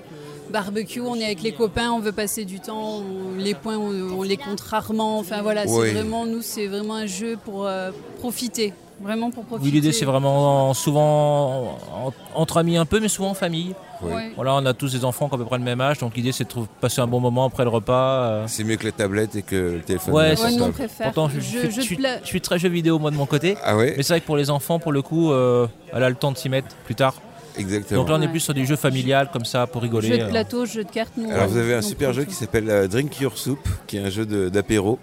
barbecue, 0.50 1.02
on 1.02 1.16
est 1.16 1.26
avec 1.26 1.42
les 1.42 1.54
copains, 1.54 1.92
on 1.92 2.00
veut 2.00 2.12
passer 2.12 2.46
du 2.46 2.60
temps, 2.60 3.00
on- 3.00 3.38
les 3.38 3.54
points, 3.54 3.78
on, 3.78 4.20
on 4.20 4.24
les 4.24 4.38
compte 4.38 4.62
rarement. 4.62 5.20
Enfin 5.20 5.42
voilà, 5.42 5.66
Ouais. 5.66 5.88
c'est 5.88 5.94
vraiment, 5.94 6.26
nous, 6.26 6.42
c'est 6.42 6.68
vraiment 6.68 6.96
un 6.96 7.06
jeu 7.06 7.38
pour 7.46 7.66
euh, 7.66 7.92
profiter. 8.20 8.74
Vraiment 9.02 9.30
pour 9.32 9.44
profiter. 9.46 9.68
Oui, 9.70 9.74
l'idée 9.74 9.92
c'est 9.92 10.06
vraiment 10.06 10.74
souvent 10.74 11.78
en- 12.06 12.14
entre 12.34 12.58
amis 12.58 12.78
un 12.78 12.86
peu, 12.86 13.00
mais 13.00 13.08
souvent 13.08 13.30
en 13.30 13.34
famille. 13.36 13.76
Ouais. 14.02 14.14
Ouais. 14.14 14.32
Voilà, 14.36 14.54
on 14.56 14.66
a 14.66 14.74
tous 14.74 14.92
des 14.92 15.06
enfants 15.06 15.28
qui 15.28 15.34
ont 15.34 15.38
à 15.38 15.40
peu 15.40 15.46
près 15.46 15.58
le 15.58 15.64
même 15.64 15.82
âge, 15.82 16.00
donc 16.00 16.16
l'idée 16.16 16.32
c'est 16.32 16.44
de 16.46 16.50
trouver- 16.50 16.68
passer 16.82 17.02
un 17.02 17.08
bon 17.08 17.20
moment 17.20 17.46
après 17.46 17.64
le 17.64 17.70
repas. 17.70 17.94
euh. 18.24 18.44
C'est 18.48 18.64
mieux 18.64 18.76
que 18.76 18.86
la 18.86 18.92
tablette 18.92 19.36
et 19.36 19.42
que 19.44 19.56
le 19.76 19.82
téléphone. 19.82 20.14
Ouais, 20.14 20.30
Ouais, 20.32 20.36
c'est 20.36 20.72
préfère. 20.72 21.06
Pourtant, 21.14 21.30
je, 21.30 21.40
je- 21.40 21.82
suis, 21.82 21.98
je 22.24 22.28
suis 22.28 22.42
très 22.42 22.60
jeu 22.60 22.70
vidéo 22.70 23.00
moi 23.00 23.12
de 23.12 23.16
mon 23.16 23.26
côté. 23.26 23.56
Ah 23.64 23.76
ouais 23.78 23.94
Mais 23.98 24.04
c'est 24.04 24.14
vrai 24.14 24.22
que 24.22 24.26
pour 24.26 24.38
les 24.38 24.50
enfants, 24.50 24.80
pour 24.80 24.92
le 24.92 25.02
coup, 25.02 25.32
euh, 25.32 25.68
elle 25.94 26.04
a 26.04 26.10
le 26.10 26.16
temps 26.16 26.32
de 26.32 26.38
s'y 26.38 26.50
mettre 26.50 26.76
plus 26.86 26.96
tard. 26.96 27.16
Exactement. 27.58 28.02
Donc 28.02 28.10
là, 28.10 28.16
on 28.18 28.22
est 28.22 28.26
Ouais. 28.26 28.32
plus 28.32 28.40
sur 28.40 28.54
des 28.54 28.66
jeux 28.66 28.76
familiales 28.76 29.30
comme 29.34 29.46
ça 29.46 29.66
pour 29.66 29.82
rigoler. 29.82 30.10
Jeu 30.10 30.18
de 30.20 30.24
euh. 30.24 30.30
plateau, 30.30 30.66
jeu 30.68 30.84
de 30.84 30.92
cartes. 30.92 31.14
Nous, 31.18 31.32
Alors 31.32 31.48
vous 31.48 31.58
avez 31.58 31.74
un 31.74 31.82
super 31.82 32.14
jeu 32.14 32.24
qui 32.26 32.36
s'appelle 32.36 32.88
Drink 32.88 33.20
Your 33.20 33.36
Soup, 33.38 33.58
qui 33.88 33.98
est 33.98 34.02
un 34.06 34.10
jeu 34.12 34.26
d'apéro. 34.52 35.00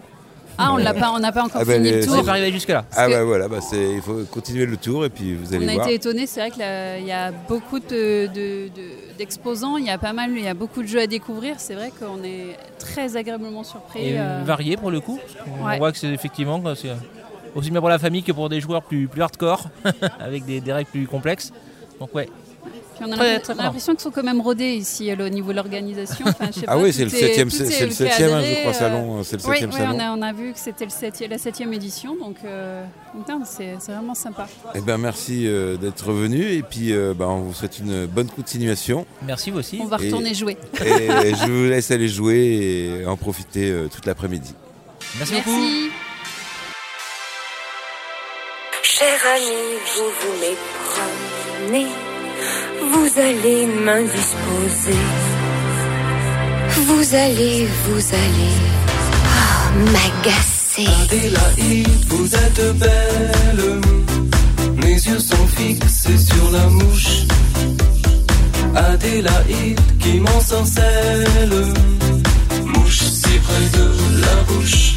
Ah, 0.58 0.72
on 0.72 0.76
l'a 0.76 0.94
pas, 0.94 1.10
on 1.12 1.18
n'a 1.18 1.32
pas 1.32 1.42
encore 1.44 1.60
Ah, 1.62 1.64
bah, 1.64 1.74
fini 1.74 1.90
le 1.90 2.02
On 2.02 2.06
tour. 2.06 2.16
n'est 2.16 2.22
pas 2.22 2.30
arrivé 2.30 2.52
jusque 2.52 2.68
là. 2.68 2.84
Ah 2.96 3.08
bah 3.08 3.24
voilà, 3.24 3.48
bah 3.48 3.60
c'est- 3.60 3.94
il 3.94 4.00
faut 4.02 4.22
continuer 4.30 4.66
le 4.66 4.76
tour 4.76 5.04
et 5.04 5.10
puis 5.10 5.34
vous 5.34 5.52
allez 5.54 5.66
On 5.66 5.68
a 5.68 5.74
voir. 5.74 5.86
été 5.86 5.96
étonnés, 5.96 6.26
c'est 6.26 6.40
vrai 6.40 6.50
qu'il 6.50 7.06
y 7.06 7.12
a 7.12 7.32
beaucoup 7.48 7.78
de- 7.80 8.26
de- 8.28 8.68
de- 8.68 9.16
d'exposants, 9.18 9.76
il 9.76 9.84
y 9.86 9.90
a 9.90 9.98
pas 9.98 10.12
mal, 10.12 10.30
il 10.30 10.42
y 10.44 10.48
a 10.48 10.54
beaucoup 10.54 10.82
de 10.82 10.86
jeux 10.88 11.00
à 11.00 11.06
découvrir. 11.06 11.56
C'est 11.58 11.74
vrai 11.74 11.90
qu'on 11.98 12.22
est 12.24 12.56
très 12.78 13.16
agréablement 13.16 13.64
surpris. 13.64 14.08
Et 14.10 14.18
euh, 14.20 14.42
varié 14.44 14.76
pour 14.76 14.90
le 14.90 15.00
coup. 15.00 15.18
On 15.60 15.66
Ouais. 15.66 15.78
voit 15.78 15.90
que 15.92 15.98
c'est 15.98 16.08
effectivement 16.12 16.62
c'est 16.74 16.90
aussi 17.54 17.70
bien 17.70 17.80
pour 17.80 17.88
la 17.88 17.98
famille 17.98 18.22
que 18.22 18.32
pour 18.32 18.48
des 18.48 18.60
joueurs 18.60 18.82
plus, 18.82 19.06
plus 19.08 19.22
hardcore, 19.22 19.68
avec 20.20 20.44
des, 20.44 20.60
des 20.60 20.72
règles 20.72 20.90
plus 20.90 21.06
complexes. 21.06 21.52
Donc 22.00 22.14
ouais, 22.14 22.28
Puis 22.94 23.04
on 23.08 23.12
a 23.12 23.16
l'impression- 23.16 23.92
qu'ils 23.94 24.00
sont 24.02 24.10
quand 24.10 24.22
même 24.22 24.40
rodés 24.40 24.74
ici 24.74 25.12
au 25.12 25.28
niveau 25.28 25.50
de 25.50 25.56
l'organisation. 25.56 26.24
Enfin, 26.28 26.48
Ah 26.66 26.76
pas, 26.76 26.78
oui, 26.78 26.92
c'est 26.92 27.04
le 27.04 27.14
est- 27.14 27.18
septième, 27.18 27.50
tout 27.50 27.56
c'est 27.56 27.64
est 27.64 27.70
c'est 27.70 27.84
le 27.86 27.90
fait 27.90 28.04
septième, 28.08 28.30
hein, 28.30 28.40
je 28.40 28.44
adhérer, 28.46 28.60
crois, 28.60 28.70
euh, 28.70 28.74
salon. 28.74 29.22
C'est 29.24 29.36
le 29.36 29.42
Oui, 29.42 29.48
septième 29.50 29.70
oui, 29.70 29.76
salon. 29.76 29.96
on, 29.96 30.00
a, 30.00 30.16
on 30.18 30.22
a 30.22 30.32
vu 30.32 30.52
que 30.52 30.58
c'était 30.58 30.86
la 31.28 31.38
septième 31.38 31.72
édition, 31.72 32.16
donc 32.16 32.36
euh, 32.44 32.84
c'est 33.44 33.74
c'est 33.80 33.92
vraiment 33.92 34.14
sympa. 34.14 34.46
Eh 34.74 34.80
ben 34.80 34.96
merci 34.98 35.46
euh, 35.46 35.76
d'être 35.76 36.12
venu 36.12 36.42
et 36.52 36.62
puis 36.62 36.92
euh, 36.92 37.14
bah, 37.14 37.26
on 37.28 37.40
vous 37.40 37.52
souhaite 37.54 37.78
une 37.78 38.06
bonne 38.06 38.28
continuation 38.28 39.06
merci 39.26 39.50
vous 39.50 39.58
aussi. 39.58 39.78
On 39.82 39.86
va 39.86 39.96
Et- 40.00 40.06
retourner 40.06 40.34
jouer. 40.34 40.56
et 40.84 41.34
je 41.34 41.50
vous 41.50 41.68
laisse 41.70 41.90
aller 41.90 42.08
jouer 42.08 43.00
et 43.02 43.06
en 43.06 43.16
profiter 43.16 43.70
euh, 43.70 43.88
toute 43.92 44.06
l'après-midi. 44.06 44.54
Merci, 45.18 45.34
beaucoup. 45.34 45.50
Merci. 45.50 45.90
Cher 48.82 49.18
ami, 49.34 49.78
vous 51.70 52.13
vous 52.94 53.20
allez 53.20 53.66
m'indisposer. 53.66 55.02
Vous 56.86 57.14
allez, 57.14 57.66
vous 57.84 58.04
allez 58.24 58.56
ah, 59.24 59.70
m'agacer. 59.94 60.86
Adélaïde, 61.02 62.04
vous 62.08 62.34
êtes 62.34 62.78
belle. 62.78 63.80
Mes 64.76 64.94
yeux 65.08 65.18
sont 65.18 65.46
fixés 65.56 66.18
sur 66.18 66.50
la 66.52 66.66
mouche. 66.68 67.14
Adélaïde 68.74 69.80
qui 70.00 70.20
m'ensorcelle. 70.20 71.64
Mouche 72.64 73.02
si 73.20 73.34
près 73.46 73.66
de 73.78 73.86
la 74.24 74.36
bouche. 74.48 74.94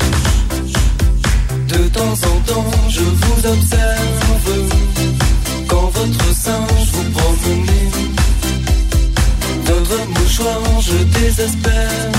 De 1.67 1.87
temps 1.89 2.17
en 2.31 2.37
temps, 2.51 2.71
je 2.89 3.01
vous 3.01 3.47
observe. 3.53 4.17
Quand 5.67 5.89
votre 5.97 6.35
singe 6.35 6.89
vous 6.93 7.11
promenez. 7.11 7.76
Dans 9.67 9.85
un 9.99 10.05
mouchoir, 10.19 10.61
je 10.81 10.97
désespère. 11.19 12.11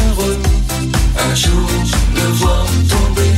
Un 1.30 1.34
jour, 1.34 1.68
me 2.14 2.26
voir 2.40 2.66
tomber. 2.88 3.32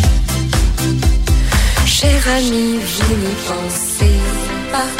Cher 1.86 2.20
ami, 2.36 2.78
vous 2.92 3.14
n'y 3.22 3.34
pensez 3.48 4.16
pas. 4.72 4.90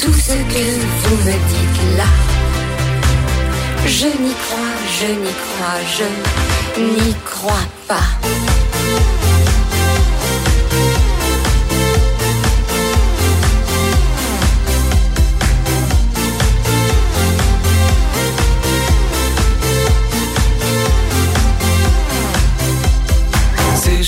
Tout 0.00 0.12
ce 0.12 0.32
que 0.52 0.64
vous 1.02 1.16
me 1.26 1.36
dites 1.52 1.96
là. 1.96 2.10
Je 3.86 4.06
n'y 4.06 4.34
crois, 4.44 4.76
je 4.98 5.06
n'y 5.24 5.34
crois, 5.44 5.80
je 5.96 6.82
n'y 6.82 7.14
crois 7.24 7.66
pas. 7.86 8.06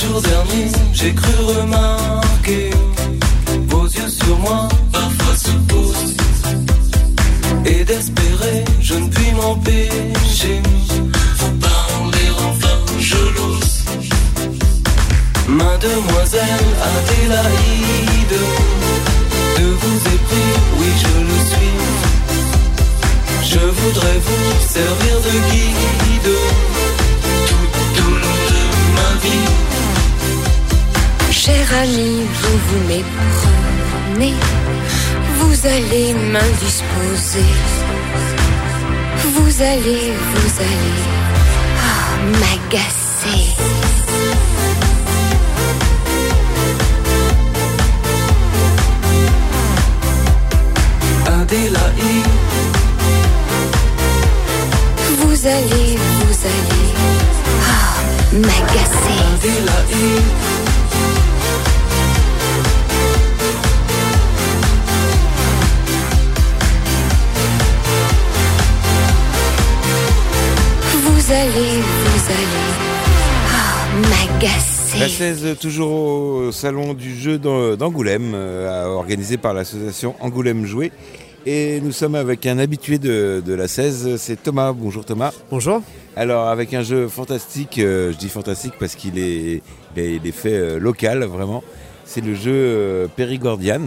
jours 0.00 0.22
derniers, 0.22 0.72
j'ai 0.92 1.12
cru 1.12 1.32
remarquer 1.44 2.70
vos 3.68 3.84
yeux 3.84 4.08
sur 4.08 4.38
moi, 4.38 4.68
parfois 4.92 5.36
se 5.36 5.50
posent. 5.70 6.16
Et 7.66 7.84
d'espérer, 7.84 8.64
je 8.80 8.94
ne 8.94 9.08
puis 9.08 9.32
m'empêcher. 9.32 10.62
Vous 11.38 11.52
parler 11.68 12.28
enfin, 12.48 12.78
je 12.98 13.20
l'ose. 13.36 13.72
Mademoiselle 15.48 16.70
Adélaïde, 16.94 18.40
de 19.58 19.66
vous 19.80 19.98
épris, 20.16 20.50
oui, 20.78 20.90
je 21.04 21.14
le 21.30 21.38
suis. 21.50 21.76
Je 23.52 23.64
voudrais 23.80 24.18
vous 24.26 24.72
servir 24.76 25.14
de 25.26 25.34
guide 25.50 25.90
Cher 31.50 31.68
ami, 31.82 32.10
vous 32.40 32.58
vous 32.66 32.82
méprenez, 32.86 34.34
vous 35.38 35.66
allez 35.66 36.14
m'indisposer. 36.32 37.50
Vous 39.34 39.52
allez, 39.60 40.12
vous 40.30 40.52
allez 40.68 41.02
ah, 41.88 42.12
m'agacer. 42.40 43.42
Adélaïde, 51.26 52.32
Vous 55.18 55.46
allez, 55.46 55.98
vous 56.16 56.36
allez 56.54 56.90
ah, 57.66 57.90
m'agacer. 58.34 59.00
Allez, 71.40 71.80
vous 71.80 72.26
allez 72.26 72.70
ah, 73.48 73.86
m'agacer. 73.96 74.98
La 74.98 75.08
16, 75.08 75.56
toujours 75.58 75.90
au 75.92 76.52
salon 76.52 76.92
du 76.94 77.14
jeu 77.16 77.38
d'An- 77.38 77.76
d'Angoulême, 77.76 78.32
euh, 78.34 78.86
organisé 78.86 79.36
par 79.38 79.54
l'association 79.54 80.14
Angoulême 80.20 80.66
Jouet. 80.66 80.92
Et 81.46 81.80
nous 81.80 81.92
sommes 81.92 82.16
avec 82.16 82.44
un 82.44 82.58
habitué 82.58 82.98
de, 82.98 83.42
de 83.44 83.54
la 83.54 83.66
16, 83.68 84.16
c'est 84.18 84.42
Thomas. 84.42 84.72
Bonjour 84.72 85.04
Thomas. 85.06 85.32
Bonjour. 85.50 85.80
Alors 86.14 86.48
avec 86.48 86.74
un 86.74 86.82
jeu 86.82 87.08
fantastique, 87.08 87.78
euh, 87.78 88.12
je 88.12 88.18
dis 88.18 88.28
fantastique 88.28 88.74
parce 88.78 88.94
qu'il 88.94 89.18
est, 89.18 89.62
il 89.96 90.02
est, 90.02 90.16
il 90.16 90.26
est 90.26 90.32
fait 90.32 90.52
euh, 90.52 90.78
local 90.78 91.24
vraiment. 91.24 91.64
C'est 92.04 92.22
le 92.22 92.34
jeu 92.34 93.08
Périgordian. 93.16 93.82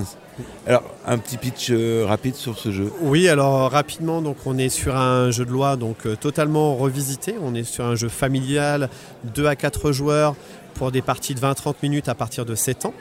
Alors 0.66 0.84
un 1.06 1.18
petit 1.18 1.38
pitch 1.38 1.68
euh, 1.72 2.06
rapide 2.08 2.36
sur 2.36 2.58
ce 2.58 2.72
jeu. 2.72 2.92
Oui, 3.02 3.28
alors 3.28 3.70
rapidement, 3.72 4.22
donc 4.22 4.38
on 4.46 4.58
est 4.58 4.70
sur 4.70 4.96
un 4.96 5.32
jeu 5.32 5.46
de 5.46 5.52
loi 5.52 5.76
donc 5.76 6.06
euh, 6.06 6.16
totalement 6.16 6.76
revisité. 6.76 7.36
On 7.42 7.54
est 7.54 7.64
sur 7.64 7.86
un 7.86 7.96
jeu 7.96 8.10
familial, 8.10 8.90
2 9.36 9.46
à 9.46 9.56
4 9.56 9.92
joueurs 9.92 10.36
pour 10.74 10.92
des 10.92 11.02
parties 11.02 11.36
de 11.36 11.40
20-30 11.40 11.76
minutes 11.84 12.10
à 12.10 12.16
partir 12.16 12.46
de 12.46 12.56
7 12.56 12.86
ans. 12.86 12.94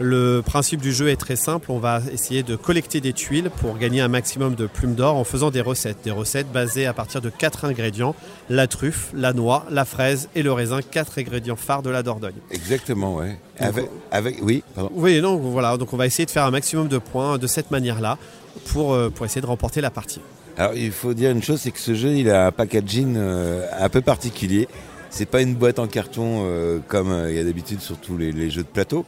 Le 0.00 0.42
principe 0.46 0.80
du 0.80 0.92
jeu 0.92 1.08
est 1.08 1.16
très 1.16 1.34
simple. 1.34 1.72
On 1.72 1.78
va 1.80 2.00
essayer 2.12 2.44
de 2.44 2.54
collecter 2.54 3.00
des 3.00 3.12
tuiles 3.12 3.50
pour 3.60 3.76
gagner 3.78 4.00
un 4.00 4.06
maximum 4.08 4.54
de 4.54 4.66
plumes 4.66 4.94
d'or 4.94 5.16
en 5.16 5.24
faisant 5.24 5.50
des 5.50 5.60
recettes. 5.60 5.98
Des 6.04 6.12
recettes 6.12 6.52
basées 6.52 6.86
à 6.86 6.92
partir 6.92 7.20
de 7.20 7.30
4 7.30 7.64
ingrédients 7.64 8.14
la 8.48 8.68
truffe, 8.68 9.10
la 9.12 9.32
noix, 9.32 9.66
la 9.70 9.84
fraise 9.84 10.28
et 10.36 10.42
le 10.44 10.52
raisin. 10.52 10.80
4 10.88 11.18
ingrédients 11.18 11.56
phares 11.56 11.82
de 11.82 11.90
la 11.90 12.04
Dordogne. 12.04 12.34
Exactement, 12.52 13.16
ouais. 13.16 13.38
Avec, 13.58 13.90
avec- 14.12 14.38
oui, 14.40 14.62
pardon. 14.74 14.90
Oui, 14.94 15.20
non, 15.20 15.36
voilà. 15.36 15.76
Donc 15.76 15.92
on 15.92 15.96
va 15.96 16.06
essayer 16.06 16.26
de 16.26 16.30
faire 16.30 16.44
un 16.44 16.52
maximum 16.52 16.86
de 16.86 16.98
points 16.98 17.36
de 17.38 17.46
cette 17.48 17.72
manière-là 17.72 18.18
pour, 18.66 18.94
euh, 18.94 19.10
pour 19.10 19.26
essayer 19.26 19.40
de 19.42 19.46
remporter 19.46 19.80
la 19.80 19.90
partie. 19.90 20.20
Alors 20.56 20.74
il 20.74 20.92
faut 20.92 21.12
dire 21.14 21.32
une 21.32 21.42
chose, 21.42 21.60
c'est 21.60 21.70
que 21.72 21.78
ce 21.80 21.94
jeu 21.94 22.10
il 22.14 22.30
a 22.30 22.46
un 22.46 22.52
packaging 22.52 23.14
euh, 23.16 23.66
un 23.80 23.88
peu 23.88 24.00
particulier. 24.00 24.68
C'est 25.10 25.26
pas 25.26 25.40
une 25.42 25.54
boîte 25.54 25.78
en 25.80 25.86
carton 25.88 26.44
euh, 26.46 26.78
comme 26.86 27.26
il 27.28 27.34
y 27.34 27.38
a 27.40 27.44
d'habitude 27.44 27.80
sur 27.80 27.96
tous 27.96 28.16
les, 28.16 28.30
les 28.30 28.48
jeux 28.50 28.62
de 28.62 28.68
plateau. 28.68 29.04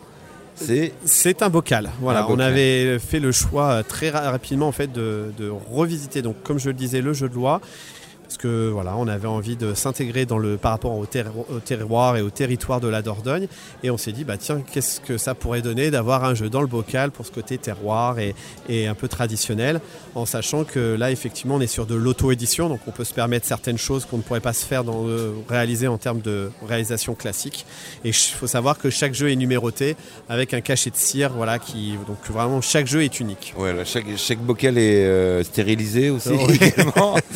C'est 0.61 0.93
C'est 1.05 1.43
un 1.43 1.49
bocal. 1.49 1.91
Voilà, 2.01 2.23
Un 2.25 2.27
on 2.29 2.39
avait 2.39 2.99
fait 2.99 3.21
le 3.21 3.33
choix 3.33 3.71
euh, 3.71 3.83
très 3.83 4.11
ra- 4.11 4.31
rapidement 4.31 4.69
en 4.69 4.73
fait 4.73 4.93
de, 4.93 5.33
de 5.39 5.51
revisiter 5.71 6.23
donc 6.23 6.43
comme 6.43 6.59
je 6.59 6.69
le 6.69 6.75
disais 6.75 7.01
le 7.01 7.13
jeu 7.13 7.29
de 7.29 7.35
loi 7.35 7.61
parce 8.31 8.39
que 8.39 8.69
voilà, 8.73 8.95
on 8.97 9.09
avait 9.09 9.27
envie 9.27 9.57
de 9.57 9.75
s'intégrer 9.75 10.25
dans 10.25 10.39
le 10.39 10.57
par 10.57 10.71
rapport 10.71 10.97
au, 10.97 11.05
terro- 11.05 11.47
au 11.53 11.59
terroir 11.59 12.17
et 12.17 12.23
au 12.23 12.31
territoire 12.31 12.81
de 12.81 12.87
la 12.87 13.03
Dordogne 13.03 13.49
et 13.83 13.91
on 13.91 13.97
s'est 13.99 14.13
dit 14.13 14.23
bah 14.23 14.37
tiens 14.37 14.63
qu'est-ce 14.73 15.01
que 15.01 15.19
ça 15.19 15.35
pourrait 15.35 15.63
donner 15.63 15.91
d'avoir 15.91 16.23
un 16.25 16.35
jeu 16.35 16.49
dans 16.49 16.61
le 16.61 16.69
bocal 16.69 17.11
pour 17.11 17.27
ce 17.27 17.33
côté 17.33 17.59
terroir 17.59 18.21
et, 18.21 18.37
et 18.69 18.87
un 18.87 18.95
peu 18.95 19.09
traditionnel 19.09 19.81
en 20.15 20.27
sachant 20.27 20.63
que 20.63 20.95
là 20.95 21.11
effectivement 21.11 21.57
on 21.57 21.61
est 21.61 21.67
sur 21.67 21.87
de 21.87 21.97
l'auto-édition 21.97 22.69
donc 22.69 22.79
on 22.87 22.93
peut 22.93 23.03
se 23.03 23.13
permettre 23.15 23.47
certaines 23.49 23.79
choses 23.79 24.05
qu'on 24.05 24.19
ne 24.19 24.23
pourrait 24.23 24.39
pas 24.39 24.53
se 24.53 24.65
faire 24.65 24.85
dans 24.85 25.03
le, 25.05 25.35
réaliser 25.49 25.89
en 25.89 25.99
termes 25.99 26.21
de 26.21 26.53
réalisation 26.69 27.17
classique 27.17 27.67
et 28.05 28.11
il 28.11 28.15
faut 28.15 28.47
savoir 28.47 28.79
que 28.79 28.91
chaque 28.91 29.13
jeu 29.15 29.33
est 29.33 29.37
numéroté 29.37 29.97
avec 30.29 30.55
un 30.55 30.61
cachet 30.61 30.91
de 30.91 30.97
cire 30.97 31.33
voilà 31.33 31.59
qui 31.59 31.95
donc 32.07 32.19
vraiment 32.31 32.61
chaque 32.61 32.87
jeu 32.87 33.03
est 33.03 33.19
unique. 33.19 33.55
Voilà, 33.57 33.85
chaque, 33.85 34.07
chaque 34.17 34.39
bocal 34.39 34.79
est 34.79 35.05
euh, 35.05 35.43
stérilisé 35.43 36.11
aussi 36.11 36.29
Oui. 36.49 36.59
également. 36.63 37.17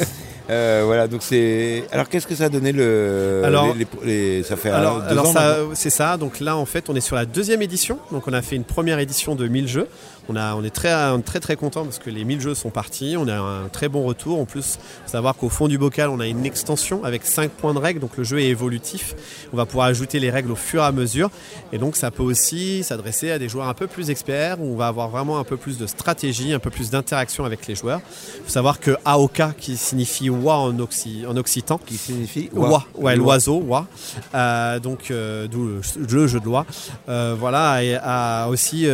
Euh, 0.51 0.83
voilà, 0.85 1.09
donc 1.09 1.23
c'est. 1.23 1.85
Alors 1.91 2.09
qu'est-ce 2.09 2.27
que 2.27 2.35
ça 2.35 2.45
a 2.45 2.49
donné 2.51 2.73
le. 2.73 3.43
Alors- 3.45 3.75
les- 3.75 3.87
les- 4.05 4.37
les- 4.37 4.43
ça 4.43 4.57
fait 4.57 4.69
Alors, 4.71 4.99
euh, 4.99 5.11
alors 5.11 5.27
c'est 5.75 5.91
ça. 5.91 6.17
Donc 6.19 6.41
là, 6.41 6.57
en 6.57 6.67
fait, 6.67 6.91
on 6.91 6.95
est 6.95 7.01
sur 7.01 7.17
la 7.17 7.25
deuxième 7.25 7.63
édition. 7.63 7.99
Donc 8.13 8.25
on 8.27 8.33
a 8.35 8.43
fait 8.43 8.57
une 8.57 8.65
première 8.65 8.99
édition 8.99 9.35
de 9.35 9.49
1000 9.49 9.69
jeux. 9.69 9.89
On, 10.29 10.37
a, 10.37 10.55
on 10.55 10.65
est 10.65 10.71
très, 10.75 10.95
très 11.23 11.41
très 11.41 11.57
content 11.57 11.85
parce 11.85 11.99
que 11.99 12.09
les 12.11 12.25
1000 12.25 12.41
jeux 12.41 12.55
sont 12.55 12.71
partis. 12.71 13.17
On 13.19 13.29
a 13.29 13.37
un 13.37 13.69
très 13.69 13.89
bon 13.89 14.03
retour. 14.05 14.41
En 14.41 14.45
plus, 14.47 14.79
faut 15.05 15.11
savoir 15.11 15.37
qu'au 15.37 15.49
fond 15.49 15.69
du 15.69 15.77
bocal, 15.79 16.09
on 16.09 16.21
a 16.21 16.27
une 16.27 16.47
extension 16.47 17.05
avec 17.05 17.27
5 17.27 17.51
points 17.51 17.75
de 17.75 17.79
règles. 17.79 18.01
Donc 18.01 18.17
le 18.17 18.25
jeu 18.25 18.41
est 18.41 18.47
évolutif. 18.49 19.15
On 19.53 19.57
va 19.57 19.67
pouvoir 19.67 19.87
ajouter 19.87 20.21
les 20.21 20.31
règles 20.31 20.51
au 20.53 20.57
fur 20.57 20.83
et 20.83 20.87
à 20.87 20.93
mesure. 20.93 21.31
Et 21.73 21.79
donc 21.79 21.97
ça 21.97 22.11
peut 22.11 22.23
aussi 22.23 22.83
s'adresser 22.83 23.31
à 23.33 23.39
des 23.39 23.49
joueurs 23.49 23.69
un 23.69 23.75
peu 23.75 23.87
plus 23.87 24.11
experts 24.11 24.61
où 24.61 24.73
on 24.73 24.77
va 24.77 24.87
avoir 24.87 25.09
vraiment 25.09 25.39
un 25.39 25.45
peu 25.45 25.57
plus 25.57 25.77
de 25.79 25.87
stratégie, 25.87 26.53
un 26.53 26.59
peu 26.59 26.71
plus 26.71 26.91
d'interaction 26.91 27.45
avec 27.45 27.67
les 27.67 27.75
joueurs. 27.75 28.01
Il 28.39 28.45
faut 28.45 28.51
savoir 28.51 28.81
que 28.81 28.97
Aoka, 29.05 29.53
qui 29.59 29.77
signifie 29.77 30.31
oie 30.31 30.55
en, 30.57 30.73
occi- 30.79 31.27
en 31.27 31.37
occitan, 31.37 31.79
qui 31.79 31.97
signifie 31.97 32.49
oie, 32.55 32.69
oie. 32.71 32.85
ouais, 32.95 33.17
l'oiseau, 33.17 33.63
oie. 33.69 33.87
Euh, 34.35 34.79
donc 34.81 35.11
euh, 35.11 35.47
d'où 35.49 35.67
le, 35.67 35.81
le 36.09 36.27
jeu 36.27 36.41
de 36.41 36.45
loi. 36.47 36.65
Euh, 37.09 37.35
voilà, 37.39 37.83
et 37.85 37.97
a 38.03 38.49
aussi 38.49 38.87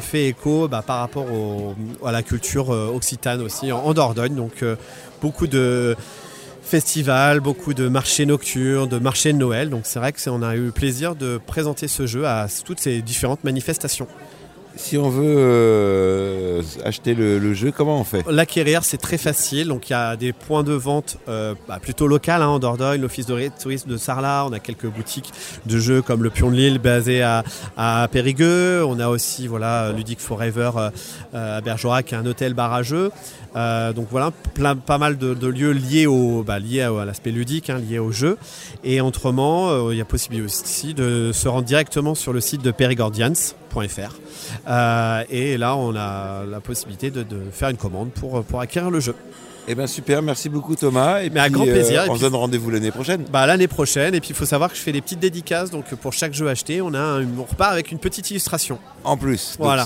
fait 0.00 0.26
écho 0.28 0.66
bah, 0.68 0.77
par 0.82 1.00
rapport 1.00 1.26
à 2.04 2.12
la 2.12 2.22
culture 2.22 2.72
euh, 2.72 2.88
occitane 2.88 3.40
aussi 3.40 3.72
en, 3.72 3.92
Dordogne. 3.94 4.34
Donc 4.34 4.62
euh, 4.62 4.76
beaucoup 5.20 5.46
de 5.46 5.96
festivals, 6.62 7.40
beaucoup 7.40 7.74
de 7.74 7.88
marchés 7.88 8.26
nocturnes, 8.26 8.88
de 8.88 8.98
marchés 8.98 9.32
de 9.32 9.38
Noël. 9.38 9.70
Donc 9.70 9.82
c'est 9.84 9.98
vrai 9.98 10.12
que 10.12 10.30
on 10.30 10.42
a 10.42 10.54
eu 10.54 10.66
le 10.66 10.72
plaisir 10.72 11.14
de 11.14 11.40
présenter 11.46 11.88
ce 11.88 12.06
jeu 12.06 12.26
à 12.26 12.46
toutes 12.64 12.80
ces 12.80 13.02
différentes 13.02 13.44
manifestations. 13.44 14.06
Si 14.78 14.96
on 14.96 15.10
veut 15.10 15.34
euh, 15.36 16.62
acheter 16.84 17.14
le, 17.14 17.52
jeu, 17.52 17.72
comment 17.72 18.00
on 18.00 18.04
fait? 18.04 18.24
L'acquérir, 18.30 18.84
c'est 18.84 18.96
très 18.96 19.18
facile. 19.18 19.68
Donc, 19.68 19.90
il 19.90 19.92
y 19.92 19.96
a 19.96 20.14
des 20.14 20.32
points 20.32 20.62
de 20.62 20.72
vente 20.72 21.18
euh, 21.28 21.56
bah, 21.66 21.80
plutôt 21.82 22.06
locaux 22.06 22.30
hein, 22.30 22.46
en 22.46 22.60
Dordogne, 22.60 23.00
l'office 23.00 23.26
de 23.26 23.50
tourisme 23.60 23.90
de 23.90 23.96
Sarlat. 23.96 24.46
On 24.48 24.52
a 24.52 24.60
quelques 24.60 24.86
boutiques 24.86 25.32
de 25.66 25.78
jeux 25.78 26.00
comme 26.00 26.22
le 26.22 26.30
Pion 26.30 26.50
de 26.50 26.56
Lille 26.56 26.78
basé 26.78 27.22
à, 27.22 27.42
à 27.76 28.06
Périgueux. 28.10 28.84
On 28.86 29.00
a 29.00 29.08
aussi 29.08 29.48
voilà 29.48 29.90
Ludic 29.92 30.20
Forever 30.20 30.70
euh, 31.34 31.58
à 31.58 31.60
Bergerac, 31.60 32.12
un 32.12 32.24
hôtel 32.24 32.54
bar 32.54 32.72
à 32.72 32.84
jeux. 32.84 33.10
Euh, 33.56 33.92
donc 33.92 34.06
voilà, 34.12 34.30
plein, 34.54 34.76
pas 34.76 34.98
mal 34.98 35.18
de, 35.18 35.46
lieux 35.48 35.72
liés 35.72 36.06
au, 36.06 36.44
bah, 36.44 36.60
liés 36.60 36.82
à, 36.82 37.04
l'aspect 37.04 37.32
ludique, 37.32 37.68
hein, 37.68 37.78
liés 37.78 37.98
au 37.98 38.12
jeu. 38.12 38.38
Et 38.84 39.00
autrement, 39.00 39.90
il 39.90 39.98
y 39.98 40.00
a 40.00 40.04
possibilité 40.04 40.46
aussi 40.46 40.94
de 40.94 41.32
se 41.34 41.48
rendre 41.48 41.64
directement 41.64 42.14
sur 42.14 42.32
le 42.32 42.40
site 42.40 42.62
de 42.62 42.70
perigordians.fr. 42.70 43.56
Euh, 44.68 45.22
et 45.30 45.56
là, 45.58 45.76
on 45.76 45.94
a 45.96 46.44
la 46.44 46.60
possibilité 46.60 47.10
de, 47.10 47.22
de 47.22 47.40
faire 47.52 47.68
une 47.68 47.76
commande 47.76 48.10
pour, 48.10 48.42
pour 48.44 48.60
acquérir 48.60 48.90
le 48.90 49.00
jeu. 49.00 49.14
Eh 49.70 49.74
bien 49.74 49.86
super, 49.86 50.22
merci 50.22 50.48
beaucoup 50.48 50.74
Thomas. 50.76 51.20
Et 51.20 51.28
Mais 51.28 51.40
à 51.40 51.44
puis, 51.44 51.52
grand 51.52 51.66
euh, 51.68 51.72
plaisir. 51.72 52.06
On 52.08 52.16
se 52.16 52.22
donne 52.22 52.34
rendez-vous 52.34 52.70
l'année 52.70 52.90
prochaine. 52.90 53.24
Bah, 53.30 53.46
l'année 53.46 53.68
prochaine. 53.68 54.14
Et 54.14 54.20
puis 54.20 54.30
il 54.30 54.34
faut 54.34 54.46
savoir 54.46 54.70
que 54.70 54.76
je 54.76 54.80
fais 54.80 54.92
des 54.92 55.02
petites 55.02 55.18
dédicaces. 55.20 55.70
Donc 55.70 55.94
pour 55.96 56.14
chaque 56.14 56.32
jeu 56.32 56.48
acheté, 56.48 56.80
on, 56.80 56.94
a 56.94 56.98
un- 56.98 57.26
on 57.38 57.42
repart 57.44 57.72
avec 57.72 57.92
une 57.92 57.98
petite 57.98 58.30
illustration. 58.30 58.78
En 59.04 59.18
plus, 59.18 59.56
Voilà. 59.58 59.84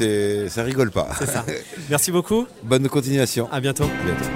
ça 0.49 0.63
rigole 0.63 0.93
pas. 0.93 1.09
C'est 1.19 1.27
ça. 1.27 1.45
Merci 1.91 2.13
beaucoup. 2.13 2.47
Bonne 2.63 2.89
continuation. 2.89 3.49
À 3.51 3.59
bientôt. 3.61 3.87
bientôt. 4.05 4.31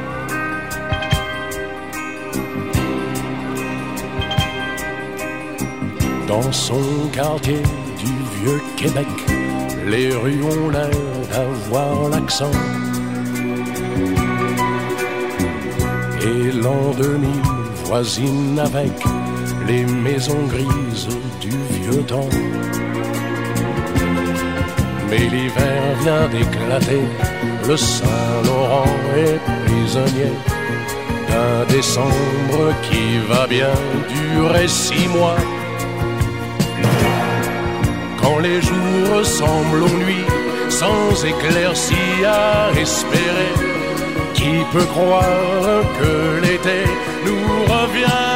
Dans 6.27 6.51
son 6.53 7.09
quartier 7.13 7.63
du 7.99 8.13
vieux 8.45 8.61
Québec, 8.77 9.07
les 9.87 10.13
rues 10.15 10.43
ont 10.43 10.69
l'air 10.71 10.91
d'avoir 11.31 12.09
l'accent. 12.09 12.51
Et 16.23 16.53
l'an 16.53 16.93
2000 16.99 17.31
voisine 17.85 18.59
avec 18.59 18.93
les 19.69 19.85
maisons 19.85 20.45
grises 20.49 21.09
du 21.41 21.51
vieux 21.51 22.03
temps. 22.03 22.29
Mais 25.09 25.19
l'hiver 25.19 25.83
vient 26.03 26.27
d'éclater, 26.29 27.05
le 27.69 27.77
Saint-Laurent 27.77 28.93
est 29.17 29.39
prisonnier 29.67 30.35
d'un 31.29 31.65
décembre 31.73 32.75
qui 32.83 33.19
va 33.29 33.47
bien 33.47 33.75
durer 34.09 34.67
six 34.67 35.07
mois. 35.09 35.37
Quand 38.27 38.39
les 38.41 38.61
jours 38.61 39.19
ressemblent 39.19 39.83
aux 39.83 39.99
nuits, 40.05 40.29
sans 40.69 41.25
éclaircie 41.25 42.25
à 42.27 42.71
espérer. 42.79 43.53
Qui 44.35 44.53
peut 44.73 44.89
croire 44.97 45.83
que 45.99 46.41
l'été 46.45 46.81
nous 47.25 47.47
reviendra 47.75 48.36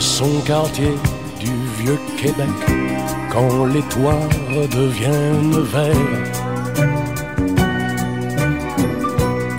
Son 0.00 0.40
quartier 0.46 0.94
du 1.38 1.52
vieux 1.78 1.98
Québec, 2.16 2.48
quand 3.30 3.66
les 3.66 3.82
toits 3.82 4.28
deviennent 4.72 5.60
verts, 5.60 5.94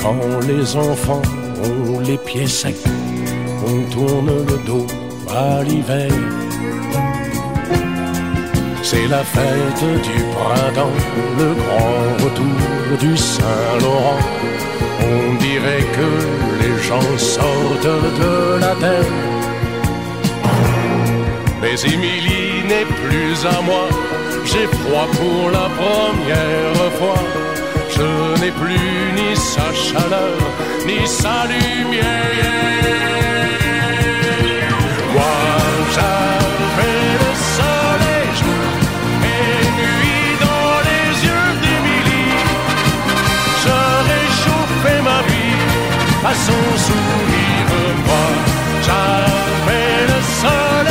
quand 0.01 0.39
les 0.47 0.75
enfants 0.75 1.21
ont 1.63 1.99
les 1.99 2.17
pieds 2.17 2.47
secs, 2.47 2.75
on 3.67 3.83
tourne 3.91 4.31
le 4.49 4.57
dos 4.65 4.87
à 5.29 5.61
l'hiver. 5.63 6.11
C'est 8.81 9.07
la 9.07 9.23
fête 9.23 9.83
du 10.01 10.23
printemps, 10.33 10.97
le 11.37 11.53
grand 11.53 12.25
retour 12.25 12.97
du 12.99 13.15
Saint-Laurent. 13.15 14.19
On 15.01 15.35
dirait 15.35 15.85
que 15.97 16.63
les 16.63 16.83
gens 16.83 17.17
sortent 17.17 17.85
de 18.19 18.59
la 18.59 18.75
terre. 18.75 19.40
Mais 21.71 21.93
Émilie 21.93 22.65
n'est 22.67 22.83
plus 22.83 23.45
à 23.45 23.61
moi, 23.61 23.87
j'ai 24.43 24.67
froid 24.79 25.07
pour 25.13 25.51
la 25.51 25.69
première 25.79 26.91
fois. 26.99 27.23
Je 27.95 28.41
n'ai 28.41 28.51
plus 28.51 29.13
ni 29.15 29.33
sa 29.37 29.71
chaleur, 29.73 30.37
ni 30.85 31.07
sa 31.07 31.45
lumière. 31.45 32.83
Moi, 35.13 35.37
j'avais 35.95 37.03
le 37.23 37.31
soleil 37.55 38.27
jour 38.41 38.67
et 39.23 39.63
nuit 39.79 40.29
dans 40.45 40.75
les 40.89 41.07
yeux 41.27 41.51
d'Émilie. 41.63 42.35
Je 43.63 43.77
réchauffais 44.11 45.01
ma 45.09 45.19
vie 45.29 45.61
à 46.25 46.33
son 46.35 46.63
sourire. 46.85 47.71
Moi, 48.07 48.27
j'avais 48.85 49.91
le 50.11 50.19
soleil 50.41 50.90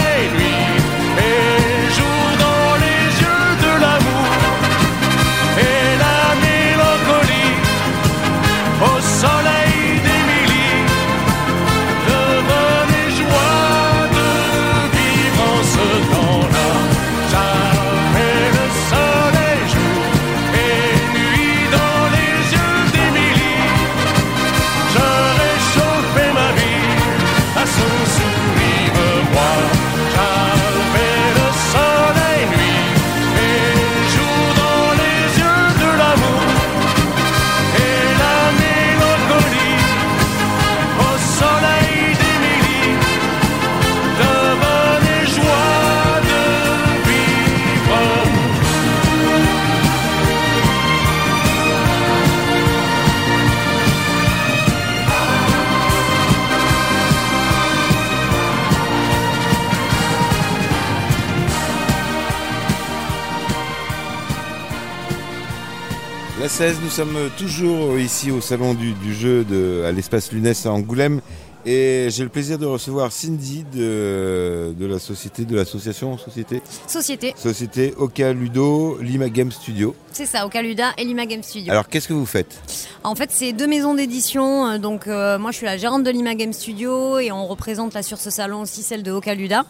La 66.41 66.49
16, 66.49 66.79
nous 66.83 66.89
sommes 66.91 67.17
toujours 67.37 67.99
ici 67.99 68.31
au 68.31 68.41
salon 68.41 68.73
du, 68.73 68.93
du 68.95 69.15
jeu 69.15 69.45
de, 69.45 69.85
à 69.87 69.93
l'espace 69.93 70.33
Lunès 70.33 70.65
à 70.65 70.73
Angoulême. 70.73 71.21
Et 71.67 72.07
j'ai 72.09 72.23
le 72.23 72.31
plaisir 72.31 72.57
de 72.59 72.65
recevoir 72.65 73.13
Cindy 73.13 73.65
de, 73.71 74.75
de 74.75 74.87
la 74.87 74.99
société, 74.99 75.45
de 75.45 75.55
l'association 75.55 76.17
Société? 76.17 76.63
Société. 76.87 77.35
Société 77.37 77.93
Oka 77.99 78.33
Ludo 78.33 78.97
Lima 79.03 79.29
Game 79.29 79.53
Studio. 79.53 79.95
C'est 80.13 80.25
ça, 80.25 80.47
Ocaluda 80.47 80.93
et 80.97 81.05
Lima 81.05 81.27
Game 81.27 81.43
Studio. 81.43 81.71
Alors 81.71 81.87
qu'est-ce 81.87 82.09
que 82.09 82.15
vous 82.15 82.25
faites? 82.25 82.59
En 83.05 83.15
fait, 83.15 83.29
c'est 83.31 83.53
deux 83.53 83.67
maisons 83.67 83.93
d'édition. 83.95 84.67
euh, 84.67 84.79
Donc, 84.79 85.07
euh, 85.07 85.39
moi, 85.39 85.51
je 85.51 85.59
suis 85.59 85.67
la 85.67 85.77
gérante 85.77 86.03
de 86.05 86.11
Lima 86.11 86.35
Game 86.35 86.55
Studio 86.55 87.19
et 87.19 87.31
on 87.31 87.47
représente 87.47 87.93
là 87.93 88.03
sur 88.03 88.17
ce 88.17 88.31
salon 88.31 88.63
aussi 88.63 88.83
celle 88.83 89.03
de 89.03 89.13
Ocaluda. 89.13 89.67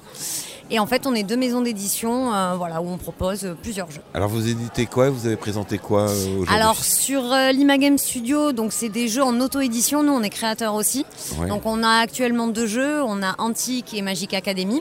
Et 0.73 0.79
en 0.79 0.87
fait, 0.87 1.07
on 1.07 1.15
est 1.15 1.25
deux 1.25 1.37
maisons 1.37 1.63
d'édition 1.63 2.33
euh, 2.33 2.55
voilà, 2.57 2.81
où 2.81 2.89
on 2.89 2.97
propose 2.97 3.45
euh, 3.45 3.55
plusieurs 3.61 3.91
jeux. 3.91 4.03
Alors 4.15 4.29
vous 4.29 4.49
éditez 4.49 4.87
quoi 4.87 5.11
Vous 5.11 5.27
avez 5.27 5.37
présenté 5.37 5.79
quoi 5.79 6.09
euh, 6.09 6.37
aujourd'hui? 6.39 6.55
Alors 6.55 6.77
sur 6.85 7.33
euh, 7.33 7.51
Lima 7.51 7.77
Game 7.77 7.99
Studio, 7.99 8.53
donc 8.53 8.73
c'est 8.73 8.89
des 8.89 9.09
jeux 9.09 9.23
en 9.25 9.41
auto-édition. 9.41 10.05
Nous, 10.05 10.13
on 10.13 10.23
est 10.23 10.31
créateurs 10.31 10.75
aussi. 10.75 11.05
Ouais. 11.39 11.49
Donc 11.49 11.63
on 11.65 11.83
a 11.83 11.99
actuellement 12.01 12.47
deux 12.47 12.67
jeux. 12.67 13.03
On 13.03 13.23
a 13.23 13.35
Antique 13.39 13.95
et 13.95 14.03
Magic 14.03 14.33
Academy. 14.33 14.81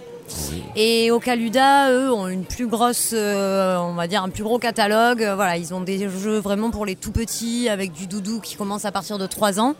Et 0.75 1.11
Ocaluda, 1.11 1.91
eux, 1.91 2.11
ont 2.11 2.27
une 2.27 2.43
plus 2.45 2.67
grosse, 2.67 3.11
euh, 3.13 3.77
on 3.77 3.93
va 3.93 4.07
dire 4.07 4.23
un 4.23 4.29
plus 4.29 4.43
gros 4.43 4.59
catalogue. 4.59 5.23
Euh, 5.23 5.35
Voilà, 5.35 5.57
ils 5.57 5.73
ont 5.73 5.81
des 5.81 6.09
jeux 6.09 6.39
vraiment 6.39 6.69
pour 6.71 6.85
les 6.85 6.95
tout 6.95 7.11
petits 7.11 7.69
avec 7.69 7.91
du 7.91 8.07
doudou 8.07 8.39
qui 8.39 8.55
commence 8.55 8.85
à 8.85 8.91
partir 8.91 9.17
de 9.17 9.25
3 9.27 9.59
ans. 9.59 9.75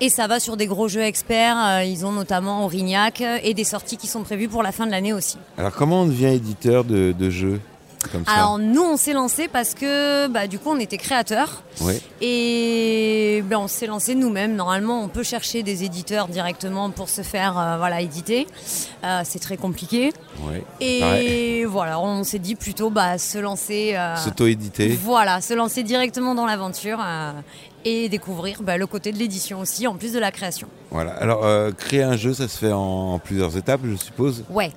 Et 0.00 0.08
ça 0.08 0.26
va 0.26 0.40
sur 0.40 0.56
des 0.56 0.66
gros 0.66 0.88
jeux 0.88 1.02
experts. 1.02 1.56
Euh, 1.58 1.84
Ils 1.84 2.04
ont 2.06 2.12
notamment 2.12 2.64
Aurignac 2.64 3.22
et 3.42 3.54
des 3.54 3.64
sorties 3.64 3.96
qui 3.96 4.06
sont 4.06 4.22
prévues 4.22 4.48
pour 4.48 4.62
la 4.62 4.72
fin 4.72 4.86
de 4.86 4.90
l'année 4.90 5.12
aussi. 5.12 5.36
Alors 5.58 5.72
comment 5.72 6.02
on 6.02 6.06
devient 6.06 6.26
éditeur 6.34 6.84
de, 6.84 7.12
de 7.12 7.30
jeux? 7.30 7.60
Comme 8.10 8.24
ça 8.24 8.32
Alors 8.32 8.58
nous, 8.58 8.82
on 8.82 8.96
s'est 8.96 9.12
lancé 9.12 9.48
parce 9.48 9.74
que 9.74 10.26
bah, 10.28 10.46
du 10.46 10.58
coup, 10.58 10.70
on 10.70 10.78
était 10.78 10.98
créateurs. 10.98 11.62
Ouais. 11.80 12.00
Et 12.20 13.42
ben, 13.48 13.58
on 13.58 13.68
s'est 13.68 13.86
lancé 13.86 14.14
nous-mêmes. 14.14 14.54
Normalement, 14.56 15.02
on 15.02 15.08
peut 15.08 15.22
chercher 15.22 15.62
des 15.62 15.84
éditeurs 15.84 16.28
directement 16.28 16.90
pour 16.90 17.08
se 17.08 17.22
faire 17.22 17.58
euh, 17.58 17.76
voilà, 17.78 18.00
éditer. 18.00 18.46
Euh, 19.04 19.22
c'est 19.24 19.38
très 19.40 19.56
compliqué. 19.56 20.12
Ouais. 20.48 20.64
Et 20.80 21.64
voilà, 21.64 22.00
on 22.00 22.24
s'est 22.24 22.38
dit 22.38 22.54
plutôt 22.54 22.90
bah, 22.90 23.18
se 23.18 23.38
lancer. 23.38 23.94
euh, 23.96 24.16
S'auto-éditer. 24.16 24.88
Voilà, 25.02 25.40
se 25.40 25.54
lancer 25.54 25.82
directement 25.82 26.34
dans 26.34 26.46
l'aventure 26.46 26.98
et 27.84 28.08
découvrir 28.08 28.62
bah, 28.62 28.76
le 28.78 28.86
côté 28.86 29.12
de 29.12 29.18
l'édition 29.18 29.60
aussi, 29.60 29.86
en 29.86 29.94
plus 29.96 30.12
de 30.12 30.18
la 30.18 30.30
création. 30.30 30.68
Voilà. 30.90 31.12
Alors 31.12 31.44
euh, 31.44 31.70
créer 31.72 32.02
un 32.02 32.16
jeu, 32.16 32.32
ça 32.32 32.48
se 32.48 32.58
fait 32.58 32.72
en, 32.72 32.78
en 33.14 33.18
plusieurs 33.18 33.56
étapes, 33.56 33.80
je 33.84 33.96
suppose. 33.96 34.44
Ouais. 34.48 34.72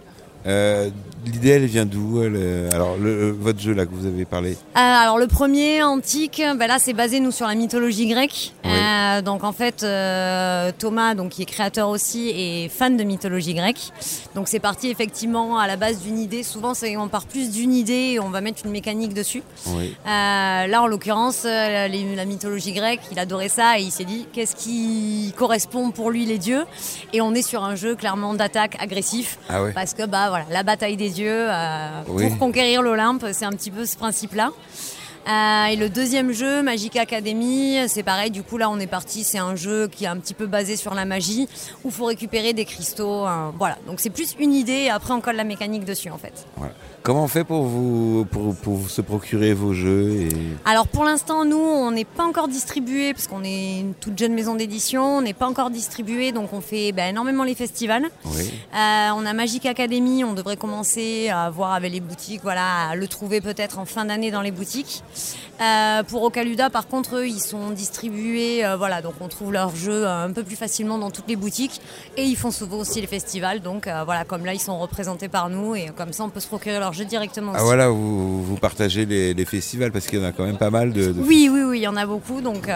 Euh, 0.46 0.90
L'idée, 1.28 1.50
elle 1.50 1.66
vient 1.66 1.86
d'où 1.86 2.22
euh, 2.22 2.70
Alors 2.72 2.96
le, 2.98 3.10
euh, 3.10 3.36
votre 3.38 3.60
jeu 3.60 3.74
là 3.74 3.86
que 3.86 3.92
vous 3.94 4.06
avez 4.06 4.24
parlé. 4.24 4.52
Euh, 4.52 4.56
alors 4.76 5.18
le 5.18 5.28
premier 5.28 5.84
antique, 5.84 6.42
ben 6.58 6.68
là 6.68 6.78
c'est 6.80 6.94
basé 6.94 7.20
nous 7.20 7.32
sur 7.32 7.48
la 7.48 7.56
mythologie 7.56 8.08
grecque. 8.08 8.54
Oui. 8.64 8.72
Euh, 8.72 9.22
donc 9.22 9.44
en 9.44 9.52
fait 9.52 9.84
euh, 9.84 10.72
Thomas, 10.78 11.16
donc 11.16 11.32
qui 11.32 11.42
est 11.42 11.46
créateur 11.46 11.90
aussi, 11.90 12.30
est 12.30 12.70
fan 12.70 12.96
de 12.96 13.04
mythologie 13.04 13.54
grecque. 13.54 13.92
Donc 14.36 14.48
c'est 14.48 14.62
parti 14.62 14.90
effectivement 14.90 15.60
à 15.60 15.68
la 15.68 15.76
base 15.76 16.00
d'une 16.00 16.18
idée. 16.18 16.44
Souvent 16.44 16.72
on 16.98 17.08
part 17.10 17.26
plus 17.26 17.52
d'une 17.52 17.74
idée 17.74 18.14
et 18.14 18.20
on 18.22 18.30
va 18.30 18.40
mettre 18.40 18.66
une 18.66 18.72
mécanique 18.72 19.14
dessus. 19.14 19.44
Oui. 19.68 19.96
Là 20.06 20.82
en 20.82 20.88
l'occurrence 20.88 21.44
la 21.44 22.26
mythologie 22.26 22.72
grecque, 22.72 23.02
il 23.12 23.20
adorait 23.20 23.50
ça 23.50 23.80
et 23.80 23.82
il 23.82 23.92
s'est 23.92 24.06
dit 24.06 24.28
qu'est-ce 24.32 24.56
qui 24.56 25.34
correspond 25.36 25.92
pour 25.92 26.10
lui 26.10 26.26
les 26.26 26.38
dieux? 26.38 26.64
Et 27.12 27.20
on 27.20 27.34
est 27.34 27.42
sur 27.42 27.66
un 27.66 27.76
jeu 27.76 27.96
clairement 27.96 28.34
d'attaque 28.34 28.78
agressif 28.82 29.40
Ah 29.50 29.62
ouais. 29.64 29.74
parce 29.74 29.94
que 29.94 30.06
bah 30.06 30.30
voilà 30.30 30.46
la 30.52 30.64
bataille 30.64 30.96
des 30.96 31.10
dieux 31.10 31.17
euh, 31.26 32.02
Oui. 32.10 32.30
pour 32.30 32.38
conquérir 32.40 32.82
l'Olympe, 32.82 33.26
c'est 33.34 33.46
un 33.46 33.52
petit 33.52 33.72
peu 33.72 33.86
ce 33.86 33.96
principe-là. 33.98 34.52
Euh, 35.28 35.66
et 35.66 35.76
le 35.76 35.90
deuxième 35.90 36.32
jeu, 36.32 36.64
Magic 36.64 36.96
Academy, 36.96 37.78
c'est 37.90 38.04
pareil. 38.04 38.32
Du 38.32 38.44
coup, 38.44 38.58
là, 38.58 38.70
on 38.70 38.80
est 38.80 38.88
parti. 38.88 39.26
C'est 39.26 39.38
un 39.40 39.56
jeu 39.58 39.90
qui 39.90 40.06
est 40.06 40.08
un 40.08 40.16
petit 40.18 40.34
peu 40.34 40.46
basé 40.46 40.78
sur 40.78 40.94
la 40.94 41.04
magie, 41.04 41.50
où 41.84 41.90
il 41.90 41.92
faut 41.94 42.06
récupérer 42.06 42.54
des 42.54 42.64
cristaux. 42.64 43.28
euh, 43.28 43.50
voilà. 43.58 43.78
Donc 43.88 44.00
c'est 44.00 44.10
plus 44.10 44.36
une 44.40 44.54
idée. 44.54 44.84
Et 44.84 44.90
après, 44.90 45.14
on 45.14 45.20
colle 45.20 45.36
la 45.36 45.44
mécanique 45.44 45.84
dessus, 45.84 46.10
en 46.10 46.18
fait. 46.18 46.46
Voilà. 46.56 46.74
Comment 47.04 47.24
on 47.24 47.28
fait 47.28 47.44
pour 47.46 47.64
vous 47.64 48.26
pour, 48.30 48.54
pour 48.56 48.90
se 48.90 49.02
procurer 49.02 49.54
vos 49.54 49.74
jeux 49.74 50.12
et... 50.12 50.30
Alors 50.66 50.88
pour 50.88 51.06
l'instant, 51.06 51.46
nous, 51.46 51.58
on 51.58 51.92
n'est 51.92 52.06
pas 52.06 52.26
encore 52.26 52.48
distribué 52.48 53.14
parce 53.14 53.28
qu'on 53.28 53.44
est 53.44 53.80
une 53.80 53.94
toute 53.94 54.18
jeune 54.18 54.34
maison 54.34 54.56
d'édition. 54.56 55.18
On 55.18 55.22
n'est 55.22 55.34
pas 55.34 55.48
encore 55.48 55.70
distribué, 55.70 56.32
donc 56.32 56.52
on 56.52 56.62
fait 56.62 56.92
ben, 56.92 57.10
énormément 57.10 57.44
les 57.44 57.56
festivals. 57.56 58.10
Oui. 58.26 58.52
Euh, 58.76 59.10
on 59.16 59.26
a 59.26 59.34
Magic 59.34 59.66
Academy, 59.66 60.24
on 60.24 60.34
devrait 60.34 60.58
commencer 60.58 61.30
à 61.30 61.50
voir 61.50 61.74
avec 61.74 61.92
les 61.94 62.02
boutiques, 62.02 62.42
voilà, 62.44 62.90
à 62.90 62.96
le 62.96 63.08
trouver 63.08 63.40
peut-être 63.40 63.80
en 63.80 63.86
fin 63.86 64.06
d'année 64.06 64.32
dans 64.32 64.42
les 64.42 64.52
boutiques. 64.52 65.04
Euh, 65.60 66.04
pour 66.04 66.22
Ocaluda, 66.24 66.70
par 66.70 66.88
contre, 66.88 67.16
eux, 67.18 67.28
ils 67.28 67.40
sont 67.40 67.72
distribués, 67.72 68.64
euh, 68.64 68.76
voilà, 68.78 69.02
donc 69.02 69.14
on 69.22 69.28
trouve 69.28 69.52
leurs 69.52 69.76
jeux 69.76 70.06
euh, 70.06 70.26
un 70.26 70.32
peu 70.32 70.44
plus 70.44 70.56
facilement 70.56 70.98
dans 71.00 71.10
toutes 71.10 71.28
les 71.28 71.36
boutiques. 71.36 71.82
Et 72.16 72.24
ils 72.24 72.36
font 72.36 72.52
souvent 72.52 72.78
aussi 72.78 73.02
les 73.02 73.08
festivals, 73.08 73.62
donc 73.62 73.88
euh, 73.88 74.04
voilà, 74.06 74.24
comme 74.24 74.46
là, 74.46 74.54
ils 74.54 74.60
sont 74.60 74.78
représentés 74.78 75.30
par 75.30 75.50
nous 75.50 75.76
et 75.76 75.88
comme 75.98 76.14
ça, 76.14 76.24
on 76.24 76.30
peut 76.30 76.40
se 76.40 76.48
procurer 76.48 76.78
leurs 76.80 76.94
jeux 76.94 77.06
directement 77.06 77.54
aussi. 77.54 77.62
Ah 77.62 77.66
voilà, 77.66 77.90
vous, 77.90 78.44
vous 78.44 78.56
partagez 78.58 79.06
les, 79.08 79.34
les 79.34 79.46
festivals 79.46 79.92
parce 79.92 80.06
qu'il 80.06 80.20
y 80.20 80.22
en 80.22 80.28
a 80.28 80.32
quand 80.32 80.46
même 80.46 80.58
pas 80.58 80.70
mal 80.70 80.94
de... 80.94 81.12
de- 81.12 81.22
Oui, 81.22 81.50
oui, 81.52 81.62
oui, 81.64 81.80
il 81.80 81.84
y 81.84 81.88
en 81.88 81.96
a 81.98 82.06
beaucoup, 82.06 82.42
donc. 82.42 82.70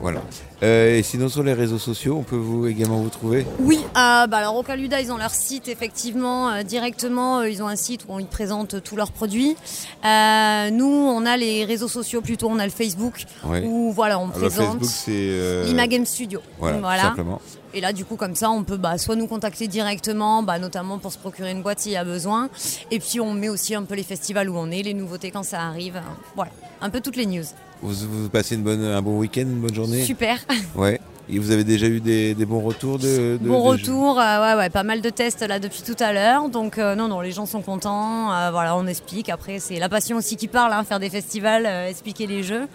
Voilà. 0.00 0.20
Et 0.62 1.02
sinon 1.02 1.28
sur 1.28 1.42
les 1.42 1.54
réseaux 1.54 1.78
sociaux, 1.78 2.16
on 2.18 2.22
peut 2.22 2.36
vous 2.36 2.66
également 2.68 2.98
vous 2.98 3.08
trouver 3.10 3.44
Oui, 3.58 3.80
bah 3.94 4.28
alors 4.32 4.56
Ocaluda, 4.56 5.00
ils 5.00 5.10
ont 5.10 5.16
leur 5.16 5.32
site 5.32 5.66
effectivement 5.68 6.62
directement. 6.62 7.42
ils 7.42 7.62
ont 7.64 7.66
un 7.68 7.74
site 7.76 8.06
où 8.08 8.20
ils 8.20 8.26
présentent 8.26 8.80
tous 8.82 8.94
leurs 8.96 9.10
produits. 9.10 9.56
Nous, 10.04 10.86
on 10.86 11.26
a 11.26 11.36
les 11.36 11.64
réseaux 11.64 11.88
sociaux 11.88 12.21
plutôt. 12.22 12.48
On 12.48 12.58
a 12.58 12.64
le 12.64 12.70
Facebook 12.70 13.24
où 13.64 13.92
voilà, 13.92 14.18
on 14.18 14.24
Alors, 14.24 14.32
présente 14.32 14.66
Facebook, 14.66 14.84
c'est, 14.84 15.10
euh, 15.12 15.64
l'Ima 15.64 15.86
Game 15.86 16.06
Studio. 16.06 16.40
Voilà, 16.58 17.02
simplement. 17.02 17.40
Et 17.74 17.80
là, 17.80 17.92
du 17.92 18.04
coup, 18.04 18.16
comme 18.16 18.34
ça, 18.34 18.50
on 18.50 18.64
peut 18.64 18.76
bah, 18.76 18.98
soit 18.98 19.16
nous 19.16 19.26
contacter 19.26 19.66
directement, 19.66 20.42
bah, 20.42 20.58
notamment 20.58 20.98
pour 20.98 21.12
se 21.12 21.18
procurer 21.18 21.50
une 21.50 21.62
boîte 21.62 21.80
s'il 21.80 21.92
y 21.92 21.96
a 21.96 22.04
besoin. 22.04 22.50
Et 22.90 22.98
puis, 22.98 23.20
on 23.20 23.32
met 23.32 23.48
aussi 23.48 23.74
un 23.74 23.82
peu 23.82 23.94
les 23.94 24.02
festivals 24.02 24.48
où 24.50 24.56
on 24.56 24.70
est, 24.70 24.82
les 24.82 24.94
nouveautés 24.94 25.30
quand 25.30 25.42
ça 25.42 25.62
arrive. 25.62 26.00
Voilà, 26.36 26.52
un 26.80 26.90
peu 26.90 27.00
toutes 27.00 27.16
les 27.16 27.26
news. 27.26 27.44
Vous, 27.80 27.94
vous 27.94 28.28
passez 28.28 28.54
une 28.54 28.62
bonne, 28.62 28.82
un 28.84 29.02
bon 29.02 29.18
week-end, 29.18 29.42
une 29.42 29.60
bonne 29.60 29.74
journée? 29.74 30.04
Super. 30.04 30.38
Ouais. 30.76 31.00
Et 31.28 31.38
vous 31.38 31.50
avez 31.52 31.64
déjà 31.64 31.86
eu 31.86 32.00
des, 32.00 32.34
des 32.34 32.44
bons 32.44 32.60
retours 32.60 32.98
de, 32.98 33.38
de- 33.40 33.48
Bon 33.48 33.72
de 33.72 33.78
jeux 33.78 33.92
retour, 33.92 34.18
euh, 34.20 34.40
ouais, 34.54 34.58
ouais, 34.58 34.70
pas 34.70 34.82
mal 34.82 35.00
de 35.00 35.08
tests 35.08 35.40
là 35.46 35.58
depuis 35.60 35.82
tout 35.82 35.96
à 36.00 36.12
l'heure. 36.12 36.48
Donc 36.48 36.78
euh, 36.78 36.94
non, 36.94 37.08
non, 37.08 37.20
les 37.20 37.30
gens 37.30 37.46
sont 37.46 37.62
contents. 37.62 38.32
euh, 38.32 38.50
voilà, 38.50 38.76
on 38.76 38.86
explique. 38.86 39.28
Après, 39.28 39.58
c'est 39.60 39.78
la 39.78 39.88
passion 39.88 40.16
aussi 40.16 40.36
qui 40.36 40.48
parle, 40.48 40.72
hein, 40.72 40.82
faire 40.84 40.98
des 41.00 41.10
festivals, 41.10 41.66
expliquer 41.88 42.26
les 42.26 42.42
jeux. 42.42 42.66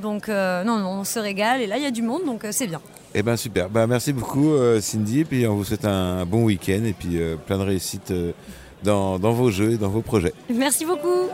Donc 0.00 0.28
non, 0.28 0.64
non, 0.78 0.86
on 1.00 1.04
se 1.04 1.18
régale. 1.18 1.60
Et 1.62 1.66
là, 1.66 1.76
il 1.78 1.82
y 1.82 1.86
a 1.86 1.90
du 1.90 2.02
monde, 2.02 2.24
donc 2.26 2.42
c'est 2.50 2.66
bien. 2.66 2.80
Eh 3.14 3.22
ben 3.22 3.36
super. 3.36 3.70
Bah, 3.70 3.86
merci 3.86 4.12
beaucoup 4.12 4.50
Cindy. 4.80 5.20
Et 5.20 5.24
puis 5.24 5.46
on 5.46 5.54
vous 5.54 5.64
souhaite 5.64 5.84
un 5.84 6.26
bon 6.26 6.44
week-end 6.44 6.82
et 6.84 6.92
puis 6.92 7.18
plein 7.46 7.58
de 7.58 7.62
réussite 7.64 8.12
dans, 8.82 9.18
dans 9.18 9.32
vos 9.32 9.50
jeux 9.50 9.72
et 9.72 9.76
dans 9.78 9.88
vos 9.88 10.02
projets. 10.02 10.34
Merci 10.52 10.84
beaucoup. 10.84 11.30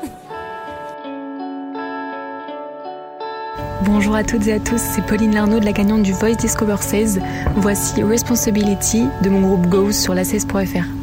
Bonjour 3.83 4.15
à 4.15 4.25
toutes 4.25 4.47
et 4.47 4.53
à 4.53 4.61
tous, 4.61 4.79
c'est 4.79 5.05
Pauline 5.07 5.33
Larnaud 5.33 5.59
de 5.59 5.65
la 5.65 5.73
gagnante 5.73 6.03
du 6.03 6.13
Voice 6.13 6.35
Discover 6.35 6.77
16. 6.81 7.19
Voici 7.57 8.03
Responsibility 8.03 9.07
de 9.23 9.31
mon 9.31 9.41
groupe 9.41 9.67
Goes 9.69 9.93
sur 9.93 10.13
la 10.13 10.23
16.fr. 10.23 11.00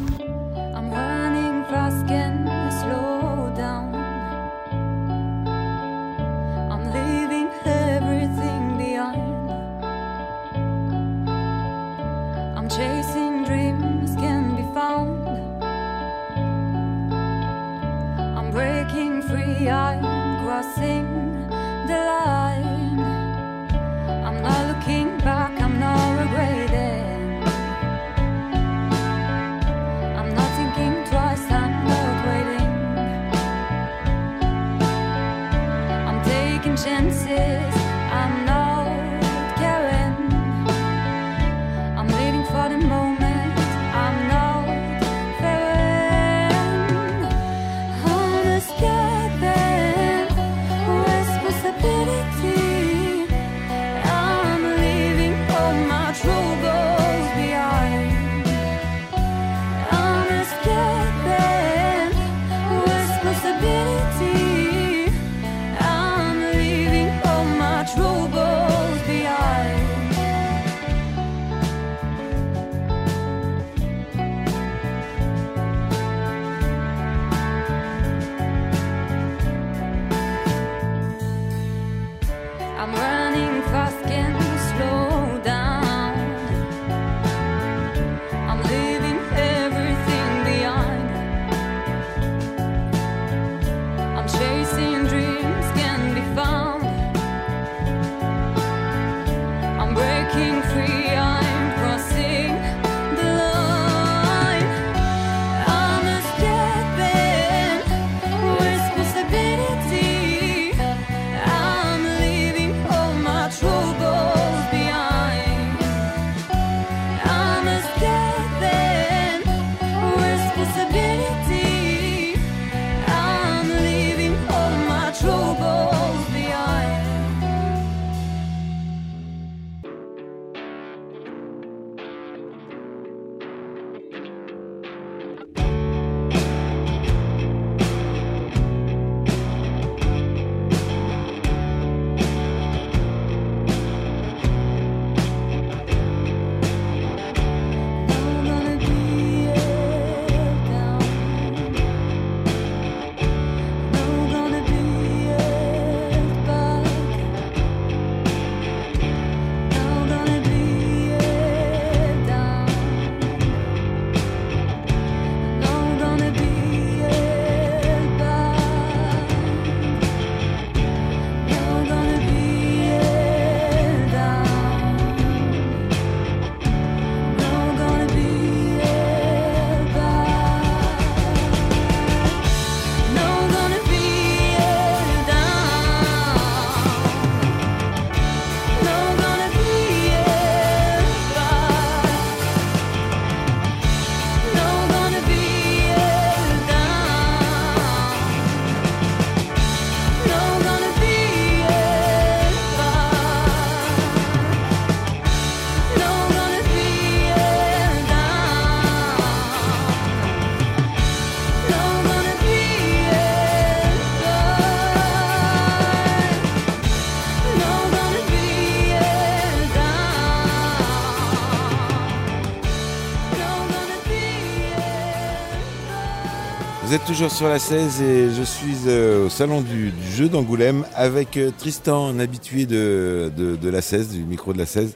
êtes 226.98 227.04
toujours 227.06 227.30
sur 227.30 227.48
la 227.48 227.58
16 227.58 228.02
et 228.02 228.28
je 228.36 228.42
suis 228.42 228.76
euh, 228.86 229.26
au 229.26 229.28
salon 229.28 229.60
du, 229.60 229.90
du 229.90 230.10
jeu 230.16 230.28
d'Angoulême 230.28 230.84
avec 230.94 231.36
euh, 231.36 231.50
Tristan, 231.56 232.08
un 232.08 232.18
habitué 232.20 232.66
de, 232.66 233.30
de, 233.36 233.56
de 233.56 233.68
la 233.70 233.82
16, 233.82 234.08
du 234.10 234.22
micro 234.24 234.52
de 234.52 234.58
la 234.58 234.66
16. 234.66 234.92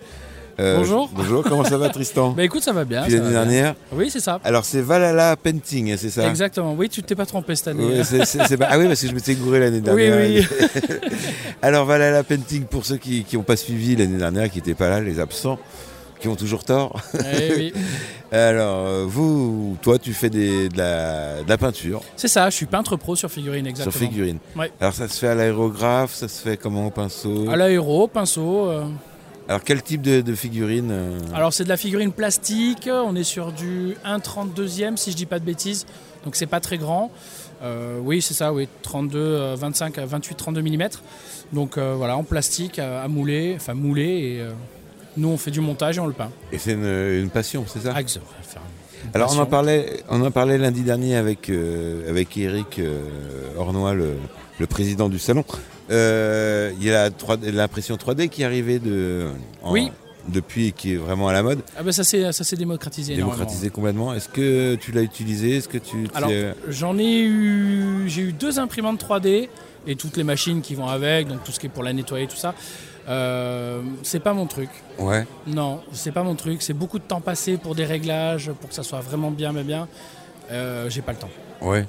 Euh, 0.60 0.76
Bonjour. 0.78 1.10
Bonjour, 1.14 1.42
comment 1.42 1.64
ça 1.64 1.78
va 1.78 1.88
Tristan? 1.90 2.30
Bah 2.30 2.44
écoute, 2.44 2.62
ça 2.62 2.72
va 2.72 2.84
bien. 2.84 3.02
L'année 3.02 3.20
bien. 3.20 3.30
dernière? 3.30 3.74
Oui, 3.92 4.10
c'est 4.10 4.20
ça. 4.20 4.40
Alors 4.44 4.64
c'est 4.64 4.80
Valhalla 4.82 5.36
Painting, 5.36 5.92
hein, 5.92 5.96
c'est 5.98 6.10
ça? 6.10 6.28
Exactement. 6.28 6.74
Oui, 6.74 6.88
tu 6.88 7.02
t'es 7.02 7.14
pas 7.14 7.26
trompé 7.26 7.54
cette 7.56 7.68
année. 7.68 8.02
C'est 8.04 8.56
pas- 8.56 8.68
Ah 8.70 8.78
oui, 8.78 8.86
parce 8.86 9.00
que 9.00 9.08
je 9.08 9.14
m'étais 9.14 9.34
gouré 9.34 9.60
l'année 9.60 9.78
Oui, 9.78 9.82
dernière. 9.82 10.18
oui. 10.28 10.46
Alors 11.62 11.86
Valhalla 11.86 12.22
Painting, 12.22 12.64
pour 12.64 12.84
ceux 12.84 12.96
qui 12.98 13.24
n'ont 13.32 13.42
pas 13.42 13.56
suivi 13.56 13.96
l'année 13.96 14.18
dernière, 14.18 14.50
qui 14.50 14.58
n'étaient 14.58 14.74
pas 14.74 14.88
là, 14.88 15.00
les 15.00 15.20
absents, 15.20 15.58
qui 16.22 16.28
ont 16.28 16.36
toujours 16.36 16.64
tort. 16.64 17.00
Eh 17.36 17.54
oui. 17.56 17.72
Alors, 18.32 18.86
euh, 18.86 19.04
vous, 19.06 19.76
toi, 19.82 19.98
tu 19.98 20.14
fais 20.14 20.30
des- 20.30 20.68
de, 20.70 20.78
la, 20.78 21.42
de 21.42 21.48
la 21.48 21.58
peinture 21.58 22.00
C'est 22.16 22.28
ça, 22.28 22.48
je 22.48 22.54
suis 22.56 22.64
peintre 22.66 22.96
pro 22.96 23.14
sur 23.16 23.30
figurine, 23.30 23.66
exactement. 23.66 23.92
sur 23.92 24.00
figurine. 24.08 24.38
Ouais. 24.56 24.72
Alors 24.80 24.94
ça 24.94 25.06
se 25.08 25.18
fait 25.18 25.28
à 25.28 25.34
l'aérographe, 25.34 26.14
ça 26.14 26.28
se 26.28 26.40
fait 26.40 26.56
comment 26.56 26.86
au 26.86 26.90
pinceau? 26.90 27.50
À 27.50 27.56
l'aéro, 27.56 28.06
pinceau. 28.08 28.66
euh, 28.70 28.84
Alors 29.48 29.62
quel 29.64 29.82
type 29.82 30.00
de, 30.00 30.22
de 30.22 30.34
figurine 30.34 30.88
euh, 30.92 31.18
Alors 31.34 31.52
c'est 31.52 31.64
de 31.64 31.68
la 31.68 31.76
figurine 31.76 32.12
plastique, 32.12 32.88
on 32.90 33.14
est 33.16 33.24
sur 33.24 33.52
du 33.52 33.96
1,32e 34.06 34.96
si 34.96 35.10
je 35.10 35.16
dis 35.16 35.26
pas 35.26 35.38
de 35.40 35.44
bêtises, 35.44 35.84
donc 36.24 36.36
c'est 36.36 36.46
pas 36.46 36.60
très 36.60 36.78
grand. 36.78 37.10
Euh, 37.62 37.98
oui 38.02 38.22
c'est 38.22 38.34
ça, 38.34 38.52
oui, 38.54 38.66
32, 38.82 39.18
euh, 39.18 39.56
25 39.58 39.98
à 39.98 40.06
28, 40.06 40.34
32 40.36 40.62
mm. 40.62 40.88
Donc 41.52 41.76
voilà, 41.76 42.16
en 42.16 42.22
plastique 42.24 42.78
à, 42.78 43.02
à 43.02 43.08
mouler, 43.08 43.52
enfin 43.56 43.74
moulé 43.74 44.04
et 44.04 44.42
nous 45.16 45.28
on 45.28 45.36
fait 45.36 45.50
du 45.50 45.60
montage 45.60 45.96
et 45.96 46.00
on 46.00 46.06
le 46.06 46.12
peint. 46.12 46.30
Et 46.52 46.58
c'est 46.58 46.72
une, 46.72 46.84
une 47.22 47.30
passion, 47.30 47.64
c'est 47.66 47.80
ça 47.80 47.92
Ah. 47.94 48.00
Faire 48.02 48.22
une 49.04 49.10
Alors 49.14 49.34
on 49.36 49.40
en 49.40 49.46
parlait, 49.46 50.02
on 50.08 50.24
en 50.24 50.30
parlait 50.30 50.58
lundi 50.58 50.82
dernier 50.82 51.16
avec 51.16 51.48
euh, 51.50 52.08
avec 52.08 52.36
Eric 52.36 52.78
euh, 52.78 53.00
Ornois, 53.58 53.94
le, 53.94 54.14
le 54.58 54.66
président 54.66 55.08
du 55.08 55.18
salon. 55.18 55.44
Euh, 55.90 56.72
il 56.78 56.86
y 56.86 56.90
a 56.90 56.92
la 57.04 57.10
3D 57.10 57.50
l'impression 57.50 57.96
3D 57.96 58.28
qui 58.28 58.42
est 58.42 58.44
arrivée 58.44 58.78
de, 58.78 59.28
en- 59.62 59.72
Oui. 59.72 59.90
depuis 60.28 60.68
et 60.68 60.72
qui 60.72 60.92
est 60.94 60.96
vraiment 60.96 61.26
à 61.28 61.32
la 61.32 61.42
mode, 61.42 61.60
Ah 61.76 61.82
ben 61.82 61.90
ça 61.92 62.04
s'est 62.04 62.30
ça 62.32 62.44
s'est 62.44 62.56
démocratisé. 62.56 63.16
démocratisé 63.16 63.68
complètement. 63.70 64.14
Est-ce 64.14 64.28
que 64.28 64.76
tu 64.76 64.92
l'as 64.92 65.02
utilisé? 65.02 65.56
Est-ce 65.56 65.68
que 65.68 65.78
tu 65.78 66.06
Alors, 66.14 66.30
j'en 66.68 66.96
ai 66.98 67.22
eu, 67.22 68.04
j'ai 68.06 68.22
eu 68.22 68.32
deux 68.32 68.58
imprimantes 68.60 69.02
3D 69.04 69.48
et 69.88 69.96
toutes 69.96 70.16
les 70.16 70.24
machines 70.24 70.62
qui 70.62 70.76
vont 70.76 70.86
avec, 70.86 71.26
donc 71.26 71.42
tout 71.42 71.50
ce 71.50 71.58
qui 71.58 71.66
est 71.66 71.70
pour 71.70 71.82
la 71.82 71.92
nettoyer, 71.92 72.28
tout 72.28 72.36
ça. 72.36 72.54
Euh, 73.08 73.80
c'est 74.02 74.20
pas 74.20 74.32
mon 74.32 74.46
truc. 74.46 74.70
Ouais. 74.98 75.26
Non, 75.46 75.80
c'est 75.92 76.12
pas 76.12 76.22
mon 76.22 76.34
truc. 76.34 76.62
C'est 76.62 76.72
beaucoup 76.72 76.98
de 76.98 77.04
temps 77.04 77.20
passé 77.20 77.56
pour 77.56 77.74
des 77.74 77.84
réglages, 77.84 78.50
pour 78.60 78.68
que 78.68 78.74
ça 78.74 78.82
soit 78.82 79.00
vraiment 79.00 79.30
bien, 79.30 79.52
bien, 79.52 79.64
bien. 79.64 79.88
Euh, 80.50 80.88
j'ai 80.90 81.02
pas 81.02 81.12
le 81.12 81.18
temps. 81.18 81.30
Ouais. 81.60 81.86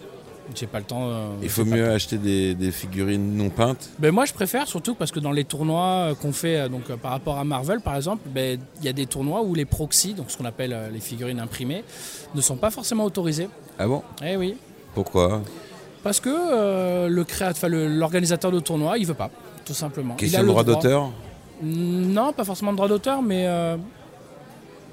J'ai 0.55 0.67
pas 0.67 0.79
le 0.79 0.85
temps. 0.85 1.07
euh, 1.09 1.27
Il 1.41 1.49
faut 1.49 1.63
mieux 1.65 1.89
acheter 1.89 2.17
des, 2.17 2.53
des 2.53 2.71
figurines 2.71 3.35
non 3.37 3.49
peintes. 3.49 3.89
Ben 3.99 4.11
moi, 4.11 4.25
je 4.25 4.33
préfère 4.33 4.67
surtout 4.67 4.93
parce 4.93 5.11
que 5.11 5.19
dans 5.21 5.31
les 5.31 5.45
tournois 5.45 6.13
qu'on 6.21 6.33
fait, 6.33 6.67
donc 6.67 6.91
par 6.97 7.11
rapport 7.11 7.37
à 7.37 7.45
Marvel 7.45 7.79
par 7.79 7.95
exemple, 7.95 8.23
ben, 8.27 8.59
il 8.79 8.85
y 8.85 8.89
a 8.89 8.93
des 8.93 9.05
tournois 9.05 9.41
où 9.41 9.55
les 9.55 9.65
proxys, 9.65 10.13
donc 10.13 10.29
ce 10.31 10.37
qu'on 10.37 10.45
appelle 10.45 10.77
les 10.91 10.99
figurines 10.99 11.39
imprimées, 11.39 11.83
ne 12.35 12.41
sont 12.41 12.57
pas 12.57 12.71
forcément 12.71 13.05
autorisés. 13.05 13.47
Ah 13.79 13.87
bon? 13.87 14.03
Eh 14.23 14.35
oui. 14.35 14.57
Pourquoi? 14.93 15.41
Parce 16.03 16.19
que 16.19 16.29
euh, 16.29 17.07
l'organisateur 17.87 18.51
de 18.51 18.59
tournoi, 18.59 18.97
il 18.97 19.05
veut 19.05 19.13
pas, 19.13 19.31
tout 19.65 19.73
simplement. 19.73 20.15
Question 20.15 20.39
il 20.39 20.39
a 20.39 20.43
de 20.43 20.45
le 20.47 20.51
droit 20.51 20.63
d'auteur 20.63 21.11
Non, 21.61 22.33
pas 22.33 22.43
forcément 22.43 22.71
de 22.71 22.77
droit 22.77 22.87
d'auteur, 22.89 23.21
mais 23.21 23.45
euh, 23.47 23.77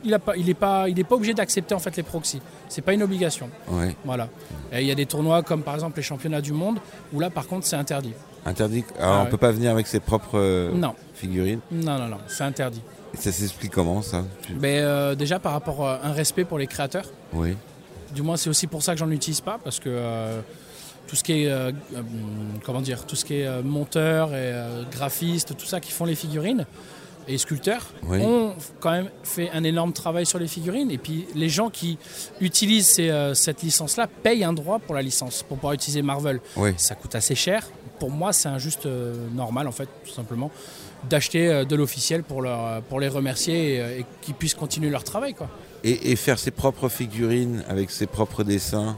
il 0.05 0.11
n'est 0.13 0.19
pas, 0.19 0.37
il 0.37 0.49
est 0.49 0.55
pas, 0.55 0.89
il 0.89 0.99
est 0.99 1.05
pas 1.05 1.15
obligé 1.17 1.35
d'accepter 1.35 1.75
en 1.75 1.79
fait 1.79 1.97
les 1.97 2.03
proxys. 2.03 2.41
C'est 2.69 2.83
pas 2.83 2.93
une 2.93 3.03
obligation. 3.03 3.51
Ouais. 3.69 3.95
Voilà. 4.05 4.29
Et 4.73 4.81
il 4.83 4.87
y 4.87 4.91
a 4.91 4.95
des 4.95 5.07
tournois 5.07 5.43
comme 5.43 5.63
par 5.63 5.75
exemple 5.75 5.97
les 5.97 6.03
championnats 6.03 6.41
du 6.41 6.53
monde 6.53 6.79
où 7.13 7.21
là 7.21 7.31
par 7.31 7.47
contre 7.47 7.67
c'est 7.67 7.77
interdit. 7.77 8.15
Interdit? 8.47 8.85
Alors 8.99 9.13
Ah 9.15 9.19
on 9.21 9.25
ouais. 9.25 9.31
peut 9.31 9.37
pas 9.37 9.51
venir 9.53 9.71
avec 9.71 9.87
ses 9.87 10.01
propres 10.01 10.39
euh, 10.39 10.73
Non. 10.73 10.95
figurines? 11.15 11.61
Non, 11.71 11.99
non, 11.99 12.09
non, 12.09 12.19
c'est 12.29 12.45
interdit. 12.45 12.81
Et 13.13 13.17
ça 13.17 13.33
s'explique 13.33 13.73
comment 13.73 14.01
ça? 14.03 14.25
Mais 14.61 14.79
euh, 14.81 15.15
déjà 15.15 15.39
par 15.39 15.53
rapport 15.53 15.87
à 15.87 16.07
un 16.07 16.13
respect 16.13 16.45
pour 16.45 16.59
les 16.59 16.67
créateurs. 16.67 17.05
Oui. 17.33 17.57
Du 18.15 18.23
moins, 18.23 18.37
c'est 18.37 18.49
aussi 18.51 18.67
pour 18.67 18.83
ça 18.83 18.93
que 18.93 18.99
j'en 18.99 19.11
utilise 19.11 19.41
pas, 19.41 19.59
parce 19.63 19.79
que 19.79 19.89
tout 21.11 21.17
ce 21.17 21.25
qui 21.25 21.43
est, 21.43 21.49
euh, 21.51 21.73
euh, 21.97 22.03
comment 22.65 22.81
dire, 22.81 23.05
tout 23.05 23.17
ce 23.17 23.25
qui 23.25 23.35
est 23.41 23.47
euh, 23.47 23.63
monteur 23.65 24.33
et 24.33 24.55
graphiste, 24.93 25.57
tout 25.57 25.67
ça 25.67 25.81
qui 25.81 25.91
font 25.91 26.05
les 26.05 26.15
figurines 26.15 26.65
et 27.29 27.37
sculpteurs 27.37 27.87
Oui. 28.05 28.19
ont 28.23 28.55
quand 28.81 28.93
même 28.93 29.11
fait 29.25 29.51
un 29.53 29.65
énorme 29.65 29.93
travail 29.93 30.25
sur 30.25 30.39
les 30.39 30.47
figurines. 30.49 30.91
Et 30.91 30.99
puis 30.99 31.27
les 31.35 31.49
gens 31.49 31.69
qui 31.69 31.99
utilisent 32.41 32.87
ces, 32.89 33.11
euh, 33.11 33.35
cette 33.35 33.63
licence-là 33.63 34.07
payent 34.23 34.45
un 34.45 34.53
droit 34.53 34.79
pour 34.79 34.95
la 34.95 35.03
licence, 35.03 35.43
pour 35.43 35.57
pouvoir 35.59 35.75
utiliser 35.75 36.03
Marvel. 36.03 36.41
Oui. 36.57 36.71
Ça 36.77 36.95
coûte 36.95 37.15
assez 37.17 37.35
cher. 37.35 37.67
Pour 37.99 38.11
moi, 38.11 38.33
c'est 38.33 38.49
un 38.49 38.59
juste 38.59 38.87
euh, 38.87 39.15
normal, 39.35 39.67
en 39.69 39.73
fait, 39.73 39.89
tout 40.05 40.13
simplement, 40.13 40.51
d'acheter 41.09 41.49
euh, 41.49 41.65
de 41.65 41.77
l'officiel 41.77 42.23
pour, 42.23 42.41
leur, 42.41 42.83
pour 42.83 43.01
les 43.01 43.09
remercier 43.09 43.75
et, 43.75 44.01
et 44.01 44.07
qu'ils 44.23 44.35
puissent 44.35 44.55
continuer 44.55 44.91
leur 44.91 45.05
travail. 45.05 45.35
Quoi. 45.35 45.49
Et, 45.85 46.13
et 46.13 46.17
faire 46.17 46.39
ses 46.39 46.51
propres 46.51 46.89
figurines 46.89 47.63
avec 47.69 47.91
ses 47.91 48.07
propres 48.07 48.45
dessins. 48.45 48.97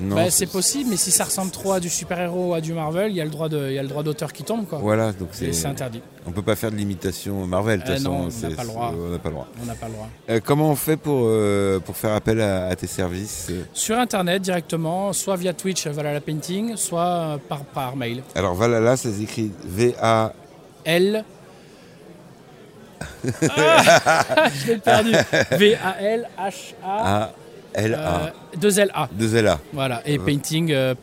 Bah, 0.00 0.30
c'est 0.30 0.46
possible, 0.46 0.90
mais 0.90 0.96
si 0.96 1.10
ça 1.10 1.24
ressemble 1.24 1.50
trop 1.50 1.72
à 1.72 1.80
du 1.80 1.88
super-héros 1.88 2.50
ou 2.50 2.54
à 2.54 2.60
du 2.60 2.72
Marvel, 2.74 3.10
il 3.12 3.16
y 3.16 3.20
a 3.20 3.24
le 3.24 3.30
droit 3.30 3.48
a 3.48 4.02
d'auteur 4.02 4.32
qui 4.32 4.42
tombe. 4.42 4.66
Quoi. 4.66 4.78
Voilà, 4.78 5.12
donc 5.12 5.28
c'est. 5.32 5.64
interdit. 5.66 6.02
On 6.26 6.32
peut 6.32 6.42
pas 6.42 6.56
faire 6.56 6.70
de 6.70 6.76
l'imitation 6.76 7.46
Marvel, 7.46 7.80
de 7.80 7.84
toute 7.86 7.94
Euh, 7.94 7.96
façon. 7.96 8.28
on 8.28 8.48
n'a 8.48 8.56
pas 8.56 8.62
le 8.62 8.68
droit. 8.68 8.92
On 8.94 9.10
n'a 9.10 9.18
pas 9.18 9.28
le 9.28 9.34
droit. 9.34 9.46
On 9.62 9.66
n'a 9.66 9.74
pas 9.74 9.86
le 9.86 9.92
droit. 9.94 10.08
Euh, 10.28 10.40
comment 10.44 10.70
on 10.70 10.76
fait 10.76 10.96
pour, 10.96 11.20
euh, 11.24 11.78
pour 11.80 11.96
faire 11.96 12.12
appel 12.14 12.40
à, 12.40 12.66
à 12.68 12.76
tes 12.76 12.86
services 12.86 13.50
Sur 13.72 13.98
Internet 13.98 14.42
directement, 14.42 15.12
soit 15.12 15.36
via 15.36 15.52
Twitch, 15.54 15.86
voilà 15.88 16.12
la 16.12 16.20
painting, 16.20 16.76
soit 16.76 17.38
par, 17.48 17.60
par 17.64 17.96
mail. 17.96 18.22
Alors 18.34 18.54
Valhalla, 18.54 18.96
ça 18.96 19.10
s'écrit 19.10 19.50
V-A. 19.64 20.32
L. 20.84 21.24
Ah, 23.56 24.48
je 24.54 24.66
l'ai 24.72 24.78
perdu. 24.78 25.12
V-A-L-H-A. 25.52 26.84
A-L-A. 26.88 27.26
2-L-A. 27.26 27.28
Deux 27.28 27.45
L-A. 27.76 28.32
Voilà. 29.72 30.02
Et 30.06 30.18
Euh. 30.18 30.22
painting, 30.24 30.72
euh, 30.72 30.94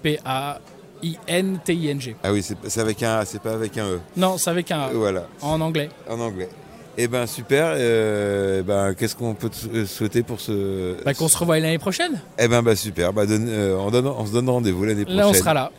P-A-I-N-T-I-N-G. 1.04 2.16
Ah 2.24 2.32
oui, 2.34 2.42
c'est 2.44 2.58
c'est 2.68 2.82
avec 2.82 3.02
un, 3.04 3.24
c'est 3.26 3.42
pas 3.42 3.54
avec 3.54 3.78
un 3.78 3.86
E. 3.88 4.00
Non, 4.18 4.38
c'est 4.38 4.50
avec 4.50 4.72
un 4.72 4.80
A. 4.82 4.90
Voilà. 4.94 5.28
En 5.42 5.62
anglais. 5.62 5.90
En 6.10 6.20
anglais. 6.20 6.50
Eh 6.98 7.08
ben 7.08 7.26
super. 7.26 7.74
euh, 7.76 8.60
eh 8.60 8.64
ben 8.64 8.94
qu'est-ce 8.94 9.16
qu'on 9.16 9.34
peut 9.34 9.50
te 9.50 9.56
sou- 9.56 9.86
souhaiter 9.88 10.22
pour 10.24 10.40
ce 10.40 10.96
Bah, 11.04 11.14
qu'on 11.14 11.28
se 11.28 11.38
revoie 11.38 11.58
l'année 11.60 11.80
prochaine. 11.80 12.20
Eh 12.38 12.48
ben 12.48 12.62
bah 12.62 12.76
super. 12.76 13.14
Bah, 13.14 13.26
donne- 13.26 13.48
euh, 13.50 13.76
on, 13.80 13.90
donne- 13.90 14.08
on 14.08 14.26
se 14.28 14.32
donne 14.32 14.48
rendez-vous 14.50 14.84
l'année 14.86 15.04
prochaine. 15.04 15.20
Là, 15.20 15.28
on 15.30 15.34
sera 15.34 15.54
là. 15.56 15.72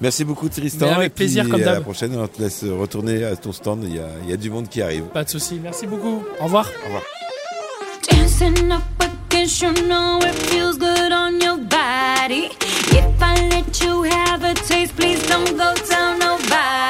Merci 0.00 0.24
beaucoup 0.24 0.48
Tristan. 0.48 0.86
Mais 0.86 0.92
avec 0.92 1.06
et 1.06 1.10
puis, 1.10 1.24
plaisir, 1.24 1.48
comme 1.48 1.60
à 1.62 1.64
la 1.74 1.80
prochaine. 1.80 2.16
On 2.16 2.26
te 2.28 2.40
laisse 2.40 2.64
retourner 2.64 3.24
à 3.24 3.36
ton 3.36 3.52
stand. 3.52 3.84
Il 3.84 3.96
y 3.96 3.98
a, 3.98 4.06
il 4.24 4.30
y 4.30 4.32
a 4.32 4.36
du 4.36 4.48
monde 4.48 4.68
qui 4.68 4.80
arrive. 4.80 5.02
Pas 5.12 5.24
de 5.24 5.28
souci. 5.28 5.60
Merci 5.62 5.86
beaucoup. 5.86 6.22
Au 6.40 6.44
revoir. 6.44 6.68
Au 6.84 6.86
revoir. 6.86 7.02
Against 9.40 9.62
you 9.62 9.72
know 9.88 10.18
it 10.20 10.34
feels 10.34 10.76
good 10.76 11.12
on 11.12 11.40
your 11.40 11.56
body. 11.56 12.50
If 12.92 13.22
I 13.22 13.48
let 13.48 13.82
you 13.82 14.02
have 14.02 14.44
a 14.44 14.52
taste, 14.52 14.94
please 14.94 15.26
don't 15.28 15.56
go 15.56 15.74
tell 15.76 16.18
nobody. 16.18 16.89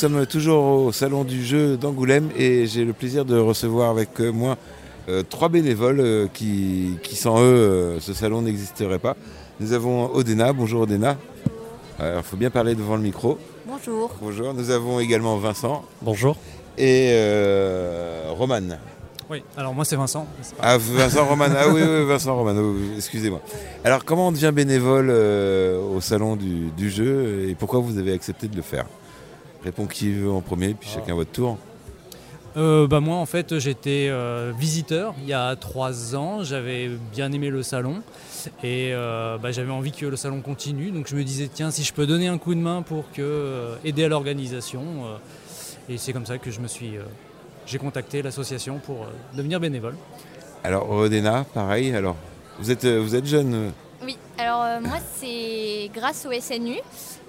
Sommes 0.00 0.26
toujours 0.26 0.64
au 0.86 0.92
salon 0.92 1.24
du 1.24 1.44
jeu 1.44 1.76
d'Angoulême 1.76 2.30
et 2.36 2.66
j'ai 2.66 2.84
le 2.84 2.92
plaisir 2.94 3.24
de 3.26 3.36
recevoir 3.38 3.90
avec 3.90 4.18
euh, 4.20 4.30
moi 4.32 4.56
euh, 5.08 5.22
trois 5.28 5.48
bénévoles 5.50 6.00
euh, 6.00 6.26
qui, 6.32 6.96
qui, 7.02 7.16
sans 7.16 7.38
eux, 7.40 7.44
euh, 7.44 8.00
ce 8.00 8.14
salon 8.14 8.40
n'existerait 8.42 8.98
pas. 8.98 9.14
Nous 9.60 9.72
avons 9.74 10.10
Odena. 10.14 10.52
Bonjour 10.54 10.82
Odena. 10.82 11.16
Il 12.02 12.22
faut 12.22 12.38
bien 12.38 12.48
parler 12.48 12.74
devant 12.74 12.96
le 12.96 13.02
micro. 13.02 13.36
Bonjour. 13.66 14.10
Bonjour. 14.22 14.54
Nous 14.54 14.70
avons 14.70 15.00
également 15.00 15.36
Vincent. 15.36 15.84
Bonjour. 16.00 16.34
Et 16.78 17.10
euh, 17.12 18.30
Roman. 18.30 18.62
Oui, 19.28 19.42
alors 19.54 19.74
moi 19.74 19.84
c'est 19.84 19.96
Vincent. 19.96 20.26
Pas- 20.58 20.62
Ah, 20.62 20.78
Vincent 20.78 21.26
Roman. 21.26 21.44
Ah 21.54 21.68
oui, 21.68 21.82
oui, 21.82 22.04
Vincent 22.06 22.34
Roman. 22.34 22.54
Oh, 22.58 22.74
Excusez-moi. 22.96 23.40
Alors, 23.84 24.04
comment 24.06 24.28
on 24.28 24.32
devient 24.32 24.50
bénévole 24.54 25.08
euh, 25.10 25.78
au 25.94 26.00
salon 26.00 26.36
du, 26.36 26.70
du 26.74 26.88
jeu 26.88 27.46
et 27.50 27.54
pourquoi 27.54 27.80
vous 27.80 27.98
avez 27.98 28.14
accepté 28.14 28.48
de 28.48 28.56
le 28.56 28.62
faire? 28.62 28.86
Réponds 29.64 29.86
qui 29.86 30.12
veut 30.12 30.30
en 30.30 30.40
premier, 30.40 30.74
puis 30.74 30.88
chacun 30.88 31.14
votre 31.14 31.30
tour. 31.30 31.58
Euh, 32.56 32.88
bah 32.88 32.98
moi 32.98 33.14
en 33.14 33.26
fait 33.26 33.60
j'étais 33.60 34.08
euh, 34.10 34.52
visiteur 34.58 35.14
il 35.22 35.28
y 35.28 35.32
a 35.32 35.54
trois 35.54 36.16
ans, 36.16 36.42
j'avais 36.42 36.88
bien 37.12 37.30
aimé 37.30 37.48
le 37.48 37.62
salon 37.62 38.02
et 38.64 38.90
euh, 38.92 39.38
bah, 39.38 39.52
j'avais 39.52 39.70
envie 39.70 39.92
que 39.92 40.04
le 40.04 40.16
salon 40.16 40.40
continue 40.40 40.90
donc 40.90 41.06
je 41.06 41.14
me 41.14 41.22
disais 41.22 41.48
tiens 41.52 41.70
si 41.70 41.84
je 41.84 41.92
peux 41.92 42.08
donner 42.08 42.26
un 42.26 42.38
coup 42.38 42.56
de 42.56 42.60
main 42.60 42.82
pour 42.82 43.04
que, 43.12 43.68
aider 43.84 44.02
à 44.02 44.08
l'organisation 44.08 44.82
et 45.88 45.96
c'est 45.96 46.12
comme 46.12 46.26
ça 46.26 46.38
que 46.38 46.50
je 46.50 46.58
me 46.58 46.66
suis 46.66 46.94
j'ai 47.66 47.78
contacté 47.78 48.20
l'association 48.20 48.78
pour 48.78 49.06
devenir 49.36 49.60
bénévole. 49.60 49.94
Alors, 50.64 50.90
Odena, 50.90 51.44
pareil. 51.54 51.94
Alors, 51.94 52.16
vous 52.58 52.70
êtes, 52.72 52.84
vous 52.84 53.14
êtes 53.14 53.26
jeune. 53.26 53.70
Euh, 54.40 54.42
alors 54.42 54.62
euh, 54.62 54.80
moi 54.80 54.98
c'est 55.16 55.90
grâce 55.94 56.26
au 56.26 56.40
SNU, 56.40 56.76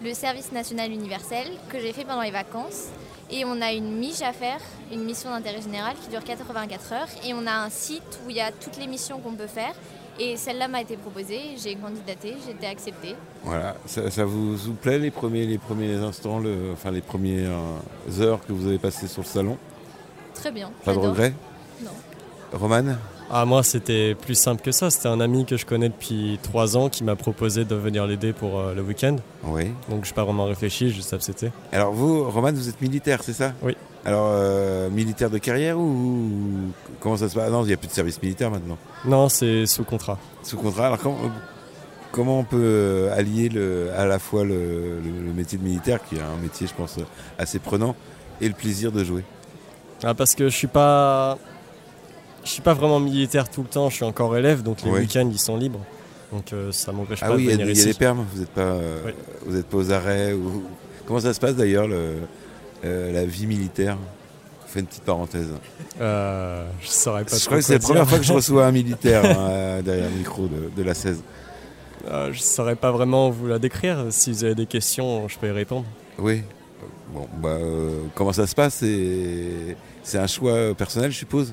le 0.03 0.13
service 0.13 0.51
national 0.51 0.91
universel, 0.91 1.47
que 1.69 1.79
j'ai 1.79 1.93
fait 1.93 2.05
pendant 2.05 2.21
les 2.21 2.31
vacances. 2.31 2.87
Et 3.33 3.45
on 3.45 3.61
a 3.61 3.71
une 3.71 3.97
miche 3.97 4.21
à 4.21 4.33
faire, 4.33 4.59
une 4.91 5.05
mission 5.05 5.29
d'intérêt 5.29 5.61
général 5.61 5.95
qui 6.01 6.09
dure 6.09 6.23
84 6.23 6.93
heures. 6.93 7.07
Et 7.25 7.33
on 7.33 7.47
a 7.47 7.53
un 7.53 7.69
site 7.69 8.19
où 8.25 8.29
il 8.29 8.35
y 8.35 8.41
a 8.41 8.51
toutes 8.51 8.77
les 8.77 8.87
missions 8.87 9.19
qu'on 9.19 9.33
peut 9.33 9.47
faire. 9.47 9.73
Et 10.19 10.35
celle-là 10.35 10.67
m'a 10.67 10.81
été 10.81 10.97
proposée, 10.97 11.39
j'ai 11.63 11.75
candidaté, 11.75 12.35
j'ai 12.45 12.51
été 12.51 12.67
acceptée. 12.67 13.15
Voilà, 13.43 13.75
ça, 13.85 14.11
ça 14.11 14.25
vous, 14.25 14.57
vous 14.57 14.73
plaît 14.73 14.99
les 14.99 15.11
premiers, 15.11 15.45
les 15.45 15.57
premiers 15.57 15.95
instants, 15.95 16.39
le, 16.39 16.71
enfin 16.73 16.91
les 16.91 17.01
premières 17.01 17.51
heures 18.19 18.45
que 18.45 18.51
vous 18.51 18.67
avez 18.67 18.77
passées 18.77 19.07
sur 19.07 19.21
le 19.21 19.27
salon? 19.27 19.57
Très 20.33 20.51
bien. 20.51 20.69
Pas 20.83 20.93
de 20.93 20.99
regret 20.99 21.33
Non. 21.81 21.91
Roman 22.51 22.97
Ah, 23.33 23.45
moi, 23.45 23.63
c'était 23.63 24.13
plus 24.13 24.35
simple 24.35 24.61
que 24.61 24.71
ça. 24.73 24.89
C'était 24.89 25.07
un 25.07 25.21
ami 25.21 25.45
que 25.45 25.55
je 25.55 25.65
connais 25.65 25.87
depuis 25.87 26.37
trois 26.43 26.75
ans 26.75 26.89
qui 26.89 27.03
m'a 27.05 27.15
proposé 27.15 27.63
de 27.63 27.75
venir 27.75 28.05
l'aider 28.05 28.33
pour 28.33 28.59
euh, 28.59 28.73
le 28.73 28.81
week-end. 28.81 29.15
Oui. 29.45 29.71
Donc, 29.89 30.03
je 30.03 30.09
n'ai 30.09 30.15
pas 30.15 30.25
vraiment 30.25 30.45
réfléchi, 30.45 30.89
juste 30.91 31.13
accepté. 31.13 31.49
Alors 31.71 31.93
vous, 31.93 32.29
Roman, 32.29 32.51
vous 32.51 32.67
êtes 32.67 32.81
militaire, 32.81 33.23
c'est 33.23 33.31
ça? 33.33 33.53
Oui. 33.61 33.77
Alors, 34.03 34.27
euh, 34.33 34.89
militaire 34.89 35.29
de 35.29 35.37
carrière 35.37 35.79
ou 35.79 36.71
comment 36.99 37.15
ça 37.15 37.29
se 37.29 37.35
passe? 37.35 37.45
Ah 37.47 37.51
Non, 37.51 37.63
il 37.63 37.67
n'y 37.67 37.73
a 37.73 37.77
plus 37.77 37.87
de 37.87 37.93
service 37.93 38.21
militaire 38.21 38.51
maintenant. 38.51 38.77
Non, 39.05 39.29
c'est 39.29 39.65
sous 39.65 39.83
contrat. 39.85 40.17
Sous 40.43 40.57
contrat. 40.57 40.87
Alors 40.87 40.97
comment, 40.99 41.17
comment 42.11 42.39
on 42.39 42.43
peut 42.43 42.57
euh, 42.59 43.15
allier 43.17 43.47
le, 43.47 43.91
à 43.95 44.05
la 44.07 44.19
fois 44.19 44.43
le, 44.43 44.99
le- 44.99 45.25
le 45.25 45.31
métier 45.33 45.57
de 45.57 45.63
militaire, 45.63 45.99
qui 46.03 46.15
est 46.15 46.19
un 46.21 46.35
métier, 46.41 46.67
je 46.67 46.73
pense, 46.73 46.97
assez 47.37 47.59
prenant, 47.59 47.95
et 48.41 48.47
le 48.49 48.55
plaisir 48.55 48.91
de 48.91 49.03
jouer? 49.03 49.23
Ah, 50.03 50.15
parce 50.15 50.33
que 50.35 50.49
je 50.49 50.55
suis 50.57 50.67
pas. 50.67 51.37
Je 52.43 52.49
suis 52.49 52.61
pas 52.61 52.73
vraiment 52.73 52.99
militaire 52.99 53.49
tout 53.49 53.61
le 53.61 53.67
temps, 53.67 53.89
je 53.89 53.95
suis 53.95 54.05
encore 54.05 54.35
élève, 54.35 54.63
donc 54.63 54.81
les 54.83 54.89
Oui. 54.91 54.99
week-ends 55.01 55.29
ils 55.31 55.39
sont 55.39 55.57
libres. 55.57 55.81
Donc 56.31 56.53
euh, 56.53 56.71
ça 56.71 56.91
m'empêche 56.91 57.19
Ah 57.21 57.27
pas 57.27 57.35
oui, 57.35 57.45
de 57.45 57.49
y, 57.49 57.53
a 57.53 57.55
venir 57.57 57.65
des- 57.67 57.71
il 57.73 57.75
y 57.77 57.79
a 57.79 57.83
ici. 57.83 57.93
des 57.93 57.97
permes, 57.99 58.25
vous 58.33 58.39
n'êtes 58.39 58.49
pas, 58.49 58.61
euh, 58.61 59.01
Oui. 59.05 59.11
vous 59.45 59.57
êtes 59.57 59.65
pas 59.67 59.77
aux 59.77 59.91
arrêts 59.91 60.33
ou... 60.33 60.63
Comment 61.05 61.19
ça 61.19 61.33
se 61.33 61.39
passe 61.39 61.55
d'ailleurs, 61.55 61.87
le- 61.87 62.15
euh, 62.85 63.11
la 63.11 63.25
vie 63.25 63.47
militaire? 63.47 63.97
Fais 64.67 64.79
une 64.79 64.85
petite 64.85 65.03
parenthèse. 65.03 65.49
Je 65.99 66.63
saurais 66.87 67.25
pas 67.25 67.37
Je 67.37 67.45
crois 67.45 67.57
que 67.57 67.63
c'est 67.63 67.73
la 67.73 67.79
première 67.79 68.07
fois 68.07 68.17
que 68.17 68.23
je 68.23 68.31
reçois 68.33 68.65
un 68.65 68.71
militaire 68.71 69.25
hein, 69.25 69.81
derrière 69.83 70.09
le 70.09 70.15
micro 70.17 70.47
de, 70.47 70.71
de 70.75 70.83
la 70.83 70.93
16. 70.93 71.21
Euh, 72.09 72.31
je 72.31 72.39
saurais 72.39 72.75
pas 72.77 72.91
vraiment 72.91 73.29
vous 73.29 73.47
la 73.47 73.59
décrire. 73.59 74.05
Si 74.09 74.31
vous 74.31 74.43
avez 74.45 74.55
des 74.55 74.65
questions, 74.65 75.27
je 75.27 75.37
peux 75.37 75.47
y 75.47 75.51
répondre. 75.51 75.85
Oui. 76.17 76.43
Bon, 77.13 77.27
bah, 77.41 77.57
comment 78.15 78.31
ça 78.31 78.47
se 78.47 78.55
passe? 78.55 78.83
C'est 80.03 80.17
un 80.17 80.27
choix 80.27 80.73
personnel, 80.73 81.11
je 81.11 81.17
suppose? 81.17 81.51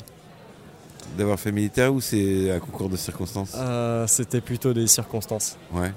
D'avoir 1.16 1.39
fait 1.41 1.53
militaire 1.53 1.93
ou 1.93 2.01
c'est 2.01 2.51
un 2.51 2.59
concours 2.61 2.89
de 2.89 2.97
circonstances? 2.97 3.53
Euh, 3.57 4.07
C'était 4.07 4.41
plutôt 4.41 4.73
des 4.73 4.87
circonstances. 4.87 5.57
Ouais. 5.73 5.93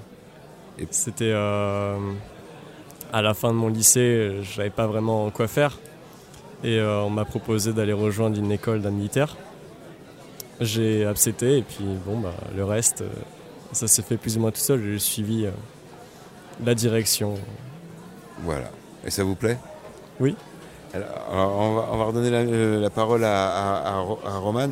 C'était 0.90 1.30
euh, 1.32 1.96
à 3.12 3.22
la 3.22 3.34
fin 3.34 3.50
de 3.50 3.56
mon 3.56 3.68
lycée, 3.68 4.40
j'avais 4.42 4.70
pas 4.70 4.86
vraiment 4.86 5.30
quoi 5.30 5.46
faire. 5.46 5.78
Et 6.64 6.78
euh, 6.78 7.02
on 7.02 7.10
m'a 7.10 7.24
proposé 7.24 7.72
d'aller 7.72 7.92
rejoindre 7.92 8.38
une 8.38 8.50
école 8.50 8.80
d'un 8.82 8.90
militaire. 8.90 9.36
J'ai 10.60 11.04
accepté 11.06 11.58
et 11.58 11.62
puis 11.62 11.84
bon, 12.06 12.20
bah, 12.20 12.34
le 12.56 12.64
reste, 12.64 13.02
euh, 13.02 13.08
ça 13.72 13.86
s'est 13.88 14.02
fait 14.02 14.16
plus 14.16 14.36
ou 14.36 14.40
moins 14.40 14.50
tout 14.50 14.60
seul. 14.60 14.82
J'ai 14.82 14.98
suivi 14.98 15.44
euh, 15.46 15.50
la 16.64 16.74
direction. 16.74 17.34
Voilà. 18.40 18.70
Et 19.04 19.10
ça 19.10 19.24
vous 19.24 19.34
plaît? 19.34 19.58
Oui. 20.20 20.36
Alors, 20.94 21.58
on, 21.58 21.74
va, 21.74 21.88
on 21.92 21.96
va 21.98 22.04
redonner 22.04 22.30
la, 22.30 22.44
la 22.44 22.90
parole 22.90 23.24
à, 23.24 23.48
à, 23.48 23.88
à 23.94 23.98
Ro- 24.00 24.18
à 24.26 24.36
Roman. 24.38 24.68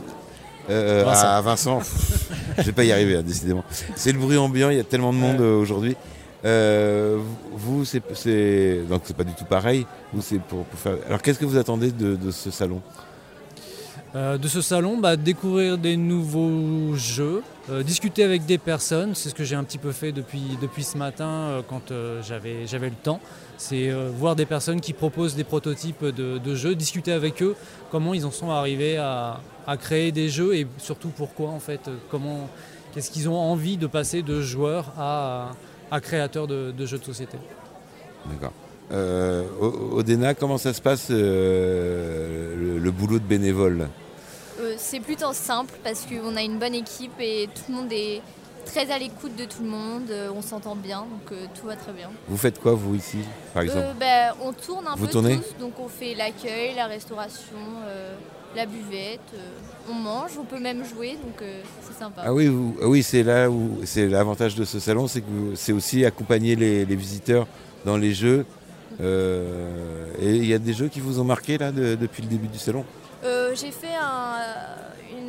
Euh, 0.69 1.03
Vincent. 1.05 1.27
à 1.27 1.41
Vincent. 1.41 1.81
je 2.59 2.63
vais 2.63 2.73
pas 2.73 2.85
y 2.85 2.93
arriver, 2.93 3.17
hein, 3.17 3.23
décidément. 3.23 3.65
C'est 3.97 4.13
le 4.13 4.19
bruit 4.19 4.37
ambiant, 4.37 4.71
il 4.71 4.77
y 4.77 4.81
a 4.81 4.85
tellement 4.85 5.13
de 5.13 5.19
monde 5.19 5.41
euh, 5.41 5.57
aujourd'hui. 5.61 5.97
Euh, 6.45 7.19
vous, 7.53 7.85
c'est, 7.85 8.01
donc 8.89 9.03
c'est 9.05 9.17
pas 9.17 9.25
du 9.25 9.33
tout 9.35 9.45
pareil. 9.45 9.87
Vous, 10.13 10.23
c'est 10.23 10.39
pour, 10.41 10.65
pour 10.65 10.79
faire. 10.79 10.95
Alors, 11.09 11.23
qu'est-ce 11.23 11.39
que 11.39 11.45
vous 11.45 11.57
attendez 11.57 11.91
de, 11.91 12.17
de 12.17 12.31
ce 12.31 12.51
salon? 12.51 12.81
Euh, 14.17 14.39
de 14.39 14.49
ce 14.49 14.61
salon, 14.61 14.99
bah, 14.99 15.17
découvrir 15.17 15.79
des 15.79 15.97
nouveaux 15.97 16.95
jeux, 16.97 17.43
euh, 17.71 17.83
discuter 17.85 18.25
avec 18.25 18.45
des 18.45 18.59
personnes, 18.59 19.15
c'est 19.15 19.29
ce 19.29 19.35
que 19.35 19.45
j'ai 19.45 19.55
un 19.55 19.63
petit 19.63 19.79
peu 19.79 19.93
fait 19.93 20.11
depuis, 20.11 20.59
depuis 20.61 20.83
ce 20.83 20.99
matin 20.99 21.29
euh, 21.29 21.61
quand 21.69 21.93
euh, 21.93 22.21
j'avais, 22.23 22.67
j'avais 22.67 22.89
le 22.89 22.97
temps. 22.97 23.21
C'est 23.63 23.91
euh, 23.91 24.11
voir 24.11 24.37
des 24.37 24.47
personnes 24.47 24.81
qui 24.81 24.95
proposent 24.95 25.35
des 25.35 25.45
prototypes 25.45 26.03
de, 26.03 26.39
de 26.39 26.55
jeux, 26.55 26.75
discuter 26.75 27.13
avec 27.13 27.43
eux, 27.43 27.55
comment 27.91 28.15
ils 28.15 28.25
en 28.25 28.31
sont 28.31 28.49
arrivés 28.49 28.97
à, 28.97 29.39
à 29.67 29.77
créer 29.77 30.13
des 30.13 30.31
jeux 30.31 30.55
et 30.57 30.67
surtout 30.79 31.11
pourquoi 31.11 31.51
en 31.51 31.61
fait, 31.61 31.87
euh, 31.87 31.97
comment, 32.11 32.49
qu'est-ce 32.95 33.11
qu'ils 33.11 33.29
ont 33.29 33.37
envie 33.37 33.77
de 33.77 33.87
passer 33.87 34.23
de 34.23 34.41
joueurs 34.41 34.95
à, 34.97 35.51
à 35.91 36.01
créateurs 36.01 36.47
de, 36.47 36.71
de 36.71 36.87
jeux 36.87 36.97
de 36.99 37.05
société. 37.05 37.37
D'accord. 38.31 38.53
Euh, 38.93 39.45
Odena, 39.93 40.35
comment 40.35 40.57
ça 40.57 40.73
se 40.73 40.81
passe 40.81 41.09
euh, 41.11 42.57
le, 42.57 42.79
le 42.79 42.91
boulot 42.91 43.19
de 43.19 43.25
bénévole? 43.25 43.89
Euh, 44.59 44.75
c'est 44.79 45.01
plutôt 45.01 45.35
simple 45.35 45.75
parce 45.85 46.07
qu'on 46.07 46.35
a 46.35 46.43
une 46.43 46.59
bonne 46.59 46.75
équipe 46.75 47.21
et 47.21 47.47
tout 47.55 47.65
le 47.69 47.75
monde 47.75 47.93
est 47.93 48.23
très 48.67 48.91
à 48.91 48.99
l'écoute 48.99 49.35
de 49.37 49.45
tout 49.45 49.63
le 49.63 49.69
monde, 49.69 50.11
euh, 50.11 50.31
on 50.35 50.43
s'entend 50.43 50.77
bien, 50.77 51.01
donc 51.01 51.33
euh, 51.33 51.47
tout 51.59 51.67
va 51.67 51.77
très 51.77 51.93
bien. 51.93 52.11
Vous 52.29 52.37
faites 52.37 52.59
quoi, 52.61 52.75
vous, 52.75 52.95
ici, 52.95 53.19
par 53.55 53.63
exemple 53.63 53.81
Euh, 53.87 53.93
ben, 53.99 54.33
on 54.43 54.53
tourne 54.53 54.87
un 54.87 54.95
Vous 54.97 55.07
peu 55.07 55.13
tournez 55.13 55.37
tous, 55.39 55.59
donc 55.61 55.73
on 55.81 55.89
fait 55.89 56.15
l'accueil, 56.15 56.75
la 56.77 56.87
restauration, 56.87 57.57
euh, 57.87 58.15
la 58.57 58.67
buvette, 58.67 59.21
on 59.91 59.95
mange, 59.95 60.33
on 60.41 60.45
peut 60.45 60.59
même 60.61 60.85
jouer, 60.85 61.17
donc 61.23 61.43
c'est 61.83 61.97
sympa. 61.99 62.23
Ah 62.25 62.33
oui, 62.35 62.47
vous- 62.49 62.77
ah 62.83 62.87
oui 62.89 63.03
c'est 63.03 63.23
là 63.23 63.49
où 63.51 63.79
c'est 63.85 64.09
l'avantage 64.09 64.55
de 64.57 64.65
ce 64.65 64.81
salon, 64.81 65.07
c'est 65.09 65.21
que 65.21 65.27
c'est 65.55 65.73
aussi 65.73 66.05
accompagner 66.05 66.57
les, 66.57 66.85
les 66.85 66.97
visiteurs 66.97 67.47
dans 67.85 67.97
les 67.97 68.13
jeux. 68.13 68.45
Et 69.01 70.37
il 70.37 70.47
y 70.47 70.53
a 70.55 70.59
des 70.59 70.73
jeux 70.73 70.89
qui 70.89 71.01
vous 71.01 71.21
ont 71.21 71.25
marqué 71.25 71.59
là 71.59 71.73
de- 71.73 71.95
depuis 71.95 72.23
le 72.23 72.29
début 72.29 72.49
du 72.49 72.59
salon? 72.59 72.85
J'ai 73.55 73.71
fait 73.73 73.95
un- 74.01 74.37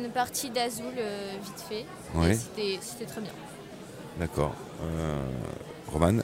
une 0.04 0.10
partie 0.10 0.50
d'Azul 0.50 0.84
euh, 0.98 1.32
vite 1.42 1.64
fait, 1.68 1.84
c'était 2.34 2.78
c'était 2.80 3.04
très 3.04 3.20
bien. 3.20 3.30
D'accord. 4.18 4.54
Euh, 4.82 5.16
Roman 5.92 6.20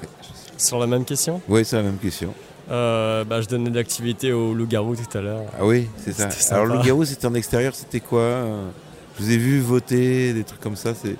Sur 0.58 0.78
la 0.78 0.86
même 0.86 1.04
question? 1.04 1.40
Oui, 1.48 1.64
c'est 1.64 1.76
la 1.76 1.82
même 1.82 1.98
question. 1.98 2.32
Euh, 2.70 3.24
bah, 3.24 3.40
je 3.42 3.46
donnais 3.46 3.70
de 3.70 3.74
l'activité 3.76 4.32
au 4.32 4.54
loup-garou 4.54 4.96
tout 4.96 5.18
à 5.18 5.20
l'heure. 5.20 5.42
Ah 5.58 5.64
oui, 5.66 5.88
c'est 5.98 6.12
ça. 6.12 6.24
Alors 6.54 6.66
sympa. 6.66 6.78
le 6.78 6.86
garou, 6.86 7.04
c'était 7.04 7.26
en 7.26 7.34
extérieur, 7.34 7.74
c'était 7.74 8.00
quoi 8.00 8.42
Je 9.18 9.22
vous 9.22 9.30
ai 9.30 9.36
vu 9.36 9.60
voter, 9.60 10.32
des 10.32 10.44
trucs 10.44 10.60
comme 10.60 10.76
ça. 10.76 10.94
C'est 10.94 11.16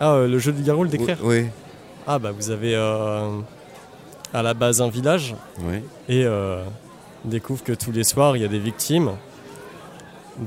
Ah, 0.00 0.12
euh, 0.14 0.28
le 0.28 0.38
jeu 0.38 0.52
du 0.52 0.62
garou, 0.62 0.84
le 0.84 0.88
décrire? 0.90 1.18
Oui. 1.22 1.46
Ah 2.06 2.18
bah 2.18 2.32
vous 2.32 2.50
avez 2.50 2.74
euh, 2.74 3.40
à 4.32 4.42
la 4.42 4.54
base 4.54 4.80
un 4.80 4.88
village 4.88 5.34
Oui. 5.60 5.76
et 6.08 6.24
euh, 6.24 6.62
on 7.24 7.28
découvre 7.28 7.62
que 7.62 7.72
tous 7.72 7.92
les 7.92 8.04
soirs 8.04 8.36
il 8.36 8.42
y 8.42 8.44
a 8.44 8.48
des 8.48 8.58
victimes 8.58 9.10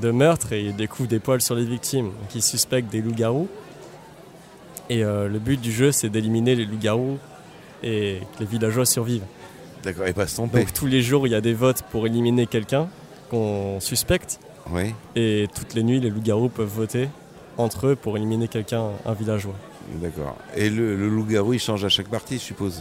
de 0.00 0.10
meurtres 0.10 0.52
et 0.52 0.62
ils 0.62 0.76
découvrent 0.76 1.08
des 1.08 1.20
poils 1.20 1.40
sur 1.40 1.54
les 1.54 1.64
victimes 1.64 2.10
qui 2.28 2.42
suspectent 2.42 2.90
des 2.90 3.00
loups-garous. 3.00 3.48
Et 4.90 5.04
euh, 5.04 5.28
le 5.28 5.38
but 5.38 5.60
du 5.60 5.72
jeu 5.72 5.92
c'est 5.92 6.08
d'éliminer 6.08 6.54
les 6.54 6.66
loups-garous 6.66 7.18
et 7.82 8.20
que 8.34 8.40
les 8.40 8.46
villageois 8.46 8.86
survivent. 8.86 9.24
D'accord, 9.82 10.06
et 10.06 10.12
pas 10.12 10.26
se 10.26 10.34
tromper. 10.34 10.60
Donc 10.60 10.72
tous 10.72 10.86
les 10.86 11.02
jours 11.02 11.26
il 11.26 11.30
y 11.30 11.34
a 11.34 11.40
des 11.40 11.54
votes 11.54 11.82
pour 11.90 12.06
éliminer 12.06 12.46
quelqu'un 12.46 12.88
qu'on 13.30 13.80
suspecte. 13.80 14.40
Oui. 14.70 14.94
Et 15.14 15.48
toutes 15.54 15.74
les 15.74 15.82
nuits 15.82 16.00
les 16.00 16.10
loups-garous 16.10 16.48
peuvent 16.48 16.68
voter 16.68 17.08
entre 17.56 17.88
eux 17.88 17.96
pour 17.96 18.16
éliminer 18.16 18.48
quelqu'un, 18.48 18.88
un 19.06 19.12
villageois. 19.12 19.54
D'accord. 20.02 20.36
Et 20.56 20.70
le, 20.70 20.96
le 20.96 21.08
loup-garou, 21.08 21.52
il 21.52 21.60
change 21.60 21.84
à 21.84 21.88
chaque 21.88 22.08
partie, 22.08 22.38
je 22.38 22.42
suppose? 22.42 22.80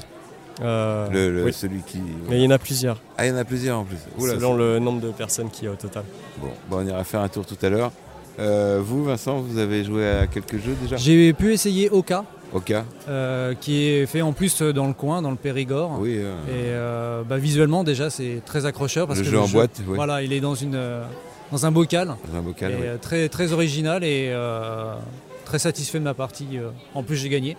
Euh, 0.61 1.09
Le- 1.09 1.31
le- 1.31 1.43
oui. 1.45 1.53
Celui 1.53 1.81
qui. 1.81 1.99
Mais 2.29 2.37
il 2.39 2.43
y 2.43 2.47
en 2.47 2.51
a 2.51 2.59
plusieurs. 2.59 3.01
Ah, 3.17 3.25
il 3.25 3.29
y 3.29 3.31
en 3.33 3.37
a 3.37 3.43
plusieurs 3.45 3.79
en 3.79 3.83
plus. 3.85 3.97
Oula, 4.19 4.33
selon 4.35 4.55
le 4.55 4.79
nombre 4.79 5.01
de 5.01 5.09
personnes 5.11 5.49
qu'il 5.49 5.65
y 5.65 5.67
a 5.67 5.71
au 5.71 5.75
total. 5.75 6.03
Bon, 6.39 6.47
bon, 6.69 6.77
on 6.83 6.87
ira 6.87 7.03
faire 7.03 7.21
un 7.21 7.27
tour 7.29 7.45
tout 7.45 7.57
à 7.61 7.69
l'heure. 7.69 7.91
Euh, 8.39 8.79
vous, 8.83 9.03
Vincent, 9.03 9.39
vous 9.39 9.57
avez 9.57 9.83
joué 9.83 10.07
à 10.07 10.27
quelques 10.27 10.57
jeux 10.57 10.75
déjà? 10.81 10.95
J'ai 10.97 11.33
pu 11.33 11.53
essayer 11.53 11.89
Oka. 11.89 12.23
Oka 12.53 12.85
euh, 13.09 13.55
qui 13.59 13.87
est 13.87 14.05
fait 14.05 14.21
en 14.21 14.31
plus 14.31 14.61
dans 14.61 14.85
le 14.87 14.93
coin, 14.93 15.21
dans 15.23 15.31
le 15.31 15.37
Périgord. 15.37 15.97
Oui. 15.99 16.17
euh, 16.17 16.33
Et 16.47 16.69
euh, 16.69 17.23
bah, 17.23 17.37
visuellement 17.37 17.83
déjà 17.83 18.09
c'est 18.11 18.41
très 18.45 18.65
accrocheur 18.67 19.07
parce 19.07 19.19
Le 19.19 19.25
que 19.25 19.31
jeu 19.31 19.39
en 19.39 19.47
boîte, 19.47 19.81
oui. 19.87 19.95
Voilà, 19.95 20.21
il 20.21 20.33
est 20.33 20.39
dans 20.39 20.53
une 20.55 20.79
dans 21.51 21.65
un 21.65 21.71
bocal. 21.71 22.15
Dans 22.31 22.37
un 22.39 22.41
bocal, 22.41 22.71
Et, 22.71 22.75
oui. 22.75 22.87
très 23.01 23.27
très 23.29 23.53
original 23.53 24.03
et 24.03 24.29
euh, 24.31 24.93
très 25.45 25.57
satisfait 25.59 25.97
de 25.99 26.03
ma 26.03 26.13
partie. 26.13 26.59
En 26.93 27.01
plus 27.03 27.15
j'ai 27.17 27.29
gagné. 27.29 27.57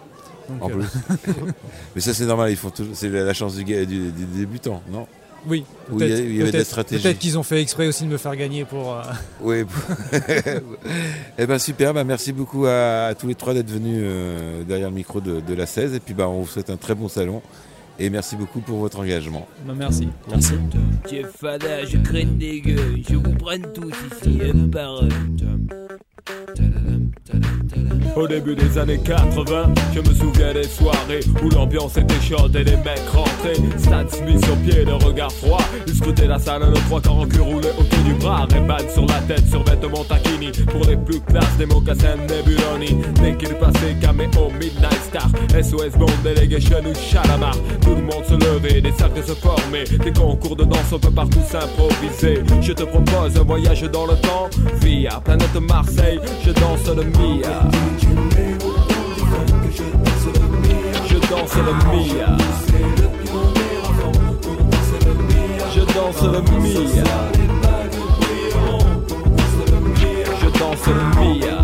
En 0.60 0.68
euh, 0.70 0.72
plus. 0.74 0.86
Mais 1.94 2.00
ça, 2.00 2.12
c'est 2.14 2.26
normal, 2.26 2.50
ils 2.50 2.56
font 2.56 2.70
toujours- 2.70 2.94
c'est 2.94 3.08
la 3.08 3.32
chance 3.34 3.56
du, 3.56 3.64
du- 3.64 3.86
du 3.86 4.10
débutant, 4.36 4.82
non? 4.90 5.06
Oui. 5.46 5.62
Où 5.90 6.00
il 6.00 6.08
y, 6.08 6.12
a- 6.12 6.16
peut-être- 6.16 6.24
il 6.24 6.36
y 6.36 6.40
avait 6.40 6.40
de 6.40 6.44
la 6.44 6.50
peut-être- 6.52 6.66
stratégie. 6.66 7.02
Peut-être 7.02 7.18
qu'ils 7.18 7.38
ont 7.38 7.42
fait 7.42 7.60
exprès 7.60 7.86
aussi 7.86 8.04
de 8.04 8.08
me 8.08 8.16
faire 8.16 8.34
gagner 8.34 8.64
pour. 8.64 8.94
euh, 8.94 9.02
Oui. 9.42 9.64
eh 11.38 11.46
ben 11.46 11.58
super, 11.58 11.92
bah, 11.92 12.04
merci 12.04 12.32
beaucoup 12.32 12.64
à, 12.66 13.06
à 13.08 13.14
tous 13.14 13.26
les 13.26 13.34
trois 13.34 13.52
d'être 13.54 13.70
venus 13.70 14.00
euh, 14.02 14.64
derrière 14.64 14.88
le 14.88 14.94
micro 14.96 15.20
de, 15.20 15.40
de 15.40 15.54
la 15.54 15.66
16 15.66 15.94
et 15.94 16.00
puis 16.00 16.14
bah, 16.14 16.28
on 16.28 16.40
vous 16.42 16.46
souhaite 16.48 16.70
un 16.70 16.76
très 16.78 16.94
bon 16.94 17.08
salon 17.08 17.42
et 17.98 18.08
merci 18.10 18.36
beaucoup 18.36 18.60
pour 18.60 18.78
votre 18.78 18.98
engagement. 19.00 19.46
bah, 19.66 19.74
merci. 19.76 20.08
Merci. 20.30 20.54
Tiens, 21.06 21.28
Fada, 21.38 21.84
je 21.84 21.98
craigne 21.98 22.36
des 22.38 22.60
gueux. 22.62 22.96
Je 23.08 23.16
vous 23.16 23.34
prenne 23.34 23.66
tous 23.74 23.92
ici, 24.22 24.40
un 24.42 24.68
par 24.68 25.02
un. 25.02 25.08
Au 28.16 28.28
début 28.28 28.54
des 28.54 28.78
années 28.78 29.00
80, 29.04 29.74
je 29.92 30.00
me 30.00 30.14
souviens 30.14 30.54
des 30.54 30.64
soirées 30.64 31.20
où 31.42 31.50
l'ambiance 31.50 31.96
était 31.96 32.20
chaude 32.20 32.54
et 32.54 32.62
les 32.62 32.76
mecs 32.76 33.08
rentraient. 33.12 33.60
Stan 33.76 34.08
Smith 34.08 34.44
sur 34.44 34.56
pied, 34.58 34.84
le 34.84 34.94
regard 34.94 35.32
froid. 35.32 35.60
Ils 35.86 35.94
scrutaient 35.94 36.28
la 36.28 36.38
salle, 36.38 36.62
le 36.62 36.80
trois 36.86 37.00
quarts 37.00 37.18
en 37.18 37.26
cul 37.26 37.40
roulé 37.40 37.68
autour 37.76 37.98
du 38.04 38.14
bras. 38.14 38.46
Ray-Ban 38.50 38.88
sur 38.92 39.04
la 39.06 39.20
tête, 39.22 39.46
sur 39.48 39.64
vêtements 39.64 40.04
taquini. 40.04 40.52
Pour 40.70 40.84
les 40.84 40.96
plus 40.96 41.20
classes, 41.20 41.56
des 41.58 41.66
mocassins 41.66 42.16
Nebuloni. 42.16 43.02
Dès 43.20 43.36
qu'il 43.36 43.54
passait, 43.56 43.96
caméo, 44.00 44.48
Midnight 44.60 45.02
Star. 45.08 45.28
SOS 45.50 45.98
Bond, 45.98 46.06
Delegation 46.22 46.78
ou 46.86 46.94
Chalamar. 46.94 47.56
Tout 47.82 47.96
le 47.96 48.02
monde 48.02 48.24
se 48.28 48.34
levait, 48.34 48.80
des 48.80 48.92
cercles 48.92 49.24
se 49.24 49.34
formaient. 49.34 49.84
Des 49.84 50.12
concours 50.12 50.54
de 50.54 50.64
danse, 50.64 50.92
on 50.92 51.00
peut 51.00 51.10
partout 51.10 51.42
s'improviser. 51.48 52.42
Je 52.60 52.72
te 52.72 52.84
propose 52.84 53.36
un 53.36 53.44
voyage 53.44 53.82
dans 53.82 54.06
le 54.06 54.14
temps. 54.14 54.48
Via 54.80 55.20
planète 55.24 55.60
Marseille, 55.60 56.13
je 56.44 56.50
danse 56.52 56.86
le 56.96 57.04
Mia. 57.04 57.62
Je 61.08 61.18
danse 61.18 61.56
le 61.56 61.72
Mia. 61.90 62.36
Je 65.74 65.80
danse 65.94 66.22
le 66.22 66.40
Mia. 66.60 67.04
Je 70.40 70.48
danse 70.58 70.86
le 70.86 71.20
Mia. 71.20 71.63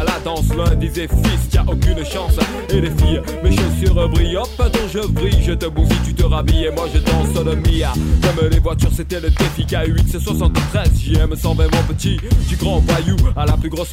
la 0.03 0.19
danse. 0.23 0.49
L'un 0.55 0.75
disait 0.75 1.07
fils, 1.07 1.53
y'a 1.53 1.63
aucune 1.63 2.05
chance. 2.05 2.37
Et 2.69 2.81
les 2.81 2.91
filles, 2.91 3.21
mes 3.43 3.51
chaussures 3.51 4.09
brillent. 4.09 4.37
Hop, 4.37 4.49
attends, 4.59 4.79
je 4.91 5.07
brille, 5.07 5.43
je 5.45 5.53
te 5.53 5.67
bousille, 5.67 5.97
tu 6.05 6.13
te 6.13 6.23
rhabilles. 6.23 6.65
Et 6.65 6.71
moi 6.71 6.85
je 6.93 6.99
danse 6.99 7.45
le 7.45 7.55
Mia. 7.55 7.93
Comme 8.21 8.49
les 8.49 8.59
voitures, 8.59 8.91
c'était 8.95 9.19
le 9.19 9.29
défi 9.29 9.63
K8, 9.63 10.05
c'est 10.11 10.21
73. 10.21 10.89
JM 10.95 11.35
120, 11.35 11.63
mon 11.63 11.83
petit. 11.93 12.17
Du 12.47 12.55
grand 12.55 12.79
voyou 12.79 13.15
à 13.35 13.45
la 13.45 13.53
plus 13.53 13.69
grosse. 13.69 13.91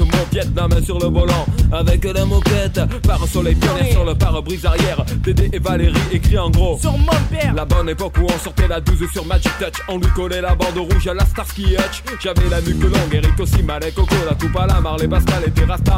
La 0.56 0.68
main 0.68 0.82
sur 0.82 0.98
le 0.98 1.06
volant. 1.06 1.46
Avec 1.72 2.04
la 2.04 2.24
moquette. 2.24 2.80
Par 3.06 3.26
soleil 3.26 3.54
pionnier 3.54 3.92
sur 3.92 4.04
le 4.04 4.14
pare-brise 4.14 4.64
arrière. 4.66 5.04
Dédé 5.22 5.50
et 5.52 5.58
Valérie 5.58 5.94
écrit 6.12 6.38
en 6.38 6.50
gros. 6.50 6.78
Sur 6.78 6.96
mon 6.98 7.06
père 7.30 7.54
La 7.54 7.64
bonne 7.64 7.88
époque 7.88 8.14
où 8.18 8.24
on 8.24 8.38
sortait 8.38 8.68
la 8.68 8.80
12 8.80 9.10
sur 9.12 9.24
Magic 9.26 9.52
Touch 9.58 9.82
On 9.88 9.98
lui 9.98 10.08
collait 10.08 10.40
la 10.40 10.54
bande 10.54 10.78
rouge 10.78 11.06
à 11.06 11.14
la 11.14 11.24
Starsky 11.24 11.74
Hutch 11.74 12.02
J'avais 12.20 12.48
la 12.48 12.60
nuque 12.60 12.82
longue, 12.82 13.12
Eric 13.12 13.38
aussi, 13.38 13.62
Malek, 13.62 13.94
Coco 13.94 14.14
La 14.28 14.34
coupe 14.34 14.56
à 14.56 14.66
la 14.66 14.80
Marley, 14.80 15.08
Pascal 15.08 15.42
et 15.46 15.50
Terrasta 15.50 15.97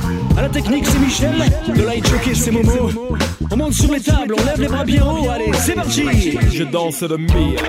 La 0.41 0.49
technique, 0.49 0.87
c'est 0.87 0.97
Michel. 0.97 1.35
Le 1.67 1.85
light 1.85 2.07
jockey, 2.07 2.33
c'est 2.33 2.49
Momo. 2.49 2.89
On 3.51 3.57
monte 3.57 3.73
sur 3.73 3.93
les 3.93 4.01
tables, 4.01 4.33
on 4.35 4.43
lève 4.43 4.59
les 4.59 4.67
bras 4.67 4.83
bien 4.83 5.05
haut. 5.05 5.29
Allez, 5.29 5.51
c'est 5.53 5.75
parti. 5.75 6.03
Je 6.51 6.63
danse 6.63 7.03
le 7.03 7.17
Mia 7.17 7.61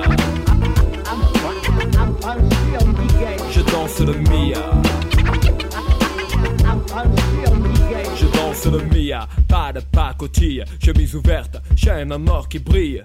Je 3.51 3.61
danse 3.61 4.01
le 4.01 4.15
Mia 4.15 4.73
Je 8.17 8.27
danse 8.37 8.67
le 8.67 8.81
Mia 8.95 9.29
Pas 9.47 9.73
de 9.75 9.81
pacotille, 9.81 10.65
chemise 10.83 11.15
ouverte 11.15 11.57
Chaîne 11.77 12.11
en 12.13 12.27
or 12.27 12.49
qui 12.49 12.59
brille 12.59 13.05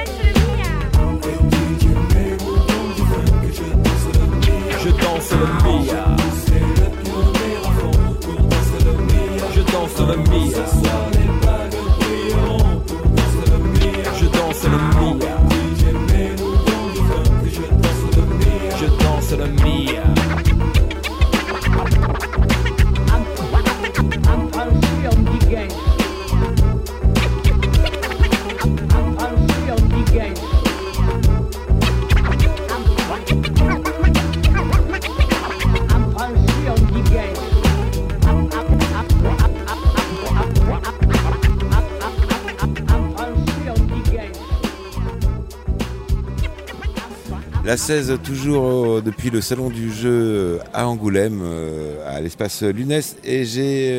danse 5.11 5.31
le 5.31 5.45
mia. 5.63 6.05
Je 9.53 9.61
danse 9.71 9.99
le 10.07 10.17
mia. 10.29 11.40
La 47.71 47.77
16, 47.77 48.19
toujours 48.21 48.97
euh, 48.97 49.01
depuis 49.01 49.29
le 49.29 49.39
salon 49.39 49.69
du 49.69 49.93
jeu 49.93 50.09
euh, 50.11 50.57
à 50.73 50.89
Angoulême, 50.89 51.39
euh, 51.41 52.05
à 52.05 52.19
l'espace 52.19 52.63
Lunès. 52.63 53.15
Et 53.23 53.45
j'ai 53.45 53.97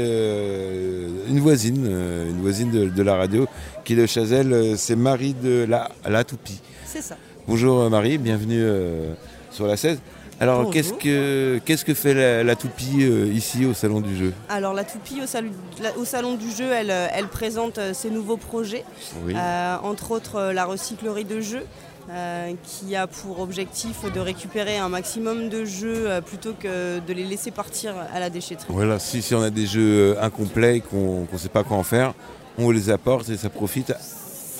une 1.26 1.40
voisine, 1.40 1.86
une 1.86 2.42
voisine 2.42 2.70
de, 2.70 2.90
de 2.90 3.02
la 3.02 3.16
radio, 3.16 3.46
qui 3.86 3.94
est 3.94 3.96
de 3.96 4.04
Chazelle, 4.04 4.74
c'est 4.76 4.94
Marie 4.94 5.32
de 5.32 5.64
la, 5.66 5.90
la 6.06 6.22
Toupie. 6.22 6.60
C'est 6.84 7.00
ça. 7.00 7.16
Bonjour 7.48 7.88
Marie, 7.88 8.18
bienvenue 8.18 8.62
sur 9.50 9.66
la 9.66 9.78
16. 9.78 10.00
Alors 10.38 10.70
qu'est-ce 10.70 10.92
que 10.92 11.58
qu'est-ce 11.64 11.84
que 11.86 11.94
fait 11.94 12.12
la, 12.14 12.42
la 12.44 12.56
Toupie 12.56 13.04
euh, 13.04 13.26
ici 13.32 13.64
au 13.64 13.72
salon 13.74 14.00
du 14.00 14.14
jeu? 14.16 14.32
Alors 14.50 14.74
la 14.74 14.82
Toupie 14.84 15.20
au, 15.22 15.26
salon- 15.26 15.50
la- 15.80 15.96
au 15.96 16.04
salon 16.04 16.34
du 16.34 16.50
jeu, 16.50 16.68
elle, 16.72 16.90
elle 17.14 17.28
présente 17.28 17.78
ses 17.94 18.10
nouveaux 18.10 18.36
projets, 18.38 18.84
Oui. 19.24 19.34
Euh, 19.34 19.76
entre 19.82 20.10
autres 20.10 20.50
la 20.52 20.66
recyclerie 20.66 21.24
de 21.24 21.40
jeux. 21.40 21.64
Euh, 22.10 22.52
qui 22.64 22.96
a 22.96 23.06
pour 23.06 23.40
objectif 23.40 24.10
de 24.12 24.20
récupérer 24.20 24.76
un 24.78 24.88
maximum 24.88 25.48
de 25.48 25.64
jeux 25.64 26.10
euh, 26.10 26.20
plutôt 26.20 26.52
que 26.52 26.98
de 27.00 27.12
les 27.12 27.24
laisser 27.24 27.50
partir 27.50 27.94
à 28.12 28.18
la 28.20 28.30
déchetterie. 28.30 28.66
Voilà, 28.72 28.98
si, 28.98 29.22
si 29.22 29.34
on 29.34 29.42
a 29.42 29.50
des 29.50 29.66
jeux 29.66 30.14
euh, 30.16 30.22
incomplets 30.22 30.78
et 30.78 30.80
qu'on 30.80 31.26
ne 31.32 31.38
sait 31.38 31.48
pas 31.48 31.62
quoi 31.64 31.76
en 31.76 31.82
faire, 31.84 32.14
on 32.58 32.70
les 32.70 32.90
apporte 32.90 33.28
et 33.28 33.36
ça 33.36 33.48
profite 33.50 33.90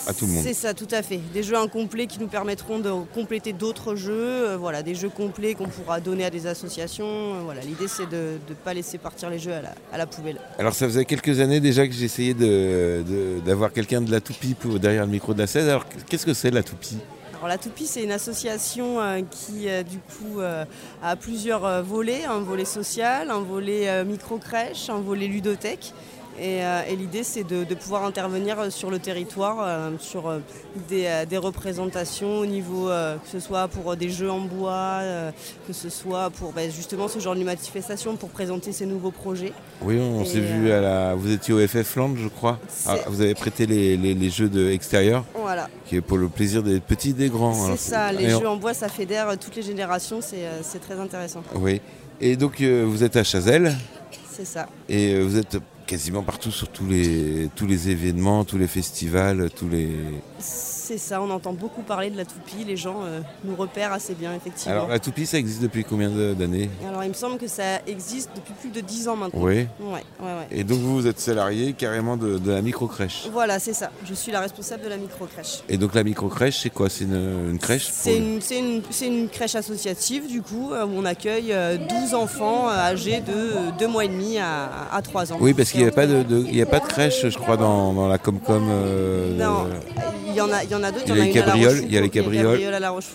à, 0.07 0.13
tout 0.15 0.27
le 0.27 0.33
monde. 0.33 0.43
C'est 0.45 0.55
ça, 0.55 0.73
tout 0.75 0.89
à 0.91 1.03
fait. 1.03 1.21
Des 1.33 1.43
jeux 1.45 1.57
incomplets 1.57 2.07
qui 2.09 2.19
nous 2.19 2.27
permettront 2.27 2.79
de 2.81 2.91
compléter 3.15 3.53
d'autres 3.53 3.95
jeux. 3.97 4.13
euh, 4.49 4.57
voilà, 4.57 4.83
des 4.83 4.95
jeux 4.95 5.09
complets 5.11 5.55
qu'on 5.55 5.69
pourra 5.69 6.01
donner 6.01 6.25
à 6.25 6.31
des 6.31 6.47
associations. 6.47 7.05
euh, 7.07 7.41
voilà, 7.45 7.61
l'idée 7.61 7.87
c'est 7.89 8.09
de 8.09 8.39
ne 8.49 8.55
pas 8.55 8.73
laisser 8.75 8.99
partir 8.99 9.31
les 9.31 9.39
jeux 9.39 9.53
à 9.53 9.63
la, 9.63 9.75
à 9.93 9.99
la 9.99 10.07
poubelle. 10.07 10.41
Alors 10.59 10.75
ça 10.75 10.87
faisait 10.87 11.05
quelques 11.05 11.39
années 11.41 11.61
déjà 11.61 11.87
que 11.87 11.93
j'essayais 11.93 12.35
de- 12.35 13.03
de- 13.07 13.41
d'avoir 13.45 13.73
quelqu'un 13.73 14.01
de 14.01 14.11
la 14.11 14.21
Toupie 14.21 14.55
pour, 14.55 14.79
derrière 14.81 15.05
le 15.07 15.11
micro 15.13 15.35
de 15.35 15.39
la 15.39 15.47
16. 15.47 15.69
Alors 15.69 15.85
qu'est-ce 16.09 16.27
que 16.27 16.35
c'est 16.35 16.51
la 16.51 16.63
Toupie? 16.63 16.99
La 17.49 17.59
Toupie, 17.59 17.89
c'est 17.89 18.05
une 18.05 18.13
association 18.13 19.01
euh, 19.01 19.21
qui, 19.29 19.69
euh, 19.69 19.83
euh, 20.39 20.65
a 21.03 21.17
plusieurs 21.17 21.83
volets. 21.83 22.25
Un 22.25 22.39
volet 22.39 22.65
social, 22.65 23.31
un 23.31 23.41
volet 23.41 24.05
micro-crèche, 24.05 24.89
un 24.91 25.01
volet 25.01 25.27
ludothèque. 25.27 25.93
Et, 26.41 26.65
euh, 26.65 26.83
et 26.89 26.97
l'idée, 26.97 27.23
c'est 27.25 27.45
de, 27.45 27.65
de 27.65 27.75
pouvoir 27.75 28.05
intervenir 28.05 28.73
sur 28.73 28.91
le 28.91 28.99
territoire, 28.99 29.59
euh, 29.61 29.91
sur 30.01 30.29
euh, 30.29 30.39
des, 30.89 31.25
des 31.29 31.37
représentations 31.37 32.39
au 32.39 32.47
niveau, 32.47 32.87
que 32.89 33.29
ce 33.31 33.39
soit 33.41 33.69
pour 33.69 33.97
des 33.97 34.09
jeux 34.09 34.31
en 34.31 34.41
bois, 34.41 35.01
que 35.67 35.73
ce 35.73 35.91
soit 35.91 36.31
pour 36.31 36.53
ben, 36.53 36.71
justement 36.71 37.09
ce 37.09 37.19
genre 37.19 37.37
de 37.37 37.45
manifestation, 37.45 38.17
pour 38.17 38.31
présenter 38.31 38.73
ces 38.73 38.87
nouveaux 38.87 39.11
projets. 39.11 39.53
Oui, 39.83 39.99
on 39.99 40.25
s'est 40.25 40.41
vu 40.41 40.71
à 40.73 40.81
la. 40.81 41.15
Vous 41.15 41.31
étiez 41.33 41.53
au 41.53 41.67
FF 41.67 41.97
Land, 41.97 42.15
je 42.17 42.29
crois. 42.29 42.59
Ah, 42.87 42.97
vous 43.09 43.21
avez 43.21 43.35
prêté 43.35 43.67
les, 43.67 43.97
les- 43.97 44.15
les 44.15 44.31
jeux 44.31 44.49
de 44.49 44.71
extérieur, 44.71 45.25
Voilà. 45.35 45.69
qui 45.87 45.97
est 45.97 46.01
pour 46.01 46.17
le 46.19 46.29
plaisir 46.29 46.63
des 46.63 46.81
petits 46.81 47.11
et 47.11 47.15
des 47.15 47.29
grands. 47.29 47.55
C'est 47.55 47.65
Alors, 47.67 47.79
ça, 47.79 48.13
les 48.13 48.35
on- 48.35 48.41
jeux 48.41 48.49
en 48.49 48.57
bois, 48.57 48.75
ça 48.75 48.89
fédère 48.89 49.37
toutes 49.39 49.57
les 49.57 49.63
générations, 49.63 50.21
c'est 50.21 50.45
c'est 50.63 50.81
très 50.81 50.99
intéressant. 50.99 51.43
Oui. 51.55 51.81
Et 52.21 52.37
donc 52.37 52.61
euh, 52.61 52.85
vous 52.87 53.03
êtes 53.05 53.17
à 53.17 53.25
Chazelle 53.25 53.75
C'est 54.31 54.45
ça. 54.45 54.67
et 54.89 55.21
vous 55.21 55.37
êtes 55.37 55.59
quasiment 55.87 56.23
partout 56.23 56.51
sur 56.51 56.69
tous 56.69 56.87
les 56.87 57.51
tous 57.55 57.67
les 57.67 57.91
événements, 57.91 58.45
tous 58.45 58.59
les 58.59 58.67
festivals, 58.67 59.51
tous 59.51 59.69
les. 59.69 59.91
C'est 60.85 60.99
ça, 60.99 61.23
on 61.23 61.31
entend 61.31 61.53
beaucoup 61.53 61.83
parler 61.83 62.11
de 62.11 62.17
la 62.17 62.25
toupie, 62.25 62.65
les 62.67 62.77
gens 62.77 63.03
euh, 63.05 63.21
nous 63.45 63.55
repèrent 63.55 63.93
assez 63.93 64.15
bien, 64.15 64.35
effectivement. 64.35 64.73
Alors 64.75 64.89
la 64.89 64.99
Toupie, 64.99 65.27
ça 65.27 65.39
existe 65.39 65.63
depuis 65.63 65.85
combien 65.85 66.11
d'années? 66.11 66.69
Alors, 66.89 67.05
il 67.05 67.09
me 67.11 67.15
semble 67.15 67.39
que 67.39 67.47
ça 67.47 67.79
existe 67.87 68.31
depuis 68.35 68.53
plus 68.55 68.71
de 68.71 68.81
10 68.85 69.07
ans 69.07 69.15
maintenant. 69.15 69.41
Oui. 69.41 69.69
Ouais, 69.81 69.93
ouais, 69.93 70.03
ouais. 70.21 70.47
Et 70.51 70.65
donc 70.65 70.81
vous, 70.81 70.95
vous 70.95 71.07
êtes 71.07 71.21
salarié 71.21 71.73
carrément 71.75 72.17
de, 72.17 72.37
de 72.39 72.51
la 72.51 72.63
micro-crèche? 72.63 73.29
Voilà, 73.33 73.61
c'est 73.61 73.75
ça. 73.75 73.91
Je 74.05 74.13
suis 74.13 74.33
la 74.33 74.41
responsable 74.41 74.83
de 74.83 74.89
la 74.89 74.97
micro-crèche. 74.97 75.61
Et 75.69 75.77
donc 75.77 75.95
la 75.95 76.03
micro-crèche, 76.03 76.59
c'est 76.63 76.71
quoi? 76.71 76.89
C'est 76.89 77.05
une, 77.05 77.51
une 77.51 77.59
crèche 77.61 77.89
C'est 77.93 78.17
une, 79.07 79.29
crèche 79.29 79.55
associative, 79.55 80.27
du 80.27 80.43
coup, 80.43 80.73
euh, 80.73 80.85
où 80.85 80.91
on 80.97 81.05
accueille 81.05 81.53
euh, 81.53 81.77
12 81.79 82.15
enfants 82.15 82.69
euh, 82.69 82.73
âgés 82.73 83.21
de 83.21 83.71
2 83.79 83.87
mois 83.87 84.05
et 84.05 84.09
demi 84.09 84.39
à, 84.41 84.69
à 84.93 85.01
3 85.01 85.33
ans. 85.33 85.37
Oui, 85.41 85.55
parce 85.55 85.71
qu'il 85.71 85.83
n'y 85.83 85.87
a, 85.89 85.93
pas 85.93 86.09
de, 86.09 86.25
de- 86.25 86.45
il 86.49 86.57
y 86.57 86.63
a 86.63 86.67
pas 86.67 86.81
de 86.81 86.87
crèche, 86.87 87.29
je 87.29 87.39
crois, 87.39 87.57
dans, 87.57 87.93
dans 87.93 88.09
la 88.09 88.19
Comcom. 88.19 88.67
euh, 88.69 89.37
Non, 89.39 89.69
il 90.33 90.37
y 90.37 90.41
en 90.41 90.51
a, 90.53 90.65
il 90.65 90.71
y 90.71 90.75
en 90.75 90.83
a 90.83 90.91
d'autres. 90.91 91.05
Il 91.09 91.17
y 91.17 91.21
a 91.21 91.25
les 91.25 91.31
cabrioles, 91.33 91.81
il 91.85 91.93
y 91.93 91.99
a 91.99 92.01
les 92.01 92.09
cabrioles. 92.09 92.61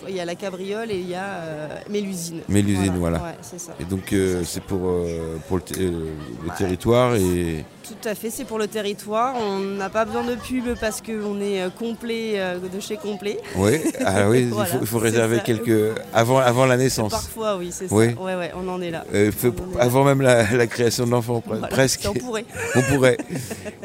Il 0.08 0.14
y 0.16 0.20
a 0.20 0.24
la 0.24 0.34
cabriole 0.34 0.90
et 0.90 0.96
il 0.98 1.08
y 1.08 1.14
a 1.14 1.24
euh, 1.24 1.68
Mélusine. 1.90 2.40
Mélusine, 2.48 2.96
voilà. 2.98 3.18
Ouais, 3.18 3.36
ça. 3.58 3.72
Et 3.80 3.84
donc 3.84 4.12
euh, 4.12 4.42
c'est 4.44 4.62
pour, 4.62 4.80
euh, 4.88 5.36
pour 5.48 5.58
le, 5.58 5.62
euh, 5.80 6.12
le 6.44 6.56
territoire 6.56 7.14
et 7.16 7.64
Tout 7.88 8.08
à 8.08 8.14
fait, 8.14 8.28
c'est 8.30 8.44
pour 8.44 8.58
le 8.58 8.66
territoire. 8.68 9.34
On 9.40 9.58
n'a 9.60 9.88
pas 9.88 10.04
besoin 10.04 10.22
de 10.24 10.34
pub 10.34 10.64
parce 10.80 11.00
qu'on 11.00 11.40
est 11.40 11.62
euh, 11.62 11.70
complet 11.70 12.32
euh, 12.36 12.58
de 12.58 12.80
chez 12.80 12.96
complet. 12.96 13.38
oui, 13.56 13.78
ah 14.04 14.28
oui, 14.28 14.42
il 14.42 14.50
faut, 14.50 14.62
il 14.80 14.86
faut 14.86 14.98
c'est 14.98 15.04
réserver 15.04 15.40
quelques 15.44 15.94
avant 16.12 16.38
avant 16.38 16.66
la 16.66 16.76
naissance. 16.76 17.12
Parfois, 17.12 17.56
oui, 17.56 17.70
c'est 17.72 17.90
Oui. 17.90 18.14
ça. 18.14 18.20
Ouais, 18.22 18.34
ouais, 18.36 18.52
on 18.56 18.68
en 18.68 18.80
est 18.82 18.90
là. 18.90 19.04
Euh, 19.14 19.30
avant 19.80 20.04
même 20.04 20.20
la, 20.20 20.50
la 20.54 20.66
création 20.66 21.06
de 21.06 21.10
l'enfant, 21.12 21.42
Voilà, 21.46 21.68
presque. 21.68 22.06
on 22.08 22.12
pourrait. 22.14 22.44
On 22.74 22.82
pourrait. 22.82 23.16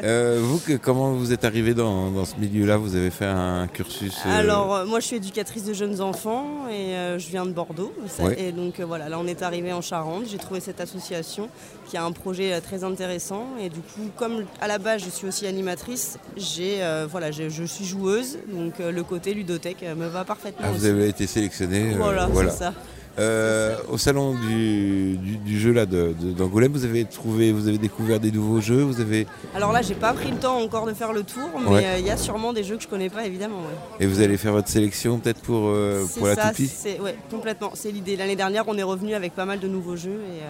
Euh, 0.02 0.38
vous, 0.42 0.58
que- 0.58 0.76
comment 0.76 1.12
vous 1.12 1.32
êtes 1.32 1.44
arrivé 1.44 1.72
dans, 1.72 2.10
dans 2.10 2.24
ce 2.26 2.36
milieu-là? 2.36 2.76
Vous 2.76 2.94
avez 2.96 3.10
fait 3.10 3.24
un 3.24 3.66
cursus 3.72 4.14
euh, 4.26 4.38
Alors, 4.40 4.84
moi, 4.86 5.00
je 5.00 5.06
suis 5.06 5.16
éducatrice 5.16 5.64
de 5.64 5.72
jeunes 5.72 6.00
enfants 6.02 6.68
et 6.70 6.92
je 7.18 7.28
viens 7.28 7.46
de 7.46 7.52
Bordeaux. 7.52 7.92
Ça-. 8.08 8.24
Et 8.36 8.52
donc, 8.52 8.80
voilà, 8.80 9.08
là, 9.08 9.18
on 9.18 9.26
est 9.26 9.42
arrivé 9.42 9.72
en 9.72 9.80
Charente. 9.80 10.24
J'ai 10.30 10.38
trouvé 10.38 10.60
cette 10.60 10.80
association 10.80 11.48
qui 11.88 11.96
a 11.96 12.04
un 12.04 12.12
projet 12.12 12.52
euh, 12.52 12.60
très 12.60 12.84
intéressant. 12.84 13.46
Et 13.60 13.68
du 13.68 13.80
coup, 13.80 14.10
comme 14.16 14.44
à 14.60 14.68
la 14.68 14.78
base, 14.78 15.02
je 15.04 15.10
suis 15.10 15.26
aussi 15.26 15.46
animatrice, 15.46 16.18
j'ai, 16.36 16.82
euh, 16.82 17.06
voilà, 17.10 17.30
je 17.30 17.64
suis 17.64 17.84
joueuse. 17.84 18.38
Donc, 18.52 18.80
euh, 18.80 18.90
le 18.92 19.02
côté 19.02 19.34
ludothèque 19.34 19.84
me 19.96 20.06
va 20.08 20.24
parfaitement. 20.24 20.66
ah, 20.68 20.72
vous 20.72 20.78
aussi. 20.82 20.86
avez 20.88 21.08
été 21.08 21.26
sélectionné. 21.26 21.92
euh, 21.94 21.96
Voilà, 21.98 22.28
c'est 22.34 22.50
ça. 22.58 22.74
Euh, 23.16 23.76
au 23.92 23.96
salon 23.96 24.34
du, 24.34 25.16
du- 25.18 25.36
du 25.36 25.60
jeu 25.60 25.70
là 25.72 25.86
d'Angoulême, 25.86 26.72
vous 26.72 26.84
avez 26.84 27.04
trouvé, 27.04 27.52
vous 27.52 27.68
avez 27.68 27.78
découvert 27.78 28.18
des 28.18 28.32
nouveaux 28.32 28.60
jeux, 28.60 28.82
vous 28.82 29.00
avez 29.00 29.28
Alors 29.54 29.70
là, 29.70 29.82
j'ai 29.82 29.94
pas 29.94 30.12
pris 30.14 30.32
le 30.32 30.36
temps 30.38 30.58
encore 30.60 30.84
de 30.84 30.94
faire 30.94 31.12
le 31.12 31.22
tour, 31.22 31.48
mais 31.60 31.70
Ouais. 31.70 32.00
il 32.00 32.06
y 32.06 32.10
a 32.10 32.16
sûrement 32.16 32.52
des 32.52 32.64
jeux 32.64 32.76
que 32.76 32.82
je 32.82 32.88
connais 32.88 33.10
pas, 33.10 33.24
évidemment. 33.24 33.58
ouais. 33.58 34.04
et 34.04 34.08
vous 34.08 34.20
allez 34.20 34.36
faire 34.36 34.50
votre 34.50 34.66
sélection 34.66 35.20
peut-être 35.20 35.40
pour 35.42 35.68
euh, 35.68 36.04
C'est 36.08 36.18
pour 36.18 36.26
la 36.26 36.34
ça, 36.34 36.48
toupie? 36.48 36.66
c'est 36.66 36.98
ouais, 36.98 37.14
complètement. 37.30 37.70
C'est 37.74 37.92
l'idée. 37.92 38.16
L'année 38.16 38.34
dernière, 38.34 38.64
on 38.66 38.76
est 38.76 38.82
revenu 38.82 39.14
avec 39.14 39.32
pas 39.32 39.44
mal 39.44 39.60
de 39.60 39.68
nouveaux 39.68 39.94
jeux 39.94 40.18
et, 40.34 40.42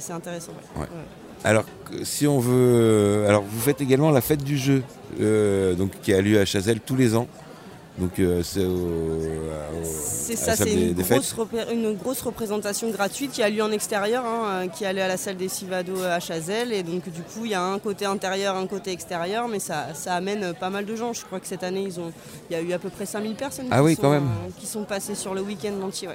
c'est 0.00 0.12
intéressant. 0.12 0.52
Alors, 1.44 1.64
si 2.02 2.26
on 2.26 2.38
veut. 2.38 2.52
euh, 2.54 3.28
Alors, 3.28 3.42
vous 3.42 3.60
faites 3.60 3.80
également 3.80 4.10
la 4.10 4.20
fête 4.22 4.42
du 4.42 4.56
jeu, 4.56 4.82
euh, 5.20 5.74
qui 6.02 6.14
a 6.14 6.20
lieu 6.22 6.40
à 6.40 6.44
Chazelle 6.44 6.80
tous 6.80 6.96
les 6.96 7.14
ans. 7.14 7.26
Donc, 7.96 8.18
euh, 8.18 8.42
c'est 8.42 8.64
au. 8.64 8.72
au- 8.72 9.84
C'est 9.84 10.32
à 10.34 10.36
ça, 10.36 10.56
c'est 10.56 10.72
une, 10.72 10.94
grosse 10.94 11.32
une 12.22 12.26
représentation 12.26 12.90
gratuite 12.90 13.30
qui 13.30 13.40
a 13.42 13.48
lieu 13.48 13.62
en 13.62 13.70
extérieur, 13.70 14.24
hein, 14.24 14.42
euh, 14.64 14.66
qui 14.68 14.84
allée 14.84 15.00
à 15.00 15.06
la 15.06 15.16
salle 15.16 15.36
des 15.36 15.48
Civado 15.48 15.92
à 16.02 16.18
Chazelle. 16.18 16.72
Et 16.72 16.82
donc, 16.82 17.08
du 17.08 17.20
coup, 17.22 17.44
il 17.44 17.52
y 17.52 17.54
a 17.54 17.62
un 17.62 17.78
côté 17.78 18.04
intérieur, 18.04 18.56
un 18.56 18.66
côté 18.66 18.90
extérieur, 18.90 19.46
mais 19.46 19.60
ça, 19.60 19.88
ça 19.94 20.14
amène 20.14 20.54
pas 20.58 20.70
mal 20.70 20.86
de 20.86 20.96
gens. 20.96 21.12
Je 21.12 21.24
crois 21.24 21.38
que 21.38 21.46
cette 21.46 21.62
année, 21.62 21.84
ils 21.86 22.00
ont, 22.00 22.10
il 22.50 22.54
y 22.54 22.58
a 22.58 22.62
eu 22.62 22.72
à 22.72 22.80
peu 22.80 22.88
près 22.88 23.06
5000 23.06 23.36
personnes 23.36 23.66
Ah 23.70 23.76
qui, 23.78 23.82
oui, 23.84 23.94
sont, 23.94 24.02
quand 24.02 24.10
même. 24.10 24.24
euh, 24.24 24.50
qui 24.58 24.66
sont 24.66 24.82
passées 24.82 25.14
sur 25.14 25.32
le 25.34 25.42
week-end 25.42 25.74
entier. 25.86 26.08
ouais. 26.08 26.14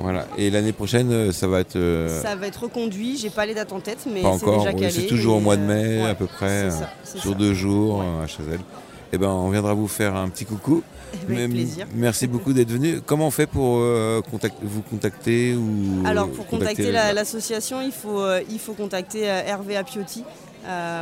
Voilà. 0.00 0.26
Et 0.38 0.50
l'année 0.50 0.72
prochaine, 0.72 1.12
euh, 1.12 1.30
ça 1.32 1.46
va 1.46 1.60
être. 1.60 1.76
euh, 1.76 2.20
Ça 2.20 2.34
va 2.34 2.48
être 2.48 2.64
reconduit, 2.64 3.16
j'ai 3.16 3.30
pas 3.30 3.46
les 3.46 3.54
dates 3.54 3.72
en 3.72 3.78
tête, 3.80 4.06
mais 4.12 4.22
pas 4.22 4.36
c'est 4.38 4.44
encore. 4.44 4.58
déjà 4.64 4.72
calé. 4.72 4.90
c'est 4.90 5.06
toujours 5.06 5.36
au 5.36 5.40
mois 5.40 5.56
de 5.56 5.62
mai, 5.62 6.02
euh, 6.02 6.10
à 6.10 6.14
peu 6.16 6.26
près, 6.26 6.68
ça, 6.70 6.76
euh, 7.04 7.20
sur 7.20 7.30
ça. 7.32 7.38
deux 7.38 7.54
jours 7.54 8.02
euh, 8.02 8.24
à 8.24 8.26
Chazelle. 8.26 8.58
Eh 9.12 9.18
ben, 9.18 9.28
on 9.28 9.50
viendra 9.50 9.74
vous 9.74 9.88
faire 9.88 10.16
un 10.16 10.28
petit 10.30 10.44
coucou. 10.46 10.82
Avec 11.28 11.50
plaisir. 11.50 11.86
Merci 11.94 12.26
beaucoup 12.26 12.54
d'être 12.54 12.70
venu. 12.70 13.00
Comment 13.04 13.26
on 13.26 13.30
fait 13.30 13.46
pour 13.46 13.76
euh, 13.80 14.22
contact- 14.22 14.56
vous 14.62 14.80
contacter 14.80 15.54
ou 15.54 16.02
Alors 16.06 16.28
pour 16.28 16.46
contacter 16.46 16.74
contacter 16.84 16.92
la- 16.92 17.12
l'association, 17.12 17.82
il, 17.82 17.92
faut, 17.92 18.20
euh, 18.22 18.40
il 18.50 18.58
faut 18.58 18.72
contacter 18.72 19.28
euh, 19.30 19.42
Hervé 19.46 19.76
Apiotti 19.76 20.24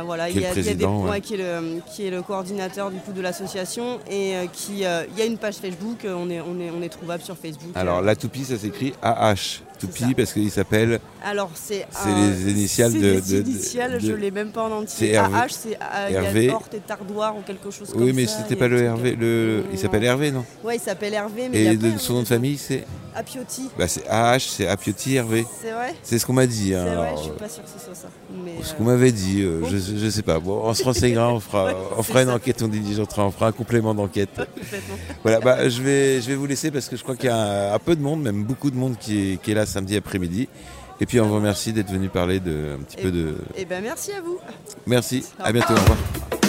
voilà, 0.05 0.29
Qui 0.29 0.39
est 0.39 0.41
il 0.41 0.41
y 0.41 0.43
le 0.43 0.47
a, 0.49 0.53
il 0.59 0.65
y 0.65 0.69
a 0.69 0.73
des 0.73 0.85
ouais. 0.85 1.09
ouais, 1.11 1.21
qui, 1.21 1.35
est 1.35 1.37
le, 1.37 1.79
qui 1.89 2.05
est 2.05 2.09
le 2.09 2.21
coordinateur 2.23 2.91
du 2.91 2.97
coup 2.97 3.13
de 3.13 3.21
l'association 3.21 3.99
et 4.09 4.33
qui 4.51 4.79
il 4.79 5.17
y 5.17 5.21
a 5.21 5.25
une 5.25 5.37
page 5.37 5.55
Facebook, 5.55 5.99
on 6.05 6.29
est, 6.29 6.41
on 6.41 6.59
est, 6.59 6.71
on 6.77 6.81
est 6.81 6.89
trouvable 6.89 7.23
sur 7.23 7.37
Facebook. 7.37 7.71
Alors 7.75 8.01
la 8.01 8.15
toupie, 8.17 8.43
ça 8.43 8.57
s'écrit 8.57 8.93
AH. 9.01 9.61
Toupie 9.81 10.13
parce 10.15 10.33
qu'il 10.33 10.49
s'appelle. 10.51 10.99
Alors 11.23 11.51
c'est 11.55 11.85
un- 12.05 12.29
les 12.29 12.51
initiales 12.51 12.91
c'est 12.91 12.99
de- 12.99 13.11
les 13.11 13.21
de- 13.21 13.41
de- 13.41 13.49
initiales, 13.49 13.93
de- 13.93 13.99
je 13.99 14.13
l'ai 14.13 14.31
même 14.31 14.51
pas 14.51 14.63
en 14.63 14.71
entier. 14.71 15.07
C'est 15.07 15.09
Hervé. 15.09 15.37
AH 15.37 15.47
c'est 15.49 15.75
euh, 15.81 16.07
Hervé. 16.09 16.45
Et 16.45 16.49
ou 17.35 17.41
quelque 17.45 17.69
chose 17.71 17.89
comme 17.91 18.01
Oui, 18.01 18.09
ça. 18.09 18.15
mais 18.15 18.23
il 18.23 18.27
y 18.29 18.29
c'était 18.29 18.55
pas 18.55 18.67
le 18.67 18.81
Hervé. 18.81 19.15
Le... 19.15 19.63
Il 19.71 19.77
s'appelle 19.79 20.03
Hervé, 20.03 20.31
non 20.31 20.45
Ouais, 20.63 20.77
il 20.77 20.81
s'appelle 20.81 21.13
Hervé, 21.13 21.49
mais 21.51 21.63
Et 21.65 21.77
son 21.97 22.13
nom 22.13 22.21
de 22.23 22.27
famille, 22.27 22.57
c'est 22.57 22.85
Appioti. 23.15 23.69
bah, 23.77 23.87
c'est 23.87 24.07
AH, 24.07 24.39
c'est 24.39 24.67
Appioti 24.67 25.15
Hervé. 25.15 25.45
C'est 25.61 25.71
vrai 25.71 25.93
C'est 26.03 26.19
ce 26.19 26.25
qu'on 26.25 26.33
m'a 26.33 26.47
dit. 26.47 26.73
hein, 26.73 26.83
C'est 26.87 26.95
vrai, 26.95 27.07
alors, 27.07 27.17
je 27.17 27.23
suis 27.23 27.31
pas 27.31 27.49
sûre 27.49 27.63
que 27.63 27.69
ce 27.69 27.85
soit 27.85 27.95
ça. 27.95 28.07
Mais, 28.43 28.51
Ce 28.63 28.71
euh, 28.71 28.75
qu'on 28.77 28.83
m'avait 28.85 29.11
dit, 29.11 29.41
euh, 29.41 29.61
je, 29.69 29.77
je 29.77 30.09
sais 30.09 30.21
pas. 30.21 30.39
Bon, 30.39 30.61
on 30.63 30.73
se 30.73 30.83
renseignera, 30.83 31.31
on 31.33 31.39
fera, 31.39 31.65
Ouais, 31.67 31.75
on 31.97 32.03
c'est 32.03 32.07
fera 32.09 32.21
une 32.23 32.29
ça. 32.29 32.35
enquête, 32.35 32.61
on 32.61 32.67
diligentera, 32.67 33.25
on 33.25 33.31
fera 33.31 33.47
un 33.47 33.51
complément 33.51 33.93
d'enquête. 33.93 34.41
Voilà, 35.23 35.39
bah, 35.39 35.69
je 35.69 35.81
vais, 35.81 36.21
je 36.21 36.27
vais 36.27 36.35
vous 36.35 36.45
laisser 36.47 36.71
parce 36.71 36.87
que 36.89 36.95
je 36.95 37.03
crois 37.03 37.15
qu'il 37.15 37.25
y 37.25 37.33
a 37.33 37.71
un, 37.71 37.73
un 37.73 37.79
peu 37.79 37.95
de 37.95 38.01
monde, 38.01 38.21
même 38.21 38.43
beaucoup 38.43 38.71
de 38.71 38.75
monde 38.77 38.95
qui 38.99 39.33
est, 39.33 39.37
qui 39.41 39.51
est 39.51 39.55
là 39.55 39.65
samedi 39.65 39.95
après-midi. 39.95 40.47
Et 40.99 41.05
puis 41.05 41.19
on 41.19 41.27
vous 41.27 41.35
remercie 41.35 41.73
d'être 41.73 41.89
venu 41.91 42.09
parler 42.09 42.39
de 42.39 42.75
un 42.79 42.83
petit 42.83 42.97
peu 42.97 43.11
de. 43.11 43.35
Eh 43.57 43.65
ben 43.65 43.81
merci 43.83 44.11
à 44.13 44.21
vous. 44.21 44.37
Merci, 44.85 45.25
à 45.39 45.51
bientôt, 45.51 45.73
au 45.73 45.77
revoir. 45.77 46.40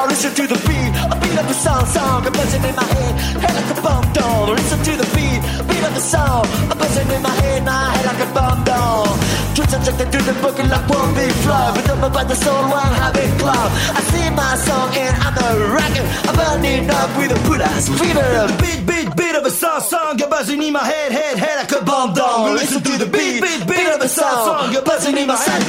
Now 0.00 0.06
listen 0.06 0.32
to 0.32 0.46
the 0.48 0.56
beat, 0.64 0.92
a 1.12 1.16
beat 1.20 1.36
of 1.36 1.44
the 1.44 1.52
song, 1.52 1.84
song, 1.84 2.26
a 2.26 2.30
buzzing 2.30 2.64
in 2.64 2.74
my 2.74 2.88
head, 2.88 3.20
head 3.36 3.52
like 3.52 3.68
a 3.68 3.82
bomb 3.84 4.08
down. 4.16 4.48
Listen 4.48 4.80
to 4.80 4.92
the 4.96 5.04
beat, 5.12 5.44
beat 5.68 5.84
of 5.84 5.92
the 5.92 6.00
song, 6.00 6.48
a 6.72 6.74
buzzing 6.74 7.10
in 7.12 7.20
my 7.20 7.28
head, 7.44 7.60
my 7.68 7.92
head 7.92 8.06
like 8.08 8.24
a 8.24 8.32
bomb 8.32 8.64
down. 8.64 9.04
Twitch 9.52 9.68
subjected 9.68 10.08
to 10.08 10.18
the 10.24 10.32
boogie 10.40 10.64
like 10.72 10.88
one 10.88 11.12
big 11.12 11.28
flow, 11.44 11.76
but 11.76 11.84
don't 11.84 12.00
about 12.00 12.26
the 12.32 12.34
soul, 12.34 12.64
one 12.72 12.92
habit 12.96 13.28
club. 13.36 13.68
I 13.92 14.00
sing 14.08 14.32
my 14.32 14.56
song 14.56 14.88
and 14.96 15.12
I'm 15.20 15.36
a 15.36 15.68
rocker, 15.68 16.06
I'm 16.32 16.32
burning 16.32 16.88
up 16.88 17.10
with 17.20 17.36
a 17.36 17.40
put 17.44 17.60
ass 17.60 17.92
fever. 17.92 18.48
Beat, 18.56 18.80
beat, 18.88 19.08
beat 19.20 19.36
of 19.36 19.44
a 19.44 19.52
song, 19.52 19.84
song, 19.84 20.16
a 20.16 20.26
buzzing 20.26 20.62
in 20.62 20.72
my 20.72 20.80
head, 20.80 21.12
head, 21.12 21.36
head 21.36 21.56
like 21.60 21.72
a 21.76 21.84
bomb 21.84 22.14
down. 22.16 22.56
Listen 22.56 22.80
to 22.80 22.96
the 22.96 23.04
beat, 23.04 23.44
beat, 23.44 23.68
beat 23.68 23.92
of 23.92 24.00
a 24.00 24.08
song, 24.08 24.48
song, 24.48 24.76
a 24.76 24.80
buzzing 24.80 25.18
in 25.18 25.26
my 25.28 25.36
head. 25.36 25.60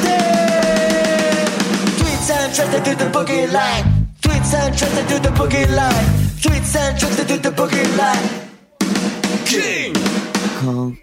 Tweets 2.00 2.32
and 2.32 2.56
trends 2.56 2.80
to 2.88 2.96
the 2.96 3.12
boogie 3.12 3.52
line. 3.52 4.01
Tweets 4.22 4.54
and 4.54 4.78
trends 4.78 5.10
to 5.10 5.20
the 5.20 5.30
boogie 5.30 5.68
line. 5.76 6.06
Tweets 6.42 6.76
and 6.76 7.00
trends 7.00 7.18
to 7.18 7.38
the 7.38 7.52
boogie 7.52 7.98
line. 7.98 8.28
King 9.46 9.94
Kong 10.60 10.98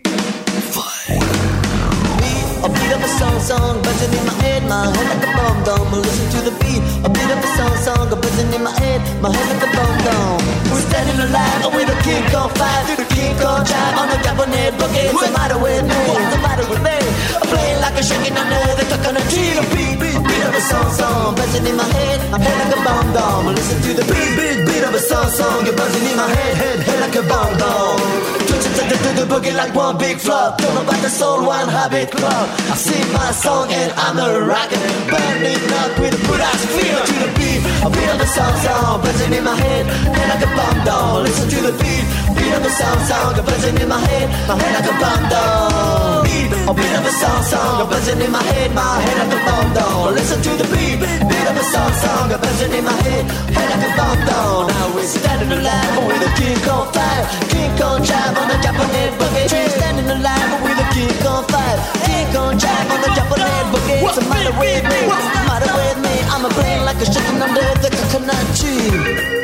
a 2.65 2.69
beat 2.69 2.93
of 2.93 3.03
a 3.03 3.09
song, 3.19 3.39
song, 3.41 3.83
buzzing 3.83 4.19
in 4.19 4.27
my 4.27 4.33
head, 4.43 4.48
my 4.69 4.85
head 4.93 5.09
like 5.09 5.25
a 5.25 5.31
bomb 5.33 5.59
dome. 5.65 5.89
Listen 6.05 6.29
to 6.37 6.41
the 6.45 6.55
beat, 6.61 6.83
a 7.01 7.09
beat 7.09 7.31
of 7.33 7.41
a 7.41 7.49
song, 7.57 7.75
song, 7.81 8.05
buzzing 8.21 8.53
in 8.53 8.63
my 8.63 8.75
head, 8.79 9.01
my 9.25 9.33
head 9.33 9.47
like 9.49 9.65
a 9.65 9.71
bomb 9.73 9.97
dome. 10.05 10.45
We're 10.69 10.85
standing 10.85 11.19
alive 11.25 11.73
with 11.73 11.89
a 11.89 11.99
King 12.05 12.25
Kong 12.29 12.53
five, 12.53 12.85
through 12.87 13.01
the 13.01 13.09
King 13.17 13.33
Kong 13.41 13.65
drive 13.65 13.97
on 13.97 14.09
the 14.13 14.19
Japanese 14.21 14.77
boogie. 14.77 15.09
What's 15.17 15.27
the 15.27 15.33
matter 15.33 15.59
with 15.59 15.83
me? 15.89 16.01
What's 16.13 16.31
the 16.37 16.41
matter 16.45 16.67
with 16.69 16.83
me? 16.85 16.99
I'm 17.41 17.49
playing 17.49 17.81
like 17.81 17.97
a 17.97 18.05
shaking 18.05 18.37
under 18.37 18.61
the 18.77 18.85
coconut 18.93 19.25
tree. 19.33 19.57
a 19.57 19.65
beat, 19.73 19.97
beat, 19.97 20.21
beat 20.29 20.45
of 20.45 20.55
a 20.55 20.63
song, 20.69 20.91
song, 20.93 21.35
buzzing 21.35 21.67
in 21.67 21.77
my 21.77 21.89
head, 21.89 22.19
my 22.31 22.39
head 22.39 22.57
like 22.61 22.75
a 22.77 22.81
bomb 22.85 23.09
dome. 23.17 23.47
Listen 23.57 23.79
to 23.89 23.91
the 23.97 24.05
beat, 24.05 24.33
beat, 24.37 24.59
beat 24.69 24.85
of 24.85 24.93
a 24.93 25.01
song, 25.01 25.29
song, 25.33 25.65
you're 25.65 25.77
buzzing 25.77 26.05
in 26.05 26.17
my 26.17 26.29
head, 26.29 26.55
head, 26.61 26.79
head 26.85 27.01
like 27.01 27.17
a 27.17 27.25
bomb 27.25 27.57
dome. 27.57 28.38
Twitching 28.49 28.73
to 28.73 29.11
the, 29.21 29.27
boogie 29.29 29.55
like 29.55 29.75
one 29.75 29.99
big 29.99 30.19
flop. 30.19 30.59
Don't 30.59 30.75
know 30.75 30.83
about 30.83 31.03
the 31.03 31.11
soul, 31.11 31.45
one 31.45 31.69
habit 31.69 32.11
club. 32.11 32.47
I 32.73 32.77
sing 32.77 33.13
my 33.13 33.31
song 33.33 33.71
and 33.71 33.93
I'm 33.93 34.19
a 34.19 34.41
rocker. 34.41 34.81
Burning 35.11 35.73
up 35.83 35.93
with 36.01 36.17
a 36.17 36.43
ass 36.49 36.65
feel 36.75 37.01
to 37.11 37.17
the 37.25 37.31
beat. 37.39 37.49
Beat 37.87 38.11
of 38.11 38.19
the 38.19 38.27
song, 38.27 38.57
song, 38.65 39.01
buzzing 39.01 39.33
in 39.33 39.45
my 39.45 39.55
head, 39.55 39.87
head 39.87 40.29
like 40.29 40.45
a 40.45 40.51
bomb 40.57 40.79
down. 40.85 41.23
Listen 41.25 41.49
to 41.49 41.59
the 41.69 41.73
beat, 41.79 42.05
beat 42.37 42.53
of 42.53 42.63
the 42.63 42.71
song, 42.71 42.99
song, 43.07 43.35
buzzing 43.47 43.77
in 43.81 43.89
my 43.89 44.01
head, 44.01 44.27
my 44.49 44.55
head 44.57 44.73
like 44.77 44.89
a 44.89 44.95
bomb 44.99 45.25
down. 45.29 46.25
Beat, 46.25 46.51
a 46.69 46.73
beat 46.75 46.95
of 46.99 47.07
a 47.07 47.13
song, 47.13 47.43
song, 47.43 47.89
buzzing 47.89 48.21
in 48.21 48.31
my 48.33 48.43
head, 48.43 48.75
my 48.75 48.83
head 49.05 49.17
like 49.21 49.35
a 49.37 49.41
bomb 49.47 49.69
down. 49.75 50.15
Listen 50.15 50.41
to 50.43 50.53
the 50.61 50.67
beat, 50.73 50.99
beat 51.01 51.47
of 51.49 51.57
a 51.57 51.65
song, 51.73 51.93
song, 52.03 52.29
buzzing 52.29 52.73
in 52.73 52.85
my 52.85 52.97
head, 53.07 53.25
head 53.57 53.69
like 53.73 53.85
a 53.85 53.91
bomb 53.97 54.21
down. 54.27 54.69
Now 54.69 54.95
we're 54.95 55.07
standing 55.07 55.53
alive 55.53 55.93
with 56.09 56.29
a 56.29 56.31
King 56.37 56.59
Kong 56.67 56.87
fire, 56.93 57.25
King 57.53 57.73
Kong 57.79 57.99
drive 58.03 58.38
on 58.41 58.49
the 58.49 58.59
Japanese 58.63 59.15
boogie. 59.19 59.47
We're 59.51 59.71
standing 59.79 60.09
alive 60.11 60.51
with 60.63 60.85
a 60.85 60.87
King 60.95 61.15
Kong 61.23 61.45
fire, 61.53 61.79
King 62.07 62.27
Kong 62.35 62.53
drive 62.57 62.89
on 62.95 63.01
the 63.03 63.11
Japanese 63.19 63.67
boogie. 63.73 64.03
What's 64.03 64.19
the 64.19 64.27
matter 64.31 64.55
with 64.63 64.85
me? 64.93 65.01
What's 65.11 65.29
the 65.35 65.43
matter 65.51 65.73
with 65.81 65.99
me? 66.07 66.15
I'm 66.33 66.45
a 66.45 66.51
brain 66.57 66.81
like 66.85 67.01
a 67.03 67.09
chicken 67.15 67.37
under 67.43 67.67
the 67.85 67.91
coconut 67.99 68.45
tree. 68.59 69.39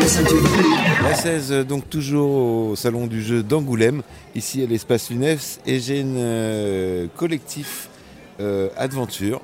Listen 0.00 0.24
to 0.24 0.34
the 0.34 0.50
beat. 0.56 0.80
La 1.02 1.14
16, 1.14 1.52
euh, 1.52 1.64
donc 1.64 1.88
toujours 1.88 2.30
au 2.70 2.76
salon 2.76 3.06
du 3.06 3.22
jeu 3.22 3.42
d'Angoulême, 3.42 4.02
ici 4.34 4.62
à 4.62 4.66
l'espace 4.66 5.10
Lunef, 5.10 5.58
et 5.66 5.80
j'ai 5.80 6.00
une 6.00 6.16
euh, 6.18 7.06
collectif 7.16 7.88
euh, 8.40 8.68
Adventure. 8.76 9.40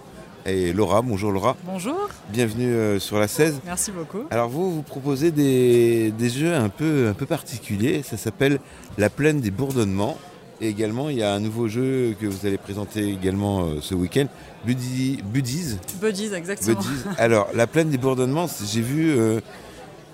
Et 0.48 0.72
Laura, 0.72 1.02
bonjour 1.02 1.32
Laura. 1.32 1.56
Bonjour. 1.64 2.08
Bienvenue 2.30 2.72
euh, 2.72 3.00
sur 3.00 3.18
la 3.18 3.26
16. 3.26 3.60
Merci 3.66 3.90
beaucoup. 3.90 4.22
Alors 4.30 4.48
vous, 4.48 4.72
vous 4.76 4.82
proposez 4.82 5.32
des, 5.32 6.12
des 6.12 6.28
jeux 6.30 6.54
un 6.54 6.68
peu, 6.68 7.08
un 7.08 7.14
peu 7.14 7.26
particuliers. 7.26 8.02
Ça 8.04 8.16
s'appelle 8.16 8.60
La 8.96 9.10
plaine 9.10 9.40
des 9.40 9.50
bourdonnements. 9.50 10.16
Et 10.60 10.68
également, 10.68 11.10
il 11.10 11.16
y 11.18 11.22
a 11.22 11.34
un 11.34 11.40
nouveau 11.40 11.68
jeu 11.68 12.14
que 12.18 12.26
vous 12.26 12.46
allez 12.46 12.56
présenter 12.58 13.10
également 13.12 13.64
euh, 13.64 13.80
ce 13.82 13.94
week-end, 13.94 14.26
Buddy- 14.64 15.20
Buddies. 15.22 15.76
Buddies, 16.00 16.32
exactement. 16.32 16.80
Buddies. 16.80 17.02
Alors, 17.18 17.48
La 17.52 17.66
plaine 17.66 17.90
des 17.90 17.98
bourdonnements, 17.98 18.46
j'ai 18.64 18.80
vu... 18.80 19.10
euh, 19.10 19.40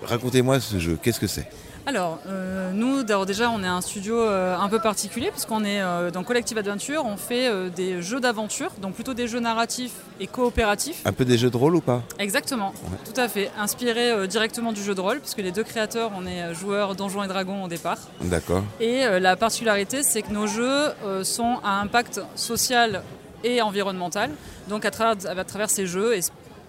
Racontez-moi 0.01 0.59
ce 0.59 0.79
jeu, 0.79 0.97
qu'est-ce 1.01 1.19
que 1.21 1.27
c'est? 1.27 1.47
Alors, 1.85 2.19
euh, 2.27 2.71
nous, 2.71 3.03
d'abord, 3.03 3.25
déjà, 3.25 3.49
on 3.49 3.61
est 3.61 3.67
un 3.67 3.81
studio 3.81 4.17
euh, 4.17 4.57
un 4.57 4.69
peu 4.69 4.79
particulier, 4.79 5.31
puisqu'on 5.31 5.65
est 5.65 5.81
euh, 5.81 6.11
dans 6.11 6.23
Collective 6.23 6.57
Adventure, 6.57 7.03
on 7.05 7.17
fait 7.17 7.49
des 7.75 8.01
jeux 8.01 8.21
d'aventure, 8.21 8.71
donc 8.81 8.93
plutôt 8.93 9.13
des 9.13 9.27
jeux 9.27 9.41
narratifs 9.41 9.93
et 10.19 10.27
coopératifs. 10.27 11.01
Un 11.05 11.11
peu 11.11 11.25
des 11.25 11.37
jeux 11.37 11.49
de 11.49 11.57
rôle 11.57 11.75
ou 11.75 11.81
pas? 11.81 12.01
Exactement, 12.19 12.73
tout 13.03 13.19
à 13.19 13.27
fait. 13.27 13.51
Inspiré 13.57 14.27
directement 14.27 14.71
du 14.71 14.81
jeu 14.81 14.95
de 14.95 15.01
rôle, 15.01 15.19
puisque 15.19 15.39
les 15.39 15.51
deux 15.51 15.63
créateurs, 15.63 16.11
on 16.17 16.25
est 16.25 16.53
joueurs 16.53 16.95
Donjons 16.95 17.23
et 17.23 17.27
Dragons 17.27 17.65
au 17.65 17.67
départ. 17.67 17.97
D'accord. 18.21 18.63
Et 18.79 19.03
la 19.19 19.35
particularité, 19.35 20.03
c'est 20.03 20.21
que 20.21 20.31
nos 20.31 20.47
jeux 20.47 20.87
sont 21.23 21.59
à 21.63 21.81
impact 21.81 22.21
social 22.35 23.03
et 23.43 23.61
environnemental. 23.61 24.31
Donc 24.69 24.85
à 24.85 24.91
travers, 24.91 25.37
à 25.37 25.43
travers 25.43 25.69
ces 25.69 25.85
jeux, 25.85 26.15
et 26.15 26.21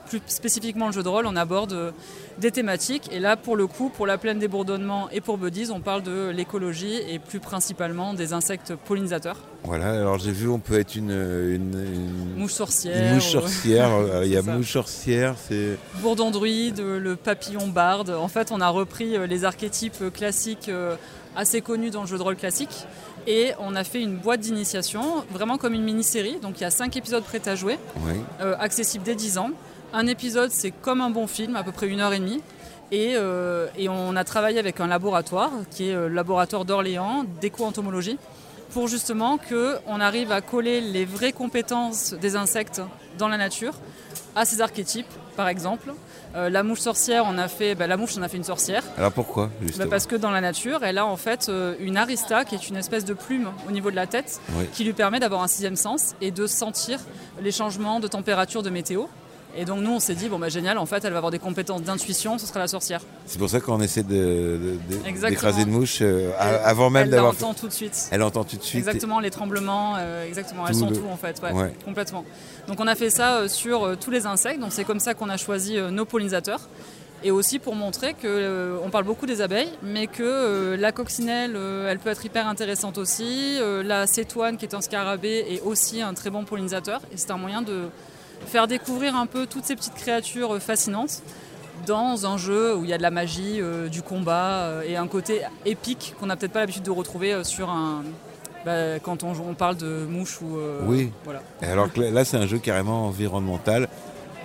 plus 0.09 0.21
spécifiquement 0.27 0.87
le 0.87 0.93
jeu 0.93 1.03
de 1.03 1.09
rôle, 1.09 1.27
on 1.27 1.37
aborde 1.37 1.73
euh, 1.73 1.91
des 2.39 2.51
thématiques. 2.51 3.09
Et 3.13 3.19
là, 3.21 3.37
pour 3.37 3.57
le 3.57 3.67
coup, 3.67 3.89
pour 3.89 4.07
la 4.07 4.19
plaine 4.19 4.39
des 4.39 4.49
bourdonnements 4.49 5.09
et 5.11 5.21
pour 5.21 5.39
Buddies, 5.39 5.71
on 5.71 5.81
parle 5.81 6.03
de 6.03 6.29
l'écologie 6.31 6.95
et 7.09 7.19
plus 7.19 7.41
principalement 7.41 8.15
des 8.15 8.33
insectes 8.33 8.75
pollinisateurs. 8.87 9.37
Voilà, 9.65 9.93
alors 9.93 10.19
j'ai 10.19 10.33
vu, 10.33 10.49
on 10.49 10.59
peut 10.59 10.79
être 10.79 10.95
une... 10.97 11.11
une- 11.11 11.75
une- 11.75 12.35
Mouche 12.37 12.53
sorcière, 12.53 13.09
Une 13.09 13.15
mouche 13.15 13.29
ou- 13.29 13.41
sorcière, 13.41 13.91
euh, 13.93 14.23
il 14.25 14.31
y 14.33 14.37
a 14.37 14.43
ça. 14.43 14.53
mouche 14.53 14.73
sorcière, 14.73 15.35
c'est... 15.49 15.79
Bourdon 16.01 16.31
druide, 16.31 16.81
euh, 16.81 16.99
le 16.99 17.17
papillon 17.17 17.67
barde. 17.69 18.11
En 18.11 18.29
fait, 18.29 18.53
on 18.53 18.61
a 18.61 18.69
repris 18.69 19.17
euh, 19.17 19.27
les 19.27 19.45
archétypes 19.45 19.95
euh, 20.03 20.11
classiques 20.11 20.69
euh, 20.69 20.97
assez 21.37 21.61
connus 21.63 21.91
dans 21.91 22.03
le 22.03 22.07
jeu 22.07 22.19
de 22.19 22.23
rôle 22.23 22.37
classique. 22.37 22.85
Et 23.27 23.53
on 23.59 23.75
a 23.75 23.85
fait 23.85 24.03
une 24.03 24.17
boîte 24.17 24.41
d'initiation, 24.41 25.25
vraiment 25.33 25.57
comme 25.57 25.73
une 25.73 25.83
mini-série. 25.83 26.39
Donc 26.43 26.61
il 26.61 26.63
y 26.63 26.67
a 26.67 26.71
5 26.71 26.95
épisodes 26.99 27.25
prêts 27.25 27.41
à 27.49 27.55
jouer, 27.55 27.79
Oui. 28.05 28.13
euh, 28.43 28.55
accessibles 28.59 29.03
dès 29.05 29.15
10 29.15 29.39
ans. 29.39 29.51
Un 29.97 30.07
épisode, 30.09 30.51
c'est 30.51 30.73
comme 30.73 31.01
un 31.01 31.11
bon 31.11 31.27
film, 31.29 31.55
à 31.55 31.63
peu 31.63 31.71
près 31.73 31.87
une 31.87 32.01
heure 32.01 32.13
et 32.13 32.19
demie. 32.19 32.43
Et, 32.91 33.15
euh, 33.17 33.69
et 33.79 33.89
on 33.89 34.17
a 34.17 34.25
travaillé 34.25 34.59
avec 34.59 34.81
un 34.81 34.89
laboratoire, 34.89 35.51
qui 35.71 35.89
est 35.91 35.95
euh, 35.95 36.09
le 36.09 36.15
laboratoire 36.15 36.65
d'Orléans, 36.65 37.25
d'éco-entomologie, 37.41 38.19
pour 38.73 38.89
justement 38.89 39.39
qu'on 39.39 40.01
arrive 40.01 40.33
à 40.33 40.41
coller 40.41 40.81
les 40.81 41.05
vraies 41.05 41.33
compétences 41.33 42.13
des 42.15 42.35
insectes 42.35 42.83
dans 43.19 43.29
la 43.29 43.37
nature 43.37 43.75
à 44.35 44.45
ces 44.45 44.61
archétypes, 44.61 45.07
par 45.37 45.47
exemple. 45.47 45.95
Euh, 46.35 46.51
la 46.51 46.65
mouche 46.65 46.81
sorcière, 46.81 47.25
on 47.29 47.39
a 47.39 47.47
fait, 47.47 47.77
bah, 47.77 47.87
la 47.87 47.97
mouche, 47.97 48.15
on 48.19 48.23
a 48.23 48.29
fait 48.29 48.37
une 48.37 48.43
sorcière. 48.45 48.83
Alors 48.99 49.13
pourquoi, 49.13 49.49
Bah, 49.79 49.85
parce 49.89 50.07
que 50.09 50.17
dans 50.17 50.33
la 50.33 50.41
nature, 50.41 50.83
elle 50.83 50.99
a 50.99 51.07
en 51.07 51.17
fait 51.17 51.47
euh, 51.49 51.77
une 51.79 51.97
arista, 51.97 52.45
qui 52.45 52.57
est 52.57 52.69
une 52.69 52.77
espèce 52.77 53.05
de 53.05 53.15
plume 53.15 53.49
au 53.69 53.71
niveau 53.71 53.93
de 53.93 53.97
la 53.97 54.09
tête, 54.09 54.41
Oui. 54.57 54.65
qui 54.73 54.83
lui 54.83 54.93
permet 54.93 55.21
d'avoir 55.21 55.43
un 55.45 55.47
sixième 55.49 55.77
sens 55.77 56.17
et 56.21 56.33
de 56.33 56.49
sentir 56.49 56.99
les 57.41 57.53
changements 57.53 58.01
de 58.01 58.09
température, 58.09 58.65
de 58.65 58.71
météo. 58.71 59.05
Et 59.57 59.65
donc 59.65 59.81
nous, 59.81 59.91
on 59.93 60.01
s'est 60.01 60.15
dit, 60.15 60.29
bon 60.29 60.39
bah 60.39 60.49
génial, 60.49 60.79
en 60.79 60.87
fait, 60.87 61.05
elle 61.05 61.13
va 61.13 61.19
avoir 61.19 61.31
des 61.31 61.39
compétences 61.39 61.83
d'intuition, 61.83 62.39
ce 62.39 62.47
sera 62.47 62.59
la 62.61 62.69
sorcière. 62.69 63.01
C'est 63.27 63.39
pour 63.39 63.49
ça 63.49 63.61
qu'on 63.61 63.81
essaie 63.81 64.03
de- 64.03 64.09
de- 64.11 64.79
de- 64.97 65.29
d'écraser 65.29 65.63
une 65.63 65.71
mouche 65.71 65.99
euh, 66.03 66.31
avant 66.65 66.91
même 66.91 67.05
elle 67.05 67.11
d'avoir... 67.11 67.33
l'entend 67.33 67.55
tout 67.55 67.69
de 67.69 67.73
suite. 67.73 68.09
Elle 68.11 68.23
entend 68.23 68.45
tout 68.45 68.57
de 68.57 68.63
suite. 68.63 68.79
Exactement, 68.81 69.21
les 69.21 69.31
tremblements, 69.31 69.95
euh, 69.99 70.27
exactement, 70.27 70.67
elles 70.67 70.75
sont 70.75 70.91
le- 70.91 70.97
tout 70.97 71.07
en 71.11 71.17
fait, 71.17 71.41
ouais, 71.43 71.53
Ouais. 71.53 71.73
complètement. 71.85 72.25
Donc 72.69 72.81
on 72.81 72.87
a 72.87 72.95
fait 72.95 73.11
ça 73.11 73.37
euh, 73.37 73.49
sur 73.49 73.97
tous 73.99 74.11
les 74.11 74.27
insectes, 74.27 74.61
donc 74.61 74.73
c'est 74.73 74.85
comme 74.85 75.01
ça 75.01 75.15
qu'on 75.15 75.29
a 75.29 75.37
choisi 75.37 75.77
nos 75.91 76.05
pollinisateurs. 76.05 76.61
Et 77.27 77.31
aussi 77.31 77.59
pour 77.59 77.75
montrer 77.75 78.13
que 78.13 78.77
on 78.85 78.91
parle 78.91 79.05
beaucoup 79.05 79.25
des 79.25 79.41
abeilles, 79.41 79.71
mais 79.83 80.09
que 80.09 80.77
la 80.79 80.93
coccinelle, 80.93 81.57
elle 81.89 81.99
peut 81.99 82.11
être 82.11 82.23
hyper 82.27 82.47
intéressante 82.47 82.99
aussi. 82.99 83.59
La 83.83 84.07
cétoine, 84.07 84.59
qui 84.59 84.67
est 84.67 84.75
un 84.75 84.83
scarabée, 84.83 85.47
est 85.49 85.63
aussi 85.63 86.03
un 86.03 86.13
très 86.13 86.29
bon 86.29 86.45
pollinisateur. 86.45 87.01
Et 87.13 87.17
c'est 87.17 87.31
un 87.31 87.39
moyen 87.39 87.63
de 87.63 87.85
faire 88.47 88.67
découvrir 88.67 89.15
un 89.17 89.27
peu 89.27 89.47
toutes 89.47 89.65
ces 89.65 89.77
petites 89.77 89.95
créatures 89.95 90.55
euh, 90.55 90.61
fascinantes 90.61 91.23
dans 91.87 92.27
un 92.27 92.39
jeu 92.39 92.75
où 92.77 92.85
il 92.85 92.91
y 92.91 92.93
a 92.93 92.99
de 92.99 93.03
la 93.03 93.11
magie, 93.11 93.61
euh, 93.61 93.89
du 93.89 94.01
combat 94.03 94.63
euh, 94.63 94.83
et 94.87 94.97
un 94.97 95.07
côté 95.07 95.43
épique 95.67 96.15
qu'on 96.19 96.27
n'a 96.27 96.37
peut-être 96.37 96.53
pas 96.53 96.61
l'habitude 96.61 96.83
de 96.85 96.91
retrouver 96.91 97.33
euh, 97.33 97.45
sur 97.45 97.69
un. 97.69 98.03
bah, 98.65 98.99
quand 99.03 99.23
on, 99.23 99.33
on 99.33 99.55
parle 99.55 99.77
de 99.77 100.07
mouches 100.09 100.41
ou. 100.41 100.57
Oui. 100.87 101.11
Voilà. 101.25 101.43
Et 101.63 101.67
alors 101.67 101.93
que 101.93 102.01
là, 102.01 102.25
c'est 102.25 102.37
un 102.37 102.47
jeu 102.47 102.59
carrément 102.59 103.07
environnemental 103.07 103.89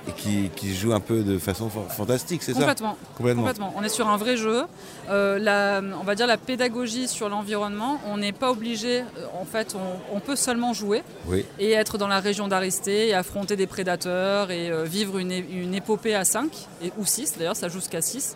et 0.09 0.13
qui, 0.21 0.49
qui 0.55 0.73
joue 0.75 0.93
un 0.93 0.99
peu 0.99 1.21
de 1.23 1.37
façon 1.37 1.69
fa- 1.69 1.81
fantastique, 1.93 2.43
c'est 2.43 2.53
ça? 2.53 2.59
Complètement. 2.59 2.97
Complètement. 3.17 3.73
On 3.77 3.83
est 3.83 3.89
sur 3.89 4.07
un 4.07 4.17
vrai 4.17 4.37
jeu. 4.37 4.63
Euh, 5.09 5.39
la, 5.39 5.81
on 5.99 6.03
va 6.03 6.15
dire 6.15 6.27
la 6.27 6.37
pédagogie 6.37 7.07
sur 7.07 7.29
l'environnement, 7.29 7.99
on 8.07 8.17
n'est 8.17 8.31
pas 8.31 8.51
obligé. 8.51 9.01
euh, 9.01 9.25
En 9.41 9.45
fait, 9.45 9.75
on, 9.75 10.15
on 10.15 10.19
peut 10.19 10.35
seulement 10.35 10.73
jouer 10.73 11.03
Oui. 11.27 11.45
et 11.59 11.71
être 11.71 11.97
dans 11.97 12.07
la 12.07 12.19
région 12.19 12.47
d'Aristé 12.47 13.07
et 13.09 13.13
affronter 13.13 13.55
des 13.55 13.67
prédateurs 13.67 14.51
et 14.51 14.69
euh, 14.71 14.83
vivre 14.83 15.17
une, 15.17 15.31
une 15.31 15.73
épopée 15.73 16.15
à 16.15 16.25
5 16.25 16.49
et, 16.83 16.91
ou 16.97 17.05
6, 17.05 17.37
d'ailleurs, 17.37 17.55
ça 17.55 17.67
joue 17.69 17.79
jusqu'à 17.79 18.01
6. 18.01 18.35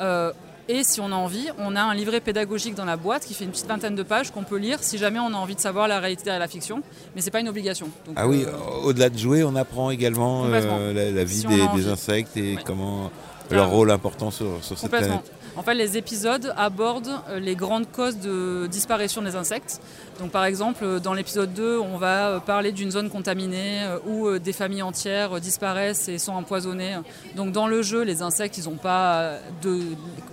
Euh, 0.00 0.32
et 0.68 0.84
si 0.84 1.00
on 1.00 1.10
a 1.12 1.14
envie, 1.14 1.48
on 1.58 1.76
a 1.76 1.82
un 1.82 1.94
livret 1.94 2.20
pédagogique 2.20 2.74
dans 2.74 2.84
la 2.84 2.96
boîte 2.96 3.24
qui 3.24 3.34
fait 3.34 3.44
une 3.44 3.50
petite 3.50 3.66
vingtaine 3.66 3.94
de 3.94 4.02
pages 4.02 4.30
qu'on 4.30 4.42
peut 4.42 4.58
lire 4.58 4.78
si 4.82 4.98
jamais 4.98 5.18
on 5.18 5.28
a 5.28 5.36
envie 5.36 5.54
de 5.54 5.60
savoir 5.60 5.88
la 5.88 5.98
réalité 5.98 6.24
derrière 6.24 6.40
la 6.40 6.48
fiction. 6.48 6.82
Mais 7.14 7.22
c'est 7.22 7.30
pas 7.30 7.40
une 7.40 7.48
obligation. 7.48 7.88
Donc, 8.06 8.14
Ah 8.16 8.28
oui, 8.28 8.44
euh, 8.46 8.52
au-delà 8.84 9.08
de 9.08 9.18
jouer, 9.18 9.44
on 9.44 9.56
apprend 9.56 9.90
également 9.90 10.44
euh, 10.44 10.92
la, 10.92 11.10
la 11.10 11.24
vie 11.24 11.38
Si 11.38 11.46
des, 11.46 11.88
insectes 11.88 12.36
et 12.36 12.58
comment 12.64 13.10
leur 13.50 13.70
rôle 13.70 13.90
important 13.90 14.30
sur, 14.30 14.62
sur 14.62 14.78
cette 14.78 14.90
planète. 14.90 15.32
En 15.58 15.62
fait, 15.64 15.74
les 15.74 15.96
épisodes 15.96 16.54
abordent 16.56 17.20
euh, 17.28 17.40
les 17.40 17.56
grandes 17.56 17.90
causes 17.90 18.20
de 18.20 18.68
disparition 18.68 19.22
des 19.22 19.34
insectes. 19.34 19.80
Donc, 20.20 20.30
par 20.30 20.44
exemple, 20.44 20.84
euh, 20.84 21.00
dans 21.00 21.14
l'épisode 21.14 21.52
2, 21.52 21.80
on 21.80 21.98
va 21.98 22.28
euh, 22.28 22.38
parler 22.38 22.70
d'une 22.70 22.92
zone 22.92 23.10
contaminée 23.10 23.84
où 24.06 24.38
des 24.38 24.52
familles 24.52 24.82
entières 24.82 25.40
disparaissent 25.40 26.08
et 26.08 26.18
sont 26.18 26.32
empoisonnées. 26.32 26.98
Donc, 27.34 27.50
dans 27.50 27.66
le 27.66 27.82
jeu, 27.82 28.02
les 28.02 28.22
insectes, 28.22 28.56
ils 28.56 28.66
n'ont 28.66 28.76
pas 28.76 29.32
de 29.62 29.80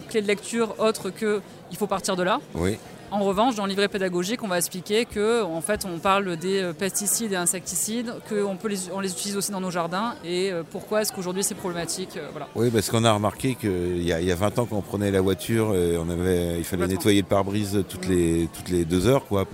clé 0.10 0.22
de 0.22 0.28
lecture 0.28 0.76
autre 0.78 1.10
que 1.10 1.42
il 1.72 1.78
faut 1.78 1.88
partir 1.88 2.16
de 2.16 2.22
là. 2.22 2.40
Oui. 2.54 2.78
En 3.12 3.20
revanche, 3.24 3.56
dans 3.56 3.64
le 3.66 3.70
livret 3.70 3.88
pédagogique, 3.88 4.44
on 4.44 4.48
va 4.48 4.58
expliquer 4.58 5.06
que, 5.06 5.42
en 5.44 5.62
fait, 5.62 5.86
on 5.86 6.00
parle 6.00 6.36
des 6.38 6.62
euh, 6.62 6.74
pesticides 6.74 7.32
et 7.32 7.36
insecticides, 7.36 8.14
qu'on 8.28 8.58
peut 8.58 8.68
les, 8.68 8.92
on 8.94 9.00
les 9.00 9.12
utilise 9.12 9.38
aussi 9.38 9.52
dans 9.52 9.62
nos 9.62 9.72
jardins 9.72 10.16
et 10.26 10.52
euh, 10.52 10.64
pourquoi 10.70 11.02
est-ce 11.02 11.14
qu'aujourd'hui 11.14 11.44
c'est 11.44 11.56
problématique. 11.56 12.18
euh, 12.18 12.28
voilà. 12.32 12.48
Oui, 12.56 12.70
parce 12.72 12.90
qu'on 12.90 13.06
a 13.06 13.14
remarqué 13.14 13.56
qu'il 13.56 14.04
y, 14.04 14.12
a- 14.12 14.20
il 14.20 14.28
y 14.28 14.32
a 14.32 14.36
20 14.36 14.60
ans, 14.60 14.66
quand 14.66 14.76
on 14.78 14.82
prenait 14.82 15.12
la 15.12 15.22
voiture, 15.22 15.68
on 15.68 16.10
avait, 16.10 16.58
il 16.58 16.64
fallait 16.64 16.88
nettoyer 16.88 17.22
le 17.22 17.28
pare-brise 17.28 17.84
toutes 17.88 18.08
les, 18.08 18.50
toutes 18.54 18.70
les 18.70 18.84
deux 18.86 19.08
heures, 19.08 19.26
quoi, 19.28 19.46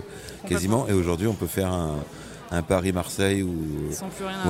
quasiment. 0.48 0.88
Et 0.88 0.92
aujourd'hui, 0.92 1.26
on 1.28 1.34
peut 1.34 1.46
faire 1.46 1.70
un, 1.70 1.96
un 2.50 2.62
Paris-Marseille 2.62 3.42
ou, 3.42 3.54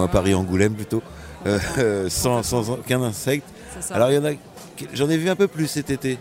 un. 0.04 0.06
Paris-Angoulême 0.08 0.74
plutôt, 0.74 1.02
euh, 1.46 2.08
sans, 2.08 2.42
sans 2.42 2.70
aucun 2.70 3.02
insecte. 3.02 3.48
Alors, 3.90 4.10
il 4.10 4.14
y 4.14 4.18
en 4.18 4.24
a, 4.24 4.30
j'en 4.94 5.10
ai 5.10 5.16
vu 5.18 5.28
un 5.28 5.36
peu 5.36 5.48
plus 5.48 5.66
cet 5.66 5.90
été. 5.90 6.18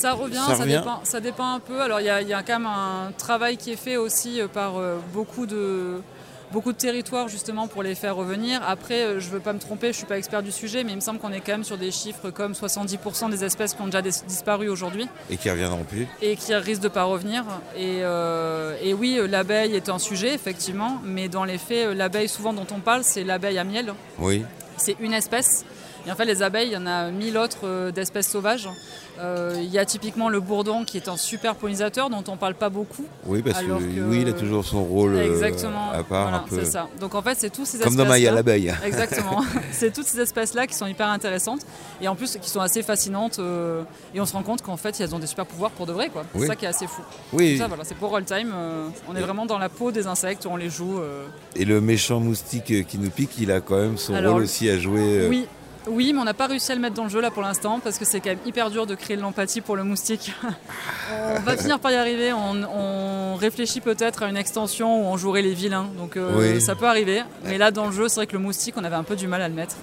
Ça 0.00 0.12
revient, 0.14 0.36
Ça 0.46 0.54
ça, 0.56 0.62
revient. 0.62 0.78
dépend, 0.78 1.00
ça 1.04 1.20
dépend 1.20 1.54
un 1.54 1.60
peu. 1.60 1.80
Alors 1.80 2.00
il 2.00 2.06
y, 2.06 2.10
a- 2.10 2.22
il 2.22 2.28
y 2.28 2.32
a 2.34 2.42
quand 2.42 2.58
même 2.58 2.66
un 2.66 3.12
travail 3.18 3.56
qui 3.56 3.72
est 3.72 3.76
fait 3.76 3.96
aussi 3.96 4.40
euh, 4.40 4.48
par 4.48 4.78
euh, 4.78 4.96
beaucoup 5.12 5.46
de 5.46 6.00
beaucoup 6.52 6.72
de 6.72 6.78
territoires 6.78 7.28
justement 7.28 7.68
pour 7.68 7.82
les 7.84 7.94
faire 7.94 8.16
revenir. 8.16 8.60
Après, 8.66 9.02
euh, 9.04 9.20
je 9.20 9.26
ne 9.28 9.32
veux 9.34 9.38
pas 9.40 9.52
me 9.52 9.60
tromper, 9.60 9.86
je 9.88 9.90
ne 9.90 9.96
suis 9.98 10.06
pas 10.06 10.18
expert 10.18 10.42
du 10.42 10.50
sujet, 10.50 10.82
mais 10.82 10.90
il 10.90 10.96
me 10.96 11.00
semble 11.00 11.20
qu'on 11.20 11.30
est 11.30 11.38
quand 11.40 11.52
même 11.52 11.62
sur 11.64 11.78
des 11.78 11.92
chiffres 11.92 12.30
comme 12.30 12.54
70% 12.54 13.30
des 13.30 13.44
espèces 13.44 13.74
qui 13.74 13.82
ont 13.82 13.86
déjà 13.86 14.02
dis- 14.02 14.22
disparu 14.26 14.68
aujourd'hui 14.68 15.06
Et 15.30 15.36
qui 15.36 15.48
reviendront 15.48 15.84
plus. 15.84 16.08
et 16.20 16.34
qui 16.34 16.52
risquent 16.54 16.82
de 16.82 16.88
pas 16.88 17.04
revenir. 17.04 17.44
Et, 17.76 18.00
euh, 18.02 18.74
et 18.82 18.94
oui, 18.94 19.20
l'abeille 19.28 19.76
est 19.76 19.88
un 19.90 20.00
sujet, 20.00 20.34
effectivement, 20.34 20.98
mais 21.04 21.28
dans 21.28 21.44
les 21.44 21.58
faits, 21.58 21.94
l'abeille 21.96 22.28
souvent 22.28 22.52
dont 22.52 22.66
on 22.74 22.80
parle, 22.80 23.04
c'est 23.04 23.22
l'abeille 23.22 23.58
à 23.58 23.64
miel. 23.64 23.94
Oui. 24.18 24.44
C'est 24.76 24.96
une 24.98 25.12
espèce. 25.12 25.64
Et 26.06 26.10
en 26.10 26.14
fait, 26.16 26.24
les 26.24 26.42
abeilles, 26.42 26.68
il 26.68 26.72
y 26.72 26.76
en 26.76 26.86
a 26.86 27.10
mille 27.10 27.36
autres 27.36 27.64
euh, 27.64 27.90
d'espèces 27.90 28.28
sauvages. 28.28 28.68
Euh, 29.18 29.54
il 29.58 29.68
y 29.70 29.78
a 29.78 29.84
typiquement 29.84 30.30
le 30.30 30.40
bourdon 30.40 30.84
qui 30.84 30.96
est 30.96 31.08
un 31.08 31.18
super 31.18 31.54
pollinisateur 31.54 32.08
dont 32.08 32.24
on 32.28 32.36
parle 32.38 32.54
pas 32.54 32.70
beaucoup. 32.70 33.04
Oui, 33.26 33.42
parce 33.42 33.60
que, 33.60 33.64
alors 33.66 33.80
oui, 34.08 34.20
il 34.22 34.28
a 34.28 34.32
toujours 34.32 34.64
son 34.64 34.82
rôle 34.82 35.14
euh, 35.16 35.30
Exactement. 35.30 35.90
à 35.90 36.02
part 36.02 36.28
Voilà, 36.30 36.36
un 36.38 36.48
peu. 36.48 36.64
Ça. 36.64 36.88
Donc 37.00 37.14
en 37.14 37.20
fait, 37.20 37.36
c'est 37.38 37.50
tous 37.50 37.66
ces 37.66 37.78
Comme 37.78 37.96
dans 37.96 38.06
Maya 38.06 38.32
l'abeille. 38.32 38.72
Exactement. 38.84 39.44
c'est 39.72 39.92
toutes 39.92 40.06
ces 40.06 40.20
espèces-là 40.20 40.66
qui 40.66 40.74
sont 40.74 40.86
hyper 40.86 41.08
intéressantes 41.08 41.60
et 42.00 42.08
en 42.08 42.14
plus 42.14 42.38
qui 42.40 42.48
sont 42.48 42.60
assez 42.60 42.82
fascinantes. 42.82 43.38
et 44.14 44.20
on 44.20 44.24
se 44.26 44.32
rend 44.32 44.42
compte 44.42 44.62
qu'en 44.62 44.78
fait, 44.78 44.98
elles 45.00 45.14
ont 45.14 45.18
des 45.18 45.26
super 45.26 45.44
pouvoirs 45.44 45.70
pour 45.72 45.84
de 45.86 45.92
vrai. 45.92 46.08
quoi. 46.08 46.24
C'est 46.34 46.46
ça 46.46 46.56
qui 46.56 46.64
est 46.64 46.68
assez 46.68 46.86
fou. 46.86 47.02
Oui. 47.34 47.58
Ça, 47.58 47.66
voilà, 47.68 47.84
c'est 47.84 47.96
pour 47.96 48.08
Roll 48.10 48.24
Time. 48.24 48.54
on 49.06 49.16
est 49.16 49.20
vraiment 49.20 49.44
dans 49.44 49.58
la 49.58 49.68
peau 49.68 49.92
des 49.92 50.06
insectes, 50.06 50.46
on 50.46 50.56
les 50.56 50.70
joue. 50.70 50.98
Et 51.56 51.66
le 51.66 51.82
méchant 51.82 52.20
moustique 52.20 52.86
qui 52.86 52.98
nous 52.98 53.10
pique, 53.10 53.32
il 53.38 53.52
a 53.52 53.60
quand 53.60 53.76
même 53.76 53.98
son 53.98 54.14
Alors, 54.14 54.34
rôle 54.34 54.44
aussi 54.44 54.70
à 54.70 54.78
jouer. 54.78 55.26
Oui, 55.28 55.46
oui, 55.88 56.12
mais 56.12 56.20
on 56.20 56.24
n'a 56.24 56.34
pas 56.34 56.46
réussi 56.46 56.70
à 56.72 56.74
le 56.74 56.80
mettre 56.80 56.94
dans 56.94 57.04
le 57.04 57.08
jeu 57.10 57.20
là 57.20 57.30
pour 57.30 57.42
l'instant 57.42 57.80
parce 57.82 57.98
que 57.98 58.04
c'est 58.04 58.20
quand 58.20 58.30
même 58.30 58.38
hyper 58.44 58.70
dur 58.70 58.86
de 58.86 58.94
créer 58.94 59.16
de 59.16 59.22
l'empathie 59.22 59.60
pour 59.60 59.76
le 59.76 59.84
moustique. 59.84 60.32
on 61.36 61.40
va 61.40 61.56
finir 61.56 61.78
par 61.80 61.90
y 61.90 61.96
arriver. 61.96 62.32
On, 62.32 62.62
on 62.64 63.34
réfléchit 63.36 63.80
peut-être 63.80 64.22
à 64.22 64.28
une 64.28 64.36
extension 64.36 65.02
où 65.02 65.06
on 65.12 65.16
jouerait 65.16 65.42
les 65.42 65.54
vilains, 65.54 65.88
donc 65.98 66.16
euh, 66.16 66.54
Oui. 66.54 66.60
ça 66.60 66.74
peut 66.74 66.86
arriver. 66.86 67.22
Mais 67.44 67.58
là, 67.58 67.70
dans 67.70 67.86
le 67.86 67.92
jeu, 67.92 68.08
c'est 68.08 68.16
vrai 68.16 68.26
que 68.26 68.34
le 68.34 68.38
moustique, 68.40 68.74
on 68.76 68.84
avait 68.84 68.96
un 68.96 69.04
peu 69.04 69.16
du 69.16 69.26
mal 69.26 69.40
à 69.42 69.48
le 69.48 69.54
mettre. 69.54 69.76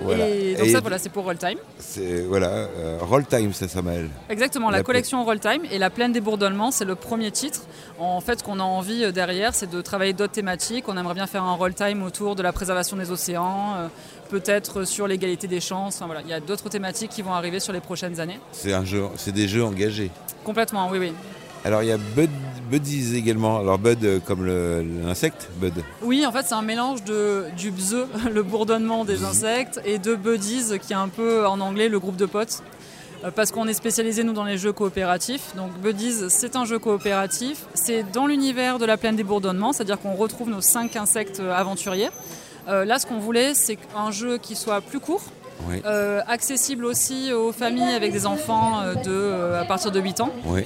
Voilà. 0.00 0.28
Et 0.28 0.54
donc 0.54 0.66
Et 0.66 0.70
ça, 0.72 0.78
voilà, 0.80 0.98
c'est 0.98 1.08
pour 1.08 1.24
Roll 1.24 1.36
Time. 1.36 1.58
C'est 1.78 2.20
voilà, 2.22 2.46
euh, 2.48 2.98
Roll 3.00 3.26
Time, 3.26 3.52
ça 3.52 3.66
s'appelle. 3.66 4.08
Exactement, 4.28 4.70
la, 4.70 4.78
La 4.78 4.82
collection 4.84 5.24
Roll 5.24 5.40
Time 5.40 5.62
et 5.70 5.78
la 5.78 5.90
plaine 5.90 6.12
des 6.12 6.20
bourdonnements, 6.20 6.70
c'est 6.70 6.84
le 6.84 6.94
premier 6.94 7.32
titre. 7.32 7.62
En 7.98 8.20
fait, 8.20 8.38
ce 8.38 8.44
qu'on 8.44 8.60
a 8.60 8.62
envie 8.62 9.02
euh, 9.04 9.10
derrière, 9.12 9.52
c'est 9.54 9.68
de 9.68 9.80
travailler 9.80 10.12
d'autres 10.12 10.32
thématiques. 10.32 10.84
On 10.88 10.96
aimerait 10.96 11.14
bien 11.14 11.26
faire 11.26 11.42
un 11.42 11.54
Roll 11.54 11.74
Time 11.74 12.04
autour 12.04 12.36
de 12.36 12.42
la 12.42 12.52
préservation 12.52 12.96
des 12.96 13.10
océans, 13.10 13.74
euh, 13.76 13.88
peut-être 14.28 14.84
sur 14.84 15.06
l'égalité 15.06 15.46
des 15.46 15.60
chances. 15.60 15.96
Enfin, 15.96 16.06
voilà, 16.06 16.22
il 16.22 16.28
y 16.28 16.32
a 16.32 16.40
d'autres 16.40 16.68
thématiques 16.68 17.10
qui 17.10 17.22
vont 17.22 17.32
arriver 17.32 17.60
sur 17.60 17.72
les 17.72 17.80
prochaines 17.80 18.20
années. 18.20 18.38
C'est 18.52 18.72
un 18.72 18.84
jeu, 18.84 19.04
c'est 19.16 19.32
des 19.32 19.48
jeux 19.48 19.64
engagés. 19.64 20.10
Complètement, 20.44 20.88
oui, 20.90 20.98
oui. 20.98 21.12
Alors 21.64 21.82
il 21.82 21.88
y 21.88 21.92
a 21.92 21.96
Bud, 21.96 22.30
Buddies 22.70 23.16
également. 23.16 23.58
Alors 23.58 23.78
Bud 23.78 24.04
euh, 24.04 24.20
comme 24.20 24.46
l'insecte, 24.46 25.48
Bud. 25.56 25.72
Oui, 26.02 26.26
en 26.26 26.32
fait, 26.32 26.44
c'est 26.46 26.54
un 26.54 26.62
mélange 26.62 27.04
de, 27.04 27.46
du 27.56 27.70
bzeux, 27.70 28.06
le 28.32 28.42
bourdonnement 28.42 29.04
des 29.04 29.24
insectes, 29.24 29.80
et 29.84 29.98
de 29.98 30.14
buddies, 30.14 30.78
qui 30.80 30.92
est 30.92 30.96
un 30.96 31.08
peu 31.08 31.46
en 31.46 31.60
anglais 31.60 31.88
le 31.88 31.98
groupe 31.98 32.16
de 32.16 32.26
potes. 32.26 32.62
Euh, 33.24 33.30
Parce 33.30 33.50
qu'on 33.50 33.66
est 33.66 33.74
spécialisé, 33.74 34.24
nous, 34.24 34.34
dans 34.34 34.44
les 34.44 34.58
jeux 34.58 34.72
coopératifs. 34.72 35.54
Donc, 35.56 35.72
Buddies, 35.80 36.28
c'est 36.28 36.56
un 36.56 36.64
jeu 36.66 36.78
coopératif. 36.78 37.64
C'est 37.74 38.04
dans 38.12 38.26
l'univers 38.26 38.78
de 38.78 38.84
la 38.84 38.96
plaine 38.96 39.16
des 39.16 39.24
bourdonnements, 39.24 39.72
c'est-à-dire 39.72 39.98
qu'on 39.98 40.14
retrouve 40.14 40.50
nos 40.50 40.60
cinq 40.60 40.96
insectes 40.96 41.40
euh, 41.40 41.54
aventuriers. 41.54 42.10
Euh, 42.68 42.84
là, 42.84 42.98
ce 42.98 43.06
qu'on 43.06 43.18
voulait, 43.18 43.54
c'est 43.54 43.78
un 43.96 44.10
jeu 44.10 44.38
qui 44.38 44.54
soit 44.56 44.80
plus 44.80 45.00
court, 45.00 45.22
Oui. 45.68 45.82
euh, 45.84 46.20
accessible 46.26 46.84
aussi 46.84 47.32
aux 47.32 47.52
familles 47.52 47.94
avec 47.94 48.12
des 48.12 48.26
enfants 48.26 48.80
euh, 48.80 48.94
de, 48.94 49.54
à 49.60 49.64
partir 49.64 49.90
de 49.90 50.00
8 50.00 50.20
ans. 50.20 50.30
Oui. 50.46 50.64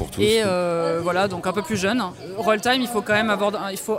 Pour 0.00 0.10
tous. 0.10 0.22
Et 0.22 0.40
euh, 0.42 1.00
voilà, 1.02 1.28
donc 1.28 1.46
un 1.46 1.52
peu 1.52 1.60
plus 1.60 1.76
jeune. 1.76 2.02
Roll 2.38 2.58
time, 2.58 2.80
il 2.80 2.88
faut 2.88 3.02
quand 3.02 3.12
même 3.12 3.28
avoir. 3.28 3.70
Il 3.70 3.76
faut, 3.76 3.98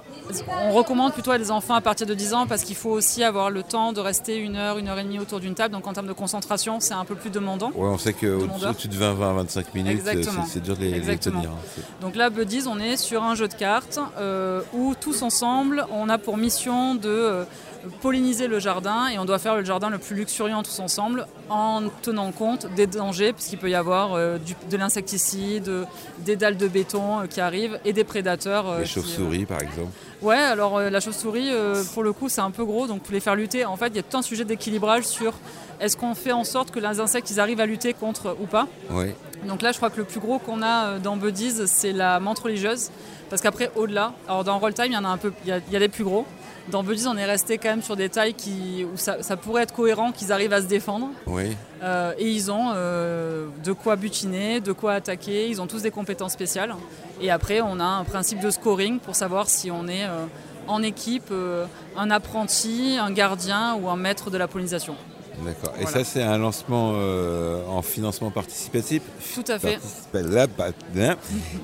on 0.64 0.72
recommande 0.72 1.14
plutôt 1.14 1.30
à 1.30 1.38
des 1.38 1.52
enfants 1.52 1.76
à 1.76 1.82
partir 1.82 2.08
de 2.08 2.16
10 2.16 2.34
ans 2.34 2.48
parce 2.48 2.64
qu'il 2.64 2.76
faut 2.76 2.90
aussi 2.90 3.24
avoir 3.24 3.52
le 3.52 3.62
temps 3.62 3.94
de 3.94 4.00
rester 4.00 4.38
une 4.38 4.56
heure, 4.56 4.80
une 4.80 4.88
heure 4.88 4.98
et 4.98 5.04
demie 5.04 5.20
autour 5.20 5.40
d'une 5.40 5.54
table. 5.54 5.76
Donc 5.76 5.86
en 5.86 5.94
termes 5.94 6.08
de 6.08 6.14
concentration, 6.14 6.80
c'est 6.80 6.96
un 6.96 7.06
peu 7.06 7.14
plus 7.14 7.30
demandant. 7.30 7.68
Ouais, 7.76 7.88
on 7.88 8.00
sait 8.00 8.14
qu'au-dessus 8.14 8.88
de 8.88 8.96
20, 8.96 9.14
20, 9.14 9.34
25 9.34 9.74
minutes, 9.76 10.02
c'est 10.48 10.64
dur 10.64 10.76
de 10.76 10.82
les, 10.82 11.18
tenir. 11.20 11.52
hein. 11.52 11.82
Donc 12.02 12.16
là, 12.16 12.32
Buddies, 12.32 12.64
on 12.68 12.80
est 12.80 12.98
sur 12.98 13.22
un 13.22 13.36
jeu 13.36 13.48
de 13.48 13.54
cartes 13.54 14.00
euh, 14.20 14.62
où 14.74 14.96
tous 15.00 15.22
ensemble, 15.22 15.86
on 15.92 16.10
a 16.10 16.18
pour 16.18 16.36
mission 16.36 16.96
de 16.96 17.10
euh, 17.10 17.44
polliniser 18.02 18.48
le 18.48 18.60
jardin 18.60 19.08
et 19.08 19.18
on 19.20 19.26
doit 19.26 19.40
faire 19.40 19.56
le 19.56 19.64
jardin 19.66 19.90
le 19.90 19.98
plus 19.98 20.16
luxuriant 20.16 20.62
tous 20.64 20.80
ensemble 20.80 21.26
en 21.50 21.82
tenant 22.02 22.32
compte 22.32 22.68
des 22.76 22.88
dangers, 22.88 23.34
puisqu'il 23.34 23.58
peut 23.58 23.70
y 23.70 23.76
avoir 23.76 24.14
euh, 24.14 24.38
du- 24.38 24.56
de 24.70 24.78
l'insecticide, 24.78 25.68
euh, 25.68 25.86
des 26.20 26.36
dalles 26.36 26.58
de 26.58 26.68
béton 26.68 27.22
euh, 27.22 27.28
qui 27.28 27.42
arrivent 27.42 27.80
et 27.86 27.94
des 27.94 28.04
prédateurs. 28.04 28.70
euh, 28.70 28.80
Les 28.80 28.86
chauves-souris, 28.86 29.46
par 29.46 29.62
exemple. 29.62 29.92
Ouais, 30.22 30.36
alors 30.38 30.80
la 30.80 31.00
chauve-souris, 31.00 31.50
pour 31.96 32.04
le 32.04 32.14
coup, 32.14 32.30
c'est 32.30 32.42
un 32.42 32.52
peu 32.52 32.64
gros, 32.64 32.86
donc 32.86 33.02
pour 33.02 33.12
les 33.14 33.20
faire 33.20 33.36
lutter, 33.36 33.66
en 33.66 33.76
fait, 33.76 33.88
il 33.88 33.96
y 33.96 34.00
a 34.00 34.04
tout 34.04 34.18
un 34.18 34.22
sujet 34.22 34.46
d'équilibrage 34.46 35.06
sur 35.06 35.34
est-ce 35.80 35.98
qu'on 35.98 36.14
fait 36.14 36.32
en 36.32 36.44
sorte 36.44 36.70
que 36.70 36.80
les 36.80 37.00
insectes 37.00 37.32
ils 37.32 37.40
arrivent 37.40 37.60
à 37.60 37.66
lutter 37.66 37.94
contre 37.94 38.38
ou 38.40 38.46
pas. 38.46 38.68
Donc 39.48 39.64
là, 39.64 39.72
je 39.72 39.78
crois 39.78 39.90
que 39.90 39.98
le 39.98 40.04
plus 40.04 40.20
gros 40.20 40.38
qu'on 40.38 40.62
a 40.62 41.00
dans 41.00 41.18
Buddies, 41.18 41.64
c'est 41.66 41.92
la 41.92 42.20
menthe 42.20 42.38
religieuse. 42.38 42.92
Parce 43.32 43.42
qu'après, 43.42 43.72
au-delà, 43.76 44.14
alors 44.28 44.44
dans 44.44 44.60
Roll 44.60 44.74
Time, 44.76 44.88
il 44.90 44.94
y 44.94 44.98
en 44.98 45.06
a 45.06 45.08
un 45.08 45.18
peu, 45.18 45.34
il 45.44 45.50
y 45.50 45.52
a, 45.54 45.58
il 45.68 45.74
y 45.74 45.76
a 45.76 45.80
des 45.80 45.88
plus 45.88 46.04
gros. 46.04 46.28
Dans 46.70 46.84
Buddies, 46.84 47.08
on 47.08 47.18
est 47.18 47.26
resté 47.26 47.58
quand 47.58 47.70
même 47.70 47.82
sur 47.82 47.96
des 47.96 48.10
tailles 48.10 48.34
qui, 48.34 48.86
où 48.86 48.98
ça, 48.98 49.24
ça 49.24 49.36
pourrait 49.36 49.64
être 49.64 49.74
cohérent 49.74 50.12
qu'ils 50.12 50.32
arrivent 50.32 50.54
à 50.54 50.62
se 50.62 50.68
défendre. 50.68 51.10
Oui. 51.26 51.56
Euh, 51.84 52.14
et 52.18 52.30
ils 52.30 52.52
ont 52.52 52.72
euh, 52.74 53.48
de 53.64 53.72
quoi 53.72 53.96
butiner, 53.96 54.60
de 54.60 54.72
quoi 54.72 54.94
attaquer. 54.94 55.50
Ils 55.50 55.62
ont 55.62 55.68
tous 55.68 55.82
des 55.82 55.92
compétences 55.92 56.34
spéciales. 56.34 56.76
Et 57.20 57.32
après, 57.32 57.62
on 57.62 57.80
a 57.80 57.86
un 57.86 58.04
principe 58.04 58.40
de 58.40 58.50
scoring 58.52 59.00
pour 59.00 59.16
savoir 59.16 59.50
si 59.50 59.72
on 59.72 59.88
est 59.88 60.06
euh, 60.06 60.26
en 60.68 60.84
équipe, 60.84 61.34
un 61.98 62.12
apprenti, 62.12 62.98
un 63.00 63.12
gardien 63.12 63.76
ou 63.82 63.90
un 63.90 63.96
maître 63.96 64.30
de 64.30 64.38
la 64.38 64.48
pollinisation. 64.48 64.96
D'accord. 65.44 65.74
Et 65.80 65.86
ça, 65.86 66.04
c'est 66.04 66.22
un 66.22 66.38
lancement 66.38 66.92
euh, 66.96 67.66
en 67.68 67.82
financement 67.82 68.30
participatif 68.32 69.02
Tout 69.34 69.44
à 69.48 69.58
fait. 69.60 69.80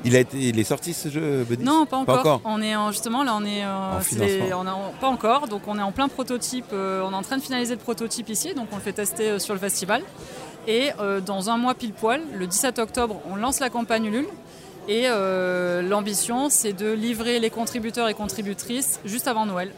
Il, 0.03 0.15
a 0.15 0.19
été, 0.19 0.37
il 0.37 0.59
est 0.59 0.63
sorti 0.63 0.93
ce 0.93 1.09
jeu, 1.09 1.43
Buddy 1.43 1.63
Non, 1.63 1.85
pas 1.85 1.97
encore. 1.97 2.41
On 2.45 2.61
est 2.61 2.75
en- 2.75 2.91
justement 2.91 3.23
là, 3.23 3.35
on 3.35 3.45
est 3.45 3.63
euh, 3.63 3.97
En 3.97 3.99
financement. 4.01 4.63
on 4.95 4.99
pas 4.99 5.07
encore. 5.07 5.47
Donc 5.47 5.61
on 5.67 5.77
est 5.77 5.81
en 5.83 5.91
plein 5.91 6.07
prototype. 6.07 6.65
euh, 6.73 7.01
on 7.05 7.11
est 7.11 7.15
en 7.15 7.21
train 7.21 7.37
de 7.37 7.43
finaliser 7.43 7.75
le 7.75 7.79
prototype 7.81 8.29
ici. 8.29 8.53
Donc 8.53 8.67
on 8.71 8.75
le 8.77 8.81
fait 8.81 8.93
tester 8.93 9.37
sur 9.39 9.53
le 9.53 9.59
festival. 9.59 10.01
Et 10.67 10.89
dans 11.25 11.49
un 11.49 11.55
mois 11.57 11.75
pile 11.75 11.93
poil, 11.93 12.21
le 12.33 12.45
17 12.45 12.79
octobre, 12.79 13.21
on 13.31 13.37
lance 13.37 13.61
la 13.61 13.69
campagne 13.69 14.05
Ulule. 14.05 14.27
Et 14.89 15.07
l'ambition, 15.07 16.49
c'est 16.49 16.73
de 16.73 16.91
livrer 16.91 17.39
les 17.39 17.49
contributeurs 17.49 18.09
et 18.09 18.13
contributrices 18.13 18.99
juste 19.05 19.27
avant 19.29 19.45
Noël 19.45 19.71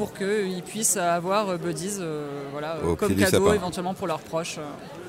pour 0.00 0.14
qu'ils 0.14 0.62
puissent 0.62 0.96
avoir 0.96 1.50
euh, 1.50 1.58
Buddies 1.58 1.98
euh, 2.00 2.26
voilà, 2.52 2.76
euh, 2.76 2.92
Au 2.92 2.96
comme 2.96 3.14
cadeau 3.14 3.52
éventuellement 3.52 3.92
pour 3.92 4.06
leurs 4.06 4.20
proches. 4.20 4.56
euh. 4.56 4.62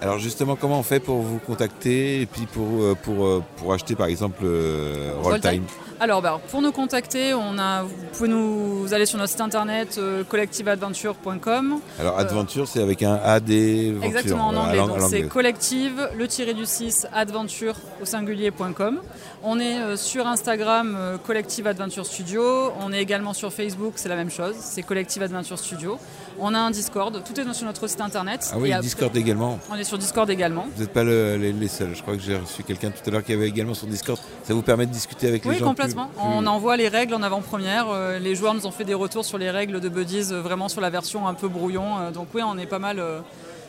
Alors 0.04 0.20
justement, 0.20 0.58
comment 0.58 0.80
on 0.80 0.84
fait 0.84 1.00
pour 1.00 1.22
vous 1.22 1.40
contacter 1.40 2.20
et 2.20 2.26
puis 2.26 2.46
pour, 2.46 2.68
euh, 2.82 2.98
pour, 3.02 3.26
euh, 3.26 3.42
pour 3.56 3.74
acheter 3.74 3.96
par 3.96 4.08
exemple 4.08 4.42
euh, 4.44 5.14
Rolltime 5.22 5.64
Alors, 6.04 6.24
bah, 6.24 6.42
pour 6.50 6.64
nous 6.64 6.72
contacter, 6.72 7.36
on 7.36 7.60
a, 7.60 7.84
vous 7.84 7.94
pouvez 8.14 8.28
nous 8.28 8.92
aller 8.92 9.06
sur 9.06 9.20
notre 9.20 9.30
site 9.30 9.42
internet 9.42 10.00
euh, 10.00 10.24
collectiveadventure.com. 10.24 11.80
Alors 12.00 12.18
Euh, 12.18 12.22
Adventure, 12.22 12.68
c'est 12.68 12.82
avec 12.82 13.04
un 13.04 13.20
A 13.24 13.40
Venture, 13.40 14.04
Exactement 14.04 14.48
en 14.48 14.56
anglais. 14.56 14.80
Donc 14.80 15.00
c'est 15.08 15.28
collective, 15.28 16.10
le 16.18 16.28
tiré 16.28 16.56
du 16.56 16.66
6, 16.66 17.06
adventure 17.14 17.76
au 18.02 18.06
singulier.com. 18.06 19.00
On 19.44 19.60
est 19.60 19.78
euh, 19.80 19.96
sur 19.96 20.26
Instagram, 20.26 21.20
Collective 21.24 21.68
Adventure 21.68 22.08
Studio. 22.08 22.72
On 22.80 22.92
est 22.92 23.00
également 23.00 23.34
sur 23.34 23.54
Facebook, 23.54 23.94
c'est 23.98 24.10
la 24.10 24.16
même 24.16 24.32
chose, 24.32 24.56
c'est 24.58 24.82
Collective 24.82 25.22
Adventure 25.22 25.60
Studio. 25.60 26.00
On 26.40 26.54
a 26.54 26.60
un 26.60 26.72
Discord, 26.72 27.22
tout 27.24 27.40
est 27.40 27.54
sur 27.54 27.66
notre 27.66 27.88
site 27.88 28.02
internet. 28.02 28.50
Ah 28.52 28.58
oui, 28.58 28.70
Et 28.70 28.74
après- 28.74 28.84
Discord 28.86 29.16
également. 29.16 29.60
On 29.72 29.76
est 29.76 29.84
sur 29.84 29.98
Discord 29.98 30.30
également. 30.30 30.66
Vous 30.76 30.82
n'êtes 30.82 30.94
pas 30.94 31.04
le- 31.04 31.38
les, 31.38 31.52
les 31.54 31.68
seuls. 31.68 31.96
Je 31.96 32.02
crois 32.02 32.16
que 32.16 32.22
j'ai 32.22 32.38
reçu 32.38 32.64
quelqu'un 32.64 32.90
tout 32.90 33.02
à 33.08 33.12
l'heure 33.12 33.24
qui 33.24 33.34
avait 33.34 33.48
également 33.48 33.74
son 33.74 33.88
Discord. 33.88 34.18
Ça 34.44 34.54
vous 34.54 34.62
permet 34.62 34.86
de 34.86 34.92
discuter 34.92 35.28
avec 35.28 35.44
les 35.46 35.52
Oui, 35.52 35.58
gens 35.58 35.66
complètement. 35.68 36.08
plus- 36.08 36.16
plus- 36.16 36.24
On 36.26 36.46
envoie 36.48 36.78
les 36.78 36.88
règles 36.88 37.14
en 37.14 37.22
avant-première. 37.22 37.88
euh, 37.90 38.18
les 38.20 38.36
joueurs 38.36 38.54
nous 38.54 38.66
ont 38.66 38.72
fait 38.72 38.84
des 38.86 38.94
retours 38.94 39.26
sur 39.26 39.38
les 39.38 39.52
règles 39.52 39.80
de 39.80 39.90
Buddies, 39.90 40.32
euh, 40.32 40.42
vraiment 40.42 40.70
sur 40.70 40.82
la 40.82 40.90
version 40.90 41.28
un 41.28 41.34
peu 41.34 41.48
brouillon. 41.48 42.00
euh, 42.00 42.12
donc 42.12 42.28
oui, 42.34 42.42
on 42.46 42.58
est 42.58 42.66
pas 42.66 42.80
mal. 42.80 43.04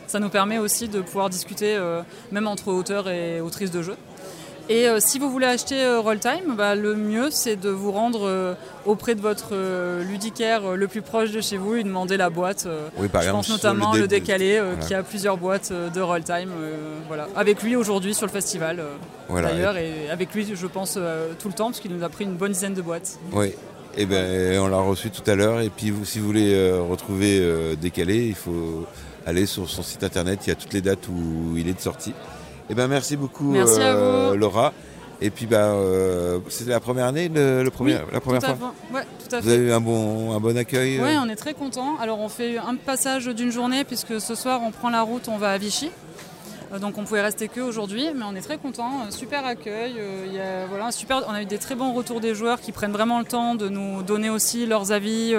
ça 0.05 0.19
nous 0.19 0.29
permet 0.29 0.57
aussi 0.59 0.89
de 0.89 1.01
pouvoir 1.01 1.29
discuter, 1.29 1.79
même 2.31 2.45
entre 2.45 2.67
auteurs 2.67 3.09
et 3.09 3.39
autrices 3.41 3.71
de 3.71 3.81
jeux. 3.81 3.95
Et 4.69 4.87
euh, 4.87 4.99
si 5.01 5.19
vous 5.19 5.29
voulez 5.29 5.45
acheter 5.45 5.83
euh, 5.83 5.99
Rolltime, 5.99 6.55
bah, 6.57 6.73
le 6.75 6.95
mieux 6.95 7.29
c'est 7.31 7.57
de 7.57 7.69
vous 7.69 7.91
rendre 7.91 8.25
euh, 8.25 8.53
auprès 8.85 9.13
de 9.13 9.19
votre 9.19 9.49
euh, 9.51 10.01
ludicaire 10.05 10.77
le 10.77 10.87
plus 10.87 11.01
proche 11.01 11.31
de 11.31 11.41
chez 11.41 11.57
vous 11.57 11.75
et 11.75 11.83
demander 11.83 12.15
la 12.15 12.29
boîte. 12.29 12.65
Oui, 12.97 13.09
par 13.09 13.21
je 13.23 13.27
exemple, 13.27 13.47
pense 13.47 13.49
notamment 13.49 13.93
le 13.93 14.01
le, 14.01 14.07
dé- 14.07 14.21
décalé 14.21 14.61
Voilà. 14.61 14.75
qui 14.85 14.93
a 14.93 15.03
plusieurs 15.03 15.35
boîtes 15.37 15.73
de 15.73 16.01
Rolltime. 16.01 16.49
voilà. 17.09 17.27
Avec 17.35 17.61
lui 17.61 17.75
aujourd'hui 17.75 18.13
sur 18.13 18.25
le 18.25 18.31
festival 18.31 18.81
Voilà, 19.27 19.49
d'ailleurs 19.51 19.75
et 19.77 20.09
avec 20.09 20.33
lui 20.33 20.47
je 20.55 20.67
pense 20.67 20.93
tout 21.39 21.47
le 21.49 21.53
temps 21.53 21.65
parce 21.67 21.81
qu'il 21.81 21.93
nous 21.93 22.03
a 22.03 22.09
pris 22.09 22.23
une 22.23 22.35
bonne 22.35 22.53
dizaine 22.53 22.73
de 22.73 22.81
boîtes. 22.81 23.19
Oui. 23.33 23.51
Et 23.97 24.05
ben, 24.07 24.59
on 24.59 24.67
l'a 24.69 24.77
reçu 24.77 25.11
tout 25.11 25.29
à 25.29 25.35
l'heure. 25.35 25.59
Et 25.61 25.69
puis, 25.69 25.91
vous, 25.91 26.03
si 26.03 26.17
vous 26.17 26.25
voulez 26.25 26.71
retrouver 26.71 27.75
Décalé, 27.79 28.25
il 28.25 28.33
faut 28.33 28.87
aller 29.27 29.45
sur 29.45 29.69
son 29.69 29.83
site 29.83 30.03
internet. 30.03 30.39
Il 30.47 30.49
y 30.49 30.51
a 30.51 30.55
toutes 30.55 30.73
les 30.73 30.81
dates 30.81 31.07
où 31.09 31.55
il 31.57 31.67
est 31.67 31.73
de 31.75 31.79
sortie. 31.79 32.13
Et 32.73 32.75
ben, 32.75 32.87
merci 32.87 33.15
beaucoup, 33.17 33.51
Merci 33.51 33.77
euh. 33.79 34.35
Laura. 34.35 34.73
Et 35.21 35.29
puis, 35.29 35.45
bah, 35.45 35.57
euh, 35.57 36.39
c'était 36.49 36.71
la 36.71 36.79
première 36.79 37.05
année, 37.05 37.29
le, 37.29 37.61
le 37.61 37.69
premier, 37.69 37.97
Oui, 37.97 38.01
la 38.11 38.19
première 38.19 38.41
tout 38.41 38.47
à 38.49 38.55
fois? 38.55 38.73
fait. 38.89 38.95
Ouais, 38.95 39.03
tout 39.29 39.35
à 39.35 39.41
Vous 39.41 39.47
fait. 39.47 39.53
avez 39.53 39.63
eu 39.65 39.71
un 39.71 39.79
bon, 39.79 40.33
un 40.35 40.39
bon 40.39 40.57
accueil. 40.57 40.99
Oui, 40.99 41.09
euh 41.11 41.19
on 41.23 41.29
est 41.29 41.35
très 41.35 41.53
content. 41.53 41.97
Alors 42.01 42.19
on 42.19 42.29
fait 42.29 42.57
un 42.57 42.73
passage 42.73 43.27
d'une 43.27 43.51
journée 43.51 43.83
puisque 43.83 44.19
ce 44.19 44.33
soir 44.33 44.61
on 44.65 44.71
prend 44.71 44.89
la 44.89 45.03
route, 45.03 45.27
on 45.27 45.37
va 45.37 45.51
à 45.51 45.57
Vichy. 45.59 45.91
Donc 46.81 46.97
on 46.97 47.03
pouvait 47.03 47.21
rester 47.21 47.47
que 47.47 47.61
aujourd'hui, 47.61 48.07
mais 48.15 48.23
on 48.27 48.33
est 48.35 48.41
très 48.41 48.57
content. 48.57 48.89
Super 49.11 49.45
accueil. 49.45 49.93
il 50.25 50.33
y 50.33 50.39
a, 50.39 50.65
voilà, 50.67 50.91
super, 50.91 51.21
on 51.29 51.31
a 51.33 51.43
eu 51.43 51.45
des 51.45 51.59
très 51.59 51.75
bons 51.75 51.93
retours 51.93 52.21
des 52.21 52.33
joueurs 52.33 52.59
qui 52.59 52.71
prennent 52.71 52.91
vraiment 52.91 53.19
le 53.19 53.25
temps 53.25 53.53
de 53.53 53.69
nous 53.69 54.01
donner 54.01 54.31
aussi 54.31 54.65
leurs 54.65 54.91
avis, 54.91 55.35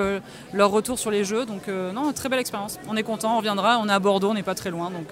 leurs 0.52 0.70
retours 0.70 1.00
sur 1.00 1.10
les 1.10 1.24
jeux. 1.24 1.46
Donc 1.46 1.66
non, 1.66 2.12
très 2.12 2.28
belle 2.28 2.38
expérience. 2.38 2.78
On 2.88 2.96
est 2.96 3.02
content, 3.02 3.34
on 3.34 3.38
reviendra. 3.38 3.80
On 3.82 3.88
est 3.88 3.92
à 3.92 3.98
Bordeaux, 3.98 4.30
on 4.30 4.34
n'est 4.34 4.44
pas 4.44 4.54
très 4.54 4.70
loin, 4.70 4.92
donc 4.92 5.08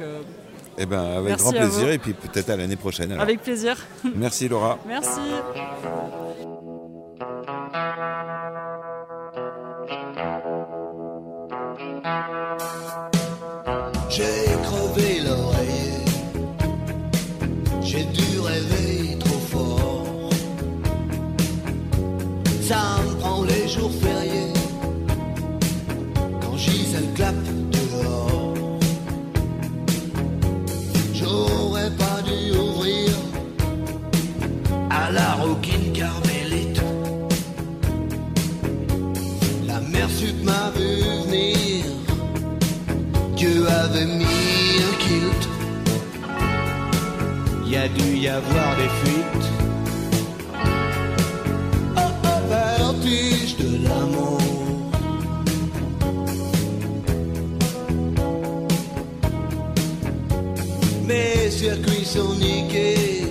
Eh 0.78 0.86
ben, 0.86 1.00
avec 1.00 1.28
Merci 1.28 1.44
grand 1.44 1.52
plaisir. 1.52 1.90
Et 1.90 1.98
puis, 1.98 2.12
peut-être 2.14 2.50
à 2.50 2.56
l'année 2.56 2.76
prochaine. 2.76 3.12
alors. 3.12 3.22
avec 3.22 3.42
plaisir. 3.42 3.76
Merci, 4.16 4.48
Laura. 4.48 4.78
Merci. 4.86 5.20
J'ai 14.14 14.44
crevé 14.62 15.20
l'oreiller, 15.24 16.04
j'ai 17.80 18.04
dû 18.04 18.40
rêver 18.40 19.18
trop 19.18 19.38
fort. 19.50 20.30
Ça 22.60 23.01
La 40.22 40.28
mer 40.28 40.34
sud 40.34 40.44
m'a 40.44 40.70
vu 40.76 41.02
venir. 41.26 41.84
Dieu 43.34 43.66
avait 43.66 44.06
mis 44.06 44.80
un 44.88 44.94
kilt. 45.02 45.48
Y 47.66 47.76
a 47.76 47.88
dû 47.88 48.16
y 48.18 48.28
avoir 48.28 48.76
des 48.76 48.90
fuites. 49.00 49.48
Oh, 51.96 52.00
oh, 52.24 52.40
vertige 52.48 53.56
de 53.56 53.84
l'amour? 53.84 54.40
Mes 61.06 61.50
circuits 61.50 62.04
sont 62.04 62.34
niqués. 62.34 63.24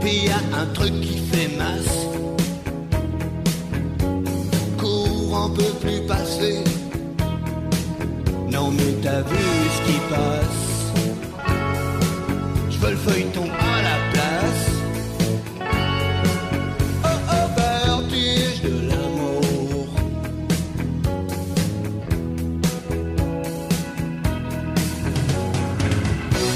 Puis 0.00 0.26
y 0.26 0.28
a 0.28 0.60
un 0.60 0.66
truc 0.74 1.00
qui 1.00 1.18
fait 1.32 1.56
masse. 1.56 1.99
Non 8.48 8.70
mais 8.72 8.92
t'as 9.02 9.22
vu 9.22 9.36
ce 9.76 9.80
qui 9.86 9.98
passe? 10.10 10.92
Je 12.68 12.78
veux 12.78 12.90
le 12.90 12.96
feuilleton 12.96 13.44
à 13.44 13.82
la 13.82 13.96
place. 14.12 14.66
Oh 17.04 17.18
oh 17.30 17.46
vertige 17.56 18.60
de 18.62 18.88
l'amour. 18.88 19.88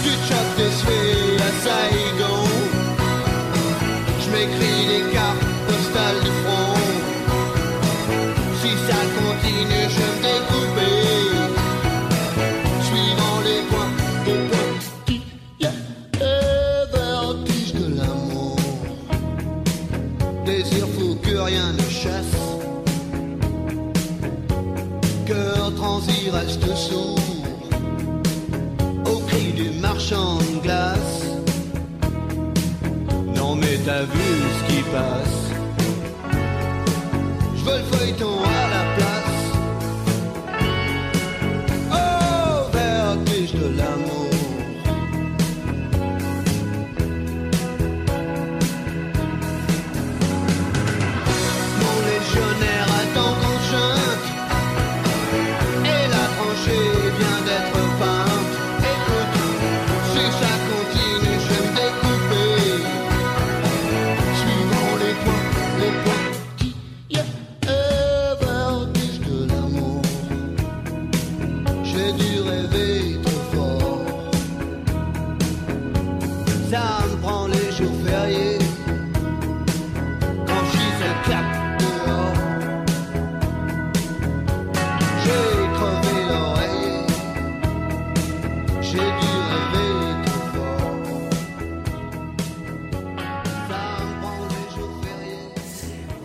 Tu 0.03 0.11
te 0.11 0.25
chopes 0.29 0.55
des 0.57 0.73
suées 0.81 1.37
à 1.39 1.51
Saigon. 1.63 2.43
Je 4.21 4.27
m'écris 4.31 4.83
des 4.89 5.05
cartes 5.13 5.47
postales 5.67 6.21
du 6.25 6.33
front. 6.43 6.79
Si 8.61 8.71
ça 8.89 8.99
continue 9.15 9.24
je 9.93 9.99
vais 10.01 10.13
me 10.15 10.21
découper 10.29 10.95
suivant 12.89 13.39
les 13.49 13.61
points. 13.71 13.95
Et 14.27 15.67
vertige 16.93 17.73
de 17.75 17.87
l'amour, 17.99 18.57
désir 20.45 20.87
fou 20.89 21.17
que 21.23 21.37
rien 21.37 21.73
ne 21.73 21.89
chasse. 21.91 22.39
Cœur 25.27 25.75
transi 25.77 26.31
reste 26.31 26.75
sourd 26.75 27.19
au 29.07 29.19
cri 29.29 29.53
du 29.53 29.71
marchand 29.81 30.39
de 30.39 30.61
glace. 30.63 31.23
Non 33.35 33.57
mais 33.57 33.79
t'as 33.85 34.03
vu 34.03 34.29
ce 34.57 34.73
qui 34.73 34.83
passe. 34.83 35.41
Je 37.57 37.63
veux 37.65 37.79
le 37.79 37.85
feuilleton 37.85 38.37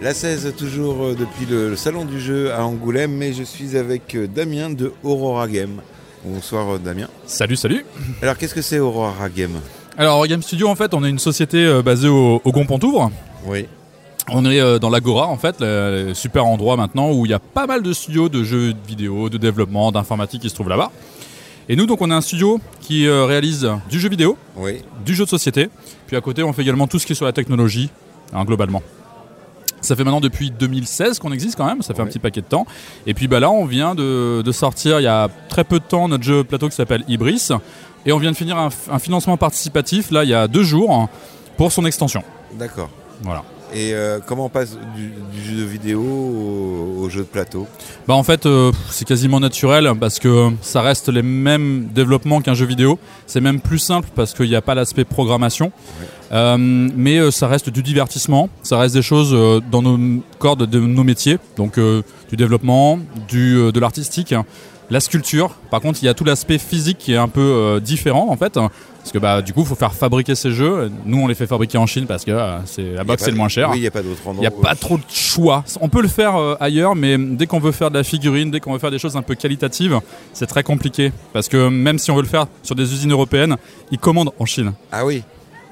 La 0.09 0.15
16 0.15 0.55
toujours 0.57 1.03
euh, 1.03 1.13
depuis 1.13 1.45
le, 1.45 1.75
salon 1.75 2.03
du 2.03 2.19
jeu 2.19 2.51
à 2.51 2.65
Angoulême, 2.65 3.11
mais 3.11 3.31
je 3.31 3.43
suis 3.43 3.77
avec 3.77 4.15
euh, 4.15 4.25
Damien 4.25 4.71
de 4.71 4.91
Aurora 5.03 5.47
Game. 5.47 5.81
Bonsoir 6.25 6.67
euh, 6.67 6.77
Damien. 6.79 7.07
Salut, 7.27 7.55
salut. 7.55 7.85
Alors 8.23 8.35
qu'est-ce 8.35 8.55
que 8.55 8.63
c'est 8.63 8.79
Aurora 8.79 9.29
Game 9.29 9.59
Alors, 9.99 10.25
Game 10.25 10.41
Studio, 10.41 10.67
en 10.67 10.73
fait, 10.73 10.95
on 10.95 11.03
est 11.03 11.11
une 11.11 11.19
société 11.19 11.79
basée 11.85 12.07
au, 12.07 12.41
au 12.43 12.51
Gond-Pontouvre. 12.51 13.11
Oui. 13.45 13.67
On 14.29 14.49
est 14.49 14.79
dans 14.79 14.89
l'Agora, 14.89 15.27
en 15.27 15.37
fait, 15.37 15.57
le, 15.59 16.15
super 16.15 16.43
endroit 16.43 16.75
maintenant 16.75 17.11
où 17.11 17.27
il 17.27 17.29
y 17.29 17.35
a 17.35 17.39
pas 17.39 17.67
mal 17.67 17.83
de 17.83 17.93
studios 17.93 18.29
de 18.29 18.43
jeux 18.43 18.73
vidéo, 18.87 19.29
de 19.29 19.37
développement, 19.37 19.91
d'informatique 19.91 20.41
qui 20.41 20.49
se 20.49 20.55
trouvent 20.55 20.69
là-bas. 20.69 20.91
Et 21.67 21.75
nous, 21.75 21.85
donc, 21.85 22.01
on 22.01 22.09
est 22.09 22.15
un 22.15 22.21
studio 22.21 22.59
qui 22.81 23.07
réalise 23.07 23.69
du 23.91 23.99
jeu 23.99 24.09
vidéo, 24.09 24.39
Oui. 24.57 24.81
du 25.05 25.13
jeu 25.13 25.25
de 25.25 25.29
société. 25.29 25.69
Puis 26.07 26.17
à 26.17 26.21
côté, 26.21 26.41
on 26.41 26.51
fait 26.51 26.63
également 26.63 26.87
tout 26.87 26.97
ce 26.97 27.05
qui 27.05 27.11
est 27.11 27.15
sur 27.15 27.27
la 27.27 27.31
technologie, 27.31 27.91
hein, 28.33 28.43
globalement. 28.43 28.81
Ça 29.89 29.95
fait 29.95 30.03
maintenant 30.03 30.21
depuis 30.21 30.51
2016 30.51 31.17
qu'on 31.17 31.31
existe 31.31 31.55
quand 31.55 31.65
même, 31.65 31.81
ça 31.81 31.95
fait 31.95 32.03
un 32.03 32.05
petit 32.05 32.19
paquet 32.19 32.41
de 32.41 32.45
temps. 32.45 32.67
Et 33.07 33.15
puis 33.15 33.27
bah 33.27 33.39
là, 33.39 33.49
on 33.49 33.65
vient 33.65 33.95
de, 33.95 34.43
de 34.43 34.51
sortir 34.51 34.99
il 34.99 35.03
y 35.03 35.07
a 35.07 35.29
très 35.49 35.63
peu 35.63 35.79
de 35.79 35.83
temps 35.83 36.07
notre 36.07 36.23
jeu 36.23 36.43
plateau 36.43 36.69
qui 36.69 36.75
s'appelle 36.75 37.03
Ibris. 37.07 37.49
Et 38.05 38.11
on 38.11 38.19
vient 38.19 38.29
de 38.29 38.37
finir 38.37 38.55
un, 38.55 38.99
financement 38.99 39.35
participatif, 39.35 40.11
là, 40.11 40.25
il 40.25 40.29
y 40.29 40.35
a 40.35 40.47
deux 40.47 40.61
jours, 40.61 41.09
pour 41.57 41.71
son 41.71 41.87
extension. 41.87 42.21
D'accord. 42.53 42.91
Voilà. 43.23 43.43
Et 43.73 43.95
euh, 43.95 44.19
comment 44.23 44.45
on 44.45 44.49
passe 44.49 44.77
du, 44.95 45.11
du 45.33 45.43
jeu 45.43 45.65
vidéo 45.65 46.01
au, 46.01 47.01
au 47.01 47.09
jeu 47.09 47.21
de 47.21 47.25
plateau? 47.25 47.65
Bah 48.07 48.13
en 48.13 48.21
fait, 48.21 48.45
euh, 48.45 48.71
c'est 48.91 49.05
quasiment 49.05 49.39
naturel 49.39 49.91
parce 49.99 50.19
que 50.19 50.51
ça 50.61 50.83
reste 50.83 51.09
les 51.09 51.23
mêmes 51.23 51.87
développements 51.95 52.41
qu'un 52.41 52.53
jeu 52.53 52.67
vidéo. 52.67 52.99
C'est 53.25 53.41
même 53.41 53.59
plus 53.59 53.79
simple 53.79 54.09
parce 54.13 54.35
qu'il 54.35 54.49
n'y 54.49 54.55
a 54.55 54.61
pas 54.61 54.75
l'aspect 54.75 55.03
programmation. 55.03 55.71
Euh, 56.31 56.57
mais 56.59 57.17
euh, 57.17 57.31
ça 57.31 57.47
reste 57.47 57.69
du 57.69 57.81
divertissement, 57.81 58.49
ça 58.61 58.77
reste 58.77 58.93
des 58.93 59.01
choses 59.01 59.31
euh, 59.33 59.61
dans 59.71 59.81
nos 59.81 60.21
cordes 60.37 60.69
de 60.69 60.79
nos 60.79 61.03
métiers, 61.03 61.37
donc 61.57 61.79
du 61.79 62.35
développement, 62.35 62.99
du, 63.27 63.71
de 63.71 63.79
l'artistique, 63.79 64.31
hein. 64.33 64.45
la 64.89 64.99
sculpture. 64.99 65.55
Par 65.71 65.81
contre, 65.81 65.99
il 66.01 66.05
y 66.05 66.09
a 66.09 66.13
tout 66.13 66.23
l'aspect 66.23 66.57
physique 66.57 66.97
qui 66.97 67.13
est 67.13 67.17
un 67.17 67.27
peu 67.27 67.79
différent 67.83 68.27
en 68.29 68.37
fait, 68.37 68.57
hein, 68.57 68.69
parce 68.99 69.11
que 69.11 69.17
bah 69.17 69.41
du 69.41 69.53
coup, 69.53 69.61
il 69.61 69.65
faut 69.65 69.75
faire 69.75 69.93
fabriquer 69.93 70.35
ces 70.35 70.51
jeux. 70.51 70.91
Nous, 71.05 71.17
on 71.19 71.27
les 71.27 71.35
fait 71.35 71.47
fabriquer 71.47 71.77
en 71.77 71.87
Chine 71.87 72.05
parce 72.05 72.23
que 72.25 72.31
euh, 72.31 72.59
c'est 72.65 72.93
la 72.93 73.03
box 73.03 73.23
c'est 73.23 73.31
le 73.31 73.37
moins 73.37 73.47
cher. 73.47 73.69
oui, 73.71 73.77
il 73.77 73.83
y 73.83 73.87
a 73.87 73.91
pas 73.91 74.03
d'autre 74.03 74.21
Il 74.33 74.39
n'y 74.39 74.45
a 74.45 74.49
endroit. 74.49 74.69
pas 74.69 74.75
trop 74.75 74.97
de 74.97 75.03
choix. 75.09 75.63
On 75.81 75.89
peut 75.89 76.01
le 76.01 76.07
faire 76.07 76.35
ailleurs, 76.59 76.95
mais 76.95 77.17
dès 77.17 77.47
qu'on 77.47 77.59
veut 77.59 77.71
faire 77.71 77.89
de 77.89 77.97
la 77.97 78.03
figurine, 78.03 78.51
dès 78.51 78.59
qu'on 78.59 78.73
veut 78.73 78.79
faire 78.79 78.91
des 78.91 78.99
choses 78.99 79.15
un 79.17 79.21
peu 79.21 79.35
qualitatives, 79.35 79.99
c'est 80.33 80.47
très 80.47 80.63
compliqué. 80.63 81.11
Parce 81.33 81.47
que 81.47 81.69
même 81.69 81.97
si 81.97 82.11
on 82.11 82.15
veut 82.15 82.21
le 82.21 82.27
faire 82.27 82.45
sur 82.61 82.75
des 82.75 82.93
usines 82.93 83.11
européennes, 83.11 83.57
ils 83.91 83.97
commandent 83.99 84.31
en 84.37 84.45
Chine. 84.45 84.73
Ah 84.91 85.05
oui. 85.05 85.23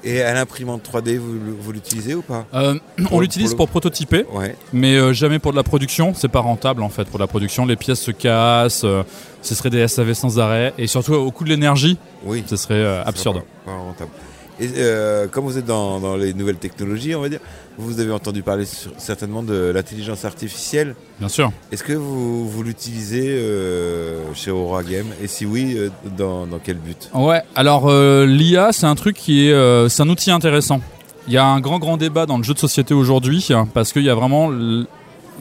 Et 0.04 0.22
à 0.22 0.32
l'imprimante 0.32 0.88
3D, 0.88 1.16
vous, 1.18 1.38
vous 1.60 1.72
l'utilisez 1.72 2.14
ou 2.14 2.22
pas 2.22 2.46
Euh, 2.54 2.78
on 3.10 3.20
l'utilise 3.20 3.54
pour 3.54 3.68
prototyper, 3.68 4.24
Ouais. 4.32 4.54
mais 4.72 4.94
euh, 4.96 5.12
jamais 5.12 5.38
pour 5.40 5.50
de 5.52 5.56
la 5.56 5.64
production. 5.64 6.14
C'est 6.14 6.28
pas 6.28 6.40
rentable 6.40 6.82
en 6.82 6.88
fait 6.88 7.04
pour 7.08 7.18
la 7.18 7.26
production. 7.26 7.66
Les 7.66 7.76
pièces 7.76 8.00
se 8.00 8.10
cassent, 8.12 8.82
euh, 8.84 9.02
ce 9.42 9.54
serait 9.54 9.70
des 9.70 9.86
SAV 9.88 10.12
sans 10.14 10.38
arrêt, 10.38 10.72
et 10.78 10.86
surtout 10.86 11.14
au 11.14 11.30
coût 11.32 11.44
de 11.44 11.48
l'énergie, 11.50 11.98
Oui. 12.24 12.44
ce 12.46 12.56
serait 12.56 12.98
absurde. 13.04 13.42
Pas, 13.64 13.72
pas 13.72 13.76
rentable. 13.78 14.10
Et 14.60 14.68
euh, 14.76 15.28
comme 15.28 15.44
vous 15.44 15.56
êtes 15.56 15.66
dans, 15.66 16.00
dans 16.00 16.16
les 16.16 16.34
nouvelles 16.34 16.56
technologies, 16.56 17.14
on 17.14 17.20
va 17.20 17.28
dire, 17.28 17.38
vous 17.78 18.00
avez 18.00 18.10
entendu 18.10 18.42
parler 18.42 18.64
sur- 18.64 18.90
certainement 18.98 19.42
de 19.44 19.70
l'intelligence 19.74 20.24
artificielle. 20.24 20.96
Bien 21.20 21.28
sûr. 21.28 21.52
Est-ce 21.70 21.84
que 21.84 21.92
vous, 21.92 22.48
vous 22.48 22.62
l'utilisez 22.64 23.28
euh, 23.28 24.22
chez 24.34 24.50
Aura 24.50 24.82
Game 24.82 25.06
Et 25.22 25.28
si 25.28 25.46
oui, 25.46 25.74
euh, 25.76 25.90
dans, 26.16 26.46
dans 26.46 26.58
quel 26.58 26.76
but? 26.78 27.08
Ouais, 27.14 27.42
alors 27.54 27.88
l'IA, 28.26 28.72
c'est 28.72 28.86
un 28.86 28.94
truc 28.96 29.16
qui 29.16 29.48
est, 29.48 29.88
c'est 29.88 30.02
un 30.02 30.08
outil 30.08 30.30
intéressant. 30.32 30.80
Il 31.28 31.32
y 31.34 31.36
a 31.38 31.44
un 31.44 31.60
grand 31.60 31.78
grand 31.78 31.96
débat 31.96 32.26
dans 32.26 32.38
le 32.38 32.42
jeu 32.42 32.54
de 32.54 32.58
société 32.58 32.94
aujourd'hui 32.94 33.48
parce 33.74 33.92
qu'il 33.92 34.02
y 34.02 34.10
a 34.10 34.14
vraiment 34.14 34.50
une 34.50 34.86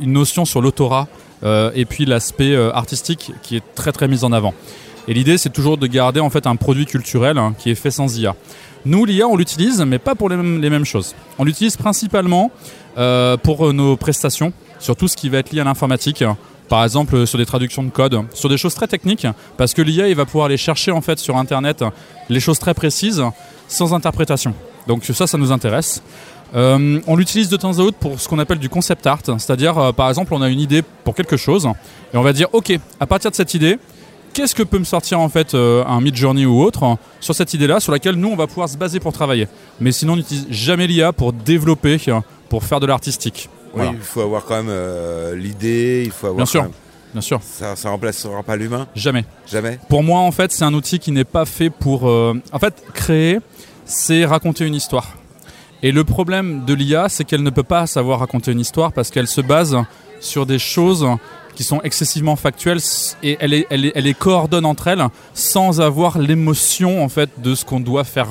notion 0.01 0.45
sur 0.45 0.61
l'autorat 0.61 1.07
et 1.43 1.85
puis 1.85 2.05
l'aspect 2.05 2.55
artistique 2.73 3.31
qui 3.41 3.55
est 3.55 3.63
très 3.73 3.91
très 3.91 4.07
mis 4.07 4.23
en 4.23 4.31
avant. 4.33 4.53
Et 5.07 5.13
l'idée, 5.13 5.37
c'est 5.37 5.49
toujours 5.51 5.77
de 5.77 5.87
garder 5.87 6.19
en 6.19 6.29
fait 6.29 6.45
un 6.47 6.57
produit 6.57 6.85
culturel 6.85 7.37
hein, 7.37 7.55
qui 7.57 7.71
est 7.71 7.75
fait 7.75 7.91
sans 7.91 8.17
IA. 8.19 8.35
Nous, 8.87 9.03
l'IA, 9.03 9.27
on 9.27 9.35
l'utilise, 9.35 9.81
mais 9.81 9.99
pas 9.99 10.15
pour 10.15 10.29
les 10.29 10.37
mêmes, 10.37 10.85
choses. 10.85 11.13
On 11.37 11.43
l'utilise 11.43 11.75
principalement 11.75 12.51
euh, 12.97 13.35
pour 13.35 13.67
euh, 13.67 13.73
nos 13.73 13.97
prestations, 13.97 14.53
sur 14.79 14.95
tout 14.95 15.09
ce 15.09 15.17
qui 15.17 15.27
va 15.27 15.39
être 15.39 15.51
lié 15.51 15.59
à 15.59 15.65
l'informatique. 15.65 16.23
Par 16.69 16.85
exemple, 16.85 17.13
euh, 17.17 17.25
sur 17.25 17.37
des 17.37 17.45
traductions 17.45 17.83
de 17.83 17.89
code, 17.89 18.21
sur 18.33 18.47
des 18.47 18.55
choses 18.55 18.75
très 18.75 18.87
techniques, 18.87 19.27
parce 19.57 19.73
que 19.73 19.81
l'IA, 19.81 20.07
il 20.07 20.15
va 20.15 20.23
pouvoir 20.23 20.45
aller 20.45 20.55
chercher 20.55 20.91
en 20.91 21.01
fait 21.01 21.19
sur 21.19 21.35
Internet 21.35 21.83
les 22.29 22.39
choses 22.39 22.59
très 22.59 22.73
précises, 22.73 23.21
sans 23.67 23.93
interprétation. 23.93 24.53
Donc 24.87 25.03
ça, 25.03 25.27
ça 25.27 25.37
nous 25.37 25.51
intéresse. 25.51 26.01
On 26.53 27.15
l'utilise 27.17 27.49
de 27.49 27.57
temps 27.57 27.77
à 27.79 27.81
autre 27.81 27.97
pour 27.97 28.21
ce 28.21 28.29
qu'on 28.29 28.39
appelle 28.39 28.59
du 28.59 28.69
concept 28.69 29.05
art, 29.05 29.19
c'est-à-dire, 29.25 29.93
par 29.95 30.07
exemple, 30.07 30.33
on 30.33 30.41
a 30.41 30.47
une 30.47 30.61
idée 30.61 30.81
pour 31.03 31.13
quelque 31.13 31.35
chose, 31.35 31.67
et 32.13 32.17
on 32.17 32.21
va 32.21 32.31
dire, 32.31 32.47
ok, 32.53 32.71
à 33.01 33.05
partir 33.05 33.31
de 33.31 33.35
cette 33.35 33.53
idée, 33.53 33.79
qu'est-ce 34.37 34.53
que 34.53 34.61
peut 34.63 34.77
me 34.77 34.83
sortir 34.83 35.19
en 35.19 35.29
fait 35.29 35.55
euh, 35.55 35.83
un 35.85 35.99
mid-journey 35.99 36.45
ou 36.45 36.61
autre 36.61 36.83
hein, 36.83 36.99
sur 37.19 37.33
cette 37.33 37.53
idée-là, 37.55 37.79
sur 37.79 37.91
laquelle 37.91 38.15
nous 38.15 38.29
on 38.29 38.35
va 38.35 38.45
pouvoir 38.45 38.69
se 38.69 38.77
baser 38.77 38.99
pour 38.99 39.11
travailler. 39.11 39.47
Mais 39.79 39.91
sinon, 39.91 40.13
on 40.13 40.15
n'utilise 40.17 40.45
jamais 40.51 40.85
l'IA 40.85 41.11
pour 41.11 41.33
développer, 41.33 41.99
euh, 42.07 42.19
pour 42.47 42.63
faire 42.63 42.79
de 42.79 42.85
l'artistique. 42.85 43.49
Oui, 43.65 43.71
Voilà. 43.75 43.91
il 43.93 43.99
faut 43.99 44.21
avoir 44.21 44.45
quand 44.45 44.55
même 44.57 44.69
euh, 44.69 45.35
l'idée, 45.35 46.03
il 46.05 46.11
faut 46.11 46.27
avoir. 46.27 46.37
Bien 46.37 46.45
sûr. 46.45 46.61
même- 46.63 46.71
Bien 47.13 47.21
sûr. 47.21 47.39
Ça, 47.41 47.75
ça 47.75 47.89
remplacera 47.89 48.43
pas 48.43 48.55
l'humain 48.57 48.85
Jamais. 48.93 49.25
Jamais. 49.49 49.79
Pour 49.89 50.03
moi, 50.03 50.19
en 50.19 50.31
fait, 50.31 50.51
c'est 50.51 50.65
un 50.65 50.73
outil 50.73 50.99
qui 50.99 51.11
n'est 51.11 51.23
pas 51.23 51.45
fait 51.45 51.69
pour. 51.71 52.07
euh, 52.07 52.33
En 52.51 52.59
fait, 52.59 52.75
créer, 52.93 53.39
c'est 53.85 54.23
raconter 54.25 54.65
une 54.67 54.75
histoire. 54.75 55.13
Et 55.81 55.91
le 55.91 56.03
problème 56.03 56.65
de 56.65 56.73
l'IA, 56.73 57.07
c'est 57.09 57.23
qu'elle 57.23 57.43
ne 57.43 57.49
peut 57.49 57.63
pas 57.63 57.87
savoir 57.87 58.19
raconter 58.19 58.51
une 58.51 58.59
histoire 58.59 58.91
parce 58.93 59.09
qu'elle 59.09 59.27
se 59.27 59.41
base 59.41 59.77
sur 60.19 60.45
des 60.45 60.59
choses 60.59 61.07
qui 61.57 61.63
sont 61.63 61.81
excessivement 61.81 62.35
factuelles 62.35 62.79
et 63.23 63.35
elle, 63.41 63.51
est- 63.55 63.65
elle, 63.71 63.85
est- 63.85 63.91
elle 63.95 64.03
les 64.03 64.13
coordonne 64.13 64.63
entre 64.63 64.87
elles 64.89 65.03
sans 65.33 65.81
avoir 65.81 66.19
l'émotion 66.19 67.03
en 67.03 67.09
fait 67.09 67.31
de 67.41 67.55
ce 67.55 67.65
qu'on 67.65 67.79
doit 67.79 68.03
faire 68.03 68.27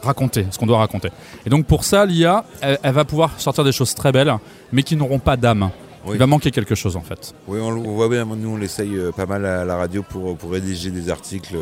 raconter, 0.00 0.46
ce 0.52 0.58
qu'on 0.58 0.66
doit 0.66 0.78
raconter. 0.78 1.08
Et 1.44 1.50
donc 1.50 1.66
pour 1.66 1.82
ça, 1.82 2.06
l'IA, 2.06 2.44
elle, 2.60 2.78
elle 2.84 2.94
va 2.94 3.04
pouvoir 3.04 3.32
sortir 3.40 3.64
des 3.64 3.72
choses 3.72 3.94
très 3.96 4.12
belles, 4.12 4.32
mais 4.70 4.84
qui 4.84 4.94
n'auront 4.94 5.18
pas 5.18 5.36
d'âme. 5.36 5.70
Oui. 6.06 6.12
Il 6.14 6.18
va 6.18 6.26
manquer 6.28 6.52
quelque 6.52 6.76
chose 6.76 6.94
en 6.96 7.00
fait. 7.00 7.34
Oui, 7.48 7.58
on, 7.60 7.72
voit 7.94 8.08
bien, 8.08 8.24
nous 8.24 8.50
on 8.50 8.56
l'essaye 8.56 8.94
euh, 8.96 9.10
pas 9.10 9.26
mal 9.26 9.44
à 9.44 9.64
la 9.64 9.76
radio 9.76 10.04
pour, 10.08 10.36
pour 10.36 10.52
rédiger 10.52 10.90
des 10.90 11.10
articles. 11.10 11.56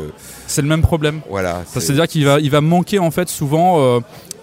C'est 0.45 0.61
le 0.61 0.67
même 0.67 0.81
problème. 0.83 1.21
Voilà. 1.29 1.63
C'est-à-dire 1.67 2.07
qu'il 2.07 2.25
va, 2.25 2.39
il 2.39 2.51
va 2.51 2.61
manquer 2.61 2.99
en 2.99 3.09
fait 3.11 3.27
souvent 3.27 3.79
euh, 3.79 3.99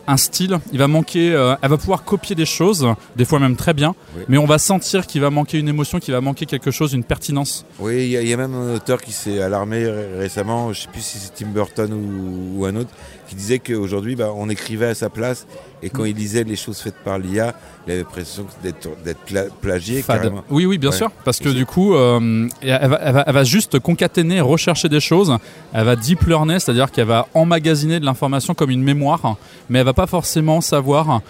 un 0.09 0.16
style, 0.16 0.59
il 0.72 0.78
va 0.78 0.89
manquer, 0.89 1.32
euh, 1.32 1.55
elle 1.62 1.70
va 1.70 1.76
pouvoir 1.76 2.02
copier 2.02 2.35
des 2.35 2.47
choses, 2.47 2.86
des 3.14 3.24
fois 3.24 3.39
même 3.39 3.55
très 3.56 3.74
bien, 3.74 3.94
Oui. 4.16 4.24
mais 4.28 4.39
on 4.39 4.47
va 4.47 4.59
sentir 4.59 5.06
qu'il 5.06 5.20
va 5.20 5.30
manquer 5.30 5.59
une 5.59 5.68
émotion, 5.68 6.01
qu'il 6.01 6.12
va 6.14 6.20
manquer 6.20 6.47
quelque 6.47 6.70
chose, 6.70 6.94
une 6.94 7.05
pertinence. 7.05 7.64
Oui, 7.78 7.97
il 8.05 8.09
y, 8.09 8.16
a- 8.16 8.22
il 8.22 8.28
y 8.28 8.32
a 8.32 8.36
même 8.36 8.55
un 8.55 8.74
auteur 8.74 9.01
qui 9.01 9.12
s'est 9.12 9.40
alarmé 9.40 9.85
ré- 9.86 10.18
récemment, 10.18 10.72
je 10.72 10.80
sais 10.82 10.89
plus 10.89 11.02
si 11.02 11.18
c'est 11.18 11.35
Tim 11.35 11.51
Burton 11.52 11.93
ou, 11.93 12.60
ou 12.60 12.64
un 12.66 12.74
autre, 12.74 12.90
qui 13.28 13.35
disait 13.35 13.59
qu'aujourd'hui, 13.59 14.16
bah, 14.16 14.30
on 14.35 14.48
écrivait 14.48 14.86
à 14.86 14.94
sa 14.94 15.10
place 15.10 15.47
et 15.82 15.90
quand 15.90 16.05
Mm. 16.05 16.06
il 16.06 16.16
lisait 16.16 16.44
les 16.44 16.56
choses 16.56 16.78
faites 16.78 16.97
par 17.05 17.18
l'IA, 17.18 17.55
il 17.86 17.90
avait 17.93 18.01
l'impression 18.01 18.47
d'être 18.62 18.89
d'être 19.05 19.20
pla- 19.20 19.44
plagié 19.60 20.02
carrément. 20.02 20.43
Oui, 20.51 20.64
oui, 20.64 20.78
bien 20.78 20.89
Ouais. 20.90 20.97
sûr, 20.97 21.10
parce 21.26 21.39
que 21.39 21.51
du 21.51 21.66
coup, 21.66 21.94
euh, 21.94 22.48
elle, 22.62 22.89
va, 22.89 22.98
elle 23.02 23.12
va- 23.12 23.24
elle 23.26 23.35
va 23.35 23.44
juste 23.44 23.78
concaténer, 23.78 24.40
rechercher 24.40 24.89
des 24.89 25.01
choses, 25.01 25.36
elle 25.74 25.85
va 25.85 25.94
deep 25.94 26.22
learner, 26.26 26.59
c'est-à-dire 26.59 26.90
qu'elle 26.90 27.06
va 27.06 27.26
emmagasiner 27.35 28.01
de 28.01 28.06
l'information 28.06 28.55
comme 28.55 28.70
une 28.70 28.82
mémoire, 28.82 29.36
mais 29.68 29.80
elle 29.80 29.85
va 29.85 29.93
pas 29.99 30.07
forcément 30.07 30.61
savoir 30.61 31.23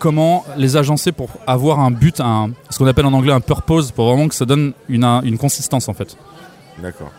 comment 0.00 0.44
les 0.56 0.76
agencer 0.76 1.12
pour 1.12 1.28
avoir 1.46 1.78
un 1.78 1.92
but, 1.92 2.18
un, 2.18 2.50
ce 2.68 2.76
qu'on 2.76 2.88
appelle 2.88 3.06
en 3.06 3.12
anglais 3.12 3.32
un 3.32 3.40
purpose, 3.40 3.92
pour 3.92 4.08
vraiment 4.08 4.26
que 4.26 4.34
ça 4.34 4.44
donne 4.44 4.72
une, 4.88 5.04
une 5.22 5.38
consistance 5.38 5.88
en 5.88 5.94
fait. 5.94 6.16
D'accord. 6.82 7.12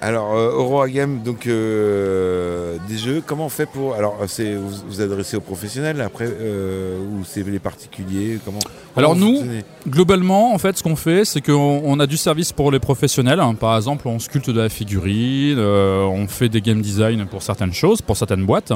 Alors, 0.00 0.36
euh, 0.36 0.52
Aurora 0.52 0.88
Game, 0.88 1.22
donc 1.24 1.46
euh, 1.46 2.76
des 2.88 2.96
jeux, 2.96 3.20
comment 3.24 3.46
on 3.46 3.48
fait 3.48 3.66
pour. 3.66 3.94
Alors, 3.94 4.16
euh, 4.22 4.26
c'est 4.28 4.54
vous 4.54 4.70
vous 4.86 5.00
adressez 5.00 5.36
aux 5.36 5.40
professionnels 5.40 6.00
après, 6.00 6.28
euh, 6.28 6.98
ou 7.00 7.24
c'est 7.24 7.42
les 7.44 7.58
particuliers 7.58 8.38
comment, 8.44 8.60
Alors 8.96 9.14
comment 9.14 9.26
nous, 9.26 9.42
globalement, 9.88 10.54
en 10.54 10.58
fait, 10.58 10.78
ce 10.78 10.84
qu'on 10.84 10.94
fait, 10.94 11.24
c'est 11.24 11.40
qu'on 11.40 11.82
on 11.84 11.98
a 11.98 12.06
du 12.06 12.16
service 12.16 12.52
pour 12.52 12.70
les 12.70 12.78
professionnels. 12.78 13.40
Par 13.58 13.76
exemple, 13.76 14.06
on 14.06 14.20
sculpte 14.20 14.50
de 14.50 14.60
la 14.60 14.68
figurine, 14.68 15.58
on 15.58 16.28
fait 16.28 16.48
des 16.48 16.60
game 16.60 16.80
design 16.80 17.26
pour 17.26 17.42
certaines 17.42 17.72
choses, 17.72 18.00
pour 18.00 18.16
certaines 18.16 18.46
boîtes. 18.46 18.72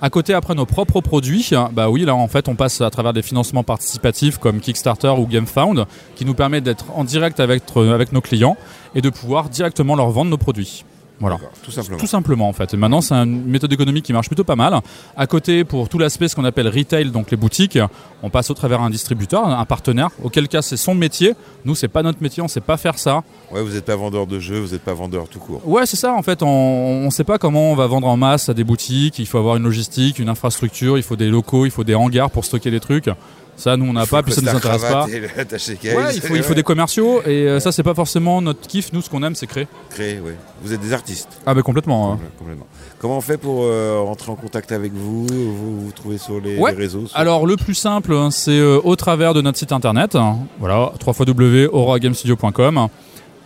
À 0.00 0.08
côté, 0.08 0.32
après 0.32 0.54
nos 0.54 0.66
propres 0.66 1.00
produits, 1.00 1.50
bah 1.72 1.90
oui, 1.90 2.04
là, 2.04 2.14
en 2.14 2.28
fait, 2.28 2.48
on 2.48 2.54
passe 2.54 2.80
à 2.80 2.90
travers 2.90 3.12
des 3.12 3.22
financements 3.22 3.62
participatifs 3.62 4.38
comme 4.38 4.60
Kickstarter 4.60 5.14
ou 5.18 5.26
GameFound, 5.26 5.84
qui 6.16 6.24
nous 6.24 6.34
permet 6.34 6.60
d'être 6.60 6.86
en 6.94 7.04
direct 7.04 7.40
avec, 7.40 7.62
avec 7.76 8.12
nos 8.12 8.22
clients 8.22 8.56
et 8.94 9.00
de 9.00 9.10
pouvoir 9.10 9.48
directement 9.48 9.96
leur 9.96 10.10
vendre 10.10 10.30
nos 10.30 10.38
produits. 10.38 10.84
Voilà. 11.20 11.38
Tout 11.62 11.70
simplement. 11.70 11.98
Tout 11.98 12.06
simplement 12.08 12.48
en 12.48 12.52
fait. 12.52 12.74
Et 12.74 12.76
maintenant, 12.76 13.00
c'est 13.00 13.14
une 13.14 13.44
méthode 13.44 13.72
économique 13.72 14.04
qui 14.04 14.12
marche 14.12 14.26
plutôt 14.26 14.42
pas 14.42 14.56
mal. 14.56 14.80
À 15.16 15.26
côté, 15.28 15.62
pour 15.62 15.88
tout 15.88 15.96
l'aspect, 15.98 16.26
ce 16.26 16.34
qu'on 16.34 16.44
appelle 16.44 16.66
retail, 16.66 17.12
donc 17.12 17.30
les 17.30 17.36
boutiques, 17.36 17.78
on 18.24 18.30
passe 18.30 18.50
au 18.50 18.54
travers 18.54 18.80
un 18.80 18.90
distributeur, 18.90 19.46
un 19.46 19.64
partenaire. 19.64 20.10
Auquel 20.24 20.48
cas, 20.48 20.62
c'est 20.62 20.76
son 20.76 20.96
métier. 20.96 21.34
Nous, 21.64 21.76
c'est 21.76 21.86
pas 21.86 22.02
notre 22.02 22.20
métier, 22.20 22.42
on 22.42 22.48
sait 22.48 22.60
pas 22.60 22.76
faire 22.76 22.98
ça. 22.98 23.22
Ouais, 23.52 23.62
vous 23.62 23.72
n'êtes 23.72 23.84
pas 23.84 23.94
vendeur 23.94 24.26
de 24.26 24.40
jeux, 24.40 24.58
vous 24.58 24.72
n'êtes 24.72 24.82
pas 24.82 24.94
vendeur 24.94 25.28
tout 25.28 25.38
court. 25.38 25.60
Ouais, 25.64 25.86
c'est 25.86 25.96
ça. 25.96 26.12
En 26.12 26.22
fait, 26.22 26.42
on 26.42 27.04
ne 27.04 27.10
sait 27.10 27.22
pas 27.22 27.38
comment 27.38 27.70
on 27.70 27.76
va 27.76 27.86
vendre 27.86 28.08
en 28.08 28.16
masse 28.16 28.48
à 28.48 28.54
des 28.54 28.64
boutiques. 28.64 29.20
Il 29.20 29.26
faut 29.26 29.38
avoir 29.38 29.54
une 29.54 29.62
logistique, 29.62 30.18
une 30.18 30.28
infrastructure, 30.28 30.98
il 30.98 31.04
faut 31.04 31.14
des 31.14 31.28
locaux, 31.28 31.66
il 31.66 31.70
faut 31.70 31.84
des 31.84 31.94
hangars 31.94 32.32
pour 32.32 32.44
stocker 32.44 32.70
les 32.72 32.80
trucs. 32.80 33.08
Ça, 33.56 33.76
nous, 33.76 33.84
on 33.86 33.92
n'a 33.92 34.06
pas, 34.06 34.22
puis 34.22 34.32
ça 34.32 34.40
nous 34.40 34.50
costard 34.50 34.72
intéresse 34.74 34.92
pas. 34.92 35.06
et 35.08 35.20
le. 35.20 35.96
Ouais, 35.96 36.14
il 36.14 36.20
faut, 36.20 36.34
il 36.34 36.42
faut 36.42 36.48
Ouais. 36.50 36.54
des 36.56 36.62
commerciaux, 36.62 37.20
et 37.26 37.46
euh, 37.46 37.60
ça, 37.60 37.70
c'est 37.70 37.82
pas 37.82 37.94
forcément 37.94 38.40
notre 38.42 38.66
kiff. 38.66 38.92
Nous, 38.92 39.02
ce 39.02 39.10
qu'on 39.10 39.22
aime, 39.22 39.34
c'est 39.34 39.46
créer. 39.46 39.68
Créer, 39.90 40.20
oui. 40.24 40.32
Vous 40.62 40.72
êtes 40.72 40.80
des 40.80 40.92
artistes. 40.92 41.28
Ah, 41.46 41.54
bah 41.54 41.62
complètement. 41.62 42.12
hein. 42.12 42.18
Complètement. 42.38 42.66
Comment 42.98 43.18
on 43.18 43.20
fait 43.20 43.36
pour 43.36 43.64
euh, 43.64 44.00
rentrer 44.00 44.32
en 44.32 44.36
contact 44.36 44.72
avec 44.72 44.92
vous 44.94 45.26
Vous 45.26 45.80
vous 45.86 45.92
trouvez 45.92 46.18
sur 46.18 46.40
les, 46.40 46.56
Ouais. 46.58 46.70
les 46.72 46.76
réseaux 46.78 47.06
sur- 47.06 47.16
Alors 47.16 47.46
le 47.46 47.56
plus 47.56 47.74
simple, 47.74 48.14
hein, 48.14 48.30
c'est 48.30 48.50
euh, 48.58 48.80
au 48.82 48.96
travers 48.96 49.34
de 49.34 49.42
notre 49.42 49.58
site 49.58 49.72
internet, 49.72 50.14
hein, 50.16 50.38
voilà, 50.58 50.92
www.auragamestudio.com. 51.06 52.88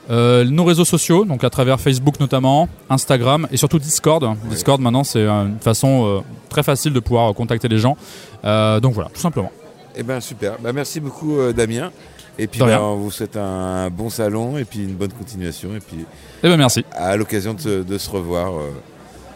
Euh, 0.08 0.44
nos 0.44 0.62
réseaux 0.64 0.84
sociaux, 0.84 1.24
donc 1.24 1.42
à 1.42 1.50
travers 1.50 1.80
Facebook 1.80 2.20
notamment, 2.20 2.68
Instagram 2.88 3.48
et 3.50 3.56
surtout 3.56 3.80
Discord. 3.80 4.24
Discord 4.48 4.80
maintenant 4.80 5.02
c'est 5.02 5.18
euh, 5.18 5.46
une 5.46 5.58
façon 5.58 6.06
euh, 6.06 6.20
très 6.48 6.62
facile 6.62 6.92
de 6.92 7.00
pouvoir 7.00 7.34
contacter 7.34 7.66
les 7.66 7.78
gens. 7.78 7.96
Euh, 8.44 8.78
donc 8.78 8.94
voilà, 8.94 9.10
tout 9.12 9.20
simplement. 9.20 9.50
Eh 9.96 10.02
ben 10.02 10.20
super. 10.20 10.58
Bah, 10.60 10.72
merci 10.72 11.00
beaucoup 11.00 11.38
euh, 11.38 11.52
Damien. 11.52 11.90
Et 12.38 12.46
puis 12.46 12.60
bah, 12.60 12.82
on 12.82 12.96
vous 12.96 13.10
souhaite 13.10 13.36
un 13.36 13.88
bon 13.88 14.10
salon 14.10 14.58
et 14.58 14.64
puis 14.64 14.80
une 14.80 14.94
bonne 14.94 15.12
continuation 15.12 15.74
et 15.74 15.80
puis. 15.80 16.04
Eh 16.42 16.48
ben 16.48 16.56
merci. 16.58 16.84
À 16.92 17.16
l'occasion 17.16 17.54
de, 17.54 17.60
se- 17.60 17.82
de 17.82 17.96
se 17.98 18.10
revoir. 18.10 18.52
euh, 18.58 18.70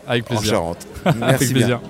Avec 0.06 0.26
plaisir. 0.26 0.48
En 0.48 0.50
Charente. 0.50 0.86
Avec 1.06 1.18
Merci 1.20 1.44
bien. 1.46 1.52
plaisir. 1.54 1.80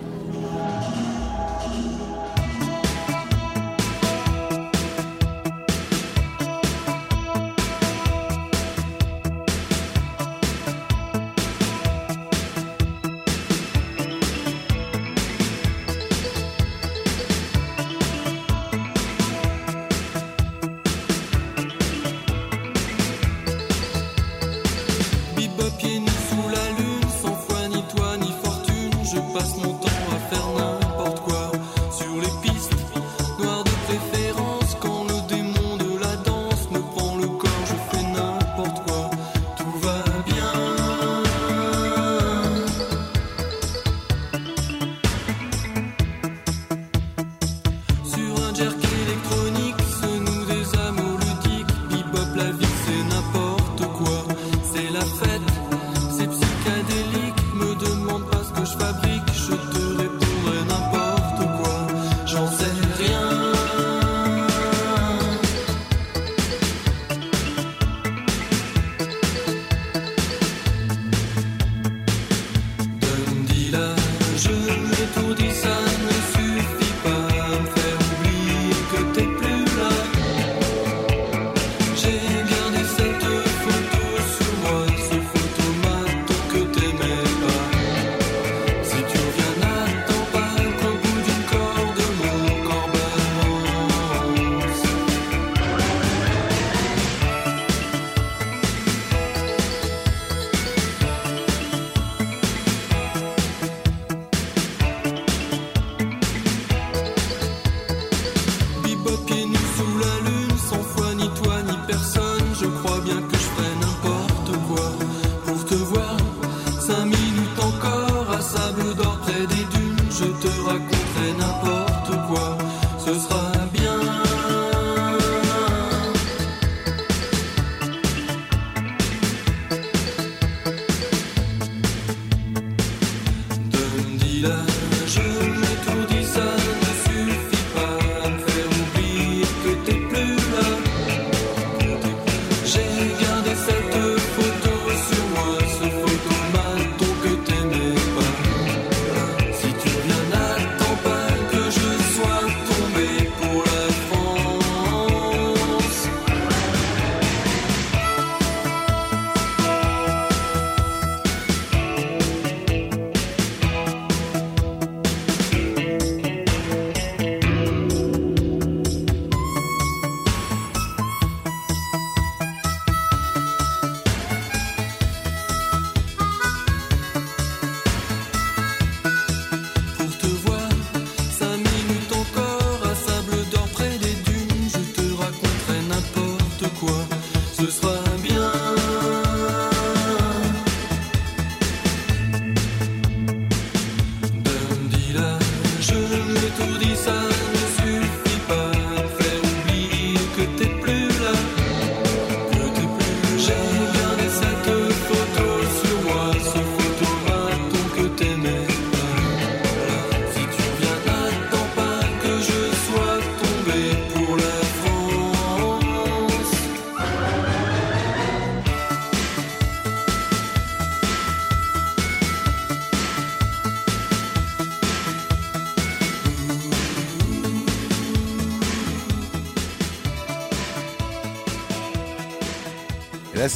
Ce 187.60 187.70
sera 187.70 187.99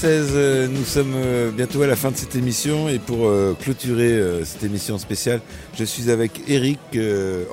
16, 0.04 0.32
euh, 0.34 0.68
nous 0.68 0.84
sommes 0.84 1.14
euh, 1.16 1.50
bientôt 1.50 1.80
à 1.80 1.86
la 1.86 1.96
fin 1.96 2.10
de 2.10 2.16
cette 2.18 2.36
émission 2.36 2.90
et 2.90 2.98
pour 2.98 3.26
euh, 3.26 3.56
clôturer 3.58 4.20
cette 4.44 4.62
émission 4.62 4.98
spéciale, 4.98 5.40
je 5.78 5.82
suis 5.82 6.10
avec 6.10 6.42
Eric, 6.46 6.78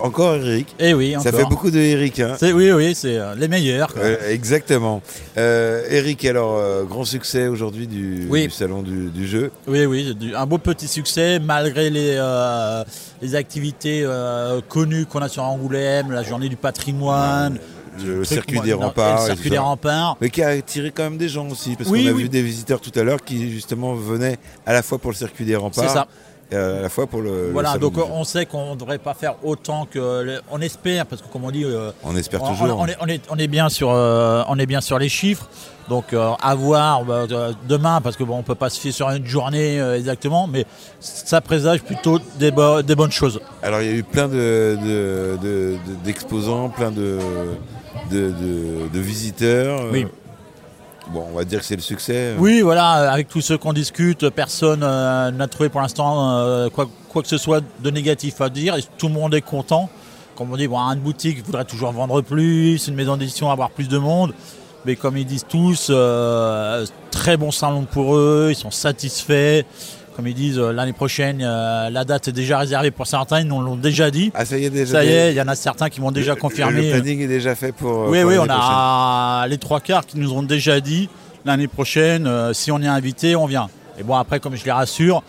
encore 0.02 0.36
Eric. 0.36 0.76
Eh 0.78 0.94
oui, 0.94 1.16
Ça 1.24 1.32
fait 1.32 1.46
beaucoup 1.46 1.72
de 1.72 1.80
Eric. 1.80 2.20
Hein. 2.20 2.36
C'est- 2.38 2.52
oui, 2.52 2.70
oui, 2.74 2.94
c'est 2.94 3.18
les 3.38 3.48
meilleurs. 3.48 3.94
quoi. 3.94 4.04
Euh, 4.04 4.30
exactement. 4.30 5.02
Euh, 5.38 5.82
Eric, 5.90 6.26
alors, 6.26 6.58
euh, 6.58 6.84
grand 6.84 7.06
succès 7.06 7.48
aujourd'hui 7.48 7.88
du, 7.88 8.28
Oui. 8.30 8.44
du 8.48 8.50
salon 8.54 8.82
du, 8.82 9.10
du 9.12 9.26
jeu. 9.26 9.50
Oui, 9.66 9.86
oui, 9.86 10.14
un 10.36 10.46
beau 10.46 10.58
petit 10.58 10.90
succès 10.90 11.40
malgré 11.40 11.90
les, 11.90 12.22
les 13.22 13.36
activités 13.36 14.06
connues 14.68 15.06
qu'on 15.06 15.22
a 15.22 15.30
sur 15.30 15.44
Angoulême, 15.44 16.12
la 16.12 16.24
journée 16.24 16.50
du 16.50 16.58
patrimoine. 16.58 17.58
Le 18.00 18.24
circuit 18.24 18.60
des 18.62 18.74
remparts. 18.74 19.22
Le 19.22 19.26
circuit 19.34 19.50
des 19.50 19.58
remparts. 19.58 20.18
Mais 20.22 20.30
qui 20.30 20.42
a 20.44 20.50
attiré 20.50 20.92
quand 20.92 21.04
même 21.04 21.18
des 21.18 21.30
gens 21.30 21.48
aussi, 21.50 21.76
parce 21.76 21.90
Oui, 21.90 22.04
qu'on 22.06 22.10
a 22.12 22.14
oui. 22.14 22.24
vu 22.24 22.30
des 22.30 22.42
visiteurs 22.42 22.80
tout 22.82 22.92
à 23.00 23.04
l'heure 23.04 23.24
qui 23.24 23.52
justement 23.52 23.94
venaient 23.94 24.38
à 24.66 24.74
la 24.74 24.82
fois 24.82 24.98
pour 24.98 25.12
le 25.12 25.16
circuit 25.16 25.46
des 25.46 25.56
remparts, 25.56 25.84
C'est 25.90 25.94
ça. 25.94 26.08
et 26.52 26.56
à 26.56 26.82
la 26.82 26.90
fois 26.90 27.08
pour 27.08 27.22
le. 27.22 27.50
Voilà, 27.52 27.78
donc 27.78 27.94
du 27.96 28.00
on 28.02 28.24
sait 28.24 28.46
qu'on 28.46 28.72
ne 28.76 28.80
devrait 28.80 28.98
pas 28.98 29.14
faire 29.14 29.36
autant 29.44 29.86
que. 29.86 30.22
le- 30.22 30.42
on 30.52 30.62
espère, 30.62 31.06
parce 31.06 31.22
que 31.22 31.28
comme 31.28 31.44
on 31.44 31.52
dit. 31.52 31.64
euh, 31.66 31.92
On 32.04 32.16
espère 32.16 32.42
on, 32.44 32.50
toujours. 32.50 32.80
On, 32.80 32.88
est, 32.88 32.98
on 33.02 33.08
est- 33.08 33.22
on 33.30 33.38
est 33.38 33.48
bien 33.48 33.70
sur, 33.70 33.90
euh, 33.92 34.44
on 34.48 34.58
est 34.58 34.66
bien 34.66 34.82
sur 34.82 34.98
les 35.00 35.10
chiffres. 35.10 35.48
Donc 35.90 36.14
euh, 36.14 36.32
à 36.42 36.56
voir 36.56 37.04
bah, 37.04 37.26
euh, 37.30 37.52
demain, 37.68 38.00
parce 38.02 38.16
que 38.16 38.24
bon, 38.24 38.38
on 38.38 38.44
peut 38.44 38.56
pas 38.56 38.70
se 38.70 38.80
fier 38.80 38.92
sur 38.94 39.10
une 39.10 39.26
journée 39.26 39.82
euh, 39.82 39.98
exactement, 39.98 40.48
mais 40.48 40.66
ça 41.02 41.42
présage 41.42 41.82
plutôt 41.82 42.20
des, 42.40 42.52
bo- 42.52 42.82
des 42.82 42.96
bonnes 42.96 43.12
choses. 43.12 43.42
Alors 43.62 43.82
il 43.82 43.88
y 43.88 43.90
a 43.90 43.96
eu 43.98 44.04
plein 44.04 44.30
de- 44.30 44.78
de- 44.82 45.38
de- 45.42 45.78
de- 45.86 45.96
d'exposants, 46.06 46.70
plein 46.70 46.92
de, 46.92 47.18
de, 48.12 48.30
de- 48.32 48.88
de 48.94 49.00
visiteurs. 49.00 49.90
Oui. 49.92 50.06
Bon, 51.12 51.26
on 51.32 51.36
va 51.36 51.44
dire 51.44 51.60
que 51.60 51.66
c'est 51.66 51.76
le 51.76 51.82
succès. 51.82 52.36
Oui, 52.38 52.62
voilà, 52.62 53.12
avec 53.12 53.28
tous 53.28 53.42
ceux 53.42 53.58
qu'on 53.58 53.74
discute, 53.74 54.30
personne 54.30 54.82
euh, 54.84 55.32
n'a 55.32 55.48
trouvé 55.48 55.68
pour 55.70 55.82
l'instant 55.82 56.38
euh, 56.38 56.70
quoi, 56.70 56.88
quoi 57.10 57.22
que 57.22 57.28
ce 57.28 57.38
soit 57.38 57.62
de 57.84 57.90
négatif 57.90 58.40
à 58.40 58.50
dire. 58.50 58.76
Et 58.76 58.84
tout 58.98 59.08
le 59.08 59.14
monde 59.14 59.34
est 59.34 59.42
content. 59.42 59.90
Comme 60.36 60.54
on 60.54 60.58
dit, 60.58 60.68
bon, 60.68 60.78
une 60.80 61.00
boutique 61.00 61.44
voudrait 61.46 61.66
toujours 61.66 61.92
vendre 61.92 62.22
plus, 62.22 62.88
une 62.88 62.96
maison 62.96 63.18
d'édition 63.18 63.50
avoir 63.52 63.72
plus 63.72 63.90
de 63.90 63.98
monde. 63.98 64.34
Mais 64.86 64.96
comme 64.96 65.18
ils 65.18 65.26
disent 65.26 65.46
tous, 65.48 65.88
euh, 65.90 66.86
très 67.12 67.36
bon 67.38 67.52
salon 67.52 67.84
pour 67.84 68.16
eux, 68.16 68.48
ils 68.52 68.56
sont 68.56 68.72
satisfaits. 68.72 69.64
Comme 70.22 70.28
ils 70.28 70.36
disent, 70.36 70.60
euh, 70.60 70.72
l'année 70.72 70.94
prochaine, 70.94 71.42
euh, 71.42 71.90
la 71.90 72.06
date 72.06 72.28
est 72.28 72.32
déjà 72.32 72.60
réservée 72.60 72.92
pour 72.92 73.08
certains, 73.08 73.40
ils 73.40 73.48
nous 73.48 73.60
l'ont 73.60 73.76
déjà 73.76 74.12
dit. 74.12 74.32
Ah, 74.36 74.46
ça 74.46 74.56
y 74.56 74.66
est, 74.66 74.70
déjà. 74.70 74.92
Ça 75.00 75.04
y 75.04 75.08
est, 75.08 75.32
il 75.32 75.36
y 75.36 75.42
en 75.42 75.48
a 75.48 75.56
certains 75.56 75.90
qui 75.90 76.00
m'ont 76.00 76.12
déjà 76.12 76.36
confirmé. 76.36 76.92
Le 76.92 77.00
planning 77.00 77.22
est 77.22 77.28
déjà 77.28 77.56
fait 77.56 77.72
pour. 77.72 77.90
euh, 78.04 78.10
Oui, 78.12 78.22
pour 78.22 78.30
oui, 78.30 78.38
on 78.38 78.46
a 78.48 79.48
les 79.50 79.58
trois 79.58 79.80
quarts 79.80 80.06
qui 80.06 80.20
nous 80.20 80.32
ont 80.32 80.44
déjà 80.44 80.80
dit 80.80 81.10
l'année 81.44 81.68
prochaine, 81.68 82.28
euh, 82.28 82.54
si 82.54 82.72
on 82.72 82.80
est 82.84 82.88
invité, 82.88 83.36
on 83.36 83.48
vient. 83.48 83.68
Et 83.98 84.04
bon, 84.04 84.14
après, 84.16 84.40
comme 84.40 84.56
je 84.56 84.64
les 84.64 84.72
rassure, 84.72 85.24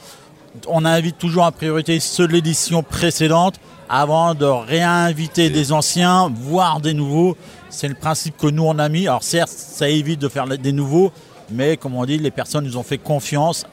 on 0.68 0.84
invite 0.84 1.16
toujours 1.16 1.44
en 1.44 1.52
priorité 1.52 1.98
ceux 1.98 2.28
de 2.28 2.34
l'édition 2.34 2.82
précédente 2.82 3.54
avant 3.88 4.34
de 4.34 4.44
réinviter 4.44 5.48
des 5.48 5.72
anciens, 5.72 6.30
voire 6.34 6.80
des 6.82 6.92
nouveaux. 6.92 7.34
C'est 7.70 7.88
le 7.88 7.94
principe 7.94 8.36
que 8.36 8.48
nous, 8.48 8.64
on 8.64 8.78
a 8.78 8.90
mis. 8.90 9.08
Alors, 9.08 9.22
certes, 9.22 9.48
ça 9.48 9.88
évite 9.88 10.20
de 10.20 10.28
faire 10.28 10.46
des 10.46 10.72
nouveaux, 10.72 11.12
mais 11.50 11.78
comme 11.78 11.94
on 11.94 12.04
dit, 12.04 12.18
les 12.18 12.30
personnes 12.30 12.64
nous 12.66 12.76
ont 12.76 12.82
fait 12.82 12.98
confiance. 12.98 13.64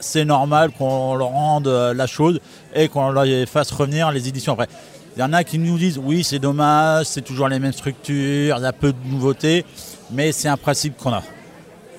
C'est 0.00 0.24
normal 0.24 0.70
qu'on 0.76 1.14
leur 1.14 1.28
rende 1.28 1.68
euh, 1.68 1.92
la 1.94 2.06
chose 2.06 2.40
et 2.74 2.88
qu'on 2.88 3.10
leur 3.10 3.26
fasse 3.48 3.70
revenir 3.70 4.10
les 4.10 4.28
éditions 4.28 4.54
après. 4.54 4.68
Il 5.16 5.20
y 5.20 5.22
en 5.22 5.32
a 5.32 5.44
qui 5.44 5.58
nous 5.58 5.76
disent 5.76 5.98
oui, 6.02 6.24
c'est 6.24 6.38
dommage, 6.38 7.06
c'est 7.06 7.20
toujours 7.22 7.48
les 7.48 7.58
mêmes 7.58 7.72
structures, 7.72 8.56
il 8.58 8.62
y 8.62 8.66
a 8.66 8.72
peu 8.72 8.92
de 8.92 8.98
nouveautés, 9.10 9.64
mais 10.10 10.32
c'est 10.32 10.48
un 10.48 10.56
principe 10.56 10.96
qu'on 10.96 11.12
a. 11.12 11.22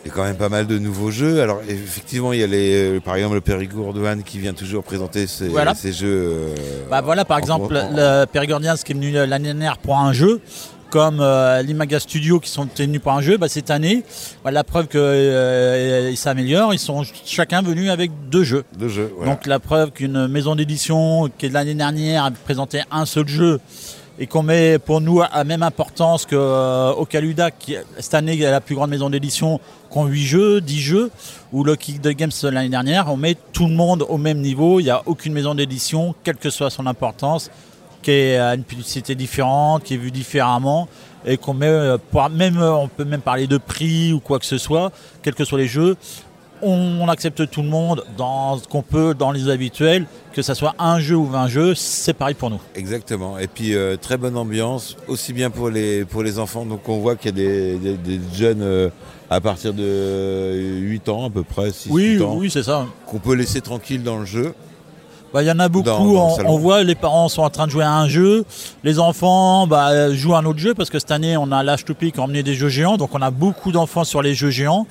Il 0.04 0.08
y 0.08 0.12
a 0.12 0.14
quand 0.16 0.24
même 0.24 0.38
pas 0.38 0.50
mal 0.50 0.66
de 0.66 0.80
nouveaux 0.80 1.12
jeux. 1.12 1.42
Alors 1.44 1.62
effectivement, 1.70 2.34
il 2.34 2.40
y 2.40 2.44
a 2.44 2.48
les, 2.48 2.96
euh, 2.98 3.00
par 3.00 3.18
exemple 3.18 3.36
le 3.36 3.42
Périgord 3.42 3.94
Douane 3.94 4.24
qui 4.24 4.40
vient 4.40 4.54
toujours 4.54 4.84
présenter 4.84 5.28
ses, 5.28 5.48
Voilà. 5.50 5.76
ses 5.76 5.94
jeux. 5.94 6.08
euh, 6.10 6.56
Bah 6.90 7.02
voilà, 7.02 7.24
par 7.24 7.38
exemple, 7.38 7.78
en- 7.78 7.92
le 7.96 8.26
Périgordiens 8.26 8.76
qui 8.78 8.94
est 8.94 8.96
venu 8.96 9.12
l'année 9.12 9.50
dernière 9.54 9.78
pour 9.78 9.98
un 10.00 10.12
jeu, 10.12 10.42
comme 10.92 11.22
euh, 11.22 11.62
l'Imaga 11.64 12.00
Studio 12.00 12.40
qui 12.40 12.50
sont 12.50 12.68
venus 12.78 13.02
pour 13.02 13.14
un 13.14 13.22
jeu, 13.22 13.38
bah, 13.38 13.48
cette 13.48 13.72
année, 13.72 14.04
bah, 14.44 14.52
la 14.52 14.64
preuve 14.64 14.88
qu'ils 14.88 16.18
s'améliorent, 16.18 16.74
ils 16.74 16.80
sont 16.80 17.04
chacun 17.26 17.64
venus 17.64 17.90
avec 17.90 18.12
deux 18.30 18.44
jeux. 18.44 18.66
Deux 18.78 18.90
jeux, 18.90 19.12
voilà. 19.16 19.32
Donc 19.32 19.48
la 19.48 19.60
preuve 19.60 19.92
qu'une 19.92 20.28
maison 20.28 20.56
d'édition 20.56 21.30
qui 21.38 21.50
de 21.50 21.54
l'année 21.54 21.74
dernière 21.74 22.26
a 22.26 22.32
présenté 22.32 22.82
un 22.92 23.06
seul 23.06 23.28
jeu 23.28 23.60
et 24.20 24.28
qu'on 24.28 24.44
met 24.44 24.78
pour 24.78 25.02
nous 25.02 25.22
à 25.22 25.30
la 25.34 25.44
même 25.44 25.64
importance 25.64 26.26
que 26.26 26.36
euh, 26.36 27.50
qui 27.58 27.76
cette 27.98 28.14
année 28.14 28.40
est 28.40 28.52
la 28.52 28.62
plus 28.62 28.76
grande 28.76 28.90
maison 28.92 29.10
d'édition, 29.10 29.60
qui 29.92 29.98
ont 29.98 30.06
8 30.06 30.24
jeux, 30.24 30.62
10 30.62 30.80
jeux, 30.80 31.12
ou 31.52 31.64
Kick 31.76 32.02
the 32.02 32.10
Games 32.10 32.32
l'année 32.44 32.70
dernière, 32.70 33.12
on 33.12 33.18
met 33.18 33.36
tout 33.54 33.68
le 33.68 33.74
monde 33.74 34.06
au 34.08 34.18
même 34.18 34.40
niveau, 34.40 34.80
il 34.80 34.84
n'y 34.84 34.90
a 34.90 35.02
aucune 35.06 35.34
maison 35.34 35.56
d'édition, 35.56 36.14
quelle 36.24 36.36
que 36.36 36.50
soit 36.50 36.70
son 36.70 36.86
importance, 36.86 37.50
qui 38.02 38.12
est 38.12 38.38
à 38.38 38.56
une 38.56 38.64
publicité 38.64 39.16
différente, 39.16 39.84
qui 39.84 39.94
est 39.96 39.98
vue 39.98 40.12
différemment, 40.12 40.88
et 41.26 41.38
qu'on 41.38 41.54
met, 41.54 41.68
euh, 41.68 41.98
même, 42.32 42.58
euh, 42.58 42.74
on 42.74 42.88
peut 42.88 43.06
même 43.06 43.22
parler 43.22 43.48
de 43.48 43.58
prix 43.58 44.12
ou 44.14 44.20
quoi 44.20 44.40
que 44.40 44.46
ce 44.46 44.58
soit, 44.58 44.92
quels 45.22 45.36
que 45.36 45.46
soient 45.46 45.60
les 45.60 45.68
jeux, 45.68 45.96
on, 46.64 47.08
accepte 47.08 47.50
tout 47.50 47.64
le 47.64 47.70
monde 47.70 48.04
dans 48.18 48.58
ce 48.60 48.68
qu'on 48.68 48.84
peut, 48.84 49.16
dans 49.16 49.32
les 49.32 49.50
habituels, 49.50 50.06
que 50.34 50.42
ça 50.44 50.54
soit 50.54 50.76
un 50.78 51.00
jeu 51.00 51.16
ou 51.16 51.26
20 51.26 51.48
jeux, 51.48 51.74
c'est 51.76 52.14
pareil 52.14 52.36
pour 52.36 52.50
nous. 52.52 52.60
Exactement. 52.76 53.40
Et 53.40 53.48
puis 53.48 53.74
euh, 53.76 53.98
très 53.98 54.16
bonne 54.18 54.38
ambiance, 54.38 54.96
aussi 55.08 55.34
bien 55.34 55.50
pour 55.50 55.70
les, 55.70 56.06
pour 56.06 56.22
les 56.22 56.38
enfants. 56.38 56.66
Donc 56.66 56.88
on 56.88 57.00
voit 57.00 57.16
qu'il 57.16 57.36
y 57.38 57.42
a 57.42 57.46
des, 57.46 57.76
des- 57.78 57.98
des 57.98 58.20
jeunes 58.36 58.62
euh, 58.62 58.90
à 59.32 59.42
partir 59.42 59.74
de 59.74 60.54
8 60.82 61.10
ans 61.10 61.26
à 61.28 61.30
peu 61.32 61.44
près, 61.44 61.72
6 61.72 61.90
Oui, 61.92 62.14
8 62.14 62.22
ans, 62.22 62.36
oui, 62.38 62.52
c'est 62.52 62.64
ça. 62.64 62.86
qu'on 63.08 63.18
peut 63.20 63.34
laisser 63.34 63.62
tranquille 63.62 64.04
dans 64.04 64.20
le 64.20 64.26
jeu. 64.26 64.54
Bah, 65.34 65.42
Il 65.44 65.48
y 65.48 65.52
en 65.52 65.60
a 65.60 65.70
beaucoup, 65.70 65.86
Dans- 65.86 66.04
dans 66.04 66.38
le 66.38 66.46
on, 66.48 66.54
on 66.54 66.58
voit 66.58 66.84
les 66.84 66.96
parents 66.96 67.30
sont 67.30 67.42
en 67.44 67.50
train 67.50 67.66
de 67.66 67.72
jouer 67.72 67.84
à 67.86 67.94
un 67.94 68.08
jeu, 68.10 68.44
les 68.84 69.00
enfants 69.00 69.66
bah, 69.68 70.12
jouent 70.14 70.36
à 70.36 70.40
un 70.40 70.46
autre 70.46 70.60
jeu 70.60 70.74
parce 70.74 70.90
que 70.90 71.00
cette 71.00 71.12
année 71.12 71.38
on 71.38 71.52
a 71.52 71.64
l'âge 71.64 71.86
topic 71.86 72.16
qui 72.16 72.20
a 72.20 72.24
emmené 72.24 72.44
des 72.44 72.54
jeux 72.54 72.68
géants, 72.70 72.98
donc 72.98 73.12
on 73.14 73.22
a 73.22 73.32
beaucoup 73.32 73.72
d'enfants 73.72 74.04
sur 74.04 74.22
les 74.22 74.34
jeux 74.36 74.50
géants. 74.50 74.86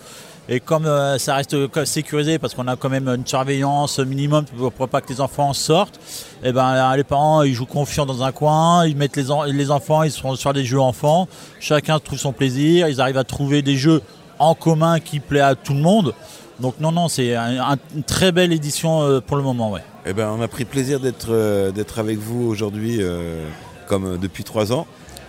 Et 0.48 0.58
comme 0.58 0.86
euh, 0.86 1.16
ça 1.18 1.36
reste 1.36 1.54
euh, 1.54 1.68
sécurisé 1.84 2.38
parce 2.40 2.54
qu'on 2.54 2.66
a 2.66 2.74
quand 2.74 2.88
même 2.88 3.06
une 3.08 3.24
surveillance 3.24 4.00
minimum 4.00 4.46
pour, 4.46 4.72
pour 4.72 4.88
pas 4.88 5.00
que 5.00 5.08
les 5.12 5.20
enfants 5.20 5.52
sortent, 5.52 6.00
et 6.42 6.50
ben 6.52 6.96
les 6.96 7.04
parents 7.04 7.42
ils 7.42 7.54
jouent 7.54 7.66
confiants 7.66 8.06
dans 8.06 8.22
un 8.24 8.32
coin, 8.32 8.84
ils 8.86 8.96
mettent 8.96 9.16
les, 9.16 9.30
en- 9.30 9.44
les 9.44 9.70
enfants, 9.70 10.02
ils 10.02 10.10
sont 10.10 10.34
sur 10.34 10.52
des 10.52 10.64
jeux 10.64 10.80
enfants, 10.80 11.28
chacun 11.60 11.98
trouve 12.00 12.18
son 12.18 12.32
plaisir, 12.32 12.88
ils 12.88 13.00
arrivent 13.00 13.18
à 13.18 13.24
trouver 13.24 13.62
des 13.62 13.76
jeux 13.76 14.02
en 14.40 14.54
commun 14.54 14.98
qui 14.98 15.20
plaît 15.20 15.40
à 15.40 15.54
tout 15.54 15.74
le 15.74 15.80
monde. 15.80 16.14
Donc 16.58 16.74
non 16.80 16.90
non 16.90 17.06
c'est 17.08 17.36
un- 17.36 17.60
un- 17.72 17.76
une 17.94 18.02
très 18.02 18.32
belle 18.32 18.52
édition 18.52 19.02
euh, 19.02 19.20
pour 19.20 19.36
le 19.36 19.42
moment 19.44 19.70
ouais. 19.70 19.82
Eh 20.06 20.12
ben, 20.12 20.28
on 20.36 20.40
a 20.42 20.48
pris 20.48 20.64
plaisir 20.64 20.98
d'être 21.00 21.28
euh, 21.30 21.70
d'être 21.72 21.98
avec 21.98 22.18
vous 22.18 22.46
aujourd'hui, 22.48 22.98
euh, 23.00 23.44
comme 23.86 24.06
euh, 24.14 24.16
depuis 24.16 24.44
trois 24.44 24.72
ans. 24.72 24.86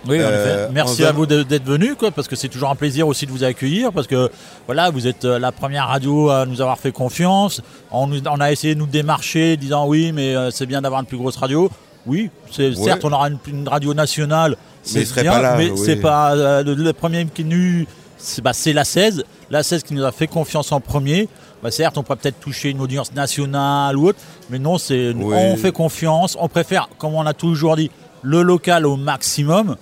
Oui, 0.08 0.16
en 0.18 0.22
Euh, 0.22 0.64
effet. 0.66 0.72
Merci 0.72 1.04
à 1.04 1.12
vous 1.12 1.26
d'être 1.26 1.64
venu, 1.64 1.94
quoi, 1.94 2.10
parce 2.10 2.26
que 2.26 2.34
c'est 2.34 2.48
toujours 2.48 2.70
un 2.70 2.74
plaisir 2.74 3.06
aussi 3.06 3.24
de 3.26 3.30
vous 3.30 3.44
accueillir, 3.44 3.92
parce 3.92 4.06
que 4.08 4.30
voilà, 4.66 4.90
vous 4.90 5.06
êtes 5.06 5.24
la 5.24 5.52
première 5.52 5.86
radio 5.88 6.28
à 6.30 6.44
nous 6.46 6.60
avoir 6.60 6.78
fait 6.78 6.90
confiance. 6.90 7.60
On, 7.92 8.06
nous- 8.08 8.26
on 8.26 8.40
a 8.40 8.50
essayé 8.50 8.74
de 8.74 8.80
nous 8.80 8.86
démarcher, 8.86 9.56
disant 9.56 9.86
oui, 9.86 10.10
mais 10.12 10.34
c'est 10.50 10.66
bien 10.66 10.80
d'avoir 10.82 11.00
une 11.02 11.06
plus 11.06 11.18
grosse 11.18 11.36
radio. 11.36 11.70
Oui, 12.04 12.30
Ouais. 12.58 12.74
certes, 12.74 13.04
on 13.04 13.12
aura 13.12 13.28
une, 13.28 13.38
une 13.46 13.68
radio 13.68 13.94
nationale, 13.94 14.56
c'est 14.82 15.04
bien, 15.22 15.30
pas 15.34 15.40
là, 15.42 15.54
mais 15.56 15.70
oui. 15.70 15.78
c'est 15.84 15.94
pas 15.96 16.34
euh, 16.34 16.64
le, 16.64 16.74
le 16.74 16.92
premier 16.92 17.24
qui 17.32 17.44
venu, 17.44 17.86
c'est 18.18 18.42
bah, 18.42 18.52
c'est 18.52 18.72
la 18.72 18.82
16, 18.84 19.22
la 19.50 19.62
16 19.62 19.84
qui 19.84 19.94
nous 19.94 20.04
a 20.04 20.10
fait 20.10 20.26
confiance 20.26 20.72
en 20.72 20.80
premier. 20.80 21.28
Bah, 21.62 21.70
certes, 21.70 21.96
on 21.96 22.02
pourrait 22.02 22.18
peut-être 22.18 22.40
toucher 22.40 22.70
une 22.70 22.80
audience 22.80 23.12
nationale 23.14 23.96
ou 23.96 24.08
autre, 24.08 24.18
mais 24.50 24.58
non, 24.58 24.78
c'est 24.78 25.12
Oui. 25.14 25.34
on 25.36 25.56
fait 25.56 25.70
confiance, 25.72 26.36
on 26.40 26.48
préfère, 26.48 26.88
comme 26.98 27.14
on 27.14 27.24
a 27.24 27.34
toujours 27.34 27.76
dit, 27.76 27.90
le 28.22 28.42
local 28.42 28.84
au 28.86 28.96
maximum. 28.96 29.76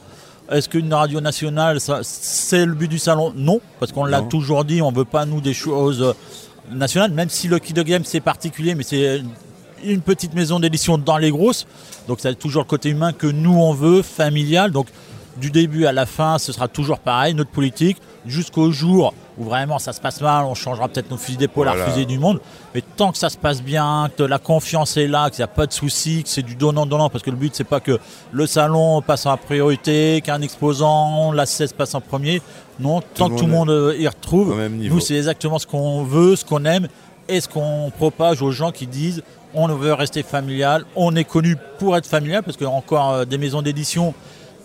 Est-ce 0.50 0.68
qu'une 0.68 0.92
radio 0.92 1.20
nationale, 1.20 1.78
c'est 2.02 2.66
le 2.66 2.74
but 2.74 2.88
du 2.88 2.98
salon? 2.98 3.32
Non, 3.36 3.60
parce 3.78 3.92
qu'on 3.92 4.04
l'a 4.04 4.20
toujours 4.22 4.64
dit, 4.64 4.82
on 4.82 4.90
veut 4.92 5.04
pas 5.04 5.24
nous 5.24 5.40
des 5.40 5.54
choses 5.54 6.02
euh, 6.02 6.12
nationales, 6.74 7.12
même 7.12 7.28
si 7.30 7.48
le 7.48 7.58
Kid 7.58 7.76
de 7.76 7.82
Game 7.82 8.02
c'est 8.04 8.20
particulier, 8.20 8.74
mais 8.74 8.82
c'est 8.82 9.22
une 9.84 10.00
petite 10.02 10.34
maison 10.34 10.58
d'édition 10.60 10.98
dans 10.98 11.16
les 11.18 11.30
grosses. 11.30 11.66
Donc 12.08 12.20
ça 12.20 12.30
a 12.30 12.34
toujours 12.34 12.62
le 12.62 12.68
côté 12.68 12.90
humain 12.90 13.12
que 13.12 13.26
nous 13.28 13.54
on 13.58 13.72
veut, 13.72 14.02
familial. 14.02 14.72
Donc 14.72 14.88
du 15.36 15.50
début 15.50 15.86
à 15.86 15.92
la 15.92 16.04
fin, 16.04 16.38
ce 16.38 16.52
sera 16.52 16.68
toujours 16.68 16.98
pareil, 16.98 17.32
notre 17.34 17.50
politique, 17.50 17.96
jusqu'au 18.26 18.70
jour 18.72 19.14
où 19.38 19.44
vraiment 19.44 19.78
ça 19.78 19.92
se 19.92 20.00
passe 20.00 20.20
mal, 20.20 20.44
on 20.44 20.54
changera 20.54 20.88
peut-être 20.88 21.10
nos 21.10 21.16
fusils 21.16 21.36
d'épaule 21.36 21.68
à 21.68 21.72
refuser 21.72 22.04
du 22.04 22.18
monde. 22.18 22.40
Mais 22.74 22.82
tant 22.96 23.12
que 23.12 23.18
ça 23.18 23.30
se 23.30 23.36
passe 23.36 23.62
bien, 23.62 24.10
que 24.16 24.22
la 24.22 24.38
confiance 24.38 24.96
est 24.96 25.06
là, 25.06 25.30
qu'il 25.30 25.40
n'y 25.40 25.44
a 25.44 25.48
pas 25.48 25.66
de 25.66 25.72
souci, 25.72 26.22
que 26.22 26.28
c'est 26.28 26.42
du 26.42 26.54
donnant-donnant, 26.54 27.08
parce 27.10 27.24
que 27.24 27.30
le 27.30 27.36
but 27.36 27.54
c'est 27.54 27.64
pas 27.64 27.80
que 27.80 27.98
le 28.32 28.46
salon 28.46 29.02
passe 29.02 29.26
en 29.26 29.36
priorité, 29.36 30.20
qu'un 30.24 30.42
exposant, 30.42 31.32
la 31.32 31.46
16 31.46 31.72
passe 31.72 31.94
en 31.94 32.00
premier. 32.00 32.42
Non, 32.78 33.00
tant 33.14 33.28
que 33.28 33.36
tout 33.36 33.46
le 33.46 33.52
monde 33.52 33.70
euh, 33.70 33.94
y 33.98 34.08
retrouve, 34.08 34.56
nous 34.68 35.00
c'est 35.00 35.16
exactement 35.16 35.58
ce 35.58 35.66
qu'on 35.66 36.02
veut, 36.02 36.34
ce 36.36 36.44
qu'on 36.44 36.64
aime 36.64 36.88
et 37.28 37.40
ce 37.40 37.48
qu'on 37.48 37.92
propage 37.96 38.42
aux 38.42 38.50
gens 38.50 38.72
qui 38.72 38.86
disent 38.86 39.22
on 39.54 39.66
veut 39.68 39.92
rester 39.92 40.22
familial, 40.22 40.84
on 40.96 41.14
est 41.16 41.24
connu 41.24 41.56
pour 41.78 41.96
être 41.96 42.06
familial, 42.06 42.42
parce 42.42 42.56
qu'il 42.56 42.66
y 42.66 42.70
a 42.70 42.72
encore 42.72 43.10
euh, 43.10 43.24
des 43.24 43.38
maisons 43.38 43.62
d'édition 43.62 44.14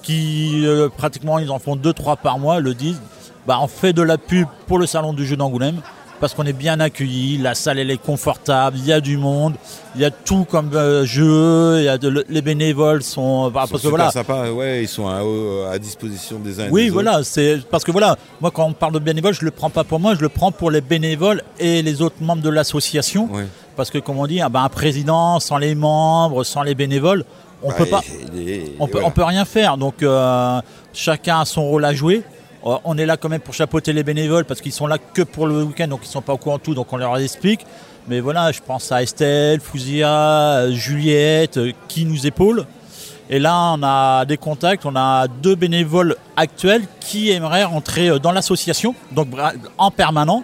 qui 0.02 0.62
euh, 0.66 0.90
pratiquement 0.90 1.40
ils 1.40 1.50
en 1.50 1.60
font 1.60 1.76
2-3 1.76 2.18
par 2.22 2.38
mois, 2.38 2.60
le 2.60 2.74
disent, 2.74 3.02
bah, 3.48 3.60
on 3.62 3.68
fait 3.68 3.94
de 3.94 4.02
la 4.02 4.18
pub 4.18 4.48
pour 4.68 4.80
le 4.80 4.86
salon 4.86 5.14
du 5.14 5.26
jeu 5.26 5.36
d'Angoulême, 5.36 5.82
parce 6.20 6.34
qu'on 6.34 6.46
est 6.46 6.54
bien 6.54 6.80
accueilli, 6.80 7.38
la 7.38 7.56
salle 7.56 7.78
elle 7.78 7.92
est 7.92 8.02
confortable, 8.02 8.78
il 8.80 8.86
y 8.86 8.94
a 8.94 9.02
du 9.02 9.18
monde, 9.18 9.56
il 9.96 10.02
y 10.02 10.06
a 10.06 10.12
tout 10.12 10.46
comme 10.50 10.72
euh, 10.74 11.06
jeu, 11.06 11.80
il 11.80 11.84
y 11.84 11.90
a 11.90 11.98
de- 11.98 12.26
les 12.30 12.42
bénévoles 12.42 13.04
sont, 13.04 13.52
bah, 13.52 13.64
Ils 13.64 13.68
sont 13.68 13.72
parce 13.72 13.84
que 13.84 13.88
voilà, 13.90 14.54
ouais, 14.54 14.84
ils 14.84 14.88
sont 14.88 15.08
à, 15.08 15.20
à 15.72 15.78
disposition 15.78 16.40
des 16.40 16.60
uns 16.62 16.68
et 16.68 16.70
oui, 16.72 16.86
des 16.86 16.90
voilà, 16.90 17.24
c'est 17.24 17.60
parce 17.70 17.84
que 17.84 17.92
voilà, 17.92 18.16
moi 18.40 18.50
quand 18.50 18.66
on 18.66 18.74
parle 18.74 18.94
de 18.94 19.00
bénévoles, 19.00 19.34
je 19.34 19.44
le 19.44 19.52
prends 19.52 19.70
pas 19.70 19.84
pour 19.84 20.00
moi, 20.00 20.16
je 20.16 20.22
le 20.22 20.30
prends 20.30 20.52
pour 20.54 20.72
les 20.72 20.82
bénévoles 20.82 21.44
et 21.60 21.82
les 21.82 22.02
autres 22.02 22.16
membres 22.22 22.42
de 22.42 22.50
l'association. 22.50 23.30
Parce 23.76 23.90
que 23.90 23.98
comme 23.98 24.18
on 24.20 24.26
dit, 24.26 24.40
ah 24.40 24.48
ben, 24.48 24.64
un 24.64 24.70
président 24.70 25.38
sans 25.42 25.58
les 25.58 25.76
membres, 25.76 26.46
sans 26.46 26.64
les 26.64 26.76
bénévoles, 26.76 27.26
on 27.62 27.68
Bah, 27.70 27.76
peut 27.78 27.86
pas, 27.88 28.02
on 28.80 28.86
peut, 28.88 28.92
voilà. 28.94 29.08
on 29.08 29.12
peut 29.12 29.24
rien 29.26 29.44
faire. 29.44 29.76
Donc 29.76 30.02
euh, 30.02 30.62
chacun 30.94 31.42
a 31.42 31.46
son 31.46 31.64
rôle 31.68 31.84
à 31.84 31.94
jouer. 31.94 32.24
Euh, 32.66 32.78
On 32.84 32.98
est 32.98 33.06
là 33.06 33.18
quand 33.18 33.30
même 33.30 33.42
pour 33.42 33.54
chapeauter 33.54 33.94
les 33.94 34.04
bénévoles 34.04 34.46
parce 34.46 34.62
qu'ils 34.62 34.72
sont 34.72 34.88
là 34.88 34.98
que 34.98 35.22
pour 35.22 35.48
le 35.48 35.64
week-end, 35.64 35.88
donc 35.88 36.02
ils 36.04 36.10
sont 36.10 36.22
pas 36.22 36.34
au 36.34 36.38
courant 36.38 36.58
de 36.58 36.64
tout, 36.64 36.74
donc 36.74 36.92
on 36.92 36.98
leur 36.98 37.18
explique. 37.18 37.66
Mais 38.08 38.20
voilà, 38.20 38.52
je 38.52 38.60
pense 38.60 38.92
à 38.92 39.02
Estelle, 39.02 39.60
Fouzia, 39.60 40.72
Juliette, 40.72 41.58
euh, 41.58 41.72
qui 41.88 42.06
nous 42.06 42.28
épaulent. 42.28 42.66
Et 43.30 43.40
là, 43.40 43.74
on 43.74 43.82
a 43.82 44.26
des 44.26 44.38
contacts, 44.38 44.86
on 44.86 44.96
a 44.96 45.28
deux 45.28 45.56
bénévoles 45.56 46.16
actuels 46.36 46.84
qui 47.00 47.32
aimeraient 47.32 47.64
rentrer 47.64 48.10
euh, 48.10 48.20
dans 48.20 48.32
l'association, 48.32 48.94
donc 49.12 49.30
en 49.78 49.92
permanent. 49.92 50.44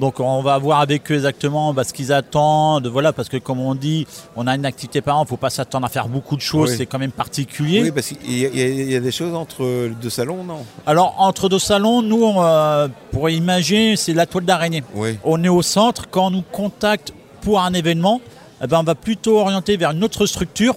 Donc 0.00 0.18
on 0.18 0.42
va 0.42 0.58
voir 0.58 0.80
avec 0.80 1.10
eux 1.10 1.14
exactement 1.14 1.72
bah, 1.72 1.84
ce 1.84 1.92
qu'ils 1.92 2.12
attendent, 2.12 2.86
voilà, 2.88 3.12
parce 3.12 3.28
que 3.28 3.36
comme 3.36 3.60
on 3.60 3.74
dit, 3.74 4.06
on 4.36 4.46
a 4.46 4.54
une 4.54 4.66
activité 4.66 5.00
par 5.00 5.16
an, 5.18 5.20
il 5.22 5.24
ne 5.24 5.28
faut 5.28 5.36
pas 5.36 5.50
s'attendre 5.50 5.86
à 5.86 5.88
faire 5.88 6.08
beaucoup 6.08 6.34
de 6.36 6.40
choses, 6.40 6.70
Oui. 6.70 6.76
c'est 6.76 6.86
quand 6.86 6.98
même 6.98 7.12
particulier. 7.12 7.82
Oui, 7.82 7.90
parce 7.92 8.08
qu'il 8.08 8.38
y, 8.38 8.44
a- 8.44 8.48
y 8.48 8.94
y 8.94 9.00
des 9.00 9.12
choses 9.12 9.34
entre 9.34 9.90
deux 10.02 10.10
salons, 10.10 10.42
non? 10.42 10.64
Alors, 10.86 11.14
entre 11.18 11.48
deux 11.48 11.58
salons, 11.60 12.02
nous, 12.02 12.24
on, 12.24 12.42
euh, 12.42 12.88
pour 13.12 13.30
imaginer, 13.30 13.94
c'est 13.96 14.14
la 14.14 14.26
toile 14.26 14.44
d'araignée. 14.44 14.82
Oui. 14.94 15.18
On 15.24 15.42
est 15.44 15.48
au 15.48 15.62
centre. 15.62 16.06
Quand 16.10 16.26
on 16.26 16.30
nous 16.30 16.42
contacte 16.42 17.12
pour 17.42 17.60
un 17.60 17.72
événement, 17.72 18.20
eh 18.62 18.66
ben, 18.66 18.80
on 18.80 18.84
va 18.84 18.94
plutôt 18.96 19.38
orienter 19.38 19.76
vers 19.76 19.92
une 19.92 20.02
autre 20.02 20.26
structure 20.26 20.74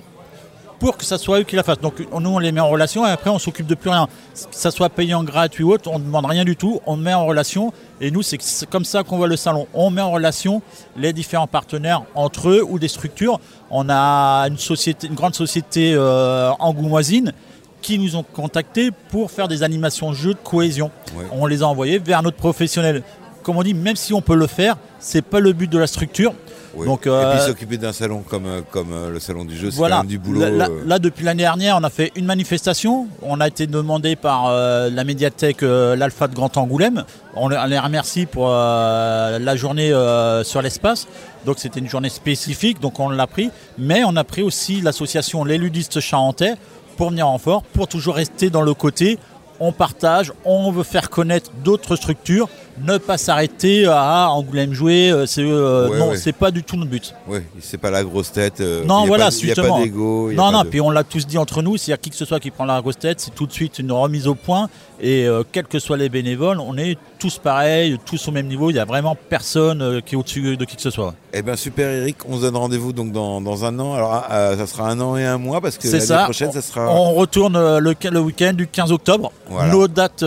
pour 0.79 0.97
que 0.97 1.05
ça 1.05 1.17
soit 1.17 1.39
eux 1.39 1.43
qui 1.43 1.55
la 1.55 1.63
fassent. 1.63 1.79
Donc, 1.79 1.95
nous, 1.99 2.29
on 2.29 2.39
les 2.39 2.51
met 2.51 2.61
en 2.61 2.69
relation 2.69 3.05
et 3.05 3.09
après, 3.09 3.29
on 3.29 3.39
s'occupe 3.39 3.67
de 3.67 3.75
plus 3.75 3.89
rien. 3.89 4.07
Que 4.33 4.55
ça 4.55 4.71
soit 4.71 4.89
payant 4.89 5.23
gratuit 5.23 5.63
ou 5.63 5.73
autre, 5.73 5.89
on 5.91 5.99
ne 5.99 6.03
demande 6.03 6.25
rien 6.25 6.45
du 6.45 6.55
tout. 6.55 6.79
On 6.85 6.95
met 6.95 7.13
en 7.13 7.25
relation. 7.25 7.73
Et 7.99 8.11
nous, 8.11 8.21
c'est 8.21 8.39
comme 8.69 8.85
ça 8.85 9.03
qu'on 9.03 9.17
voit 9.17 9.27
le 9.27 9.37
salon. 9.37 9.67
On 9.73 9.89
met 9.89 10.01
en 10.01 10.11
relation 10.11 10.61
les 10.95 11.13
différents 11.13 11.47
partenaires 11.47 12.03
entre 12.15 12.49
eux 12.49 12.63
ou 12.67 12.79
des 12.79 12.87
structures. 12.87 13.39
On 13.71 13.89
a 13.89 14.47
une, 14.47 14.57
société, 14.57 15.07
une 15.07 15.15
grande 15.15 15.35
société 15.35 15.93
euh, 15.93 16.51
angoumoisine 16.59 17.33
qui 17.81 17.99
nous 17.99 18.15
ont 18.15 18.23
contactés 18.23 18.91
pour 19.09 19.31
faire 19.31 19.47
des 19.47 19.63
animations 19.63 20.13
jeux 20.13 20.33
de 20.33 20.39
cohésion. 20.43 20.91
On 21.31 21.45
les 21.45 21.63
a 21.63 21.67
envoyés 21.67 21.99
vers 21.99 22.21
notre 22.21 22.37
professionnel. 22.37 23.03
Comme 23.43 23.57
on 23.57 23.63
dit, 23.63 23.73
même 23.73 23.95
si 23.95 24.13
on 24.13 24.21
peut 24.21 24.35
le 24.35 24.47
faire, 24.47 24.75
c'est 24.99 25.21
pas 25.21 25.39
le 25.39 25.53
but 25.53 25.71
de 25.71 25.77
la 25.77 25.87
structure. 25.87 26.33
Oui. 26.75 26.85
Donc, 26.85 27.05
Et 27.07 27.09
euh, 27.09 27.33
puis 27.35 27.45
s'occuper 27.47 27.77
d'un 27.77 27.93
salon 27.93 28.23
comme, 28.27 28.45
euh, 28.45 28.61
comme 28.71 28.91
euh, 28.93 29.09
le 29.09 29.19
salon 29.19 29.45
du 29.45 29.55
jeu, 29.57 29.71
c'est 29.71 29.77
voilà. 29.77 29.97
quand 29.97 30.01
même 30.03 30.09
du 30.09 30.19
boulot. 30.19 30.41
Là, 30.41 30.49
là- 30.49 30.67
euh, 30.69 30.83
là, 30.85 30.99
depuis 30.99 31.23
l'année 31.25 31.43
dernière, 31.43 31.77
on 31.79 31.83
a 31.83 31.89
fait 31.89 32.11
une 32.15 32.25
manifestation. 32.25 33.07
On 33.21 33.39
a 33.39 33.47
été 33.47 33.67
demandé 33.67 34.15
par 34.15 34.47
euh, 34.47 34.89
la 34.89 35.03
médiathèque 35.03 35.63
euh, 35.63 35.95
l'Alpha 35.95 36.27
de 36.27 36.35
Grand 36.35 36.55
Angoulême. 36.57 37.03
On 37.35 37.49
les, 37.49 37.57
on 37.57 37.65
les 37.65 37.79
remercie 37.79 38.25
pour 38.25 38.47
euh, 38.49 39.39
la 39.39 39.55
journée 39.55 39.91
euh, 39.91 40.43
sur 40.43 40.61
l'espace. 40.61 41.07
Donc 41.45 41.59
c'était 41.59 41.79
une 41.79 41.89
journée 41.89 42.09
spécifique, 42.09 42.79
donc 42.79 42.99
on 42.99 43.09
l'a 43.09 43.27
pris. 43.27 43.49
Mais 43.77 44.03
on 44.05 44.15
a 44.15 44.23
pris 44.23 44.41
aussi 44.43 44.81
l'association 44.81 45.43
Les 45.45 45.57
Ludistes 45.57 45.99
Charentais 45.99 46.55
pour 46.97 47.09
venir 47.09 47.27
en 47.27 47.37
fort, 47.37 47.63
pour 47.63 47.87
toujours 47.87 48.15
rester 48.15 48.49
dans 48.49 48.61
le 48.63 48.73
côté. 48.73 49.17
On 49.59 49.71
partage, 49.71 50.33
on 50.45 50.71
veut 50.71 50.83
faire 50.83 51.09
connaître 51.09 51.49
d'autres 51.63 51.95
structures, 51.95 52.47
ne 52.83 52.97
pas 52.97 53.17
s'arrêter 53.17 53.85
à 53.87 54.29
Angoulême 54.29 54.73
jouer. 54.73 55.11
euh, 55.11 55.25
C'est 55.25 55.41
euh, 55.41 55.89
Ouais, 55.89 55.97
non, 55.99 56.09
ouais. 56.09 56.17
c'est 56.17 56.33
pas 56.33 56.51
du 56.51 56.63
tout 56.63 56.75
notre 56.77 56.89
but. 56.91 57.13
Oui, 57.27 57.39
c'est 57.59 57.77
pas 57.77 57.91
la 57.91 58.03
grosse 58.03 58.31
tête. 58.31 58.61
euh, 58.61 58.83
Non, 58.85 58.99
il 58.99 59.01
y 59.01 59.05
a 59.05 59.07
voilà, 59.07 59.23
pas- 59.25 59.27
a 59.27 59.31
justement. 59.31 59.79
pas 59.79 59.85
y 59.85 59.89
a 59.89 59.91
Non, 59.91 60.35
pas 60.35 60.51
non, 60.51 60.63
de- 60.63 60.67
puis 60.69 60.81
on 60.81 60.89
l'a 60.91 61.03
tous 61.03 61.25
dit 61.25 61.37
entre 61.37 61.61
nous, 61.61 61.75
a 61.75 61.97
qui 61.97 62.09
que 62.09 62.15
ce 62.15 62.25
soit 62.25 62.39
qui 62.39 62.51
prend 62.51 62.65
la 62.65 62.81
grosse 62.81 62.99
tête, 62.99 63.19
c'est 63.19 63.33
tout 63.33 63.47
de 63.47 63.51
suite 63.53 63.79
une 63.79 63.91
remise 63.91 64.27
au 64.27 64.35
point. 64.35 64.69
Et 64.99 65.27
euh, 65.27 65.43
quels 65.51 65.67
que 65.67 65.77
soient 65.77 65.97
les 65.97 66.09
bénévoles, 66.09 66.59
on 66.59 66.75
est 66.77 66.97
tous 67.19 67.37
pareils, 67.37 67.97
tous 68.05 68.27
au 68.27 68.31
même 68.31 68.47
niveau. 68.47 68.71
Il 68.71 68.73
n'y 68.73 68.79
a 68.79 68.85
vraiment 68.85 69.15
personne 69.29 70.01
qui 70.03 70.15
est 70.15 70.17
au-dessus 70.17 70.57
de 70.57 70.65
qui 70.65 70.75
que 70.75 70.81
ce 70.81 70.89
soit. 70.89 71.13
Eh 71.33 71.43
bien 71.43 71.55
super 71.55 71.87
Eric, 71.87 72.17
on 72.27 72.37
se 72.37 72.41
donne 72.41 72.55
rendez-vous 72.57 72.93
donc 72.93 73.11
dans, 73.11 73.39
dans 73.39 73.63
un 73.63 73.77
an. 73.79 73.93
Alors 73.93 74.23
ah, 74.27 74.55
ça 74.57 74.65
sera 74.65 74.89
un 74.89 74.99
an 74.99 75.15
et 75.15 75.23
un 75.25 75.37
mois 75.37 75.61
parce 75.61 75.77
que 75.77 75.87
l'année 75.87 76.23
prochaine 76.23 76.51
ça 76.51 76.61
sera. 76.63 76.89
On 76.91 77.13
retourne 77.13 77.53
le, 77.79 77.93
le 78.09 78.19
week-end 78.19 78.53
du 78.53 78.65
15 78.67 78.91
octobre. 78.91 79.31
Voilà. 79.49 79.71
Nos 79.71 79.87
dates 79.87 80.23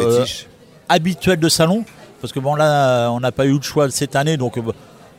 Fétiche. 0.00 0.46
Habituelles 0.88 1.40
de 1.40 1.48
salon. 1.48 1.84
Parce 2.20 2.32
que 2.32 2.40
bon, 2.40 2.54
là, 2.54 3.10
on 3.10 3.20
n'a 3.20 3.32
pas 3.32 3.46
eu 3.46 3.58
de 3.58 3.64
choix 3.64 3.90
cette 3.90 4.16
année. 4.16 4.36
Donc. 4.36 4.58
euh, 4.58 4.62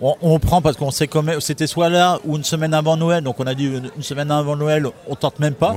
on, 0.02 0.14
on 0.22 0.40
prend 0.40 0.62
parce 0.62 0.76
qu'on 0.76 0.92
sait 0.92 1.08
comment 1.08 1.32
c'était 1.40 1.68
soit 1.68 1.88
là 1.88 2.20
ou 2.26 2.36
une 2.36 2.44
semaine 2.44 2.74
avant 2.74 2.98
Noël. 2.98 3.24
Donc 3.24 3.40
on 3.40 3.48
a 3.48 3.54
dit 3.56 3.66
une, 3.68 3.90
une 3.96 4.04
semaine 4.04 4.30
avant 4.30 4.58
Noël, 4.58 4.86
on 5.08 5.16
tente 5.16 5.40
même 5.40 5.54
pas. 5.54 5.72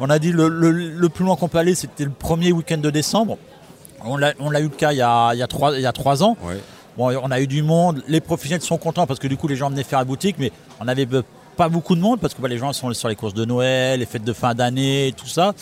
On 0.00 0.08
a 0.08 0.18
dit 0.18 0.32
le, 0.32 0.48
le- 0.48 0.70
le 0.72 1.08
plus 1.10 1.26
loin 1.26 1.36
qu'on 1.36 1.48
peut 1.48 1.58
aller, 1.58 1.74
c'était 1.74 2.04
le 2.04 2.10
premier 2.10 2.52
week-end 2.52 2.78
de 2.78 2.88
décembre. 2.88 3.36
On 4.02 4.16
l'a 4.16 4.60
eu 4.60 4.62
le 4.62 4.68
cas 4.70 4.92
il 4.92 4.96
y 4.96 5.02
a, 5.02 5.34
il 5.34 5.38
y 5.38 5.42
a 5.42 5.46
trois, 5.46 5.74
il 5.76 5.82
y 5.82 5.86
a 5.86 5.92
trois 5.92 6.22
ans. 6.22 6.38
Bon, 6.96 7.12
on 7.22 7.30
a 7.30 7.38
eu 7.38 7.46
du 7.46 7.62
monde. 7.62 8.02
Les 8.08 8.22
professionnels 8.22 8.62
sont 8.62 8.78
contents 8.78 9.06
parce 9.06 9.20
que 9.20 9.28
du 9.28 9.36
coup, 9.36 9.46
les 9.46 9.56
gens 9.56 9.68
venaient 9.68 9.82
faire 9.84 9.98
la 9.98 10.06
boutique, 10.06 10.36
mais 10.38 10.52
on 10.80 10.88
avait 10.88 11.06
euh, 11.12 11.22
pas 11.56 11.68
beaucoup 11.68 11.94
de 11.94 12.00
monde 12.00 12.18
parce 12.18 12.32
que 12.32 12.40
bah, 12.40 12.48
les 12.48 12.56
gens 12.56 12.72
sont 12.72 12.90
sur 12.94 13.08
les 13.08 13.14
courses 13.14 13.34
de 13.34 13.44
Noël, 13.44 14.00
les 14.00 14.06
fêtes 14.06 14.24
de 14.24 14.32
fin 14.32 14.54
d'année, 14.54 15.12
tout 15.14 15.28
ça. 15.28 15.52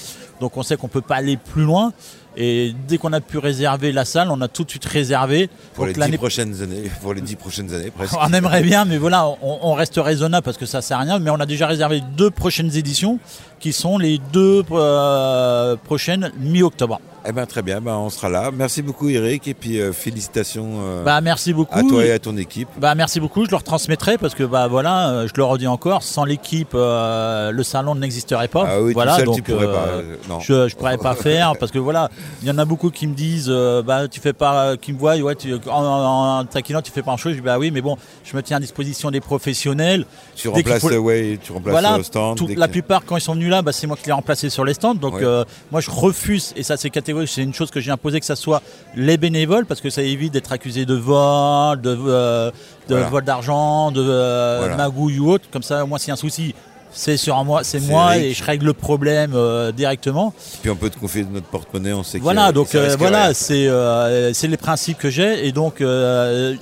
Donc 0.40 0.56
on 0.56 0.62
sait 0.62 0.76
qu'on 0.76 0.86
peut 0.86 1.00
pas 1.00 1.16
aller 1.16 1.36
plus 1.36 1.64
loin. 1.64 1.92
Et 2.40 2.72
dès 2.86 2.98
qu'on 2.98 3.12
a 3.12 3.20
pu 3.20 3.38
réserver 3.38 3.90
la 3.90 4.04
salle, 4.04 4.28
on 4.30 4.40
a 4.40 4.46
tout 4.46 4.62
de 4.62 4.70
suite 4.70 4.84
réservé. 4.84 5.50
Pour 5.74 5.86
Donc 5.86 5.94
les, 5.94 6.00
l'année 6.00 6.12
dix 6.12 6.18
prochaines 6.18 6.62
années, 6.62 6.88
pour 7.02 7.12
les 7.12 7.20
dix 7.20 7.34
prochaines 7.34 7.74
années 7.74 7.90
presque. 7.90 8.14
on 8.16 8.32
aimerait 8.32 8.62
bien, 8.62 8.84
mais 8.84 8.96
voilà, 8.96 9.26
on, 9.26 9.58
on 9.62 9.74
reste 9.74 9.96
raisonnable 9.96 10.44
parce 10.44 10.56
que 10.56 10.64
ça 10.64 10.80
sert 10.80 10.98
à 10.98 11.00
rien. 11.00 11.18
Mais 11.18 11.30
on 11.30 11.40
a 11.40 11.46
déjà 11.46 11.66
réservé 11.66 12.00
deux 12.16 12.30
prochaines 12.30 12.76
éditions 12.76 13.18
qui 13.60 13.72
sont 13.72 13.98
les 13.98 14.18
deux 14.32 14.62
euh, 14.72 15.76
prochaines 15.84 16.32
mi-octobre. 16.38 17.00
Eh 17.26 17.32
ben 17.32 17.44
très 17.46 17.62
bien, 17.62 17.80
ben, 17.80 17.94
on 17.94 18.08
sera 18.08 18.30
là. 18.30 18.50
Merci 18.54 18.80
beaucoup 18.80 19.08
Eric 19.08 19.48
et 19.48 19.52
puis 19.54 19.80
euh, 19.80 19.92
félicitations 19.92 20.68
euh, 20.80 21.04
Bah, 21.04 21.20
merci 21.20 21.52
beaucoup. 21.52 21.76
à 21.76 21.82
toi 21.82 22.02
et 22.04 22.12
à 22.12 22.18
ton 22.18 22.36
équipe. 22.38 22.68
Bah, 22.78 22.94
merci 22.94 23.20
beaucoup, 23.20 23.44
je 23.44 23.50
leur 23.50 23.62
transmettrai 23.64 24.16
parce 24.16 24.34
que 24.34 24.44
bah, 24.44 24.66
voilà, 24.68 25.26
je 25.26 25.32
le 25.36 25.44
redis 25.44 25.66
encore, 25.66 26.02
sans 26.04 26.24
l'équipe, 26.24 26.70
le 26.74 27.62
salon 27.64 27.96
n'existerait 27.96 28.48
pas. 28.48 28.64
Ah 28.68 28.80
oui, 28.80 28.92
voilà, 28.94 29.16
seul, 29.16 29.26
donc, 29.26 29.34
tu 29.36 29.42
pourrais 29.42 29.66
pas, 29.66 29.88
non. 30.28 30.40
Je 30.40 30.52
ne 30.54 30.68
pourrais 30.70 30.96
pas 30.96 31.14
faire 31.16 31.52
parce 31.58 31.70
que 31.72 31.78
voilà, 31.78 32.08
il 32.40 32.48
y 32.48 32.50
en 32.50 32.56
a 32.56 32.64
beaucoup 32.64 32.90
qui 32.90 33.06
me 33.06 33.14
disent, 33.14 33.52
bah, 33.84 34.08
tu 34.08 34.20
fais 34.20 34.32
pas, 34.32 34.76
qui 34.76 34.92
me 34.94 34.98
voient, 34.98 35.16
ouais, 35.18 35.34
tu, 35.34 35.52
en, 35.54 35.58
en, 35.84 36.38
en 36.38 36.44
taquinant, 36.46 36.80
tu 36.80 36.92
fais 36.92 37.02
pas 37.02 37.12
un 37.12 37.16
chose. 37.18 37.32
Je 37.32 37.38
dis, 37.38 37.44
bah 37.44 37.58
oui, 37.58 37.70
mais 37.70 37.82
bon, 37.82 37.96
je 38.24 38.34
me 38.36 38.42
tiens 38.42 38.56
à 38.56 38.60
disposition 38.60 39.10
des 39.10 39.20
professionnels. 39.20 40.06
Tu 40.34 40.48
Dès 40.48 40.54
remplaces, 40.54 40.80
faut- 40.80 40.94
ouais, 40.94 41.38
tu 41.42 41.52
remplaces 41.52 41.72
voilà, 41.72 41.96
le 41.98 42.02
stand. 42.04 42.38
tout- 42.38 42.48
la 42.56 42.68
plupart 42.68 43.04
quand 43.04 43.16
ils 43.16 43.20
sont 43.20 43.34
venus 43.34 43.47
là, 43.48 43.62
bah, 43.62 43.72
c'est 43.72 43.86
moi 43.86 43.96
qui 43.96 44.04
les 44.04 44.10
ai 44.10 44.12
remplacés 44.12 44.50
sur 44.50 44.64
les 44.64 44.74
stands. 44.74 44.94
Donc 44.94 45.14
Ouais. 45.14 45.24
euh, 45.24 45.44
moi 45.70 45.80
je 45.80 45.90
refuse, 45.90 46.52
et 46.56 46.62
ça 46.62 46.76
c'est 46.76 46.90
catégorique, 46.90 47.28
c'est 47.28 47.42
une 47.42 47.54
chose 47.54 47.70
que 47.70 47.80
j'ai 47.80 47.90
imposé 47.90 48.20
que 48.20 48.26
ça 48.26 48.36
soit 48.36 48.62
les 48.94 49.16
bénévoles, 49.16 49.66
parce 49.66 49.80
que 49.80 49.90
ça 49.90 50.02
évite 50.02 50.32
d'être 50.32 50.52
accusé 50.52 50.84
de 50.86 50.94
vol, 50.94 51.80
de, 51.80 51.96
euh, 51.98 52.50
de 52.88 52.94
Voilà. 52.94 53.08
vol 53.08 53.24
d'argent, 53.24 53.90
de 53.90 54.02
euh, 54.06 54.56
Voilà. 54.60 54.76
magouille 54.76 55.18
ou 55.18 55.30
autre. 55.32 55.46
Comme 55.50 55.62
ça, 55.62 55.84
moi 55.84 55.98
s'il 55.98 56.08
y 56.08 56.10
a 56.10 56.14
un 56.14 56.16
souci, 56.16 56.54
c'est 56.90 57.18
sur 57.18 57.44
moi, 57.44 57.64
c'est 57.64 57.80
moi 57.80 58.16
et 58.16 58.32
je 58.32 58.42
règle 58.42 58.64
le 58.66 58.72
problème 58.72 59.32
euh, 59.34 59.72
directement. 59.72 60.32
Puis 60.62 60.70
on 60.70 60.76
peut 60.76 60.88
te 60.88 60.98
confier 60.98 61.24
notre 61.30 61.46
porte-monnaie, 61.46 61.92
on 61.92 62.02
sait 62.02 62.18
Voilà, 62.18 62.50
donc 62.50 62.74
euh, 62.74 62.96
voilà, 62.98 63.34
c'est 63.34 63.66
euh, 63.68 64.32
c'est 64.32 64.48
les 64.48 64.56
principes 64.56 64.96
que 64.98 65.10
j'ai 65.10 65.46
et 65.46 65.52
donc 65.52 65.76
je 65.80 66.56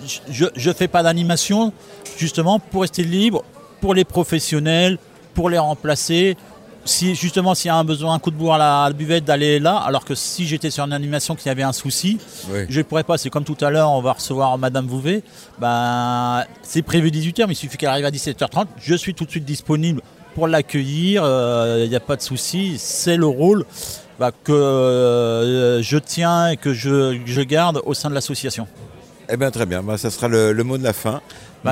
je 0.54 0.70
fais 0.72 0.88
pas 0.88 1.02
d'animation 1.02 1.72
justement 2.18 2.58
pour 2.58 2.82
rester 2.82 3.04
libre 3.04 3.44
pour 3.80 3.94
les 3.94 4.04
professionnels, 4.04 4.98
pour 5.34 5.48
les 5.50 5.58
remplacer. 5.58 6.36
Si 6.86 7.14
justement 7.14 7.54
s'il 7.54 7.68
y 7.68 7.70
a 7.70 7.76
un 7.76 7.84
besoin, 7.84 8.14
un 8.14 8.18
coup 8.18 8.30
de 8.30 8.36
bourre 8.36 8.54
à 8.54 8.58
la, 8.58 8.82
à 8.84 8.88
la 8.88 8.94
buvette 8.94 9.24
d'aller 9.24 9.58
là, 9.58 9.76
alors 9.76 10.04
que 10.04 10.14
si 10.14 10.46
j'étais 10.46 10.70
sur 10.70 10.84
une 10.84 10.92
animation 10.92 11.34
qu'il 11.34 11.46
y 11.48 11.50
avait 11.50 11.62
un 11.64 11.72
souci, 11.72 12.18
Oui. 12.50 12.60
je 12.68 12.78
ne 12.78 12.82
pourrais 12.84 13.02
pas. 13.04 13.18
C'est 13.18 13.28
comme 13.30 13.44
tout 13.44 13.56
à 13.60 13.70
l'heure, 13.70 13.90
on 13.90 14.00
va 14.00 14.12
recevoir 14.12 14.56
Madame 14.56 14.86
Vouvet. 14.86 15.22
Ben, 15.58 16.44
c'est 16.62 16.82
prévu 16.82 17.10
18h, 17.10 17.44
mais 17.46 17.52
il 17.52 17.56
suffit 17.56 17.76
qu'elle 17.76 17.88
arrive 17.90 18.04
à 18.06 18.10
17h30. 18.10 18.66
Je 18.78 18.94
suis 18.94 19.14
tout 19.14 19.24
de 19.24 19.30
suite 19.30 19.44
disponible 19.44 20.00
pour 20.34 20.46
l'accueillir. 20.48 21.22
Il 21.82 21.88
n'y 21.88 21.96
a 21.96 22.00
pas 22.00 22.16
de 22.16 22.22
souci. 22.22 22.76
C'est 22.78 23.16
le 23.16 23.26
rôle 23.26 23.64
bah, 24.18 24.30
que 24.44 24.52
euh, 24.52 25.82
je 25.82 25.98
tiens 25.98 26.48
et 26.50 26.56
que 26.56 26.72
je, 26.72 27.18
je 27.26 27.40
garde 27.42 27.80
au 27.84 27.94
sein 27.94 28.08
de 28.08 28.14
l'association. 28.14 28.66
Eh 29.28 29.36
bien 29.36 29.50
très 29.50 29.66
bien, 29.66 29.82
bah, 29.82 29.98
ça 29.98 30.08
sera 30.10 30.28
le, 30.28 30.52
le 30.52 30.62
mot 30.64 30.78
de 30.78 30.84
la 30.84 30.92
fin. 30.92 31.20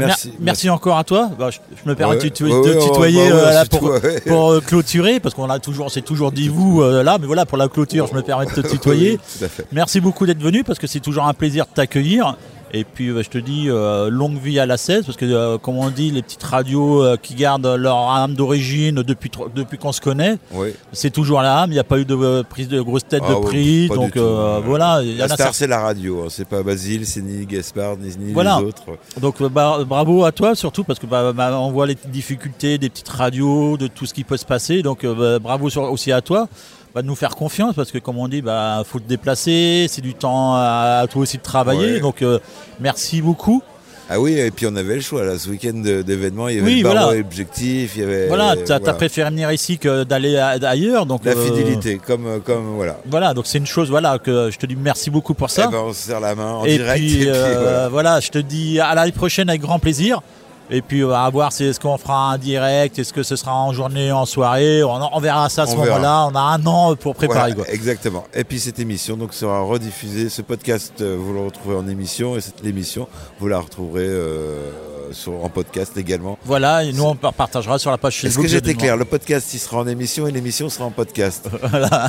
Bah, 0.01 0.07
mer- 0.07 0.16
merci, 0.41 0.71
encore 0.71 0.99
à 0.99 1.05
toi. 1.05 1.31
Bah, 1.39 1.51
je, 1.51 1.59
je 1.83 1.89
me 1.89 1.95
permets 1.95 2.15
Ouais, 2.15 2.19
de 2.19 2.25
ouais, 2.25 2.79
tutoyer 2.79 3.29
bah 3.31 3.35
ouais, 3.37 3.41
euh, 3.43 3.53
là, 3.53 3.65
pour, 3.65 3.79
toi, 3.81 3.99
ouais. 4.01 4.21
pour, 4.27 4.51
euh, 4.53 4.61
clôturer, 4.61 5.21
parce 5.21 5.35
qu'on 5.35 5.49
a 5.51 5.59
toujours, 5.59 5.91
c'est 5.91 6.03
toujours 6.03 6.33
dit 6.33 6.49
vous 6.49 6.83
euh, 6.83 7.03
là, 7.03 7.19
mais 7.21 7.27
voilà, 7.27 7.47
pour 7.47 7.59
la 7.59 7.69
clôture, 7.69 8.07
je 8.07 8.15
me 8.15 8.23
permets 8.23 8.47
de 8.47 8.51
te 8.51 8.61
tutoyer. 8.69 9.19
Oui. 9.41 9.49
Merci 9.73 10.01
beaucoup 10.01 10.27
d'être 10.27 10.43
venu, 10.43 10.65
parce 10.65 10.79
que 10.79 10.87
c'est 10.87 11.01
toujours 11.01 11.25
un 11.25 11.35
plaisir 11.35 11.65
de 11.66 11.71
t'accueillir. 11.75 12.37
Et 12.77 12.83
puis 12.85 13.09
euh, 13.09 13.23
je 13.23 13.31
te 13.31 13.39
dis 13.39 13.71
euh, 13.71 14.11
longue 14.11 14.37
vie 14.39 14.59
à 14.59 14.67
la 14.67 14.77
16 14.77 15.05
parce 15.07 15.17
que 15.17 15.25
euh, 15.25 15.59
comme 15.59 15.77
on 15.79 15.91
dit 15.91 16.11
les 16.11 16.23
petites 16.23 16.43
radios 16.43 17.05
euh, 17.05 17.17
qui 17.17 17.35
gardent 17.37 17.67
leur 17.79 17.97
âme 18.11 18.35
d'origine 18.35 18.97
depuis 18.97 19.31
depuis 19.55 19.79
qu'on 19.79 19.93
se 19.93 20.01
connaît, 20.01 20.39
Oui. 20.53 20.71
c'est 20.93 21.11
toujours 21.11 21.41
la 21.41 21.61
âme. 21.61 21.71
Il 21.71 21.75
n'y 21.75 21.79
a 21.79 21.85
pas 21.85 21.99
eu 22.01 22.05
de 22.05 22.43
prise 22.43 22.67
de 22.69 22.81
grosse 22.81 23.07
tête 23.07 23.23
Ah 23.27 23.35
de 23.35 23.39
prix, 23.41 23.89
donc 23.89 24.17
voilà. 24.17 25.03
y 25.05 25.15
La 25.17 25.29
star, 25.29 25.55
c'est 25.55 25.69
la 25.69 25.81
radio. 25.81 26.23
hein. 26.25 26.27
C'est 26.31 26.49
pas 26.49 26.63
Basile, 26.65 27.07
c'est 27.07 27.23
ni 27.23 27.47
Gaspard, 27.47 27.97
ni, 27.99 28.09
ni 28.19 28.33
Voilà. 28.33 28.59
les 28.61 28.67
autres. 28.67 28.83
Donc 29.21 29.41
bah, 29.45 29.79
bravo 29.87 30.25
à 30.25 30.33
toi 30.33 30.55
surtout 30.57 30.83
parce 30.83 30.99
que 30.99 31.07
bah, 31.07 31.33
bah, 31.33 31.57
on 31.61 31.71
voit 31.71 31.87
les 31.87 31.97
difficultés 32.09 32.79
des 32.79 32.89
petites 32.91 33.09
radios, 33.09 33.77
de 33.77 33.87
tout 33.87 34.07
ce 34.07 34.15
qui 34.15 34.25
peut 34.25 34.37
se 34.37 34.45
passer. 34.47 34.83
Donc 34.83 35.07
bah, 35.07 35.39
bravo 35.39 35.71
sur- 35.71 35.83
aussi 35.93 36.11
à 36.11 36.21
toi 36.21 36.49
bah, 36.95 37.03
de 37.03 37.07
nous 37.07 37.16
faire 37.16 37.35
confiance 37.35 37.75
parce 37.75 37.91
que 37.91 37.99
comme 37.99 38.19
on 38.19 38.29
dit, 38.29 38.41
bah 38.43 38.83
faut 38.87 39.01
te 39.01 39.09
déplacer, 39.09 39.87
c'est 39.89 40.01
du 40.03 40.15
temps 40.15 40.55
à, 40.55 41.01
à 41.03 41.07
toi 41.09 41.23
aussi 41.23 41.39
de 41.39 41.43
travailler. 41.43 41.95
Ouais. 41.95 42.01
Donc 42.01 42.23
euh, 42.23 42.39
merci 42.81 43.21
beaucoup. 43.21 43.62
Ah 44.11 44.21
oui, 44.21 44.39
et 44.39 44.51
puis 44.51 44.66
on 44.66 44.77
avait 44.77 44.97
le 44.97 45.01
choix 45.01 45.25
là. 45.25 45.39
Ce 45.39 45.49
week-end 45.49 45.73
d'événements, 45.75 46.49
il 46.49 46.57
y 46.57 46.59
avait 46.59 46.66
Oui, 46.66 46.77
le 46.79 46.83
barreau 46.83 46.97
voilà. 46.99 47.15
et 47.15 47.23
l'objectif, 47.23 47.93
il 47.97 48.03
y 48.03 48.05
avait. 48.05 48.29
Voilà, 48.29 48.55
t'as 48.55 48.75
as 48.75 48.79
voilà. 48.79 48.95
préféré 48.95 49.31
venir 49.31 49.51
ici 49.51 49.79
que 49.79 50.05
d'aller 50.05 50.37
ailleurs. 50.37 51.07
Donc 51.07 51.25
La 51.25 51.33
euh, 51.33 51.45
fidélité, 51.47 51.99
comme, 52.07 52.41
comme 52.45 52.75
voilà. 52.77 52.99
Voilà, 53.07 53.33
donc 53.33 53.47
c'est 53.47 53.57
une 53.59 53.66
chose 53.66 53.89
voilà 53.89 54.19
que 54.19 54.51
je 54.51 54.59
te 54.59 54.66
dis 54.66 54.77
merci 54.77 55.09
beaucoup 55.11 55.33
pour 55.33 55.49
ça. 55.49 55.66
Eh 55.69 55.73
ben, 55.73 55.79
on 55.87 55.93
se 55.95 56.03
serre 56.03 56.21
la 56.21 56.35
main 56.35 56.53
en 56.53 56.65
et 56.66 56.77
direct. 56.77 56.99
Puis, 56.99 57.15
et 57.15 57.19
puis, 57.21 57.29
euh, 57.31 57.61
voilà. 57.62 57.89
voilà. 57.89 58.21
je 58.21 58.29
te 58.29 58.39
dis 58.39 58.79
à 58.79 58.95
l'année 58.95 59.12
prochaine 59.12 59.49
avec 59.49 59.62
grand 59.62 59.79
plaisir. 59.79 60.21
Et 60.70 60.81
puis 60.81 61.05
on 61.05 61.09
va 61.09 61.28
voir 61.28 61.53
si 61.53 61.65
est-ce 61.65 61.78
qu'on 61.78 61.99
fera 61.99 62.32
un 62.32 62.39
direct, 62.39 62.99
est-ce 62.99 63.12
que 63.12 63.23
ce 63.23 63.36
sera 63.36 63.55
en 63.55 63.73
journée, 63.74 64.11
en 64.12 64.24
soirée, 64.24 64.82
on, 64.82 65.15
on 65.15 65.20
verra 65.20 65.49
ça 65.51 65.62
à 65.62 65.66
ce 65.66 65.77
moment-là. 65.77 66.28
On 66.31 66.35
a 66.35 66.41
un 66.41 66.65
an 66.66 66.97
pour 66.97 67.15
préparer. 67.15 67.53
Voilà, 67.53 67.55
quoi. 67.66 67.69
exactement. 67.74 68.24
Et 68.32 68.45
puis 68.45 68.59
cette 68.59 68.78
émission 68.78 69.16
donc 69.19 69.35
sera 69.35 69.61
rediffusée. 69.61 70.31
Ce 70.31 70.41
podcast, 70.43 70.95
euh, 71.03 71.16
vous 71.20 71.35
le 71.35 71.41
retrouvez 71.41 71.77
en 71.77 71.86
émission 71.86 72.36
et 72.36 72.41
cette 72.41 72.65
émission, 72.65 73.09
vous 73.41 73.49
la 73.49 73.59
retrouverez 73.61 74.07
euh, 74.07 74.70
sur, 75.12 75.32
en 75.45 75.51
podcast 75.51 75.97
également. 75.99 76.39
Voilà, 76.47 76.82
et 76.82 76.93
nous 76.95 77.05
on 77.05 77.15
par- 77.15 77.35
partagera 77.35 77.78
sur 77.78 77.91
la 77.91 77.99
page 77.99 78.15
Est-ce 78.16 78.27
Facebook. 78.28 78.45
que 78.47 78.51
j'étais 78.51 78.73
clair? 78.74 78.97
Le 78.97 79.05
podcast, 79.05 79.53
il 79.53 79.59
sera 79.59 79.77
en 79.78 79.86
émission 79.86 80.27
et 80.27 80.31
l'émission 80.32 80.70
sera 80.70 80.86
en 80.86 80.91
podcast. 80.91 81.47
Voilà. 81.62 82.09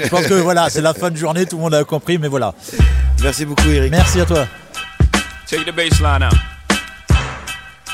Je 0.00 0.08
pense 0.08 0.26
que 0.26 0.34
voilà, 0.34 0.70
c'est 0.70 0.82
la 0.82 0.94
fin 0.94 1.10
de 1.10 1.16
journée, 1.16 1.46
tout 1.46 1.56
le 1.56 1.62
monde 1.62 1.74
a 1.74 1.82
compris, 1.82 2.16
mais 2.18 2.28
voilà. 2.28 2.54
Merci 3.22 3.44
beaucoup, 3.44 3.68
Eric. 3.68 3.90
Merci 3.90 4.20
à 4.20 4.24
toi. 4.24 4.46
Take 5.50 5.64
the 5.64 5.74
bass 5.74 5.98
line 6.00 6.22
out. 6.22 6.38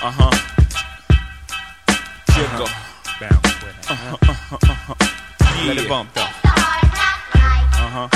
Uh 0.05 0.11
huh. 0.11 0.31
Jiggle. 2.35 2.69
Uh-huh, 3.89 4.19
uh-huh, 4.29 4.59
uh-huh. 4.61 5.67
Let 5.67 5.79
it 5.79 5.89
bump 5.89 6.13
though. 6.13 6.21
Uh 6.21 6.29
huh. 7.89 8.09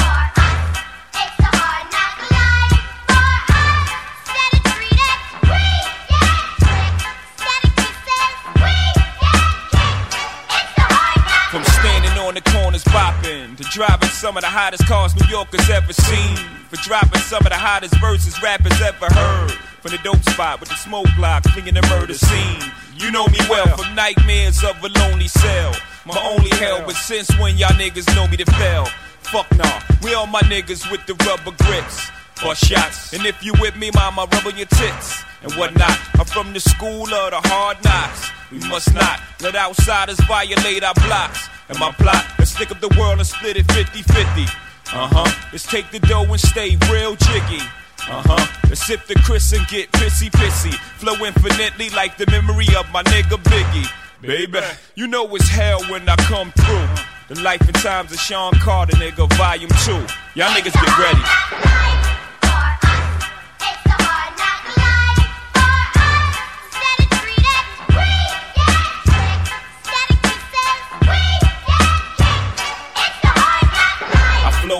From 11.50 11.64
standing 11.64 12.18
on 12.18 12.34
the 12.34 12.42
corners 12.42 12.84
bopping 12.84 13.27
driving 13.70 14.08
some 14.08 14.36
of 14.36 14.42
the 14.42 14.48
hottest 14.48 14.86
cars 14.86 15.14
New 15.14 15.26
Yorkers 15.28 15.68
ever 15.70 15.92
seen. 15.92 16.36
For 16.70 16.76
dropping 16.76 17.20
some 17.22 17.44
of 17.46 17.50
the 17.50 17.58
hottest 17.58 17.96
verses 18.00 18.40
rappers 18.42 18.80
ever 18.80 19.06
heard. 19.06 19.52
From 19.80 19.92
the 19.92 19.98
dope 20.02 20.22
spot 20.30 20.60
with 20.60 20.68
the 20.68 20.74
smoke 20.76 21.06
block, 21.16 21.44
flinging 21.44 21.74
the 21.74 21.82
murder 21.88 22.14
scene. 22.14 22.60
You 22.96 23.10
know 23.10 23.26
me 23.28 23.38
well 23.48 23.76
from 23.76 23.94
nightmares 23.94 24.62
of 24.64 24.82
a 24.82 24.88
lonely 25.00 25.28
cell. 25.28 25.72
My 26.04 26.18
only 26.32 26.50
hell, 26.56 26.82
but 26.84 26.96
since 26.96 27.30
when 27.38 27.56
y'all 27.56 27.70
niggas 27.70 28.14
know 28.14 28.26
me 28.28 28.36
to 28.38 28.46
fail? 28.52 28.86
Fuck 29.20 29.54
nah, 29.56 29.80
we 30.02 30.14
all 30.14 30.26
my 30.26 30.40
niggas 30.42 30.90
with 30.90 31.04
the 31.06 31.14
rubber 31.24 31.52
grips 31.64 32.10
or 32.44 32.54
shots. 32.54 33.12
And 33.12 33.24
if 33.26 33.42
you 33.44 33.52
with 33.60 33.76
me, 33.76 33.90
mama, 33.94 34.26
rub 34.30 34.56
your 34.56 34.66
tits 34.66 35.22
and 35.42 35.52
whatnot. 35.54 35.98
I'm 36.14 36.26
from 36.26 36.52
the 36.52 36.60
school 36.60 37.02
of 37.02 37.30
the 37.30 37.40
hard 37.48 37.82
knocks. 37.84 38.30
We 38.50 38.58
must 38.68 38.94
not 38.94 39.20
let 39.40 39.54
outsiders 39.54 40.18
violate 40.20 40.82
our 40.84 40.94
blocks. 40.94 41.48
And 41.68 41.78
my 41.78 41.92
plot, 41.92 42.24
let's 42.38 42.52
stick 42.52 42.70
up 42.70 42.80
the 42.80 42.94
world 42.98 43.18
and 43.18 43.26
split 43.26 43.56
it 43.56 43.70
50 43.72 44.02
50. 44.02 44.42
Uh 44.90 45.08
huh. 45.12 45.48
Let's 45.52 45.66
take 45.66 45.90
the 45.90 46.00
dough 46.00 46.24
and 46.24 46.40
stay 46.40 46.76
real 46.90 47.14
jiggy. 47.16 47.60
Uh 48.08 48.22
huh. 48.24 48.46
Let's 48.68 48.86
sip 48.86 49.06
the 49.06 49.14
Chris 49.16 49.52
and 49.52 49.66
get 49.68 49.92
pissy 49.92 50.30
pissy. 50.30 50.72
Flow 50.98 51.14
infinitely 51.26 51.90
like 51.90 52.16
the 52.16 52.26
memory 52.30 52.68
of 52.78 52.90
my 52.90 53.02
nigga 53.04 53.36
Biggie. 53.36 53.90
Baby, 54.22 54.60
you 54.94 55.06
know 55.06 55.32
it's 55.36 55.48
hell 55.48 55.80
when 55.90 56.08
I 56.08 56.16
come 56.16 56.52
through. 56.52 56.88
The 57.28 57.40
life 57.42 57.60
and 57.60 57.74
times 57.76 58.10
of 58.10 58.18
Sean 58.18 58.52
Carter, 58.54 58.96
nigga, 58.96 59.30
volume 59.36 59.70
2. 59.84 59.92
Y'all 60.34 60.48
niggas 60.48 60.72
get 60.72 60.98
ready. 60.98 62.07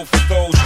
for 0.05 0.17
those 0.29 0.58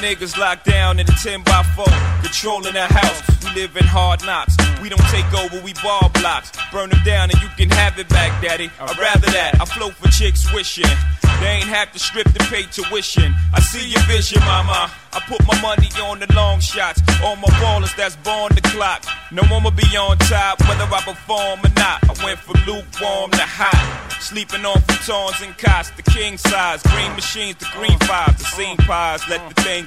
niggas 0.00 0.36
locked 0.36 0.64
down 0.64 0.98
in 0.98 1.06
a 1.06 1.16
10 1.22 1.42
by 1.42 1.62
4, 1.76 1.84
controlling 2.22 2.74
the 2.74 2.86
house. 2.86 3.22
We 3.44 3.60
live 3.60 3.76
in 3.76 3.84
hard 3.84 4.24
knocks. 4.24 4.56
We 4.82 4.88
don't 4.88 5.06
take 5.12 5.28
over, 5.34 5.62
we 5.62 5.74
ball 5.82 6.10
blocks. 6.14 6.52
Burn 6.72 6.90
them 6.90 7.00
down 7.04 7.30
and 7.30 7.40
you 7.40 7.48
can 7.56 7.70
have 7.70 7.98
it 7.98 8.08
back, 8.08 8.42
daddy. 8.42 8.70
I'd 8.80 8.98
rather 8.98 9.30
that. 9.32 9.60
I 9.60 9.64
flow 9.64 9.90
for 9.90 10.08
chicks 10.08 10.52
wishing. 10.52 10.96
They 11.40 11.46
ain't 11.46 11.68
have 11.68 11.92
to 11.92 11.98
strip 11.98 12.30
to 12.32 12.40
pay 12.52 12.64
tuition. 12.64 13.34
I 13.54 13.60
see 13.60 13.88
your 13.88 14.02
vision, 14.02 14.40
mama. 14.40 14.90
I 15.12 15.20
put 15.26 15.40
my 15.46 15.58
money 15.62 15.88
on 16.04 16.20
the 16.20 16.30
long 16.34 16.60
shots. 16.60 17.00
All 17.22 17.36
my 17.36 17.48
ballers 17.60 17.94
that's 17.96 18.16
born 18.16 18.54
the 18.54 18.60
clock. 18.60 19.04
No 19.32 19.42
one 19.44 19.64
will 19.64 19.70
be 19.70 19.88
on 19.96 20.18
top, 20.18 20.60
whether 20.68 20.84
I 20.84 21.00
perform 21.00 21.60
or 21.60 21.72
not. 21.76 22.04
I 22.04 22.24
went 22.24 22.40
from 22.40 22.60
lukewarm 22.66 23.30
to 23.32 23.46
hot. 23.46 24.10
Sleeping 24.20 24.66
on 24.66 24.76
futons 24.82 25.42
and 25.42 25.56
cots, 25.56 25.90
the 25.96 26.02
king 26.02 26.36
size. 26.36 26.82
Green 26.82 27.12
machines, 27.14 27.56
the 27.56 27.66
green 27.72 27.98
fives, 28.00 28.36
the 28.38 28.44
scene 28.44 28.76
pies. 28.76 29.26
Let 29.28 29.40
the 29.48 29.62
thing 29.62 29.86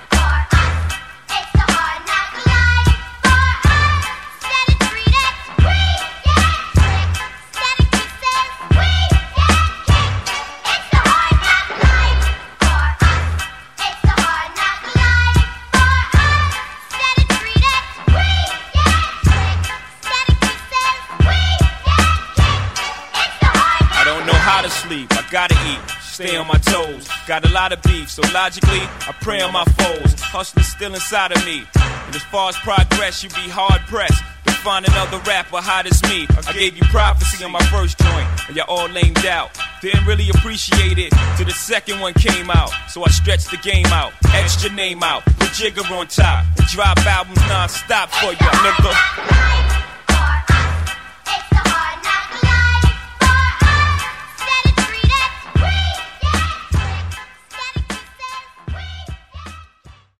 Gotta 25.31 25.55
eat, 25.65 25.79
stay 26.01 26.35
on 26.35 26.45
my 26.45 26.57
toes. 26.57 27.07
Got 27.25 27.45
a 27.45 27.49
lot 27.49 27.71
of 27.71 27.81
beef, 27.83 28.09
so 28.09 28.21
logically, 28.33 28.81
I 28.81 29.15
pray 29.21 29.41
on 29.41 29.53
my 29.53 29.63
foes. 29.63 30.13
Hustling 30.19 30.65
still 30.65 30.93
inside 30.93 31.31
of 31.31 31.43
me. 31.45 31.63
And 31.75 32.15
as 32.15 32.23
far 32.23 32.49
as 32.49 32.57
progress, 32.57 33.23
you 33.23 33.29
be 33.29 33.47
hard 33.47 33.81
pressed. 33.87 34.21
to 34.45 34.51
Find 34.51 34.85
another 34.85 35.17
rapper 35.19 35.57
hot 35.57 35.87
as 35.87 36.03
me. 36.03 36.27
I 36.45 36.53
gave 36.53 36.75
you 36.75 36.83
prophecy 36.91 37.43
on 37.45 37.51
my 37.51 37.63
first 37.71 37.97
joint, 37.97 38.27
and 38.47 38.57
y'all 38.57 38.67
all 38.67 38.89
lamed 38.89 39.25
out. 39.25 39.57
Didn't 39.81 40.05
really 40.05 40.29
appreciate 40.29 40.99
it 40.99 41.13
till 41.37 41.45
the 41.45 41.53
second 41.53 42.01
one 42.01 42.13
came 42.13 42.51
out. 42.51 42.71
So 42.89 43.03
I 43.03 43.09
stretched 43.09 43.49
the 43.49 43.57
game 43.57 43.87
out, 43.87 44.11
extra 44.33 44.69
name 44.69 45.01
out, 45.01 45.23
put 45.25 45.55
Jigger 45.55 45.89
on 45.91 46.07
top, 46.07 46.45
and 46.57 46.67
drop 46.67 46.97
albums 47.07 47.39
non-stop 47.47 48.09
for 48.11 48.31
you, 48.31 48.37
nigga. 48.37 49.80